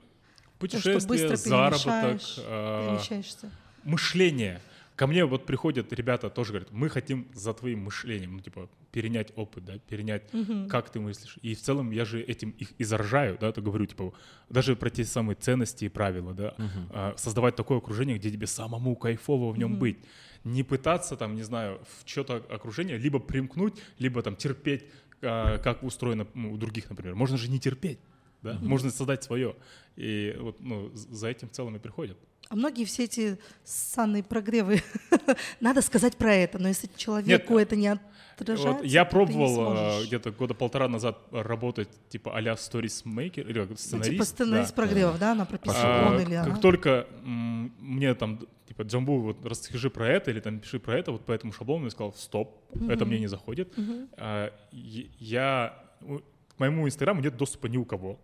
Путешествия, 0.60 1.36
заработок, 1.36 2.22
Перемещаешься? 2.22 3.52
мышление. 3.84 4.62
Ко 4.96 5.06
мне 5.06 5.26
вот 5.26 5.46
приходят 5.46 5.94
ребята, 5.94 6.30
тоже 6.30 6.54
говорят, 6.54 6.72
мы 6.72 6.90
хотим 6.90 7.28
за 7.34 7.54
твоим 7.54 7.84
мышлением, 7.84 8.34
ну, 8.38 8.40
типа, 8.40 8.68
перенять 8.98 9.32
опыт, 9.36 9.64
да, 9.64 9.78
перенять, 9.78 10.24
как 10.70 10.90
ты 10.90 11.00
мыслишь. 11.00 11.38
И 11.44 11.54
в 11.54 11.62
целом 11.62 11.92
я 11.92 12.04
же 12.04 12.20
этим 12.20 12.50
их 12.50 12.72
и 12.80 12.84
заражаю, 12.84 13.38
да, 13.40 13.52
то 13.52 13.62
говорю, 13.62 13.86
типа, 13.86 14.12
даже 14.50 14.76
про 14.76 14.90
те 14.90 15.04
самые 15.06 15.36
ценности 15.36 15.86
и 15.86 15.90
правила, 15.90 16.34
да, 16.34 16.56
а, 16.90 17.14
создавать 17.16 17.56
такое 17.56 17.78
окружение, 17.78 18.18
где 18.18 18.32
тебе 18.32 18.48
самому 18.48 18.96
кайфово 18.96 19.54
в 19.54 19.60
нем 19.60 19.78
быть. 19.78 20.00
Не 20.44 20.64
пытаться 20.64 21.16
там, 21.16 21.36
не 21.36 21.44
знаю, 21.44 21.80
в 21.84 22.10
что-то 22.10 22.38
окружение 22.50 22.98
либо 22.98 23.20
примкнуть, 23.20 23.76
либо 24.00 24.24
там 24.24 24.36
терпеть, 24.36 24.86
а, 25.22 25.60
как 25.60 25.84
устроено 25.84 26.26
у 26.34 26.58
других, 26.58 26.90
например. 26.90 27.14
Можно 27.14 27.38
же 27.38 27.52
не 27.52 27.60
терпеть, 27.60 28.00
да, 28.42 28.58
можно 28.62 28.90
создать 28.90 29.24
свое. 29.24 29.56
И 29.96 30.36
вот, 30.40 30.60
ну, 30.60 30.90
за 30.96 31.28
этим 31.28 31.50
в 31.50 31.52
целом 31.52 31.76
и 31.76 31.80
приходят. 31.80 32.18
А 32.50 32.56
многие 32.56 32.86
все 32.86 33.04
эти 33.06 33.38
санные 33.64 34.24
прогревы, 34.24 34.82
надо 35.60 35.82
сказать 35.82 36.16
про 36.18 36.34
это, 36.34 36.60
но 36.60 36.68
если 36.70 36.90
человеку 36.96 37.54
Нет, 37.54 37.62
это 37.68 37.76
не 37.76 38.00
отражается, 38.38 38.74
Вот 38.84 38.86
я 38.86 39.04
пробовал 39.06 39.76
э, 40.02 40.06
где-то 40.06 40.32
года 40.32 40.54
полтора 40.54 40.88
назад 40.88 41.18
работать 41.32 41.90
типа 42.10 42.36
а-ля 42.38 42.56
сторисмейкер 42.56 43.48
или 43.50 43.60
как, 43.62 43.70
Ну, 43.72 43.76
сценарист. 43.76 44.12
типа 44.12 44.24
сценарист 44.26 44.70
да. 44.70 44.76
прогревов, 44.82 45.20
да, 45.20 45.32
она 45.34 45.46
прописывает 45.46 45.84
А, 45.86 46.08
он 46.12 46.20
или 46.22 46.36
как 46.36 46.46
она. 46.48 46.56
только 46.58 47.08
м, 47.26 47.74
мне 47.80 48.14
там, 48.16 48.40
типа, 48.68 48.84
Джамбу, 48.84 49.20
вот 49.20 49.46
расскажи 49.46 49.90
про 49.90 50.08
это, 50.08 50.32
или 50.32 50.40
там 50.40 50.60
пиши 50.60 50.80
про 50.80 50.98
это, 50.98 51.12
вот 51.12 51.26
по 51.26 51.32
этому 51.34 51.52
шаблону, 51.52 51.86
я 51.86 51.90
сказал, 51.92 52.14
стоп, 52.14 52.62
это 52.90 53.06
мне 53.06 53.20
не 53.20 53.28
заходит. 53.28 53.74
А, 54.18 54.54
и- 54.72 55.10
я, 55.20 55.84
к 56.00 56.60
моему 56.60 56.86
инстаграму 56.88 57.22
нет 57.22 57.36
доступа 57.36 57.68
ни 57.68 57.78
у 57.78 57.84
кого. 57.86 58.20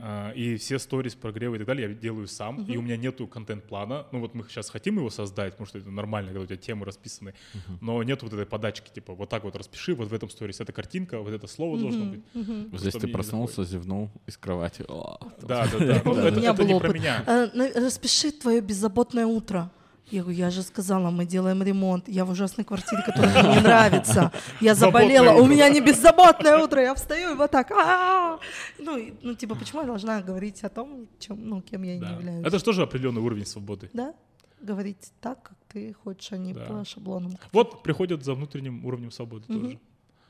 А, 0.00 0.30
и 0.32 0.56
все 0.56 0.78
сторис, 0.78 1.14
прогревы 1.14 1.56
и 1.56 1.58
так 1.58 1.66
далее 1.68 1.88
я 1.88 1.94
делаю 1.94 2.26
сам, 2.26 2.64
и 2.64 2.76
у 2.76 2.82
меня 2.82 2.96
нету 2.96 3.26
контент-плана. 3.26 4.06
Ну 4.12 4.20
вот 4.20 4.34
мы 4.34 4.44
сейчас 4.48 4.70
хотим 4.70 4.96
его 4.96 5.10
создать, 5.10 5.52
потому 5.52 5.66
что 5.66 5.78
это 5.78 5.90
нормально, 5.90 6.30
когда 6.30 6.42
у 6.42 6.46
тебя 6.46 6.56
темы 6.56 6.84
расписаны, 6.86 7.34
но 7.80 8.02
нет 8.02 8.22
вот 8.22 8.32
этой 8.32 8.46
подачки, 8.46 8.90
типа, 8.92 9.14
вот 9.14 9.28
так 9.28 9.44
вот 9.44 9.56
распиши, 9.56 9.94
вот 9.94 10.08
в 10.08 10.14
этом 10.14 10.30
сторис 10.30 10.60
эта 10.60 10.72
картинка, 10.72 11.20
вот 11.20 11.32
это 11.32 11.46
слово 11.46 11.78
должно 11.78 12.04
быть. 12.06 12.22
Вот 12.70 12.80
Здесь 12.80 12.94
ты 12.94 13.08
проснулся, 13.08 13.64
зевнул 13.64 14.10
из 14.26 14.36
кровати. 14.36 14.84
О, 14.88 15.18
Да, 15.42 15.66
да, 15.72 15.78
да. 15.78 16.02
Ну, 16.12 16.14
это 16.16 16.64
не 16.64 16.78
про 16.78 16.92
меня. 16.92 17.24
А, 17.26 17.50
на- 17.54 17.72
Распиши 17.72 18.30
твое 18.32 18.60
беззаботное 18.60 19.26
утро. 19.26 19.70
Я 20.12 20.22
говорю, 20.22 20.38
я 20.38 20.50
же 20.50 20.62
сказала, 20.62 21.10
мы 21.10 21.24
делаем 21.24 21.62
ремонт. 21.62 22.08
Я 22.08 22.24
в 22.24 22.30
ужасной 22.30 22.64
квартире, 22.64 23.02
которая 23.06 23.42
мне 23.42 23.54
не 23.56 23.60
нравится. 23.62 24.30
Я 24.60 24.74
заболела. 24.74 25.32
У 25.42 25.46
меня 25.46 25.68
не 25.70 25.80
беззаботное 25.80 26.58
утро. 26.58 26.80
Я 26.82 26.94
встаю 26.94 27.32
и 27.32 27.34
вот 27.34 27.50
так. 27.50 27.70
«А-а-а». 27.70 28.38
Ну, 28.78 28.98
и- 28.98 29.12
ну, 29.22 29.34
типа, 29.34 29.54
почему 29.54 29.80
я 29.80 29.86
должна 29.86 30.20
говорить 30.20 30.62
о 30.64 30.68
том, 30.68 31.06
чем, 31.18 31.48
ну, 31.48 31.60
кем 31.62 31.82
я 31.82 31.96
не 31.98 32.06
являюсь? 32.12 32.46
Это 32.46 32.58
же 32.58 32.64
тоже 32.64 32.82
определенный 32.82 33.22
уровень 33.22 33.46
свободы. 33.46 33.88
Да? 33.94 34.14
Говорить 34.60 35.12
так, 35.20 35.42
как 35.42 35.56
ты 35.72 35.94
хочешь, 36.04 36.30
а 36.32 36.36
не 36.36 36.54
по 36.54 36.84
шаблонам. 36.84 37.32
Вот 37.52 37.82
приходят 37.82 38.22
за 38.24 38.34
внутренним 38.34 38.84
уровнем 38.84 39.10
свободы 39.10 39.46
тоже. 39.46 39.78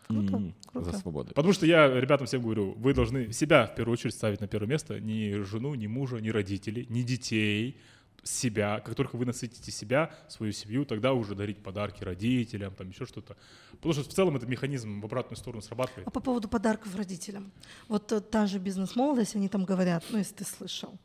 Круто, 0.09 0.37
м, 0.37 0.55
круто. 0.73 0.93
За 0.93 0.99
свободу. 0.99 1.29
Потому 1.35 1.53
что 1.55 1.67
я 1.67 1.89
ребятам 1.89 2.27
всем 2.27 2.43
говорю, 2.43 2.75
вы 2.79 2.93
должны 2.95 3.33
себя 3.33 3.67
в 3.67 3.75
первую 3.75 3.93
очередь 3.95 4.15
ставить 4.15 4.41
на 4.41 4.47
первое 4.47 4.69
место, 4.69 5.01
ни 5.01 5.43
жену, 5.45 5.75
ни 5.75 5.87
мужа, 5.87 6.17
ни 6.19 6.29
родителей, 6.31 6.87
ни 6.91 7.03
детей, 7.03 7.77
себя. 8.23 8.81
Как 8.81 8.95
только 8.95 9.17
вы 9.17 9.25
насытите 9.25 9.73
себя, 9.73 10.15
свою 10.29 10.53
семью, 10.53 10.85
тогда 10.85 11.13
уже 11.13 11.35
дарить 11.35 11.63
подарки 11.63 12.05
родителям, 12.05 12.75
там 12.75 12.91
еще 12.91 13.05
что-то. 13.05 13.37
Потому 13.73 13.93
что 13.95 14.05
в 14.05 14.13
целом 14.13 14.37
этот 14.37 14.49
механизм 14.49 15.01
в 15.01 15.05
обратную 15.05 15.37
сторону 15.37 15.63
срабатывает. 15.63 16.07
А 16.07 16.11
по 16.11 16.21
поводу 16.21 16.49
подарков 16.49 16.95
родителям. 16.95 17.53
Вот 17.89 18.13
э, 18.13 18.21
та 18.21 18.47
же 18.47 18.59
бизнес-молодость, 18.59 19.35
они 19.35 19.49
там 19.49 19.65
говорят, 19.65 20.05
ну, 20.11 20.19
если 20.19 20.35
ты 20.35 20.45
слышал, 20.45 20.99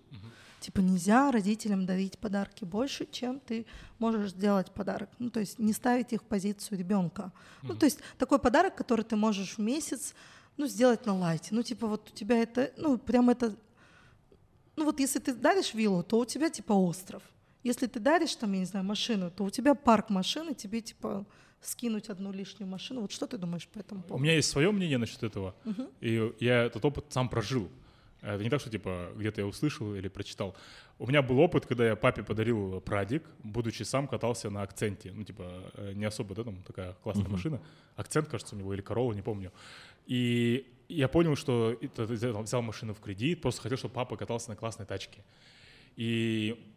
типа 0.60 0.80
нельзя 0.80 1.32
родителям 1.32 1.86
дарить 1.86 2.18
подарки 2.20 2.66
больше, 2.66 3.08
чем 3.10 3.40
ты 3.40 3.66
можешь 4.00 4.32
сделать 4.32 4.72
подарок. 4.72 5.10
Ну, 5.18 5.30
то 5.30 5.40
есть 5.40 5.60
не 5.60 5.74
ставить 5.74 6.14
их 6.14 6.22
в 6.22 6.26
позицию 6.26 6.78
ребенка. 6.78 7.32
Ну, 7.64 7.76
то 7.76 7.86
есть 7.86 8.00
такой 8.18 8.38
подарок, 8.40 8.76
который 8.76 9.06
ты 9.06 9.16
можешь 9.16 9.58
в 9.58 9.60
месяц, 9.60 10.14
ну, 10.58 10.68
сделать 10.68 11.06
на 11.06 11.16
лайте. 11.16 11.54
Ну, 11.56 11.64
типа 11.64 11.88
вот 11.88 12.10
у 12.10 12.16
тебя 12.16 12.38
это, 12.42 12.72
ну, 12.78 12.98
прям 12.98 13.30
это... 13.30 13.56
Ну, 14.78 14.86
вот 14.86 15.00
если 15.00 15.20
ты 15.20 15.34
даришь 15.34 15.74
виллу, 15.74 16.04
то 16.04 16.20
у 16.20 16.26
тебя 16.26 16.50
типа 16.50 16.74
остров. 16.74 17.24
Если 17.64 17.88
ты 17.88 18.00
даришь 18.00 18.36
там, 18.36 18.54
я 18.54 18.60
не 18.60 18.66
знаю, 18.66 18.86
машину, 18.86 19.32
то 19.32 19.44
у 19.44 19.50
тебя 19.50 19.74
парк 19.76 20.10
машин, 20.10 20.50
и 20.50 20.56
тебе 20.56 20.82
типа 20.82 21.26
скинуть 21.62 22.10
одну 22.10 22.32
лишнюю 22.32 22.70
машину. 22.70 23.02
Вот 23.02 23.12
что 23.12 23.26
ты 23.28 23.38
думаешь 23.38 23.68
по 23.68 23.80
этому 23.80 24.02
У 24.02 24.04
поводу? 24.04 24.24
меня 24.24 24.36
есть 24.36 24.50
свое 24.50 24.72
мнение 24.72 24.98
насчет 25.00 25.24
этого, 25.24 25.56
и 26.00 26.32
я 26.40 26.64
этот 26.64 26.86
опыт 26.86 27.06
сам 27.10 27.28
прожил. 27.28 27.70
Это 28.22 28.44
не 28.44 28.50
так, 28.50 28.62
что 28.62 28.70
типа 28.70 29.10
где-то 29.16 29.42
я 29.42 29.48
услышал 29.48 29.96
или 29.96 30.08
прочитал. 30.08 30.56
У 31.00 31.08
меня 31.08 31.22
был 31.22 31.40
опыт, 31.40 31.66
когда 31.66 31.88
я 31.88 31.96
папе 31.96 32.24
подарил 32.24 32.82
прадик, 32.82 33.24
будучи 33.44 33.84
сам 33.84 34.08
катался 34.08 34.50
на 34.50 34.62
акценте. 34.64 35.12
Ну, 35.14 35.24
типа, 35.24 35.72
э, 35.76 35.94
не 35.94 36.06
особо, 36.06 36.34
да, 36.34 36.44
там 36.44 36.64
такая 36.64 36.94
классная 37.04 37.28
машина. 37.30 37.62
Акцент, 37.96 38.28
кажется, 38.28 38.56
у 38.56 38.58
него, 38.58 38.74
или 38.74 38.82
Королла, 38.82 39.14
не 39.14 39.22
помню. 39.22 39.52
И 40.08 40.66
я 40.90 41.08
понял, 41.08 41.36
что 41.36 41.78
взял 41.96 42.62
машину 42.62 42.94
в 42.94 43.00
кредит, 43.00 43.42
просто 43.42 43.62
хотел, 43.62 43.78
чтобы 43.78 43.94
папа 43.94 44.16
катался 44.18 44.50
на 44.50 44.56
классной 44.56 44.86
тачке. 44.86 45.24
И 45.96 46.74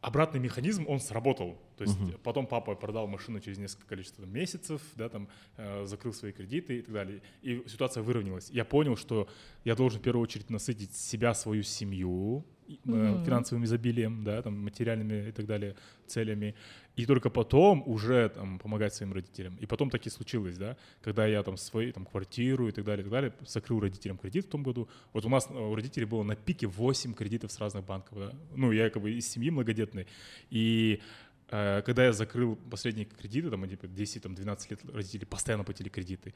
обратный 0.00 0.40
механизм, 0.40 0.86
он 0.88 1.00
сработал. 1.00 1.60
То 1.76 1.84
есть 1.84 1.98
потом 2.22 2.46
папа 2.46 2.74
продал 2.74 3.06
машину 3.06 3.40
через 3.40 3.58
несколько 3.58 3.86
количество 3.86 4.24
месяцев, 4.24 4.80
да, 4.94 5.08
там, 5.08 5.28
э, 5.56 5.84
закрыл 5.84 6.14
свои 6.14 6.32
кредиты 6.32 6.78
и 6.78 6.82
так 6.82 6.94
далее. 6.94 7.22
И 7.42 7.64
ситуация 7.66 8.02
выровнялась. 8.02 8.48
Я 8.50 8.64
понял, 8.64 8.96
что 8.96 9.28
я 9.64 9.74
должен 9.74 10.00
в 10.00 10.02
первую 10.02 10.22
очередь 10.22 10.48
насытить 10.48 10.94
себя, 10.94 11.34
свою 11.34 11.62
семью 11.62 12.46
э, 12.68 13.22
финансовым 13.24 13.64
изобилием, 13.64 14.24
да, 14.24 14.42
там, 14.42 14.58
материальными 14.58 15.28
и 15.28 15.32
так 15.32 15.46
далее 15.46 15.76
целями. 16.06 16.54
И 16.96 17.04
только 17.04 17.28
потом 17.28 17.82
уже 17.86 18.30
там, 18.30 18.58
помогать 18.58 18.94
своим 18.94 19.12
родителям. 19.12 19.56
И 19.56 19.66
потом 19.66 19.90
так 19.90 20.06
и 20.06 20.10
случилось, 20.10 20.56
да, 20.56 20.76
когда 21.02 21.26
я 21.26 21.42
там 21.42 21.56
свою 21.56 21.92
там, 21.92 22.06
квартиру 22.06 22.68
и 22.68 22.72
так 22.72 22.84
далее, 22.84 23.02
и 23.02 23.04
так 23.04 23.12
далее, 23.12 23.32
закрыл 23.46 23.80
родителям 23.80 24.16
кредит 24.16 24.46
в 24.46 24.48
том 24.48 24.62
году. 24.62 24.88
Вот 25.12 25.24
у 25.26 25.28
нас 25.28 25.46
э, 25.50 25.54
у 25.54 25.74
родителей 25.74 26.06
было 26.06 26.22
на 26.22 26.36
пике 26.36 26.66
8 26.66 27.14
кредитов 27.14 27.52
с 27.52 27.58
разных 27.58 27.84
банков. 27.84 28.18
Да? 28.18 28.32
Ну, 28.54 28.72
я 28.72 28.88
как 28.88 29.02
бы 29.02 29.12
из 29.12 29.28
семьи 29.28 29.50
многодетной. 29.50 30.06
И 30.48 31.02
э, 31.50 31.82
когда 31.82 32.06
я 32.06 32.12
закрыл 32.12 32.56
последние 32.70 33.04
кредиты, 33.04 33.50
там, 33.50 33.68
типа 33.68 33.84
10-12 33.84 34.66
лет 34.70 34.80
родители 34.92 35.24
постоянно 35.26 35.64
платили 35.64 35.90
кредиты, 35.90 36.32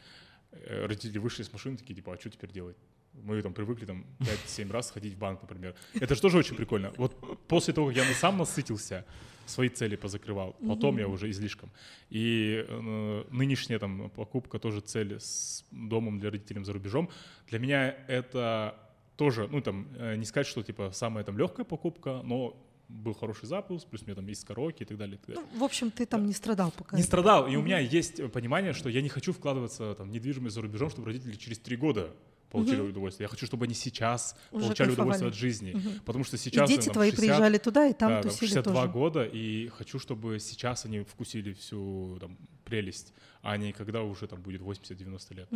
э, 0.52 0.86
родители 0.86 1.18
вышли 1.18 1.42
с 1.42 1.52
машины, 1.52 1.78
такие, 1.78 1.94
типа, 1.94 2.12
а 2.12 2.20
что 2.20 2.28
теперь 2.28 2.52
делать? 2.52 2.76
Мы 3.14 3.42
там 3.42 3.52
привыкли 3.52 3.86
там 3.86 4.06
5-7 4.20 4.72
раз 4.72 4.90
ходить 4.90 5.14
в 5.14 5.18
банк, 5.18 5.42
например. 5.42 5.74
Это 5.94 6.14
же 6.14 6.20
тоже 6.20 6.38
очень 6.38 6.56
прикольно. 6.56 6.92
Вот 6.96 7.14
после 7.48 7.74
того, 7.74 7.88
как 7.88 7.96
я 7.96 8.04
сам 8.14 8.38
насытился, 8.38 9.04
свои 9.46 9.68
цели 9.68 9.96
позакрывал, 9.96 10.56
потом 10.66 10.98
я 10.98 11.08
уже 11.08 11.28
излишком. 11.30 11.70
И 12.08 12.64
э, 12.66 13.24
нынешняя 13.30 13.78
там 13.78 14.10
покупка 14.10 14.58
тоже 14.58 14.80
цель 14.80 15.18
с 15.18 15.64
домом 15.70 16.18
для 16.20 16.30
родителей 16.30 16.64
за 16.64 16.72
рубежом. 16.72 17.10
Для 17.48 17.58
меня 17.58 17.94
это 18.08 18.76
тоже, 19.16 19.48
ну 19.50 19.60
там, 19.60 19.88
э, 19.98 20.16
не 20.16 20.24
сказать, 20.24 20.46
что 20.46 20.62
типа 20.62 20.92
самая 20.92 21.24
там 21.24 21.36
легкая 21.36 21.64
покупка, 21.64 22.22
но 22.24 22.56
был 22.88 23.14
хороший 23.14 23.46
запуск, 23.46 23.86
плюс 23.86 24.02
у 24.02 24.06
меня 24.06 24.14
там 24.14 24.26
есть 24.26 24.44
караоке 24.44 24.84
и 24.84 24.86
так 24.86 24.96
далее. 24.96 25.16
и 25.16 25.18
так 25.18 25.34
далее. 25.34 25.50
Ну, 25.52 25.60
в 25.60 25.64
общем, 25.64 25.90
ты 25.90 26.06
там 26.06 26.26
не 26.26 26.32
страдал 26.32 26.72
пока. 26.76 26.96
Не 26.96 27.02
страдал, 27.02 27.46
и 27.46 27.56
у 27.56 27.62
меня 27.62 27.78
есть 27.78 28.32
понимание, 28.32 28.72
что 28.72 28.88
я 28.88 29.02
не 29.02 29.08
хочу 29.08 29.32
вкладываться 29.32 29.94
там, 29.94 30.08
в 30.08 30.10
недвижимость 30.10 30.54
за 30.54 30.62
рубежом, 30.62 30.90
чтобы 30.90 31.06
родители 31.06 31.36
через 31.36 31.58
три 31.58 31.76
года 31.76 32.14
получили 32.50 32.80
удовольствие. 32.80 33.24
Я 33.24 33.28
хочу, 33.28 33.46
чтобы 33.46 33.64
они 33.64 33.74
сейчас 33.74 34.36
Уже 34.50 34.64
получали 34.66 34.88
кайфовали. 34.88 34.92
удовольствие 34.92 35.28
от 35.28 35.34
жизни. 35.34 35.82
Потому 36.04 36.24
что 36.24 36.36
И 36.36 36.38
сейчас... 36.38 36.68
дети 36.68 36.86
там, 36.86 36.94
твои 36.94 37.10
60, 37.10 37.26
приезжали 37.26 37.58
туда, 37.58 37.86
и 37.86 37.92
там 37.92 38.08
да, 38.10 38.22
там, 38.22 38.30
тусили 38.30 38.48
62 38.48 38.74
тоже. 38.74 38.92
года, 38.92 39.24
и 39.24 39.68
хочу, 39.68 39.98
чтобы 39.98 40.38
сейчас 40.40 40.84
они 40.84 41.00
вкусили 41.00 41.52
всю 41.52 42.18
там, 42.20 42.36
прелесть, 42.64 43.12
а 43.42 43.56
не 43.56 43.72
когда 43.72 44.02
уже 44.02 44.26
там 44.26 44.40
будет 44.40 44.60
80-90 44.60 45.34
лет. 45.34 45.48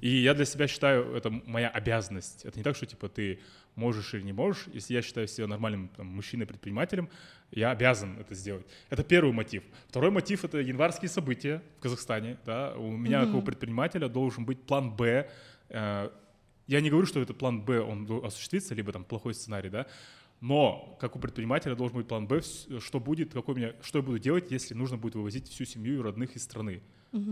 И 0.00 0.08
я 0.08 0.34
для 0.34 0.44
себя 0.44 0.66
считаю, 0.68 1.14
это 1.14 1.30
моя 1.30 1.68
обязанность. 1.68 2.44
Это 2.44 2.58
не 2.58 2.62
так, 2.62 2.76
что 2.76 2.86
типа 2.86 3.08
ты 3.08 3.40
можешь 3.74 4.14
или 4.14 4.22
не 4.22 4.32
можешь. 4.32 4.66
Если 4.72 4.94
я 4.94 5.02
считаю 5.02 5.28
себя 5.28 5.46
нормальным 5.46 5.88
там, 5.96 6.06
мужчиной-предпринимателем, 6.06 7.08
я 7.50 7.70
обязан 7.70 8.18
это 8.18 8.34
сделать. 8.34 8.66
Это 8.90 9.02
первый 9.02 9.32
мотив. 9.32 9.62
Второй 9.88 10.10
мотив— 10.10 10.44
это 10.46 10.58
январские 10.58 11.08
события 11.08 11.62
в 11.78 11.82
Казахстане. 11.82 12.36
Да? 12.44 12.74
У 12.76 12.90
меня, 12.90 13.24
как 13.24 13.34
у 13.34 13.42
предпринимателя, 13.42 14.08
должен 14.08 14.44
быть 14.44 14.60
план 14.62 14.94
«Б». 14.96 15.30
Э, 15.70 16.10
Я 16.66 16.80
не 16.82 16.90
говорю, 16.90 17.06
что 17.06 17.20
этот 17.20 17.38
план 17.38 17.62
«Б» 17.62 17.80
он 17.80 18.06
осуществится, 18.24 18.74
либо 18.74 18.92
там 18.92 19.04
плохой 19.04 19.32
сценарий, 19.32 19.70
да, 19.70 19.86
но 20.40 20.96
как 21.00 21.16
у 21.16 21.18
предпринимателя 21.18 21.74
должен 21.74 21.96
быть 21.96 22.06
план 22.06 22.26
«Б», 22.26 22.42
что 22.78 23.00
будет, 23.00 23.32
какой 23.32 23.54
у 23.54 23.56
меня, 23.58 23.72
что 23.80 23.98
я 23.98 24.04
буду 24.04 24.18
делать, 24.18 24.50
если 24.52 24.74
нужно 24.74 24.96
будет 24.98 25.14
вывозить 25.14 25.48
всю 25.48 25.64
семью 25.64 25.98
и 25.98 26.02
родных 26.02 26.36
из 26.36 26.42
страны. 26.44 26.80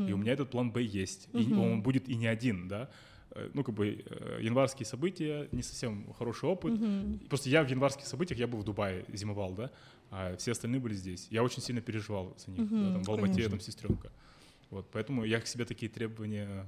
И 0.09 0.13
у 0.13 0.17
меня 0.17 0.33
этот 0.33 0.51
план 0.51 0.71
«Б» 0.71 0.83
есть. 0.83 1.29
И 1.35 1.53
он 1.53 1.83
будет 1.83 2.09
и 2.09 2.17
не 2.17 2.27
один, 2.27 2.67
да. 2.69 2.89
Э, 3.33 3.51
Ну, 3.53 3.63
как 3.63 3.75
бы 3.75 4.03
э, 4.07 4.39
январские 4.43 4.87
события, 4.87 5.49
не 5.53 5.63
совсем 5.63 6.13
хороший 6.19 6.49
опыт. 6.49 6.73
Просто 7.29 7.51
я 7.51 7.63
в 7.63 7.69
январских 7.71 8.07
событиях, 8.07 8.41
я 8.41 8.47
был 8.47 8.59
в 8.61 8.65
Дубае, 8.65 9.05
зимовал, 9.13 9.53
да, 9.55 9.71
а 10.11 10.35
все 10.37 10.53
остальные 10.53 10.81
были 10.81 10.95
здесь. 10.95 11.29
Я 11.31 11.43
очень 11.43 11.61
сильно 11.63 11.83
переживал 11.83 12.35
за 12.39 12.51
них, 12.53 12.71
да, 12.71 12.93
там, 12.95 13.03
в 13.03 13.09
Алмате, 13.11 13.33
конечно. 13.35 13.51
там, 13.51 13.61
сестренка. 13.61 14.11
Вот, 14.71 14.87
поэтому 14.93 15.25
я 15.25 15.41
к 15.41 15.47
себе 15.47 15.65
такие 15.67 15.91
требования 15.91 16.65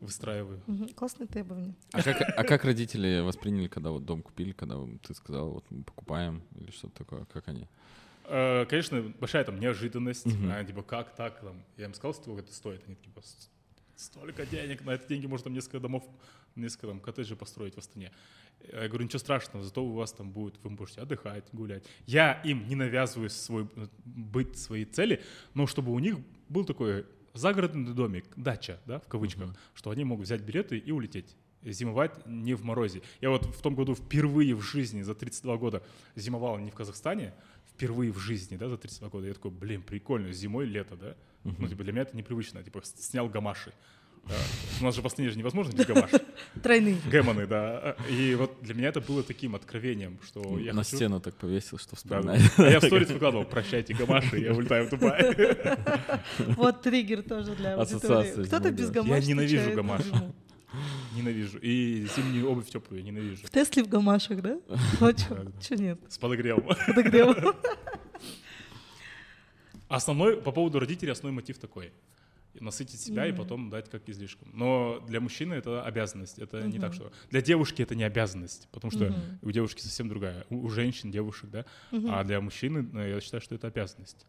выстраиваю. 0.00 0.60
Мгм. 0.66 0.88
Классные 0.90 1.26
требования. 1.26 1.74
А 1.92 2.02
как, 2.02 2.20
а 2.20 2.44
как 2.44 2.64
родители 2.64 3.20
восприняли, 3.20 3.68
когда 3.68 3.90
вот 3.90 4.04
дом 4.04 4.22
купили, 4.22 4.52
когда 4.52 4.76
ты 5.06 5.14
сказал, 5.14 5.50
вот 5.50 5.64
мы 5.70 5.82
покупаем 5.84 6.42
или 6.56 6.70
что-то 6.70 6.96
такое, 6.98 7.24
как 7.26 7.48
они? 7.48 7.66
э, 8.32 8.64
конечно, 8.66 9.02
большая 9.18 9.44
там 9.44 9.58
неожиданность, 9.58 10.26
а, 10.50 10.64
типа, 10.64 10.82
как 10.82 11.14
так, 11.16 11.40
там, 11.40 11.62
я 11.76 11.86
им 11.86 11.94
сказал, 11.94 12.14
сколько 12.14 12.40
это 12.42 12.52
стоит, 12.54 12.82
они 12.86 12.94
типа, 12.96 13.20
«С- 13.22 13.50
столько 13.96 14.46
денег, 14.46 14.84
на 14.84 14.92
эти 14.92 15.08
деньги 15.08 15.26
можно 15.26 15.44
там 15.44 15.52
несколько 15.54 15.80
домов, 15.80 16.04
несколько 16.54 16.86
там 16.86 17.00
коттеджей 17.00 17.36
построить 17.36 17.74
в 17.74 17.78
Астане. 17.78 18.12
Я 18.72 18.88
говорю, 18.88 19.04
ничего 19.04 19.18
страшного, 19.18 19.64
зато 19.64 19.84
у 19.84 19.92
вас 19.92 20.12
там 20.12 20.30
будет, 20.30 20.54
вы 20.62 20.70
можете 20.70 21.00
отдыхать, 21.00 21.44
гулять. 21.52 21.82
Я 22.06 22.40
им 22.44 22.68
не 22.68 22.76
навязываю 22.76 23.30
свой, 23.30 23.68
э, 23.76 23.86
быть 24.04 24.56
свои 24.58 24.84
цели, 24.84 25.22
но 25.54 25.66
чтобы 25.66 25.92
у 25.92 25.98
них 25.98 26.16
был 26.48 26.64
такой 26.64 27.06
загородный 27.34 27.94
домик, 27.94 28.24
дача, 28.36 28.80
да, 28.86 29.00
в 29.00 29.06
кавычках, 29.08 29.54
что 29.74 29.90
они 29.90 30.04
могут 30.04 30.26
взять 30.26 30.42
билеты 30.42 30.78
и 30.78 30.90
улететь 30.90 31.36
зимовать 31.62 32.26
не 32.26 32.54
в 32.54 32.64
морозе. 32.64 33.02
Я 33.20 33.30
вот 33.30 33.44
в 33.44 33.60
том 33.60 33.74
году 33.74 33.94
впервые 33.94 34.54
в 34.54 34.62
жизни 34.62 35.02
за 35.02 35.14
32 35.14 35.56
года 35.56 35.82
зимовал 36.16 36.58
не 36.58 36.70
в 36.70 36.74
Казахстане, 36.74 37.34
впервые 37.74 38.12
в 38.12 38.18
жизни, 38.18 38.56
да, 38.56 38.68
за 38.68 38.76
32 38.76 39.08
года. 39.08 39.26
Я 39.26 39.34
такой, 39.34 39.50
блин, 39.50 39.82
прикольно, 39.82 40.32
зимой 40.32 40.66
лето, 40.66 40.96
да? 40.96 41.16
Ну, 41.44 41.68
типа, 41.68 41.82
для 41.82 41.92
меня 41.92 42.02
это 42.02 42.16
непривычно. 42.16 42.62
Типа, 42.62 42.80
снял 42.82 43.28
гамаши. 43.28 43.72
У 44.80 44.84
нас 44.84 44.94
же 44.94 45.02
Астане 45.02 45.28
же 45.30 45.38
невозможно 45.38 45.72
без 45.72 45.84
гамаш. 45.86 46.10
Тройные. 46.62 46.96
Гэмоны, 47.10 47.46
да. 47.46 47.96
И 48.08 48.34
вот 48.34 48.56
для 48.62 48.74
меня 48.74 48.88
это 48.88 49.00
было 49.00 49.22
таким 49.22 49.54
откровением, 49.54 50.18
что 50.24 50.58
я 50.58 50.72
На 50.72 50.84
хочу... 50.84 50.96
стену 50.96 51.20
так 51.20 51.34
повесил, 51.34 51.78
что 51.78 51.90
да. 51.90 51.96
вспоминать. 51.96 52.40
А 52.56 52.62
я 52.70 52.80
в 52.80 52.84
сторис 52.84 53.10
выкладывал, 53.10 53.44
прощайте, 53.44 53.94
гамаши, 53.94 54.38
я 54.38 54.54
улетаю 54.54 54.86
в 54.86 54.90
Дубай. 54.90 55.36
Вот 56.56 56.82
триггер 56.82 57.22
тоже 57.22 57.54
для 57.54 57.74
аудитории. 57.74 58.44
Кто-то 58.46 58.70
без 58.70 58.90
гамаш 58.90 59.22
Я 59.22 59.28
ненавижу 59.28 59.72
гамаш. 59.74 60.02
Ненавижу. 61.16 61.58
И 61.58 62.06
зимнюю 62.16 62.48
обувь 62.48 62.70
теплую 62.70 63.02
я 63.02 63.06
ненавижу. 63.06 63.46
В 63.46 63.50
Тесле 63.50 63.82
в 63.82 63.88
гамашах, 63.88 64.40
да? 64.40 64.60
Ну 65.00 65.06
а 65.06 65.12
чё 65.60 65.74
нет? 65.74 66.00
С 66.08 66.16
подогревом. 66.18 66.64
Подогрев. 66.86 67.36
Основной, 69.88 70.36
по 70.40 70.52
поводу 70.52 70.78
родителей, 70.78 71.10
основной 71.10 71.34
мотив 71.34 71.58
такой. 71.58 71.92
Насытить 72.58 73.00
себя 73.00 73.26
и 73.26 73.30
Мгм. 73.30 73.38
потом 73.38 73.70
дать 73.70 73.88
как 73.88 74.08
излишком. 74.08 74.48
Но 74.52 75.02
для 75.06 75.20
мужчины 75.20 75.54
это 75.54 75.82
обязанность. 75.82 76.38
Это 76.38 76.62
не 76.66 76.78
так, 76.78 76.92
что... 76.94 77.12
Для 77.30 77.40
девушки 77.42 77.82
это 77.82 77.94
не 77.94 78.02
обязанность, 78.04 78.68
потому 78.72 78.90
что 78.90 79.04
Мгм. 79.06 79.38
у 79.42 79.50
девушки 79.50 79.80
совсем 79.80 80.08
другая. 80.08 80.44
У, 80.50 80.56
у 80.64 80.68
женщин, 80.68 81.10
девушек, 81.10 81.50
да. 81.50 81.64
А 81.92 82.24
для 82.24 82.40
мужчины, 82.40 82.82
ну, 82.92 83.00
я 83.06 83.20
считаю, 83.20 83.40
что 83.40 83.54
это 83.54 83.68
обязанность. 83.68 84.26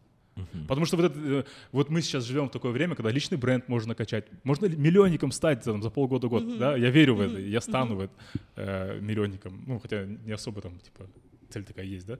Потому 0.66 0.86
что 0.86 0.96
вот, 0.96 1.06
это, 1.06 1.20
э, 1.20 1.44
вот 1.72 1.90
мы 1.90 2.00
сейчас 2.00 2.24
живем 2.24 2.48
в 2.48 2.50
такое 2.52 2.72
время, 2.72 2.94
когда 2.94 3.10
личный 3.10 3.36
бренд 3.36 3.68
можно 3.68 3.94
качать. 3.94 4.24
Можно 4.44 4.64
ли 4.66 4.76
миллионником 4.76 5.30
стать 5.30 5.62
там, 5.62 5.82
за 5.82 5.90
полгода-год. 5.90 6.58
Да? 6.58 6.74
Я 6.76 6.90
верю 6.90 7.16
в 7.16 7.20
это, 7.20 7.38
я 7.38 7.60
стану 7.60 7.96
в 7.96 8.00
это, 8.00 8.12
э, 8.56 8.98
миллионником. 9.00 9.62
Ну, 9.66 9.78
хотя 9.78 10.06
не 10.06 10.32
особо 10.32 10.62
там, 10.62 10.78
типа, 10.78 11.06
цель 11.52 11.64
такая 11.64 11.84
есть, 11.84 12.06
да? 12.06 12.18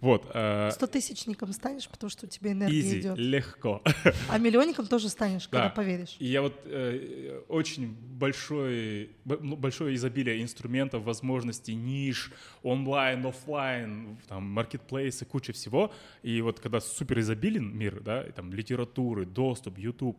Вот. 0.00 0.26
э, 0.34 0.70
Стотысячником 0.72 1.52
станешь, 1.52 1.88
потому 1.88 2.10
что 2.10 2.26
у 2.26 2.28
тебя 2.28 2.52
энергия 2.52 2.80
Изи, 2.80 3.00
идет. 3.00 3.18
легко. 3.18 3.82
А 4.28 4.38
миллионником 4.38 4.86
тоже 4.86 5.08
станешь, 5.08 5.48
когда 5.48 5.64
Да. 5.68 5.70
поверишь. 5.70 6.16
И 6.18 6.26
я 6.26 6.42
вот 6.42 6.54
э, 6.64 7.42
очень 7.48 7.88
большой, 7.94 9.10
ну, 9.24 9.56
большое 9.56 9.94
изобилие 9.94 10.42
инструментов, 10.42 11.02
возможностей, 11.04 11.74
ниш, 11.74 12.32
онлайн, 12.62 13.24
офлайн, 13.26 14.18
там, 14.28 14.44
маркетплейсы, 14.44 15.24
куча 15.24 15.52
всего. 15.52 15.92
И 16.22 16.40
вот 16.42 16.60
когда 16.60 16.80
супер 16.80 17.20
изобилен 17.20 17.76
мир, 17.76 18.00
да, 18.00 18.22
и 18.22 18.32
там 18.32 18.52
литературы, 18.52 19.26
доступ, 19.26 19.78
YouTube, 19.78 20.18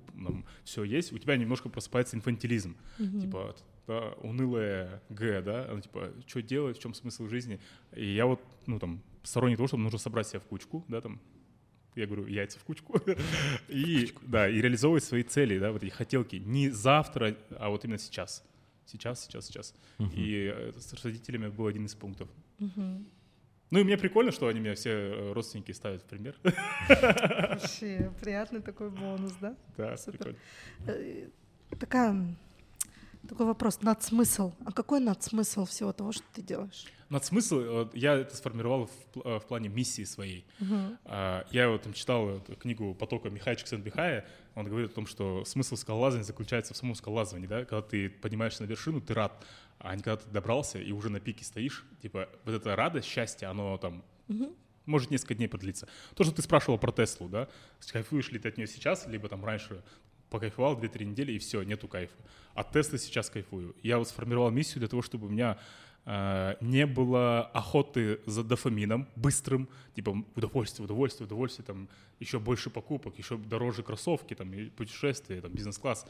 все 0.64 0.84
есть, 0.84 1.12
у 1.14 1.18
тебя 1.18 1.36
немножко 1.38 1.70
просыпается 1.70 2.16
инфантилизм. 2.16 2.76
Типа, 3.22 3.56
да, 3.88 4.14
унылое 4.22 5.02
Г, 5.10 5.42
да, 5.42 5.68
ну, 5.70 5.82
типа, 5.82 6.14
что 6.26 6.42
делать, 6.42 6.78
в 6.78 6.82
чем 6.82 6.94
смысл 6.94 7.28
жизни. 7.28 7.60
И 7.96 8.06
я 8.06 8.26
вот, 8.26 8.42
ну, 8.66 8.80
там, 8.80 9.02
сторонник 9.24 9.58
того, 9.58 9.68
что 9.68 9.78
нужно 9.78 10.00
собрать 10.00 10.28
себя 10.28 10.40
в 10.40 10.46
кучку, 10.46 10.86
да, 10.88 11.02
там, 11.02 11.20
я 11.96 12.06
говорю, 12.06 12.26
яйца 12.26 12.60
в 12.60 12.64
кучку, 12.64 13.00
и, 13.68 14.14
да, 14.22 14.48
и 14.50 14.62
реализовывать 14.62 15.04
свои 15.04 15.24
цели, 15.24 15.60
да, 15.60 15.72
вот 15.72 15.84
эти 15.84 15.92
хотелки, 15.92 16.38
не 16.38 16.70
завтра, 16.70 17.36
а 17.52 17.70
вот 17.70 17.84
именно 17.86 18.00
сейчас. 18.00 18.44
Сейчас, 18.86 19.24
сейчас, 19.24 19.46
сейчас. 19.46 19.74
И 20.16 20.52
э, 20.54 20.72
с 20.78 21.04
родителями 21.04 21.48
был 21.48 21.68
один 21.68 21.86
из 21.86 21.96
пунктов. 21.96 22.28
Ну 22.58 23.80
и 23.80 23.84
мне 23.86 23.98
прикольно, 23.98 24.32
что 24.32 24.48
они 24.48 24.60
меня 24.60 24.76
все 24.76 24.90
э, 24.90 25.32
родственники 25.32 25.72
ставят 25.72 26.02
в 26.02 26.06
пример. 26.06 26.36
Вообще, 26.44 28.12
приятный 28.20 28.62
такой 28.62 28.90
бонус, 28.90 29.34
да? 29.40 29.56
Да, 29.78 29.96
Супер. 29.96 30.18
прикольно. 30.18 30.40
Э, 30.88 31.30
Такая, 31.80 32.36
такой 33.28 33.46
вопрос, 33.46 33.82
надсмысл. 33.82 34.54
А 34.66 34.72
какой 34.72 35.00
надсмысл 35.00 35.66
всего 35.66 35.94
того, 35.94 36.12
что 36.12 36.24
ты 36.34 36.42
делаешь? 36.42 36.86
Надсмысл, 37.10 37.60
э, 37.60 37.90
я 37.94 38.16
это 38.16 38.36
сформировал 38.36 38.88
в, 38.88 39.20
э, 39.20 39.40
в 39.40 39.46
плане 39.46 39.70
миссии 39.70 40.04
своей. 40.04 40.46
А, 41.06 41.46
Я 41.52 41.70
вот 41.70 41.82
там 41.82 41.94
читал 41.94 42.42
книгу 42.60 42.94
«Потока» 42.96 43.30
Михая 43.30 43.56
Чиксент-Бихая. 43.56 44.26
Он 44.56 44.66
говорит 44.66 44.92
о 44.92 44.94
том, 44.94 45.08
что 45.08 45.44
смысл 45.46 45.76
скалолазания 45.76 46.24
заключается 46.24 46.74
в 46.74 46.78
самом 46.78 46.96
скалолазании. 46.96 47.48
Да? 47.48 47.66
Когда 47.66 47.82
ты 47.82 48.10
поднимаешься 48.10 48.64
на 48.64 48.68
вершину, 48.68 49.02
ты 49.02 49.14
рад. 49.14 49.46
А 49.80 49.96
не 49.96 50.04
когда 50.04 50.18
ты 50.18 50.30
добрался 50.30 50.80
и 50.80 50.92
уже 50.92 51.10
на 51.10 51.20
пике 51.20 51.44
стоишь. 51.44 51.86
Типа 52.02 52.30
вот 52.46 52.54
эта 52.54 52.76
радость, 52.76 53.08
счастье, 53.08 53.48
оно 53.48 53.78
там 53.78 54.04
может 54.86 55.12
несколько 55.12 55.36
дней 55.36 55.48
продлиться. 55.48 55.88
То, 56.16 56.24
что 56.24 56.34
ты 56.34 56.42
спрашивал 56.42 56.78
про 56.78 56.92
Теслу, 56.92 57.30
да? 57.30 57.48
Кайфуешь 57.92 58.32
ли 58.32 58.40
ты 58.40 58.50
от 58.50 58.58
нее 58.58 58.68
сейчас, 58.68 59.06
либо 59.08 59.30
там 59.30 59.44
раньше 59.46 59.84
покайфовал 60.32 60.80
2-3 60.80 61.06
недели, 61.06 61.34
и 61.34 61.38
все, 61.38 61.62
нету 61.62 61.88
кайфа. 61.88 62.16
От 62.56 62.72
Теслы 62.72 62.98
сейчас 62.98 63.30
кайфую. 63.30 63.76
Я 63.84 64.00
вот 64.00 64.08
сформировал 64.08 64.50
миссию 64.50 64.80
для 64.80 64.88
того, 64.88 65.02
чтобы 65.02 65.28
у 65.28 65.30
меня 65.30 65.58
э, 66.06 66.56
не 66.62 66.86
было 66.86 67.44
охоты 67.54 68.22
за 68.26 68.44
дофамином 68.44 69.08
быстрым, 69.16 69.68
типа 69.94 70.24
удовольствие, 70.36 70.86
удовольствие, 70.86 71.26
удовольствие, 71.28 71.66
там 71.66 71.90
еще 72.20 72.40
больше 72.40 72.70
покупок, 72.70 73.18
еще 73.18 73.38
дороже 73.38 73.84
кроссовки, 73.84 74.34
там 74.34 74.52
путешествия, 74.78 75.42
там 75.42 75.52
бизнес-класс, 75.52 76.08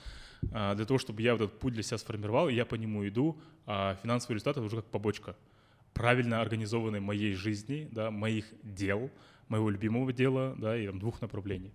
А, 0.52 0.76
для 0.76 0.86
того, 0.86 1.00
чтобы 1.00 1.22
я 1.22 1.34
вот 1.34 1.42
этот 1.42 1.60
путь 1.60 1.74
для 1.74 1.84
себя 1.84 1.98
сформировал, 1.98 2.50
и 2.50 2.54
я 2.54 2.66
по 2.66 2.76
нему 2.76 3.08
иду, 3.08 3.38
а 3.66 3.96
финансовый 4.04 4.34
результат 4.34 4.58
это 4.58 4.66
уже 4.66 4.78
как 4.78 4.86
побочка 4.86 5.36
правильно 5.94 6.42
организованной 6.42 7.00
моей 7.00 7.34
жизни, 7.34 7.88
да, 7.92 8.12
моих 8.12 8.46
дел, 8.64 9.10
моего 9.50 9.70
любимого 9.70 10.14
дела, 10.14 10.56
да, 10.58 10.78
и 10.78 10.88
там 10.88 11.00
двух 11.00 11.22
направлений. 11.22 11.72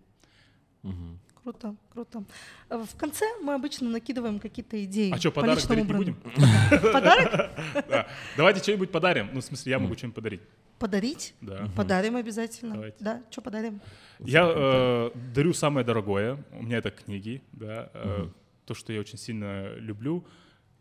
Круто, 1.46 1.76
круто. 1.92 2.24
Э, 2.70 2.84
В 2.84 2.96
конце 2.96 3.24
мы 3.40 3.54
обычно 3.54 3.88
накидываем 3.88 4.40
какие-то 4.40 4.82
идеи. 4.84 5.12
А 5.12 5.16
что, 5.16 5.30
по 5.30 5.42
подарок 5.42 5.60
личному 5.62 5.84
дарить 5.84 6.06
не 6.08 6.12
бренду. 6.12 6.20
будем? 6.24 6.92
Подарок? 6.92 7.50
Да. 7.88 8.08
Давайте 8.36 8.60
что-нибудь 8.62 8.90
подарим. 8.90 9.28
Ну, 9.32 9.40
в 9.40 9.44
смысле, 9.44 9.70
я 9.70 9.78
могу 9.78 9.94
что-нибудь 9.94 10.16
подарить. 10.16 10.40
Подарить? 10.80 11.34
Да. 11.40 11.68
Подарим 11.76 12.16
обязательно. 12.16 12.74
Давайте. 12.74 12.96
Да, 12.98 13.22
что 13.30 13.42
подарим? 13.42 13.80
Я 14.18 14.44
э, 14.44 15.10
дарю 15.36 15.54
самое 15.54 15.86
дорогое. 15.86 16.44
У 16.50 16.64
меня 16.64 16.78
это 16.78 16.90
книги, 16.90 17.40
да, 17.52 17.90
э, 17.94 18.26
то, 18.64 18.74
что 18.74 18.92
я 18.92 18.98
очень 18.98 19.16
сильно 19.18 19.72
люблю, 19.76 20.26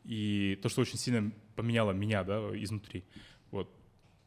и 0.04 0.58
то, 0.64 0.70
что 0.70 0.82
очень 0.82 0.98
сильно 0.98 1.32
поменяло 1.56 1.92
меня, 1.92 2.24
да, 2.24 2.40
изнутри. 2.56 3.04
Вот. 3.52 3.70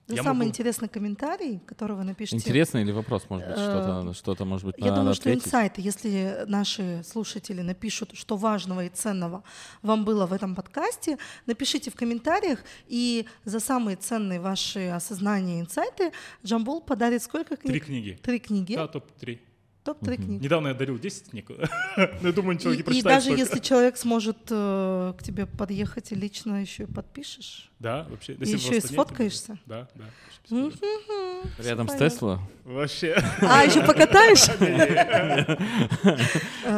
За 0.08 0.16
Я 0.16 0.22
самый 0.22 0.38
могу- 0.38 0.48
интересный 0.48 0.88
комментарий, 0.88 1.60
который 1.66 1.94
вы 1.96 2.02
напишите. 2.04 2.36
Интересный 2.38 2.80
или 2.80 2.92
вопрос, 2.92 3.26
может 3.28 3.46
быть, 3.46 3.56
Э, 3.58 3.60
что-то, 3.62 4.14
что-то, 4.14 4.44
может 4.46 4.64
быть, 4.66 4.74
Я 4.78 4.92
думаю, 4.92 5.14
что 5.14 5.28
ответить? 5.28 5.46
инсайты, 5.46 5.82
если 5.82 6.44
наши 6.46 7.02
слушатели 7.06 7.60
напишут, 7.60 8.12
что 8.14 8.36
важного 8.36 8.86
и 8.86 8.88
ценного 8.88 9.42
вам 9.82 10.04
было 10.06 10.24
в 10.26 10.32
этом 10.32 10.54
подкасте, 10.54 11.18
напишите 11.46 11.90
в 11.90 11.94
комментариях, 11.94 12.60
и 12.86 13.26
за 13.44 13.60
самые 13.60 13.96
ценные 13.96 14.40
ваши 14.40 14.88
осознания 14.88 15.58
и 15.58 15.60
инсайты 15.60 16.12
Джамбул 16.44 16.80
подарит 16.80 17.22
сколько 17.22 17.56
книг? 17.56 17.72
Три 17.72 17.80
книги. 17.80 18.18
Три 18.22 18.38
книги. 18.38 18.74
Да, 18.76 18.88
топ-3. 18.88 19.38
Топ-3 19.88 20.16
книги. 20.16 20.44
Недавно 20.44 20.68
я 20.68 20.74
дарил 20.74 20.98
10 20.98 21.30
книг. 21.30 21.50
Я 21.96 22.32
думаю, 22.32 22.58
человек 22.58 22.64
не 22.64 22.74
И, 22.76 22.80
и 22.80 22.82
прочитает 22.82 23.04
даже 23.04 23.24
столько. 23.24 23.40
если 23.40 23.58
человек 23.58 23.96
сможет 23.96 24.36
э, 24.50 25.14
к 25.18 25.22
тебе 25.22 25.46
подъехать 25.46 26.12
и 26.12 26.14
лично 26.14 26.60
еще 26.60 26.82
и 26.82 26.86
подпишешь. 26.86 27.70
Да, 27.78 28.06
вообще. 28.10 28.34
И 28.34 28.50
еще 28.50 28.76
и 28.76 28.80
сфоткаешься. 28.80 29.58
Да, 29.64 29.88
да. 29.94 30.04
Рядом 31.58 31.88
с. 31.88 31.94
Тесла? 31.94 32.40
Вообще. 32.64 33.16
А, 33.42 33.64
еще 33.64 33.82
покатаешь? 33.82 34.44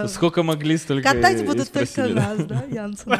Сколько 0.11 0.43
могли, 0.43 0.77
столько 0.77 1.12
Катать 1.12 1.45
будут 1.45 1.73
только 1.73 2.09
нас, 2.09 2.45
да, 2.45 2.65
Янцен? 2.70 3.12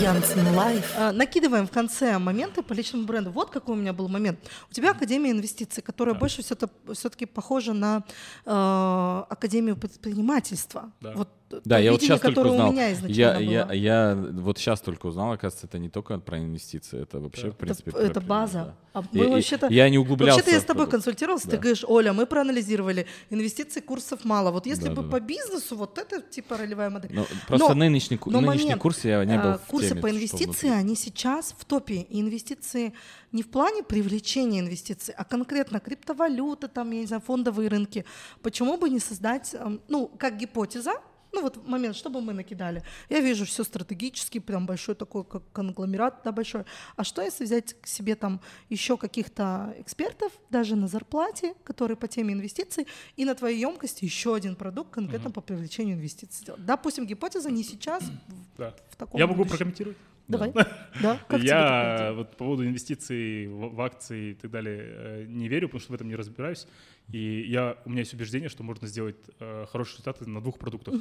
Янцен 0.00 0.54
Live. 0.54 0.84
А, 0.96 1.12
Накидываем 1.12 1.66
в 1.66 1.70
конце 1.70 2.18
моменты 2.18 2.62
по 2.62 2.72
личному 2.72 3.04
бренду. 3.04 3.30
Вот 3.30 3.50
какой 3.50 3.74
у 3.74 3.78
меня 3.78 3.92
был 3.92 4.08
момент. 4.08 4.38
У 4.70 4.74
тебя 4.74 4.90
Академия 4.90 5.30
инвестиций, 5.30 5.82
которая 5.82 6.14
больше 6.14 6.42
все-таки 6.42 7.26
похожа 7.26 7.72
на 7.72 8.04
э, 8.46 9.24
Академию 9.30 9.76
предпринимательства. 9.76 10.92
Да. 11.00 11.12
Вот 11.14 11.28
Да, 11.64 11.78
я 11.78 11.92
вот 11.92 12.02
сейчас 12.02 12.20
только 12.20 12.40
узнал. 12.40 12.68
у 12.68 12.72
меня 12.72 12.88
Я, 13.06 13.38
я, 13.38 13.72
я 13.72 14.14
вот 14.32 14.58
сейчас 14.58 14.80
только 14.80 15.06
узнал, 15.06 15.32
оказывается, 15.32 15.66
это 15.66 15.78
не 15.78 15.88
только 15.88 16.18
про 16.18 16.38
инвестиции, 16.38 17.00
это 17.02 17.20
вообще, 17.20 17.44
Да. 17.46 17.50
в 17.52 17.56
принципе, 17.56 17.90
это, 17.90 18.00
это 18.00 18.20
база. 18.20 18.64
да. 18.64 18.74
А 18.92 19.02
мы 19.12 19.24
и 19.24 19.28
вообще-то... 19.28 19.68
я 19.68 19.88
не 19.88 19.96
углублялся. 19.98 20.36
Вообще-то 20.40 20.54
я 20.56 20.60
с 20.60 20.64
тобой 20.64 20.86
консультировался, 20.88 21.46
ты 21.46 21.52
Да. 21.56 21.62
говоришь, 21.62 21.84
Оля, 21.86 22.12
мы 22.12 22.26
проанализировали, 22.26 23.06
инвестиций 23.30 23.80
курсов 23.80 24.24
мало. 24.24 24.50
Вот 24.50 24.66
если 24.66 24.88
Да, 24.88 24.94
бы 24.94 25.02
да, 25.02 25.08
по 25.08 25.20
бизнесу, 25.20 25.76
вот 25.76 25.96
это 25.98 26.20
типа 26.20 26.56
ролевая 26.58 26.90
модель. 26.90 27.12
Ну, 27.14 27.24
просто 27.46 27.68
Но- 27.68 27.74
нынешний, 27.74 28.18
но 28.26 28.40
нынешний 28.40 28.62
момент, 28.64 28.82
курс 28.82 29.04
я 29.04 29.24
не 29.24 29.38
был 29.38 29.50
А, 29.50 29.58
в 29.58 29.66
Курсы 29.70 29.90
теме, 29.90 30.00
по 30.02 30.10
инвестиции, 30.10 30.68
они 30.68 30.96
сейчас 30.96 31.54
в 31.56 31.64
топе. 31.64 32.06
Инвестиции 32.10 32.92
не 33.32 33.42
в 33.42 33.50
плане 33.50 33.82
привлечения 33.82 34.60
инвестиций, 34.60 35.14
а 35.16 35.24
конкретно 35.24 35.80
криптовалюты, 35.80 36.68
там, 36.68 36.90
я 36.92 37.00
не 37.00 37.06
знаю, 37.06 37.22
фондовые 37.22 37.68
рынки. 37.68 38.04
Почему 38.42 38.76
бы 38.76 38.88
не 38.90 38.98
создать, 39.00 39.54
эм, 39.54 39.80
ну, 39.88 40.08
как 40.08 40.36
гипотеза, 40.38 40.92
ну 41.30 41.42
вот 41.42 41.68
момент, 41.68 41.94
что 41.94 42.08
бы 42.08 42.22
мы 42.22 42.32
накидали. 42.32 42.82
Я 43.10 43.20
вижу 43.20 43.44
все 43.44 43.62
стратегически, 43.62 44.38
прям 44.38 44.64
большой 44.64 44.94
такой, 44.94 45.24
как 45.24 45.42
конгломерат, 45.52 46.22
да, 46.24 46.32
большой. 46.32 46.64
А 46.96 47.04
что 47.04 47.20
если 47.20 47.44
взять 47.44 47.74
к 47.82 47.86
себе 47.86 48.14
там 48.16 48.40
еще 48.70 48.96
каких-то 48.96 49.74
экспертов, 49.78 50.32
даже 50.48 50.74
на 50.74 50.88
зарплате, 50.88 51.54
которые 51.64 51.98
по 51.98 52.08
теме 52.08 52.32
инвестиций, 52.32 52.86
и 53.16 53.26
на 53.26 53.34
твоей 53.34 53.60
емкости 53.60 54.06
еще 54.06 54.34
один 54.34 54.56
продукт 54.56 54.90
конкретно 54.90 55.30
по 55.30 55.42
привлечению 55.42 55.96
инвестиций 55.96 56.40
сделать? 56.40 56.64
Допустим, 56.64 57.04
гипотеза 57.04 57.50
не 57.50 57.62
сейчас, 57.62 58.04
в- 58.04 58.56
Да. 58.56 58.74
в 58.88 58.96
таком 58.96 59.20
Я 59.20 59.26
могу 59.26 59.36
будущем. 59.40 59.50
прокомментировать? 59.58 59.98
Давай. 60.28 60.52
Да, 61.02 61.18
как 61.28 61.40
тебе 61.40 61.50
такая 61.50 62.08
я 62.08 62.12
вот 62.12 62.30
по 62.32 62.36
поводу 62.36 62.66
инвестиций 62.66 63.46
в, 63.46 63.74
в 63.74 63.80
акции 63.80 64.30
и 64.30 64.34
так 64.34 64.50
далее 64.50 64.78
э, 64.80 65.24
не 65.28 65.48
верю, 65.48 65.68
потому 65.68 65.80
что 65.80 65.92
в 65.92 65.94
этом 65.94 66.08
не 66.08 66.16
разбираюсь. 66.16 66.66
И 67.12 67.44
я, 67.48 67.78
у 67.84 67.90
меня 67.90 68.00
есть 68.00 68.14
убеждение, 68.14 68.48
что 68.48 68.62
можно 68.62 68.86
сделать 68.88 69.16
э, 69.38 69.66
хорошие 69.70 69.94
результаты 69.94 70.28
на 70.28 70.40
двух 70.40 70.58
продуктах. 70.58 70.94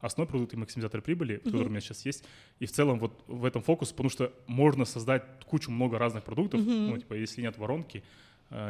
Основной 0.00 0.28
продукт 0.28 0.54
и 0.54 0.56
максимизатор 0.56 1.00
прибыли, 1.00 1.36
который 1.36 1.66
у 1.66 1.70
меня 1.70 1.80
сейчас 1.80 2.04
есть. 2.04 2.24
И 2.58 2.66
в 2.66 2.72
целом 2.72 2.98
вот 2.98 3.22
в 3.26 3.44
этом 3.44 3.62
фокус, 3.62 3.90
потому 3.90 4.08
что 4.08 4.32
можно 4.46 4.84
создать 4.84 5.22
кучу 5.44 5.70
много 5.70 5.98
разных 5.98 6.24
продуктов. 6.24 6.60
Ну, 6.64 6.96
типа, 6.98 7.14
если 7.14 7.42
нет 7.42 7.58
воронки, 7.58 8.02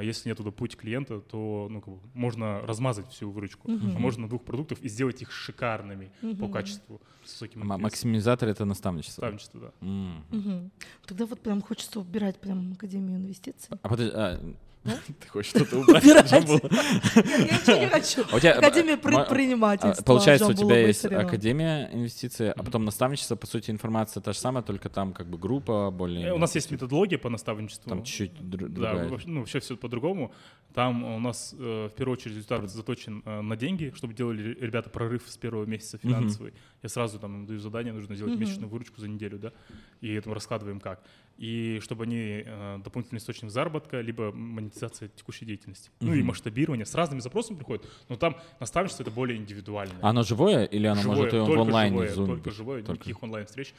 если 0.02 0.28
нет 0.28 0.38
туда 0.38 0.50
путь 0.50 0.76
клиента, 0.76 1.20
то 1.20 1.68
ну, 1.70 1.80
как 1.80 1.94
бы, 1.94 2.00
можно 2.14 2.60
размазать 2.62 3.08
всю 3.10 3.30
выручку. 3.30 3.68
А 3.70 3.98
можно 3.98 4.22
на 4.22 4.28
двух 4.28 4.42
продуктов 4.44 4.80
и 4.80 4.88
сделать 4.88 5.22
их 5.22 5.30
шикарными 5.32 6.10
по 6.40 6.48
качеству, 6.48 7.00
с 7.24 7.32
высоким 7.32 7.62
М- 7.62 7.72
NPS. 7.72 7.78
Максимизатор 7.82 8.48
это 8.48 8.64
наставничество. 8.64 9.22
Наставничество, 9.22 9.60
да. 9.60 9.72
М. 9.86 10.24
Мгм. 10.30 10.70
Тогда 11.06 11.26
вот 11.26 11.40
прям 11.40 11.62
хочется 11.62 12.00
убирать 12.00 12.38
прям 12.40 12.72
Академию 12.72 13.16
инвестиций. 13.18 13.78
А 13.82 13.88
подожди, 13.88 14.12
а, 14.14 14.38
ты 15.20 15.28
хочешь 15.28 15.50
что-то 15.50 15.78
убрать? 15.78 16.04
Я 16.04 16.22
ничего 16.22 17.76
не 17.76 17.86
хочу. 17.88 18.22
А 18.32 18.36
Академия 18.58 18.96
ма- 18.96 19.02
предпринимательства. 19.02 20.02
а, 20.02 20.04
Получается, 20.04 20.48
у 20.48 20.52
тебя 20.52 20.86
есть 20.86 21.04
академия 21.04 21.88
инвестиций, 21.92 22.50
а 22.50 22.62
потом 22.62 22.84
наставничество, 22.84 23.36
по 23.36 23.46
сути, 23.46 23.70
информация 23.70 24.20
та 24.20 24.32
же 24.32 24.38
самая, 24.38 24.62
только 24.62 24.88
там 24.88 25.12
как 25.12 25.28
бы 25.28 25.38
группа 25.38 25.90
более... 25.90 26.32
У 26.32 26.38
нас 26.38 26.54
есть 26.54 26.70
методология 26.70 27.18
по 27.18 27.28
наставничеству. 27.28 27.88
Там 27.88 28.02
чуть-чуть 28.02 28.32
дру- 28.32 28.68
Да, 28.68 28.90
другая. 28.92 29.08
вообще, 29.08 29.28
ну, 29.28 29.40
вообще 29.40 29.60
все 29.60 29.76
по-другому. 29.76 30.32
Там 30.74 31.04
у 31.04 31.18
нас 31.20 31.54
э, 31.58 31.88
в 31.92 31.94
первую 31.94 32.16
очередь 32.16 32.36
результат 32.36 32.68
заточен 32.70 33.22
э, 33.24 33.40
на 33.40 33.56
деньги, 33.56 33.92
чтобы 33.94 34.14
делали 34.14 34.56
ребята 34.60 34.90
прорыв 34.90 35.22
с 35.26 35.36
первого 35.36 35.64
месяца 35.66 35.98
финансовый. 35.98 36.54
Я 36.82 36.88
сразу 36.88 37.18
там 37.18 37.46
даю 37.46 37.60
задание, 37.60 37.92
нужно 37.92 38.16
сделать 38.16 38.38
месячную 38.38 38.68
выручку 38.68 39.00
за 39.00 39.08
неделю, 39.08 39.38
да, 39.38 39.52
и 40.00 40.12
это 40.14 40.28
мы 40.28 40.34
раскладываем 40.34 40.80
как. 40.80 41.02
И 41.38 41.80
чтобы 41.82 42.04
они 42.04 42.44
э, 42.44 42.78
дополнительный 42.84 43.18
источник 43.18 43.50
заработка, 43.50 44.00
либо 44.00 44.32
монетизация 44.32 45.08
текущей 45.08 45.44
деятельности. 45.44 45.90
Ну 46.00 46.14
и 46.14 46.22
масштабирование. 46.22 46.86
С 46.86 46.94
разными 46.94 47.20
запросами 47.20 47.56
приходят, 47.56 47.84
но 48.08 48.16
там 48.16 48.36
наставничество 48.60 49.02
это 49.02 49.10
более 49.10 49.38
индивидуальное. 49.38 49.98
А 50.02 50.10
Оно 50.10 50.22
живое 50.22 50.64
или 50.64 50.86
оно 50.86 51.02
Живое, 51.02 51.16
может 51.16 51.34
и 51.34 51.38
в 51.38 51.60
онлайне, 51.60 51.96
живое, 51.96 52.08
в 52.08 52.18
Zoom? 52.18 52.26
Только 52.26 52.50
живое, 52.50 52.82
Только. 52.82 52.92
никаких 52.92 53.22
онлайн-встреч. 53.22 53.74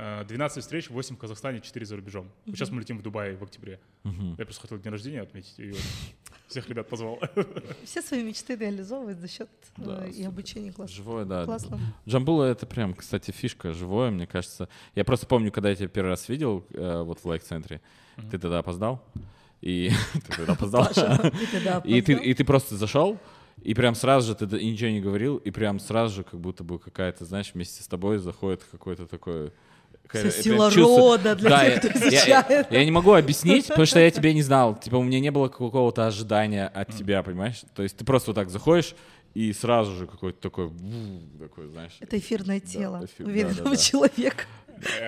Э, 0.00 0.24
12 0.24 0.62
встреч, 0.62 0.90
8 0.90 1.16
в 1.16 1.18
Казахстане, 1.18 1.60
4 1.60 1.84
за 1.84 1.96
рубежом. 1.96 2.30
Вот 2.46 2.54
сейчас 2.54 2.70
мы 2.70 2.80
летим 2.80 2.98
в 2.98 3.02
Дубай 3.02 3.34
в 3.34 3.42
октябре. 3.42 3.80
Я 4.04 4.44
просто 4.44 4.62
хотел 4.62 4.78
день 4.78 4.92
рождения 4.92 5.22
отметить, 5.22 5.58
и 5.58 5.72
вот 5.72 5.80
всех 6.46 6.68
ребят 6.68 6.88
позвал. 6.88 7.18
Все 7.84 8.00
свои 8.00 8.22
мечты 8.22 8.54
реализовывают 8.54 9.18
за 9.18 9.26
счет 9.26 9.48
э, 9.76 9.82
Да, 9.84 10.06
и 10.06 10.22
обучения 10.22 10.72
класса. 10.72 10.94
Живое, 10.94 11.24
да. 11.24 11.44
Классно. 11.44 11.80
Джамбула 12.06 12.44
это 12.44 12.64
прям, 12.64 12.94
кстати, 12.94 13.32
фишка 13.32 13.72
живое, 13.72 14.12
мне 14.12 14.28
кажется. 14.28 14.68
Я 14.94 15.04
просто 15.04 15.26
помню, 15.26 15.50
когда 15.50 15.68
я 15.70 15.74
тебя 15.74 15.88
первый 15.88 16.10
раз 16.10 16.28
видел 16.28 16.64
э, 16.70 17.02
вот 17.02 17.18
в 17.18 17.24
лайк-центре, 17.24 17.80
ты 18.30 18.38
тогда 18.38 18.60
опоздал, 18.60 19.04
и 19.60 19.90
ты 20.12 20.36
тогда 20.36 20.52
опоздал, 20.52 20.86
Паша, 20.86 21.32
ты 21.32 21.46
тогда 21.48 21.82
и 21.84 22.00
ты, 22.02 22.12
опоздал? 22.12 22.30
и 22.30 22.34
ты 22.34 22.44
просто 22.44 22.76
зашел, 22.76 23.18
и 23.62 23.74
прям 23.74 23.96
сразу 23.96 24.28
же 24.28 24.34
ты 24.36 24.46
ничего 24.64 24.90
не 24.90 25.00
говорил, 25.00 25.38
и 25.38 25.50
прям 25.50 25.80
сразу 25.80 26.14
же 26.14 26.22
как 26.22 26.38
будто 26.38 26.62
бы 26.62 26.78
какая-то, 26.78 27.24
знаешь, 27.24 27.50
вместе 27.52 27.82
с 27.82 27.88
тобой 27.88 28.18
заходит 28.18 28.62
какой-то 28.70 29.08
такой... 29.08 29.52
Вся 30.10 30.20
я 30.22 30.30
сила 30.30 30.70
рода 30.70 31.34
для 31.36 31.50
Да, 31.50 31.64
тех, 31.64 31.84
я- 31.84 31.90
кто 31.90 31.98
я- 31.98 32.10
изучает. 32.10 32.66
Я 32.72 32.84
не 32.84 32.90
могу 32.90 33.12
объяснить, 33.12 33.68
потому 33.68 33.86
что 33.86 34.00
я 34.00 34.10
тебя 34.10 34.32
не 34.32 34.42
знал. 34.42 34.74
Типа 34.78 34.96
у 34.96 35.02
меня 35.02 35.20
не 35.20 35.30
было 35.30 35.48
какого-то 35.48 36.06
ожидания 36.06 36.66
от 36.66 36.94
тебя, 36.96 37.22
понимаешь? 37.22 37.62
То 37.74 37.82
есть 37.82 37.96
ты 37.96 38.04
просто 38.04 38.30
вот 38.30 38.34
так 38.36 38.50
заходишь, 38.50 38.94
и 39.34 39.52
сразу 39.52 39.94
же 39.94 40.06
какой-то 40.06 40.40
такой, 40.40 40.70
такой, 41.38 41.68
знаешь. 41.68 41.92
Это 42.00 42.18
эфирное 42.18 42.60
тело 42.60 43.04
эфир, 43.04 43.26
да, 43.26 43.32
уверенного 43.32 43.64
да, 43.64 43.70
да. 43.70 43.76
человека. 43.76 44.44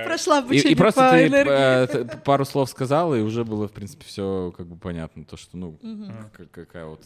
Прошла 0.05 0.39
И, 0.39 0.43
обучение 0.43 0.73
и 0.73 0.75
просто 0.75 1.01
по 1.01 1.11
ты 1.11 1.27
энергии. 1.27 2.15
э, 2.15 2.19
пару 2.25 2.45
слов 2.45 2.71
сказал, 2.71 3.15
и 3.15 3.21
уже 3.21 3.45
было, 3.45 3.69
в 3.69 3.73
принципе, 3.73 4.05
все 4.05 4.53
как 4.57 4.67
бы 4.67 4.77
понятно. 4.77 5.25
То, 5.25 5.37
что, 5.37 5.57
ну, 5.57 5.79
какая 6.53 6.87
вот... 6.87 7.05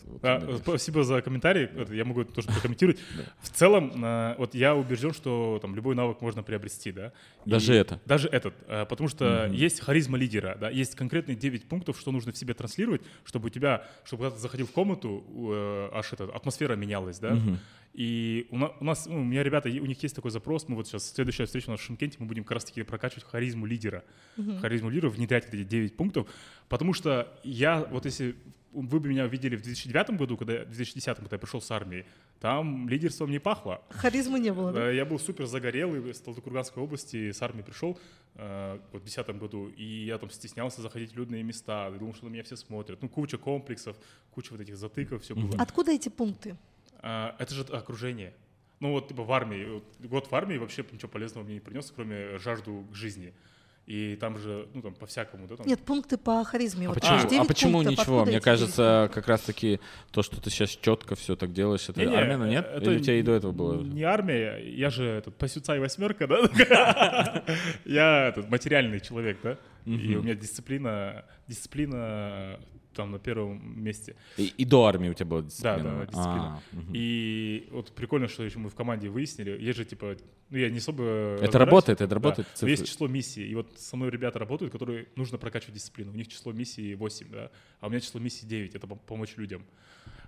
спасибо 0.60 1.04
за 1.04 1.22
комментарий. 1.22 1.68
Я 1.94 2.04
могу 2.04 2.24
тоже 2.24 2.48
прокомментировать. 2.48 2.98
В 3.40 3.50
целом, 3.50 4.04
э, 4.04 4.34
вот 4.38 4.54
я 4.54 4.74
убежден, 4.74 5.12
что 5.12 5.58
там 5.60 5.74
любой 5.74 5.94
навык 5.94 6.20
можно 6.20 6.42
приобрести, 6.42 6.92
да. 6.92 7.12
И 7.44 7.50
Даже 7.50 7.74
это? 7.74 8.00
Даже 8.04 8.28
этот, 8.28 8.54
э, 8.66 8.86
потому 8.86 9.08
что 9.08 9.46
есть 9.46 9.80
харизма 9.80 10.18
лидера, 10.18 10.56
да, 10.60 10.70
есть 10.70 10.94
конкретные 10.94 11.36
9 11.36 11.64
пунктов, 11.68 11.98
что 11.98 12.10
нужно 12.12 12.32
в 12.32 12.38
себе 12.38 12.54
транслировать, 12.54 13.02
чтобы 13.24 13.46
у 13.46 13.50
тебя, 13.50 13.84
чтобы 14.04 14.24
когда 14.24 14.36
ты 14.36 14.40
заходил 14.42 14.66
в 14.66 14.72
комнату, 14.72 15.24
э, 15.52 15.88
аж 15.92 16.12
эта 16.12 16.24
атмосфера 16.24 16.74
менялась, 16.76 17.18
да. 17.18 17.38
И 17.94 18.48
у 18.50 18.58
на- 18.58 18.72
у 18.80 18.84
нас, 18.84 19.06
ну, 19.06 19.20
у 19.20 19.24
меня 19.24 19.42
ребята, 19.44 19.68
у 19.68 19.86
них 19.86 20.02
есть 20.02 20.14
такой 20.16 20.30
запрос, 20.32 20.66
мы 20.68 20.74
вот 20.74 20.88
сейчас, 20.88 21.12
следующая 21.12 21.44
встреча 21.46 21.68
у 21.68 21.70
нас 21.72 21.80
в 21.80 21.84
Шимкенте, 21.84 22.16
мы 22.18 22.26
будем 22.26 22.42
как 22.42 22.52
раз-таки 22.56 22.82
прокачивать 22.82 23.24
харизму 23.24 23.66
лидера. 23.66 24.02
Харизму 24.60 24.90
лидера, 24.90 25.10
внедрять 25.10 25.46
эти 25.52 25.62
9 25.62 25.96
пунктов, 25.96 26.26
потому 26.68 26.92
что 26.92 27.32
я, 27.44 27.84
вот 27.84 28.04
если 28.04 28.34
вы 28.72 28.98
бы 28.98 29.08
меня 29.08 29.26
видели 29.28 29.54
в 29.54 29.62
2009 29.62 30.10
году, 30.18 30.36
когда, 30.36 30.64
в 30.64 30.70
2010, 30.70 31.16
когда 31.18 31.36
я 31.36 31.38
пришел 31.38 31.60
с 31.60 31.70
армии, 31.70 32.04
там 32.40 32.88
лидерством 32.88 33.30
не 33.30 33.38
пахло. 33.38 33.80
Харизмы 33.90 34.40
не 34.40 34.52
было, 34.52 34.72
да? 34.72 34.90
Э, 34.90 34.96
Я 34.96 35.04
был 35.04 35.20
супер 35.20 35.46
загорелый 35.46 36.12
с 36.12 36.18
Талдыкурганской 36.18 36.82
области, 36.82 37.30
с 37.30 37.40
армии 37.40 37.62
пришел 37.62 37.96
э, 38.34 38.80
вот 38.90 39.02
в 39.02 39.04
2010 39.04 39.38
году, 39.38 39.68
и 39.68 39.84
я 40.06 40.18
там 40.18 40.28
стеснялся 40.30 40.82
заходить 40.82 41.12
в 41.12 41.16
людные 41.16 41.44
места, 41.44 41.88
думал, 41.92 42.14
что 42.14 42.26
на 42.26 42.30
меня 42.30 42.42
все 42.42 42.56
смотрят. 42.56 43.00
Ну, 43.00 43.08
куча 43.08 43.38
комплексов, 43.38 43.96
куча 44.32 44.50
вот 44.50 44.60
этих 44.60 44.76
затыков, 44.76 45.22
все 45.22 45.36
было. 45.36 45.54
Откуда 45.62 45.92
эти 45.92 46.08
пункты? 46.08 46.56
А, 47.06 47.36
Это 47.38 47.54
же 47.54 47.62
окружение. 47.64 48.32
Ну 48.80 48.92
вот 48.92 49.08
типа 49.08 49.24
в 49.24 49.32
армии, 49.32 49.64
вот 49.66 49.84
год 50.08 50.30
в 50.30 50.34
армии 50.34 50.56
вообще 50.56 50.84
ничего 50.90 51.08
полезного 51.08 51.44
мне 51.44 51.54
не 51.54 51.60
принес, 51.60 51.92
кроме 51.94 52.38
жажду 52.38 52.86
к 52.90 52.94
жизни. 52.94 53.34
И 53.86 54.16
там 54.16 54.38
же, 54.38 54.66
ну 54.72 54.80
там 54.80 54.94
по-всякому, 54.94 55.46
да, 55.46 55.56
там. 55.56 55.66
Нет, 55.66 55.80
пункты 55.80 56.16
по 56.16 56.42
харизме. 56.44 56.86
А 56.86 56.88
Вот 56.88 56.94
почему, 57.00 57.42
а 57.42 57.44
почему 57.44 57.72
пунктов, 57.82 57.98
ничего? 57.98 58.24
Мне 58.24 58.40
кажется, 58.40 59.10
как 59.12 59.28
раз-таки 59.28 59.80
то, 60.10 60.22
что 60.22 60.40
ты 60.40 60.48
сейчас 60.48 60.70
четко 60.70 61.14
все 61.14 61.36
так 61.36 61.52
делаешь, 61.52 61.86
это 61.90 62.00
Не-не, 62.00 62.16
армия, 62.16 62.50
нет? 62.50 62.66
это 62.66 62.90
Или 62.90 62.98
у 62.98 63.02
тебя 63.02 63.16
и 63.16 63.22
до 63.22 63.32
этого 63.32 63.52
было? 63.52 63.82
Не 63.82 64.04
армия, 64.04 64.56
я 64.56 64.88
же 64.88 65.04
этот, 65.04 65.36
пасюца 65.36 65.76
и 65.76 65.80
восьмерка, 65.80 66.26
да? 66.26 67.44
Я 67.84 68.28
этот 68.28 68.48
материальный 68.48 69.00
человек, 69.00 69.38
да? 69.42 69.58
И 69.84 70.16
у 70.16 70.22
меня 70.22 70.34
дисциплина, 70.34 71.26
дисциплина 71.46 72.58
там 72.94 73.10
на 73.10 73.18
первом 73.18 73.82
месте. 73.82 74.16
И, 74.38 74.52
и 74.56 74.64
до 74.64 74.84
армии 74.86 75.08
у 75.08 75.14
тебя 75.14 75.26
была 75.26 75.42
Да, 75.42 75.46
дисциплина? 75.48 75.82
да, 75.98 76.06
дисциплина. 76.06 76.62
А, 76.72 76.76
мгм. 76.76 76.92
И 76.94 77.68
вот 77.70 77.92
прикольно, 77.92 78.28
что 78.28 78.42
еще 78.44 78.58
мы 78.58 78.70
в 78.70 78.74
команде 78.74 79.08
выяснили. 79.08 79.50
Есть 79.60 79.78
же 79.78 79.84
типа, 79.84 80.16
ну 80.50 80.58
я 80.58 80.70
не 80.70 80.78
особо. 80.78 81.36
Это 81.40 81.58
работает, 81.58 82.00
это 82.00 82.08
Да. 82.08 82.14
работает. 82.14 82.48
Но 82.62 82.68
Есть 82.68 82.86
число 82.86 83.08
миссий. 83.08 83.46
И 83.46 83.54
вот 83.54 83.78
со 83.78 83.96
мной 83.96 84.10
ребята 84.10 84.38
работают, 84.38 84.72
которые 84.72 85.06
нужно 85.16 85.36
прокачивать 85.38 85.74
дисциплину. 85.74 86.12
У 86.12 86.14
них 86.16 86.28
число 86.28 86.52
миссий 86.52 86.94
8, 86.94 87.28
да, 87.30 87.50
а 87.80 87.86
у 87.86 87.90
меня 87.90 88.00
число 88.00 88.20
миссий 88.20 88.46
9. 88.46 88.74
Это 88.74 88.86
пом- 88.86 89.00
помочь 89.06 89.36
людям. 89.36 89.64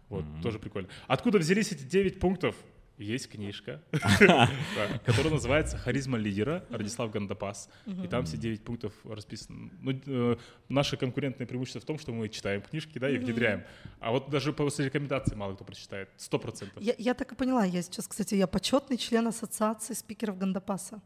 Вот, 0.08 0.24
тоже 0.42 0.58
прикольно. 0.60 0.88
Откуда 1.08 1.38
взялись 1.38 1.72
эти 1.72 1.82
9 1.82 2.20
пунктов? 2.20 2.54
Есть 2.98 3.28
книжка, 3.28 3.82
которая 5.04 5.32
называется 5.32 5.76
«Харизма 5.76 6.16
лидера» 6.16 6.64
Радислав 6.70 7.10
Гандапас. 7.10 7.68
И 7.86 8.08
там 8.08 8.24
все 8.24 8.36
9 8.36 8.64
пунктов 8.64 8.92
расписаны. 9.04 9.70
Ну, 9.80 10.00
э, 10.06 10.36
наше 10.68 10.96
конкурентное 10.96 11.46
преимущество 11.46 11.80
в 11.80 11.84
том, 11.84 11.98
что 11.98 12.12
мы 12.12 12.28
читаем 12.28 12.62
книжки 12.62 12.98
да, 12.98 13.10
и 13.10 13.18
внедряем. 13.18 13.64
А 14.00 14.10
вот 14.12 14.30
даже 14.30 14.52
после 14.52 14.86
рекомендаций 14.86 15.36
мало 15.36 15.54
кто 15.54 15.64
прочитает. 15.64 16.08
Сто 16.16 16.38
процентов. 16.38 16.82
Я, 16.82 17.14
так 17.14 17.32
и 17.32 17.34
поняла. 17.34 17.64
Я 17.64 17.82
сейчас, 17.82 18.08
кстати, 18.08 18.34
я 18.34 18.46
почетный 18.46 18.96
член 18.96 19.26
ассоциации 19.26 19.94
спикеров 19.94 20.38
Гандапаса. 20.38 21.02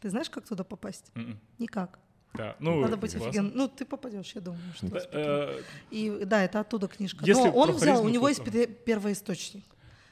Ты 0.00 0.10
знаешь, 0.10 0.30
как 0.30 0.46
туда 0.46 0.64
попасть? 0.64 1.10
Мгм. 1.14 1.38
Никак. 1.58 1.98
Да, 2.34 2.54
ну, 2.60 2.80
Надо 2.80 2.96
быть 2.96 3.14
офигенным. 3.14 3.52
Ну, 3.54 3.68
ты 3.68 3.84
попадешь, 3.84 4.32
я 4.34 4.40
думаю, 4.40 4.60
что 4.74 4.86
Да, 4.86 5.00
спикер. 5.00 5.18
э, 5.20 5.62
И 5.90 6.24
да, 6.24 6.44
это 6.44 6.60
оттуда 6.60 6.86
книжка. 6.86 7.24
Если 7.24 7.48
Но 7.48 7.52
он 7.52 7.72
взял, 7.72 8.04
у 8.04 8.08
него 8.08 8.28
есть 8.28 8.44
первоисточник. 8.84 9.64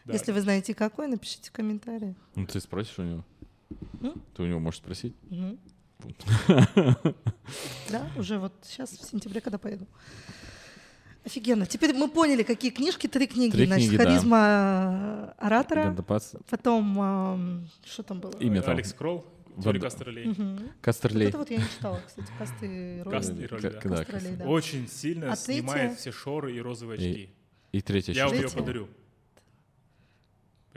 Да. 0.08 0.14
Если 0.14 0.32
вы 0.32 0.40
знаете 0.40 0.74
какой, 0.74 1.06
напишите 1.06 1.50
в 1.50 1.52
комментарии. 1.52 2.14
Ну, 2.34 2.46
ты 2.46 2.60
спросишь 2.60 2.98
у 2.98 3.02
него. 3.02 3.24
М? 4.00 4.14
Ты 4.34 4.42
у 4.42 4.46
него 4.46 4.58
можешь 4.58 4.80
спросить. 4.80 5.14
Мгм. 5.30 5.58
Да, 7.90 8.10
уже 8.16 8.38
вот 8.38 8.52
сейчас, 8.62 8.90
в 8.90 9.04
сентябре, 9.08 9.40
когда 9.40 9.58
поеду. 9.58 9.86
Офигенно. 11.24 11.66
Теперь 11.66 11.94
мы 11.94 12.08
поняли, 12.08 12.42
какие 12.42 12.70
книжки. 12.70 13.06
Три 13.06 13.26
книги. 13.26 13.52
Три 13.52 13.66
Значит, 13.66 13.88
книги, 13.88 13.98
да. 13.98 14.04
харизма 14.04 15.34
э, 15.38 15.44
оратора. 15.44 15.84
Гандапас, 15.84 16.36
Потом, 16.48 17.00
ам, 17.00 17.68
что 17.84 18.02
там 18.02 18.20
было? 18.20 18.32
Имя 18.38 18.62
там. 18.62 18.74
Алекс 18.74 18.92
Кролл, 18.92 19.26
Вот- 19.56 19.64
теория 19.64 19.80
Кастерлей. 19.80 20.26
Вот 20.32 20.62
Кастерлей. 20.80 21.28
это 21.28 21.38
вот 21.38 21.50
я 21.50 21.56
не 21.58 21.64
читала, 21.64 22.00
кстати, 22.06 22.28
касты 22.38 22.98
и 22.98 23.02
роли. 23.02 23.14
Каст 23.14 23.30
и 23.38 23.46
роли, 23.46 23.62
да. 23.62 23.70
да, 23.70 23.80
Кастролей, 24.04 24.36
да. 24.36 24.44
Очень 24.46 24.88
сильно 24.88 25.32
А 25.32 25.36
снимает 25.36 25.80
третья? 25.80 25.96
все 25.96 26.12
шоры 26.12 26.54
и 26.56 26.60
розовые 26.60 26.98
И- 27.00 27.10
очки. 27.10 27.30
И 27.72 27.80
третья 27.82 28.12
Я 28.14 28.28
вам 28.28 28.36
ее 28.36 28.48
подарю. 28.48 28.88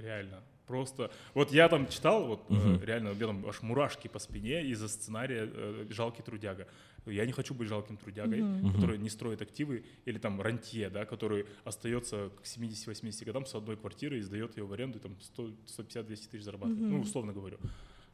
Реально. 0.01 0.41
Просто. 0.67 1.11
Вот 1.33 1.51
я 1.51 1.67
там 1.67 1.87
читал, 1.89 2.25
вот 2.27 2.45
э, 2.49 2.53
Мгм. 2.53 2.83
реально, 2.83 3.11
у 3.11 3.15
меня 3.15 3.27
там 3.27 3.45
аж 3.45 3.61
мурашки 3.61 4.07
по 4.07 4.19
спине 4.19 4.65
из-за 4.67 4.87
сценария 4.87 5.49
э, 5.51 5.85
«Жалкий 5.89 6.23
трудяга». 6.23 6.65
Я 7.05 7.25
не 7.25 7.31
хочу 7.33 7.53
быть 7.53 7.67
жалким 7.67 7.97
трудягой, 7.97 8.41
Мгм. 8.41 8.73
который 8.73 8.97
не 8.97 9.09
строит 9.09 9.41
активы, 9.41 9.83
или 10.05 10.17
там 10.17 10.39
рантье, 10.39 10.89
да, 10.89 11.03
который 11.05 11.45
остается 11.65 12.29
к 12.41 12.45
70-80 12.45 13.25
годам 13.25 13.45
с 13.45 13.55
одной 13.55 13.75
квартирой 13.75 14.19
и 14.19 14.21
сдает 14.21 14.55
ее 14.55 14.63
в 14.65 14.71
аренду, 14.71 14.99
и 14.99 15.01
там 15.01 15.19
100, 15.19 15.49
150-200 15.65 16.29
тысяч 16.29 16.43
зарабатывает. 16.43 16.79
Мгм. 16.83 16.91
Ну, 16.93 17.01
условно 17.01 17.33
говорю. 17.33 17.57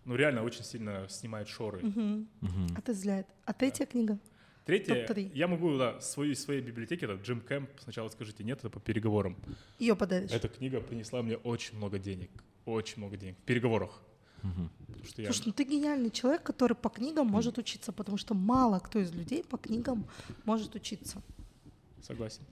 Ну, 0.06 0.16
реально 0.16 0.42
очень 0.44 0.64
сильно 0.64 1.06
снимает 1.10 1.50
шоры. 1.50 1.80
Мгм. 1.84 2.28
Мгм. 2.42 2.68
Отрезвляет. 2.78 3.28
А 3.46 3.54
третья 3.54 3.86
книга? 3.86 4.18
Третье, 4.68 5.06
Топ-три. 5.06 5.32
я 5.34 5.48
могу, 5.48 5.78
да, 5.78 6.00
свою, 6.02 6.34
из 6.34 6.44
своей 6.44 6.62
библиотеки, 6.62 7.06
это 7.06 7.14
Джим 7.14 7.40
Кэмп, 7.40 7.70
сначала 7.80 8.10
скажите 8.10 8.44
нет, 8.44 8.60
это 8.60 8.70
по 8.70 8.80
переговорам. 8.82 9.38
Ее 9.80 9.96
подаришь. 9.96 10.32
Эта 10.32 10.50
книга 10.50 10.82
принесла 10.82 11.22
мне 11.22 11.38
очень 11.38 11.78
много 11.78 11.98
денег. 12.00 12.30
Очень 12.66 12.98
много 12.98 13.16
денег. 13.16 13.38
В 13.38 13.44
переговорах. 13.44 14.02
Потому 14.42 15.06
что 15.06 15.22
я... 15.22 15.32
Слушай, 15.32 15.44
ну 15.48 15.54
ты 15.54 15.64
гениальный 15.64 16.12
человек, 16.12 16.44
который 16.44 16.76
по 16.76 16.90
книгам 16.90 17.28
может 17.28 17.58
учиться, 17.58 17.92
потому 17.92 18.18
что 18.18 18.34
мало 18.34 18.80
кто 18.80 19.00
из 19.00 19.12
людей 19.14 19.44
по 19.44 19.58
книгам 19.58 20.06
может 20.44 20.76
учиться. 20.76 21.22
Согласен. 22.02 22.44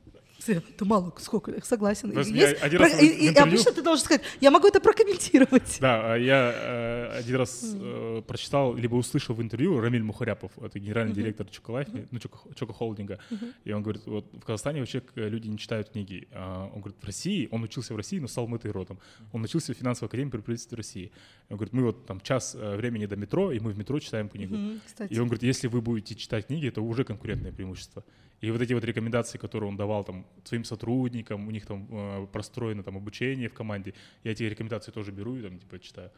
Ты 0.45 0.85
мало, 0.85 1.13
сколько, 1.19 1.63
согласен. 1.65 2.11
Я 2.11 2.21
есть 2.21 2.61
один 2.61 2.79
про- 2.79 2.87
раз 2.89 3.01
и- 3.01 3.27
и 3.29 3.33
обычно 3.35 3.71
ты 3.71 3.81
должен 3.81 4.05
сказать, 4.05 4.21
я 4.41 4.51
могу 4.51 4.67
это 4.67 4.79
прокомментировать. 4.79 5.77
Да, 5.81 6.13
а 6.13 6.17
я 6.17 6.51
э, 6.53 7.17
один 7.19 7.35
раз 7.37 7.73
э, 7.73 8.21
прочитал, 8.27 8.75
либо 8.75 8.95
услышал 8.95 9.33
в 9.35 9.41
интервью 9.41 9.79
Рамиль 9.79 10.03
Мухаряпов, 10.03 10.51
это 10.59 10.77
генеральный 10.79 11.13
Мгм. 11.13 11.21
директор 11.21 11.47
Чоколайфа, 11.47 12.05
ну, 12.11 12.19
Чоко, 12.19 12.73
Холдинга, 12.73 13.19
и 13.63 13.71
он 13.71 13.81
говорит, 13.81 14.05
вот 14.05 14.25
в 14.33 14.41
Казахстане 14.41 14.81
вообще 14.81 15.01
э, 15.15 15.29
люди 15.29 15.47
не 15.47 15.57
читают 15.57 15.89
книги. 15.89 16.27
А 16.31 16.65
он 16.73 16.81
говорит, 16.81 16.97
в 17.01 17.05
России, 17.05 17.47
он 17.51 17.63
учился 17.63 17.93
в 17.93 17.97
России, 17.97 18.19
но 18.19 18.27
стал 18.27 18.47
мытый 18.47 18.71
ротом. 18.71 18.99
Он 19.31 19.43
учился 19.43 19.73
в 19.73 19.77
финансовой 19.77 20.07
академии 20.09 20.29
при 20.31 20.41
правительстве 20.41 20.77
России. 20.77 21.11
Он 21.49 21.57
говорит, 21.57 21.73
мы 21.73 21.83
вот 21.83 22.05
там 22.05 22.19
час 22.21 22.55
э, 22.55 22.75
времени 22.75 23.05
до 23.07 23.15
метро, 23.15 23.51
и 23.51 23.59
мы 23.59 23.71
в 23.71 23.77
метро 23.77 23.99
читаем 23.99 24.29
книгу. 24.29 24.55
Кстати. 24.85 25.11
И 25.13 25.17
он 25.19 25.25
говорит, 25.27 25.43
если 25.43 25.67
вы 25.67 25.81
будете 25.81 26.13
читать 26.15 26.47
книги, 26.47 26.67
это 26.67 26.81
уже 26.81 27.03
конкурентное 27.03 27.51
преимущество. 27.51 28.03
И 28.41 28.51
вот 28.51 28.61
эти 28.61 28.73
вот 28.73 28.83
рекомендации, 28.83 29.37
которые 29.37 29.69
он 29.69 29.77
давал 29.77 30.03
там 30.03 30.25
своим 30.43 30.63
сотрудникам, 30.63 31.47
у 31.47 31.51
них 31.51 31.65
там 31.65 31.87
э, 31.89 32.27
простроено 32.31 32.83
там 32.83 32.97
обучение 32.97 33.47
в 33.47 33.53
команде, 33.53 33.93
я 34.23 34.31
эти 34.31 34.43
рекомендации 34.43 34.91
тоже 34.91 35.11
беру 35.11 35.35
и 35.37 35.41
там 35.41 35.57
типа 35.57 35.79
читаю. 35.79 36.11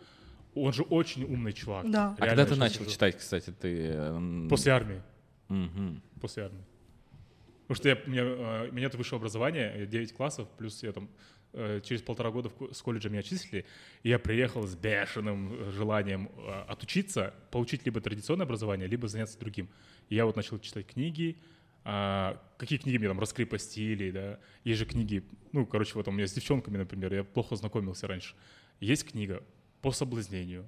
Он 0.56 0.74
же 0.74 0.84
очень 0.84 1.24
умный 1.24 1.54
чувак. 1.54 1.90
Да. 1.90 2.16
А 2.18 2.26
когда 2.28 2.46
ты 2.46 2.56
начал 2.56 2.78
скажу. 2.78 2.92
читать, 2.92 3.18
кстати, 3.18 3.52
ты... 3.52 3.90
э, 3.90 4.16
м, 4.16 4.48
После 4.50 4.72
армии. 4.72 5.02
Мгм. 5.50 6.02
После 6.20 6.44
армии. 6.44 6.66
Потому 7.68 7.76
что 7.76 7.90
я, 7.90 7.98
у 8.06 8.10
меня, 8.10 8.24
э, 8.24 8.70
у 8.70 8.74
меня 8.74 8.88
это 8.88 8.98
высшее 8.98 9.18
образование, 9.18 9.72
э, 9.76 9.86
9 9.86 10.14
классов, 10.14 10.48
плюс 10.58 10.82
я 10.84 10.92
там 10.94 11.10
э, 11.54 11.82
через 11.84 12.02
полтора 12.02 12.32
года 12.32 12.50
с 12.72 12.82
колледжа 12.82 13.10
меня 13.10 13.20
отчислили, 13.20 13.66
и 14.04 14.10
я 14.10 14.20
приехал 14.20 14.66
с 14.66 14.76
бешеным 14.76 15.54
э, 15.54 15.72
желанием 15.72 16.30
отучиться, 16.68 17.34
получить 17.52 17.86
либо 17.86 18.02
традиционное 18.02 18.46
образование, 18.46 18.88
либо 18.88 19.08
заняться 19.08 19.38
другим. 19.40 19.70
И 20.10 20.16
я 20.16 20.26
вот 20.26 20.36
начал 20.36 20.60
читать 20.60 20.88
книги, 20.88 21.38
а, 21.90 22.38
какие 22.58 22.80
книги 22.80 22.98
мне 22.98 23.08
там 23.08 23.18
раскрепостили, 23.18 24.12
да, 24.12 24.40
есть 24.66 24.78
же 24.78 24.86
книги, 24.86 25.24
ну, 25.54 25.66
короче, 25.66 25.94
вот 25.94 26.06
у 26.10 26.12
меня 26.12 26.28
с 26.28 26.34
девчонками, 26.34 26.76
например, 26.76 27.14
я 27.14 27.24
плохо 27.24 27.56
знакомился 27.56 28.08
раньше. 28.08 28.36
Есть 28.82 29.10
книга 29.10 29.42
по 29.82 29.94
соблазнению, 29.94 30.68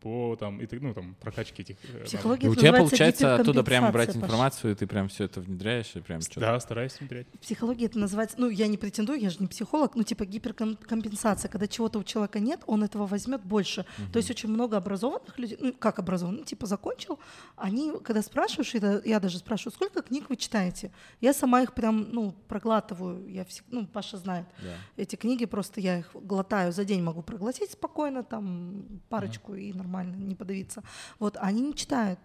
по 0.00 0.36
там, 0.36 0.60
и, 0.60 0.66
так- 0.66 0.80
ну, 0.80 0.94
там, 0.94 1.14
прокачке 1.20 1.62
этих... 1.62 1.76
э. 1.94 2.04
Психология 2.04 2.46
И 2.46 2.50
у 2.50 2.54
тебя 2.54 2.72
получается 2.72 3.34
оттуда 3.36 3.62
прям 3.62 3.90
брать 3.92 4.08
гиперкомпенсация, 4.08 4.20
Паш. 4.20 4.28
информацию, 4.30 4.72
и 4.72 4.74
ты 4.74 4.86
прям 4.86 5.08
все 5.08 5.24
это 5.24 5.40
внедряешь, 5.40 5.92
и 5.96 6.00
прям 6.00 6.20
что 6.20 6.40
Да, 6.40 6.58
стараюсь 6.60 6.98
внедрять. 7.00 7.26
Психология 7.40 7.86
это 7.86 7.98
называется, 7.98 8.36
ну 8.38 8.48
я 8.48 8.66
не 8.66 8.76
претендую, 8.76 9.20
я 9.20 9.30
же 9.30 9.38
не 9.40 9.46
психолог, 9.46 9.94
ну 9.94 10.02
типа 10.02 10.24
гиперкомпенсация, 10.26 11.48
когда 11.48 11.66
чего-то 11.66 11.98
у 11.98 12.04
человека 12.04 12.40
нет, 12.40 12.60
он 12.66 12.84
этого 12.84 13.06
возьмет 13.06 13.42
больше. 13.44 13.86
То 14.12 14.18
есть 14.18 14.30
очень 14.30 14.48
много 14.48 14.76
образованных 14.76 15.38
людей, 15.38 15.58
ну 15.60 15.72
как 15.72 15.98
образованных, 15.98 16.40
ну, 16.40 16.44
типа 16.46 16.66
закончил, 16.66 17.18
они, 17.56 17.92
когда 18.04 18.22
спрашиваешь, 18.22 18.74
это 18.74 19.00
я 19.04 19.20
даже 19.20 19.38
спрашиваю, 19.38 19.72
сколько 19.72 20.02
книг 20.02 20.26
вы 20.28 20.36
читаете? 20.36 20.90
Я 21.20 21.32
сама 21.32 21.62
их 21.62 21.72
прям, 21.72 22.10
ну, 22.12 22.34
проглатываю, 22.48 23.26
я 23.28 23.42
всег- 23.44 23.64
ну, 23.70 23.86
Паша 23.86 24.18
знает. 24.18 24.46
Да. 24.62 24.74
Эти 24.96 25.16
книги 25.16 25.46
просто 25.46 25.80
я 25.80 25.98
их 26.00 26.10
глотаю 26.14 26.72
за 26.72 26.84
день, 26.84 27.02
могу 27.02 27.22
проглотить 27.22 27.70
спокойно, 27.70 28.22
там 28.22 28.84
парочку 29.08 29.54
и 29.54 29.72
нормально, 29.72 29.85
не 29.86 30.34
подавиться. 30.34 30.82
Вот, 31.18 31.36
а 31.36 31.40
они 31.42 31.62
не 31.62 31.74
читают. 31.74 32.18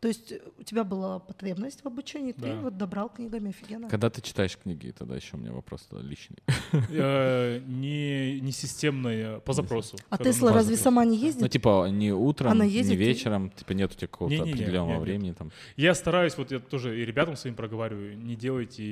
То 0.00 0.08
есть 0.08 0.30
э, 0.30 0.40
у 0.58 0.62
тебя 0.62 0.84
была 0.84 1.18
потребность 1.18 1.82
в 1.82 1.86
обучении, 1.86 2.32
ты 2.32 2.42
Да. 2.42 2.60
вот 2.60 2.76
добрал 2.76 3.08
книгами 3.08 3.48
офигенно. 3.48 3.88
Когда 3.88 4.10
ты 4.10 4.20
читаешь 4.20 4.56
книги, 4.58 4.92
тогда 4.96 5.16
еще 5.16 5.36
у 5.36 5.38
меня 5.38 5.52
вопрос 5.52 5.88
личный. 5.90 6.36
Э, 6.90 7.60
не, 7.66 8.40
не 8.40 8.52
системная, 8.52 9.40
по 9.40 9.52
запросу. 9.54 9.96
А 10.10 10.18
Тесла 10.18 10.52
разве 10.52 10.76
сама 10.76 11.04
не 11.04 11.16
Ну, 11.16 11.24
ездит? 11.24 11.50
типа, 11.50 11.88
не 11.90 12.12
утром, 12.12 12.52
Она 12.52 12.66
не 12.66 12.82
вечером, 12.96 13.50
типа, 13.50 13.72
нет 13.72 13.90
у 13.92 13.94
тебя 13.94 14.08
какого-то 14.08 14.42
определенного 14.42 15.00
времени 15.00 15.32
там. 15.32 15.50
Я 15.76 15.94
стараюсь, 15.94 16.36
вот 16.36 16.52
я 16.52 16.58
тоже 16.58 17.00
и 17.00 17.04
ребятам 17.04 17.36
своим 17.36 17.56
проговариваю, 17.56 18.18
не 18.18 18.36
делайте... 18.36 18.82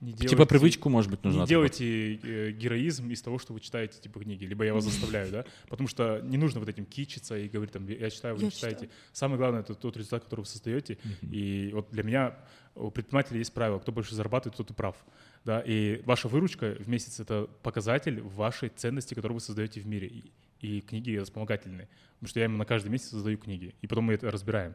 Не 0.00 0.12
делайте 0.12 0.28
Типа 0.28 0.46
привычку, 0.46 0.88
может 0.88 1.10
быть, 1.10 1.22
нужно. 1.24 1.40
Не 1.40 1.46
делайте 1.46 2.14
э, 2.14 2.52
героизм 2.52 3.10
из 3.10 3.20
того, 3.20 3.38
что 3.38 3.52
вы 3.52 3.60
читаете 3.60 4.00
типа 4.00 4.20
книги, 4.20 4.44
либо 4.44 4.64
я 4.64 4.72
вас 4.72 4.84
заставляю, 4.84 5.30
да, 5.30 5.44
потому 5.68 5.88
что 5.88 6.20
не 6.22 6.38
нужно 6.38 6.60
вот 6.60 6.70
этим 6.70 6.86
кичиться 6.86 7.36
и 7.36 7.48
говорить 7.48 7.72
там, 7.72 7.86
я 7.86 8.08
читаю, 8.08 8.34
вы 8.34 8.40
Я 8.40 8.46
не 8.46 8.52
читаете. 8.52 8.76
читаю. 8.86 8.92
Самое 9.12 9.38
главное 9.38 9.60
это 9.60 9.74
тот 9.74 9.96
результат, 9.98 10.24
который 10.24 10.40
вы 10.40 10.46
создаете. 10.46 10.96
И 11.20 11.70
вот 11.74 11.90
для 11.90 12.02
меня 12.02 12.34
у 12.74 12.90
предпринимателя 12.90 13.38
есть 13.38 13.52
правило, 13.52 13.78
кто 13.78 13.92
больше 13.92 14.14
зарабатывает, 14.14 14.56
тот 14.56 14.70
и 14.70 14.74
прав. 14.74 14.96
Да, 15.44 15.60
и 15.60 16.02
ваша 16.04 16.28
выручка 16.28 16.76
в 16.78 16.88
месяц 16.88 17.20
это 17.20 17.48
показатель 17.62 18.22
вашей 18.22 18.70
ценности, 18.70 19.12
которую 19.14 19.36
вы 19.36 19.40
создаете 19.40 19.80
в 19.80 19.86
мире. 19.86 20.08
И, 20.08 20.32
и 20.60 20.80
книги 20.80 21.18
вспомогательные. 21.18 21.88
Потому 22.14 22.28
что 22.28 22.40
я 22.40 22.46
именно 22.46 22.64
каждый 22.64 22.88
месяц 22.88 23.08
создаю 23.08 23.36
книги. 23.38 23.74
И 23.82 23.86
потом 23.86 24.04
мы 24.04 24.14
это 24.14 24.30
разбираем. 24.30 24.74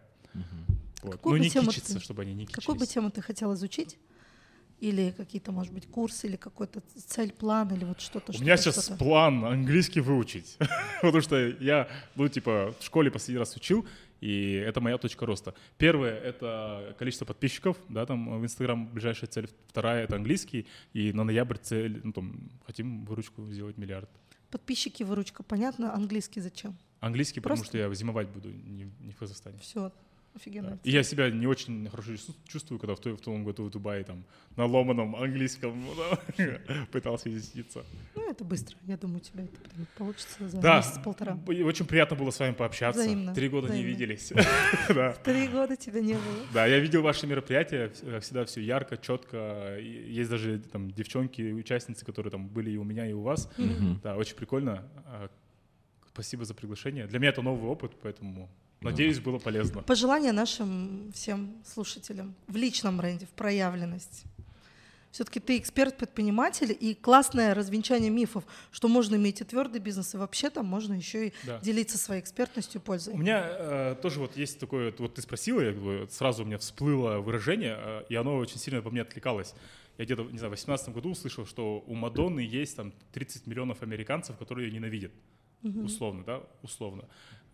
Вот. 1.02 1.14
Какую 1.14 1.38
Ну 1.38 1.44
не 1.44 1.50
кичиться, 1.50 1.96
ты- 1.96 2.00
чтобы 2.00 2.24
они 2.24 2.34
не 2.34 2.46
кичились. 2.46 2.64
Какую 2.64 2.80
бы 2.80 2.86
тему 2.86 3.12
ты 3.12 3.22
хотел 3.22 3.54
изучить? 3.54 3.98
Или 4.86 5.12
какие-то, 5.18 5.52
может 5.52 5.74
быть, 5.74 5.88
курсы, 5.88 6.28
или 6.28 6.36
какой-то 6.36 6.80
цель, 7.08 7.32
план, 7.32 7.74
или 7.74 7.86
вот 7.86 8.02
что-то. 8.02 8.32
У 8.38 8.42
меня 8.42 8.56
сейчас 8.56 8.90
план 9.00 9.44
английский 9.44 10.00
выучить, 10.00 10.58
потому 11.02 11.22
что 11.22 11.36
я, 11.60 11.88
ну, 12.16 12.28
типа, 12.28 12.76
в 12.80 12.84
школе 12.84 13.10
последний 13.10 13.40
раз 13.40 13.56
учил, 13.56 13.84
и 14.22 14.52
это 14.54 14.82
моя 14.82 15.00
точка 15.00 15.26
роста. 15.26 15.56
Первое— 15.80 16.14
это 16.30 16.96
количество 17.00 17.26
подписчиков, 17.26 17.78
да, 17.90 18.06
там 18.06 18.40
в 18.40 18.44
Инстаграм 18.44 18.88
ближайшая 18.88 19.28
цель. 19.28 19.50
Вторая— 19.68 20.04
это 20.06 20.18
английский, 20.18 20.68
и 20.94 21.12
на 21.14 21.24
ноябрь 21.24 21.58
цель, 21.58 22.02
ну, 22.04 22.14
там, 22.14 22.52
хотим 22.68 23.06
выручку 23.06 23.52
сделать 23.52 23.78
миллиард. 23.78 24.10
Подписчики, 24.52 25.02
выручка, 25.02 25.42
понятно. 25.42 25.96
Английский 25.96 26.42
зачем? 26.42 26.78
Английский, 27.00 27.40
потому 27.40 27.58
Просто- 27.58 27.78
что 27.78 27.88
я 27.90 27.94
зимовать 27.96 28.28
буду 28.30 28.50
не, 28.50 28.84
не 29.00 29.12
в 29.14 29.18
Казахстане. 29.18 29.58
Все, 29.58 29.92
офигенно. 30.36 30.80
И 30.84 30.92
я 30.92 31.04
себя 31.04 31.30
не 31.30 31.48
очень 31.48 31.90
хорошо 31.90 32.12
чувс- 32.14 32.36
чувствую, 32.48 32.80
когда 32.80 32.96
в, 32.96 33.00
той- 33.00 33.14
в 33.16 33.22
том 33.22 33.44
году 33.44 33.64
в 33.64 33.70
Дубае 33.72 34.04
там 34.04 34.24
на 34.58 34.66
ломаном 34.66 35.16
английском 35.16 35.86
пытался 36.92 37.30
изъясниться. 37.30 37.84
Ну, 38.16 38.30
это 38.30 38.44
быстро. 38.44 38.78
Я 38.86 38.98
думаю, 38.98 39.18
у 39.18 39.22
тебя 39.22 39.44
это 39.44 39.86
получится 39.98 40.48
за 40.50 40.60
Да, 40.62 40.78
месяц-полтора. 40.78 41.38
очень 41.48 41.86
приятно 41.86 42.16
было 42.16 42.32
с 42.32 42.40
вами 42.40 42.54
пообщаться. 42.54 43.02
Взаимно, 43.02 43.34
Три 43.34 43.50
года 43.50 43.68
не 43.68 43.74
взаимно. 43.74 43.90
виделись. 43.90 44.34
Да. 44.94 45.14
Три 45.14 45.48
года 45.48 45.76
тебя 45.76 46.00
не 46.02 46.14
было. 46.14 46.46
Да, 46.54 46.66
я 46.66 46.80
видел 46.80 47.02
ваши 47.02 47.28
мероприятия, 47.28 47.88
вс- 47.88 48.20
всегда 48.20 48.46
все 48.46 48.62
ярко, 48.62 48.98
четко. 48.98 49.78
Есть 49.80 50.30
даже 50.30 50.60
там 50.60 50.92
девчонки, 50.92 51.42
участницы, 51.52 52.06
которые 52.06 52.32
там 52.32 52.48
были 52.48 52.72
и 52.72 52.78
у 52.78 52.84
меня, 52.84 53.08
и 53.08 53.14
у 53.14 53.22
вас. 53.22 53.50
Да, 54.04 54.16
очень 54.16 54.36
прикольно. 54.36 54.84
А, 55.06 55.30
Спасибо 56.14 56.46
за 56.46 56.54
приглашение. 56.54 57.08
Для 57.08 57.20
меня 57.20 57.30
это 57.30 57.42
новый 57.42 57.70
опыт, 57.70 57.92
поэтому 58.02 58.50
надеюсь, 58.86 59.20
было 59.20 59.38
полезно. 59.40 59.82
Пожелания 59.84 60.32
нашим 60.32 61.12
всем 61.14 61.56
слушателям 61.66 62.36
в 62.48 62.56
личном 62.56 62.98
бренде, 62.98 63.26
в 63.26 63.30
проявленности. 63.30 64.26
Все-таки 65.12 65.40
ты 65.40 65.58
эксперт-предприниматель 65.58 66.76
и 66.78 66.94
классное 66.94 67.54
развенчание 67.54 68.10
мифов, 68.10 68.44
что 68.72 68.90
можно 68.90 69.16
иметь 69.16 69.40
и 69.40 69.46
твердый 69.46 69.80
бизнес, 69.80 70.14
и 70.14 70.18
вообще 70.18 70.50
там 70.50 70.66
можно 70.66 70.94
еще 70.94 71.28
и 71.28 71.34
Да. 71.46 71.60
делиться 71.60 71.98
своей 71.98 72.20
экспертностью 72.22 72.82
и 72.82 72.84
пользой. 72.84 73.14
У 73.14 73.18
меня 73.18 73.46
э, 73.48 73.96
тоже 74.02 74.20
вот 74.20 74.36
есть 74.36 74.60
такое, 74.60 74.94
вот 74.98 75.14
ты 75.14 75.22
спросила, 75.22 75.62
я 75.62 75.72
говорю, 75.72 76.08
сразу 76.10 76.44
у 76.44 76.46
меня 76.46 76.58
всплыло 76.58 77.20
выражение, 77.20 77.78
э, 77.80 78.04
и 78.10 78.16
оно 78.16 78.36
очень 78.36 78.58
сильно 78.60 78.82
по 78.82 78.90
мне 78.90 79.04
отвлекалось. 79.04 79.54
я 79.98 80.04
где-то, 80.04 80.24
не 80.24 80.38
знаю, 80.38 80.52
в 80.52 80.56
2018 80.60 80.90
году 80.94 81.12
услышал, 81.12 81.46
что 81.46 81.82
у 81.88 81.96
Мадонны 81.96 82.42
есть 82.42 82.76
там 82.76 82.92
30 83.14 83.48
миллионов 83.48 83.84
американцев, 83.84 84.38
которые 84.38 84.68
ее 84.68 84.74
ненавидят. 84.74 85.14
Условно, 85.64 86.24
да, 86.26 86.44
условно. 86.62 87.06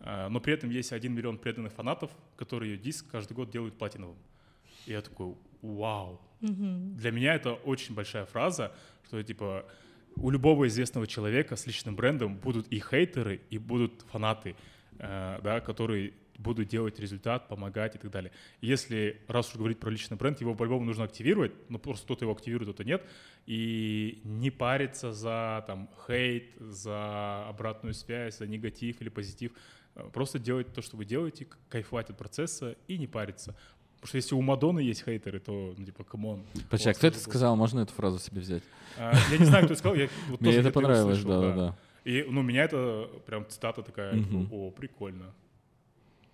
А, 0.02 0.28
Но 0.28 0.40
при 0.40 0.54
этом 0.54 0.70
есть 0.70 0.92
1 0.92 1.12
миллион 1.12 1.38
преданных 1.38 1.72
фанатов, 1.72 2.10
которые 2.36 2.72
ее 2.72 2.78
диск 2.78 3.06
каждый 3.10 3.34
год 3.34 3.50
делают 3.50 3.78
платиновым. 3.78 4.16
И 4.86 4.92
я 4.92 5.00
такой, 5.00 5.34
вау. 5.62 6.20
Для 6.96 7.12
меня 7.12 7.34
это 7.34 7.54
очень 7.54 7.94
большая 7.94 8.26
фраза, 8.26 8.72
что 9.06 9.22
типа 9.22 9.64
у 10.16 10.30
любого 10.30 10.66
известного 10.66 11.06
человека 11.06 11.56
с 11.56 11.66
личным 11.66 11.96
брендом 11.96 12.36
будут 12.36 12.66
и 12.68 12.80
хейтеры, 12.80 13.40
и 13.50 13.58
будут 13.58 14.04
фанаты, 14.10 14.56
э, 14.98 15.38
да, 15.42 15.60
которые 15.60 16.12
будут 16.38 16.68
делать 16.68 16.98
результат, 16.98 17.48
помогать 17.48 17.94
и 17.94 17.98
так 17.98 18.10
далее. 18.10 18.32
Если, 18.60 19.20
раз 19.28 19.50
уж 19.50 19.56
говорить 19.56 19.78
про 19.78 19.90
личный 19.90 20.16
бренд, 20.16 20.40
его 20.40 20.54
по-любому 20.54 20.84
нужно 20.84 21.04
активировать, 21.04 21.52
но 21.68 21.78
просто 21.78 22.04
кто-то 22.04 22.24
его 22.24 22.32
активирует, 22.32 22.70
кто-то 22.70 22.84
нет, 22.84 23.04
и 23.46 24.20
не 24.24 24.50
париться 24.50 25.12
за 25.12 25.62
там 25.66 25.88
хейт, 26.06 26.54
за 26.58 27.48
обратную 27.48 27.94
связь, 27.94 28.38
за 28.38 28.46
негатив 28.46 29.00
или 29.00 29.08
позитив. 29.08 29.52
Э, 29.94 30.08
Просто 30.12 30.38
делать 30.38 30.72
то, 30.72 30.82
что 30.82 30.96
вы 30.96 31.04
делаете, 31.04 31.46
кайфовать 31.68 32.10
от 32.10 32.18
процесса 32.18 32.76
и 32.88 32.98
не 32.98 33.06
париться. 33.06 33.54
Потому 33.96 34.08
что 34.08 34.16
если 34.16 34.34
у 34.34 34.40
Мадонны 34.42 34.80
есть 34.80 35.04
хейтеры, 35.04 35.38
то, 35.38 35.74
ну, 35.76 35.84
типа, 35.84 36.02
come 36.02 36.26
on. 36.26 36.44
Почти, 36.70 36.90
а 36.90 36.94
кто 36.94 37.06
это 37.06 37.18
сказал? 37.20 37.54
Можно 37.54 37.80
эту 37.80 37.92
фразу 37.92 38.18
себе 38.18 38.40
взять? 38.40 38.64
А, 38.98 39.12
Я 39.30 39.38
не 39.38 39.44
знаю, 39.44 39.64
кто 39.64 39.74
это 39.74 39.78
сказал. 39.78 39.96
я 39.96 40.08
вот 40.28 40.40
Мне 40.40 40.56
это 40.56 40.72
понравилось, 40.72 41.22
да-да-да. 41.22 41.76
И, 42.04 42.26
ну, 42.28 42.42
меня 42.42 42.64
это 42.64 43.08
прям 43.26 43.48
цитата 43.48 43.82
такая, 43.82 44.18
типа, 44.18 44.48
о, 44.50 44.70
прикольно. 44.72 45.32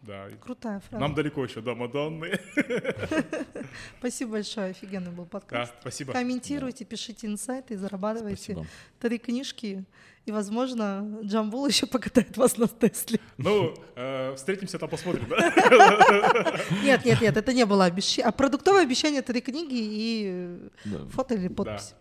Да. 0.03 0.29
Крутая 0.41 0.81
фраза. 0.81 1.01
Нам 1.01 1.15
далеко 1.15 1.45
еще 1.45 1.61
до 1.61 1.75
Мадонны. 1.75 2.39
Спасибо 3.99 4.33
большое, 4.33 4.71
офигенный 4.71 5.11
был 5.11 5.25
Да, 5.25 5.31
подкаст. 5.31 5.75
спасибо. 5.81 6.13
Комментируйте, 6.13 6.85
пишите 6.85 7.27
инсайты, 7.27 7.77
зарабатывайте 7.77 8.37
Спасибо. 8.43 8.67
три 9.01 9.19
книжки. 9.19 9.85
И, 10.25 10.31
возможно, 10.33 11.21
Джамбул 11.23 11.67
еще 11.67 11.87
покатает 11.87 12.37
вас 12.37 12.59
на 12.59 12.69
Тесле. 12.69 13.19
Ну, 13.39 13.75
э, 13.97 14.35
встретимся 14.37 14.79
там, 14.79 14.89
посмотрим, 14.89 15.27
да? 15.29 15.39
Нет, 16.85 17.05
нет, 17.05 17.21
нет, 17.23 17.37
это 17.37 17.53
не 17.55 17.65
было 17.65 17.87
обещание. 17.87 18.29
А 18.29 18.33
продуктовое 18.33 18.83
обещание 18.83 19.23
три 19.23 19.41
книги 19.41 19.75
и 19.79 20.59
Да. 20.85 20.99
фото 21.11 21.35
или 21.35 21.49
подпись. 21.49 21.95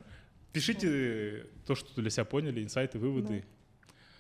Пишите 0.52 1.46
то, 1.66 1.76
что 1.76 2.00
для 2.02 2.10
себя 2.10 2.26
поняли, 2.26 2.64
инсайты, 2.64 3.00
выводы. 3.00 3.46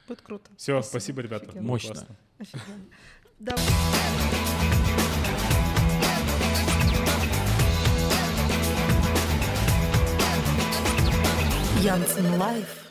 Будет 0.08 0.22
круто. 0.22 0.50
Все, 0.56 0.82
спасибо, 0.82 1.22
ребята. 1.22 1.48
Офигенно. 1.48 1.68
Мощно. 1.68 2.08
Офигенно. 2.40 2.86
Да. 3.40 3.56
Янцен 11.84 12.40
Live. 12.40 12.87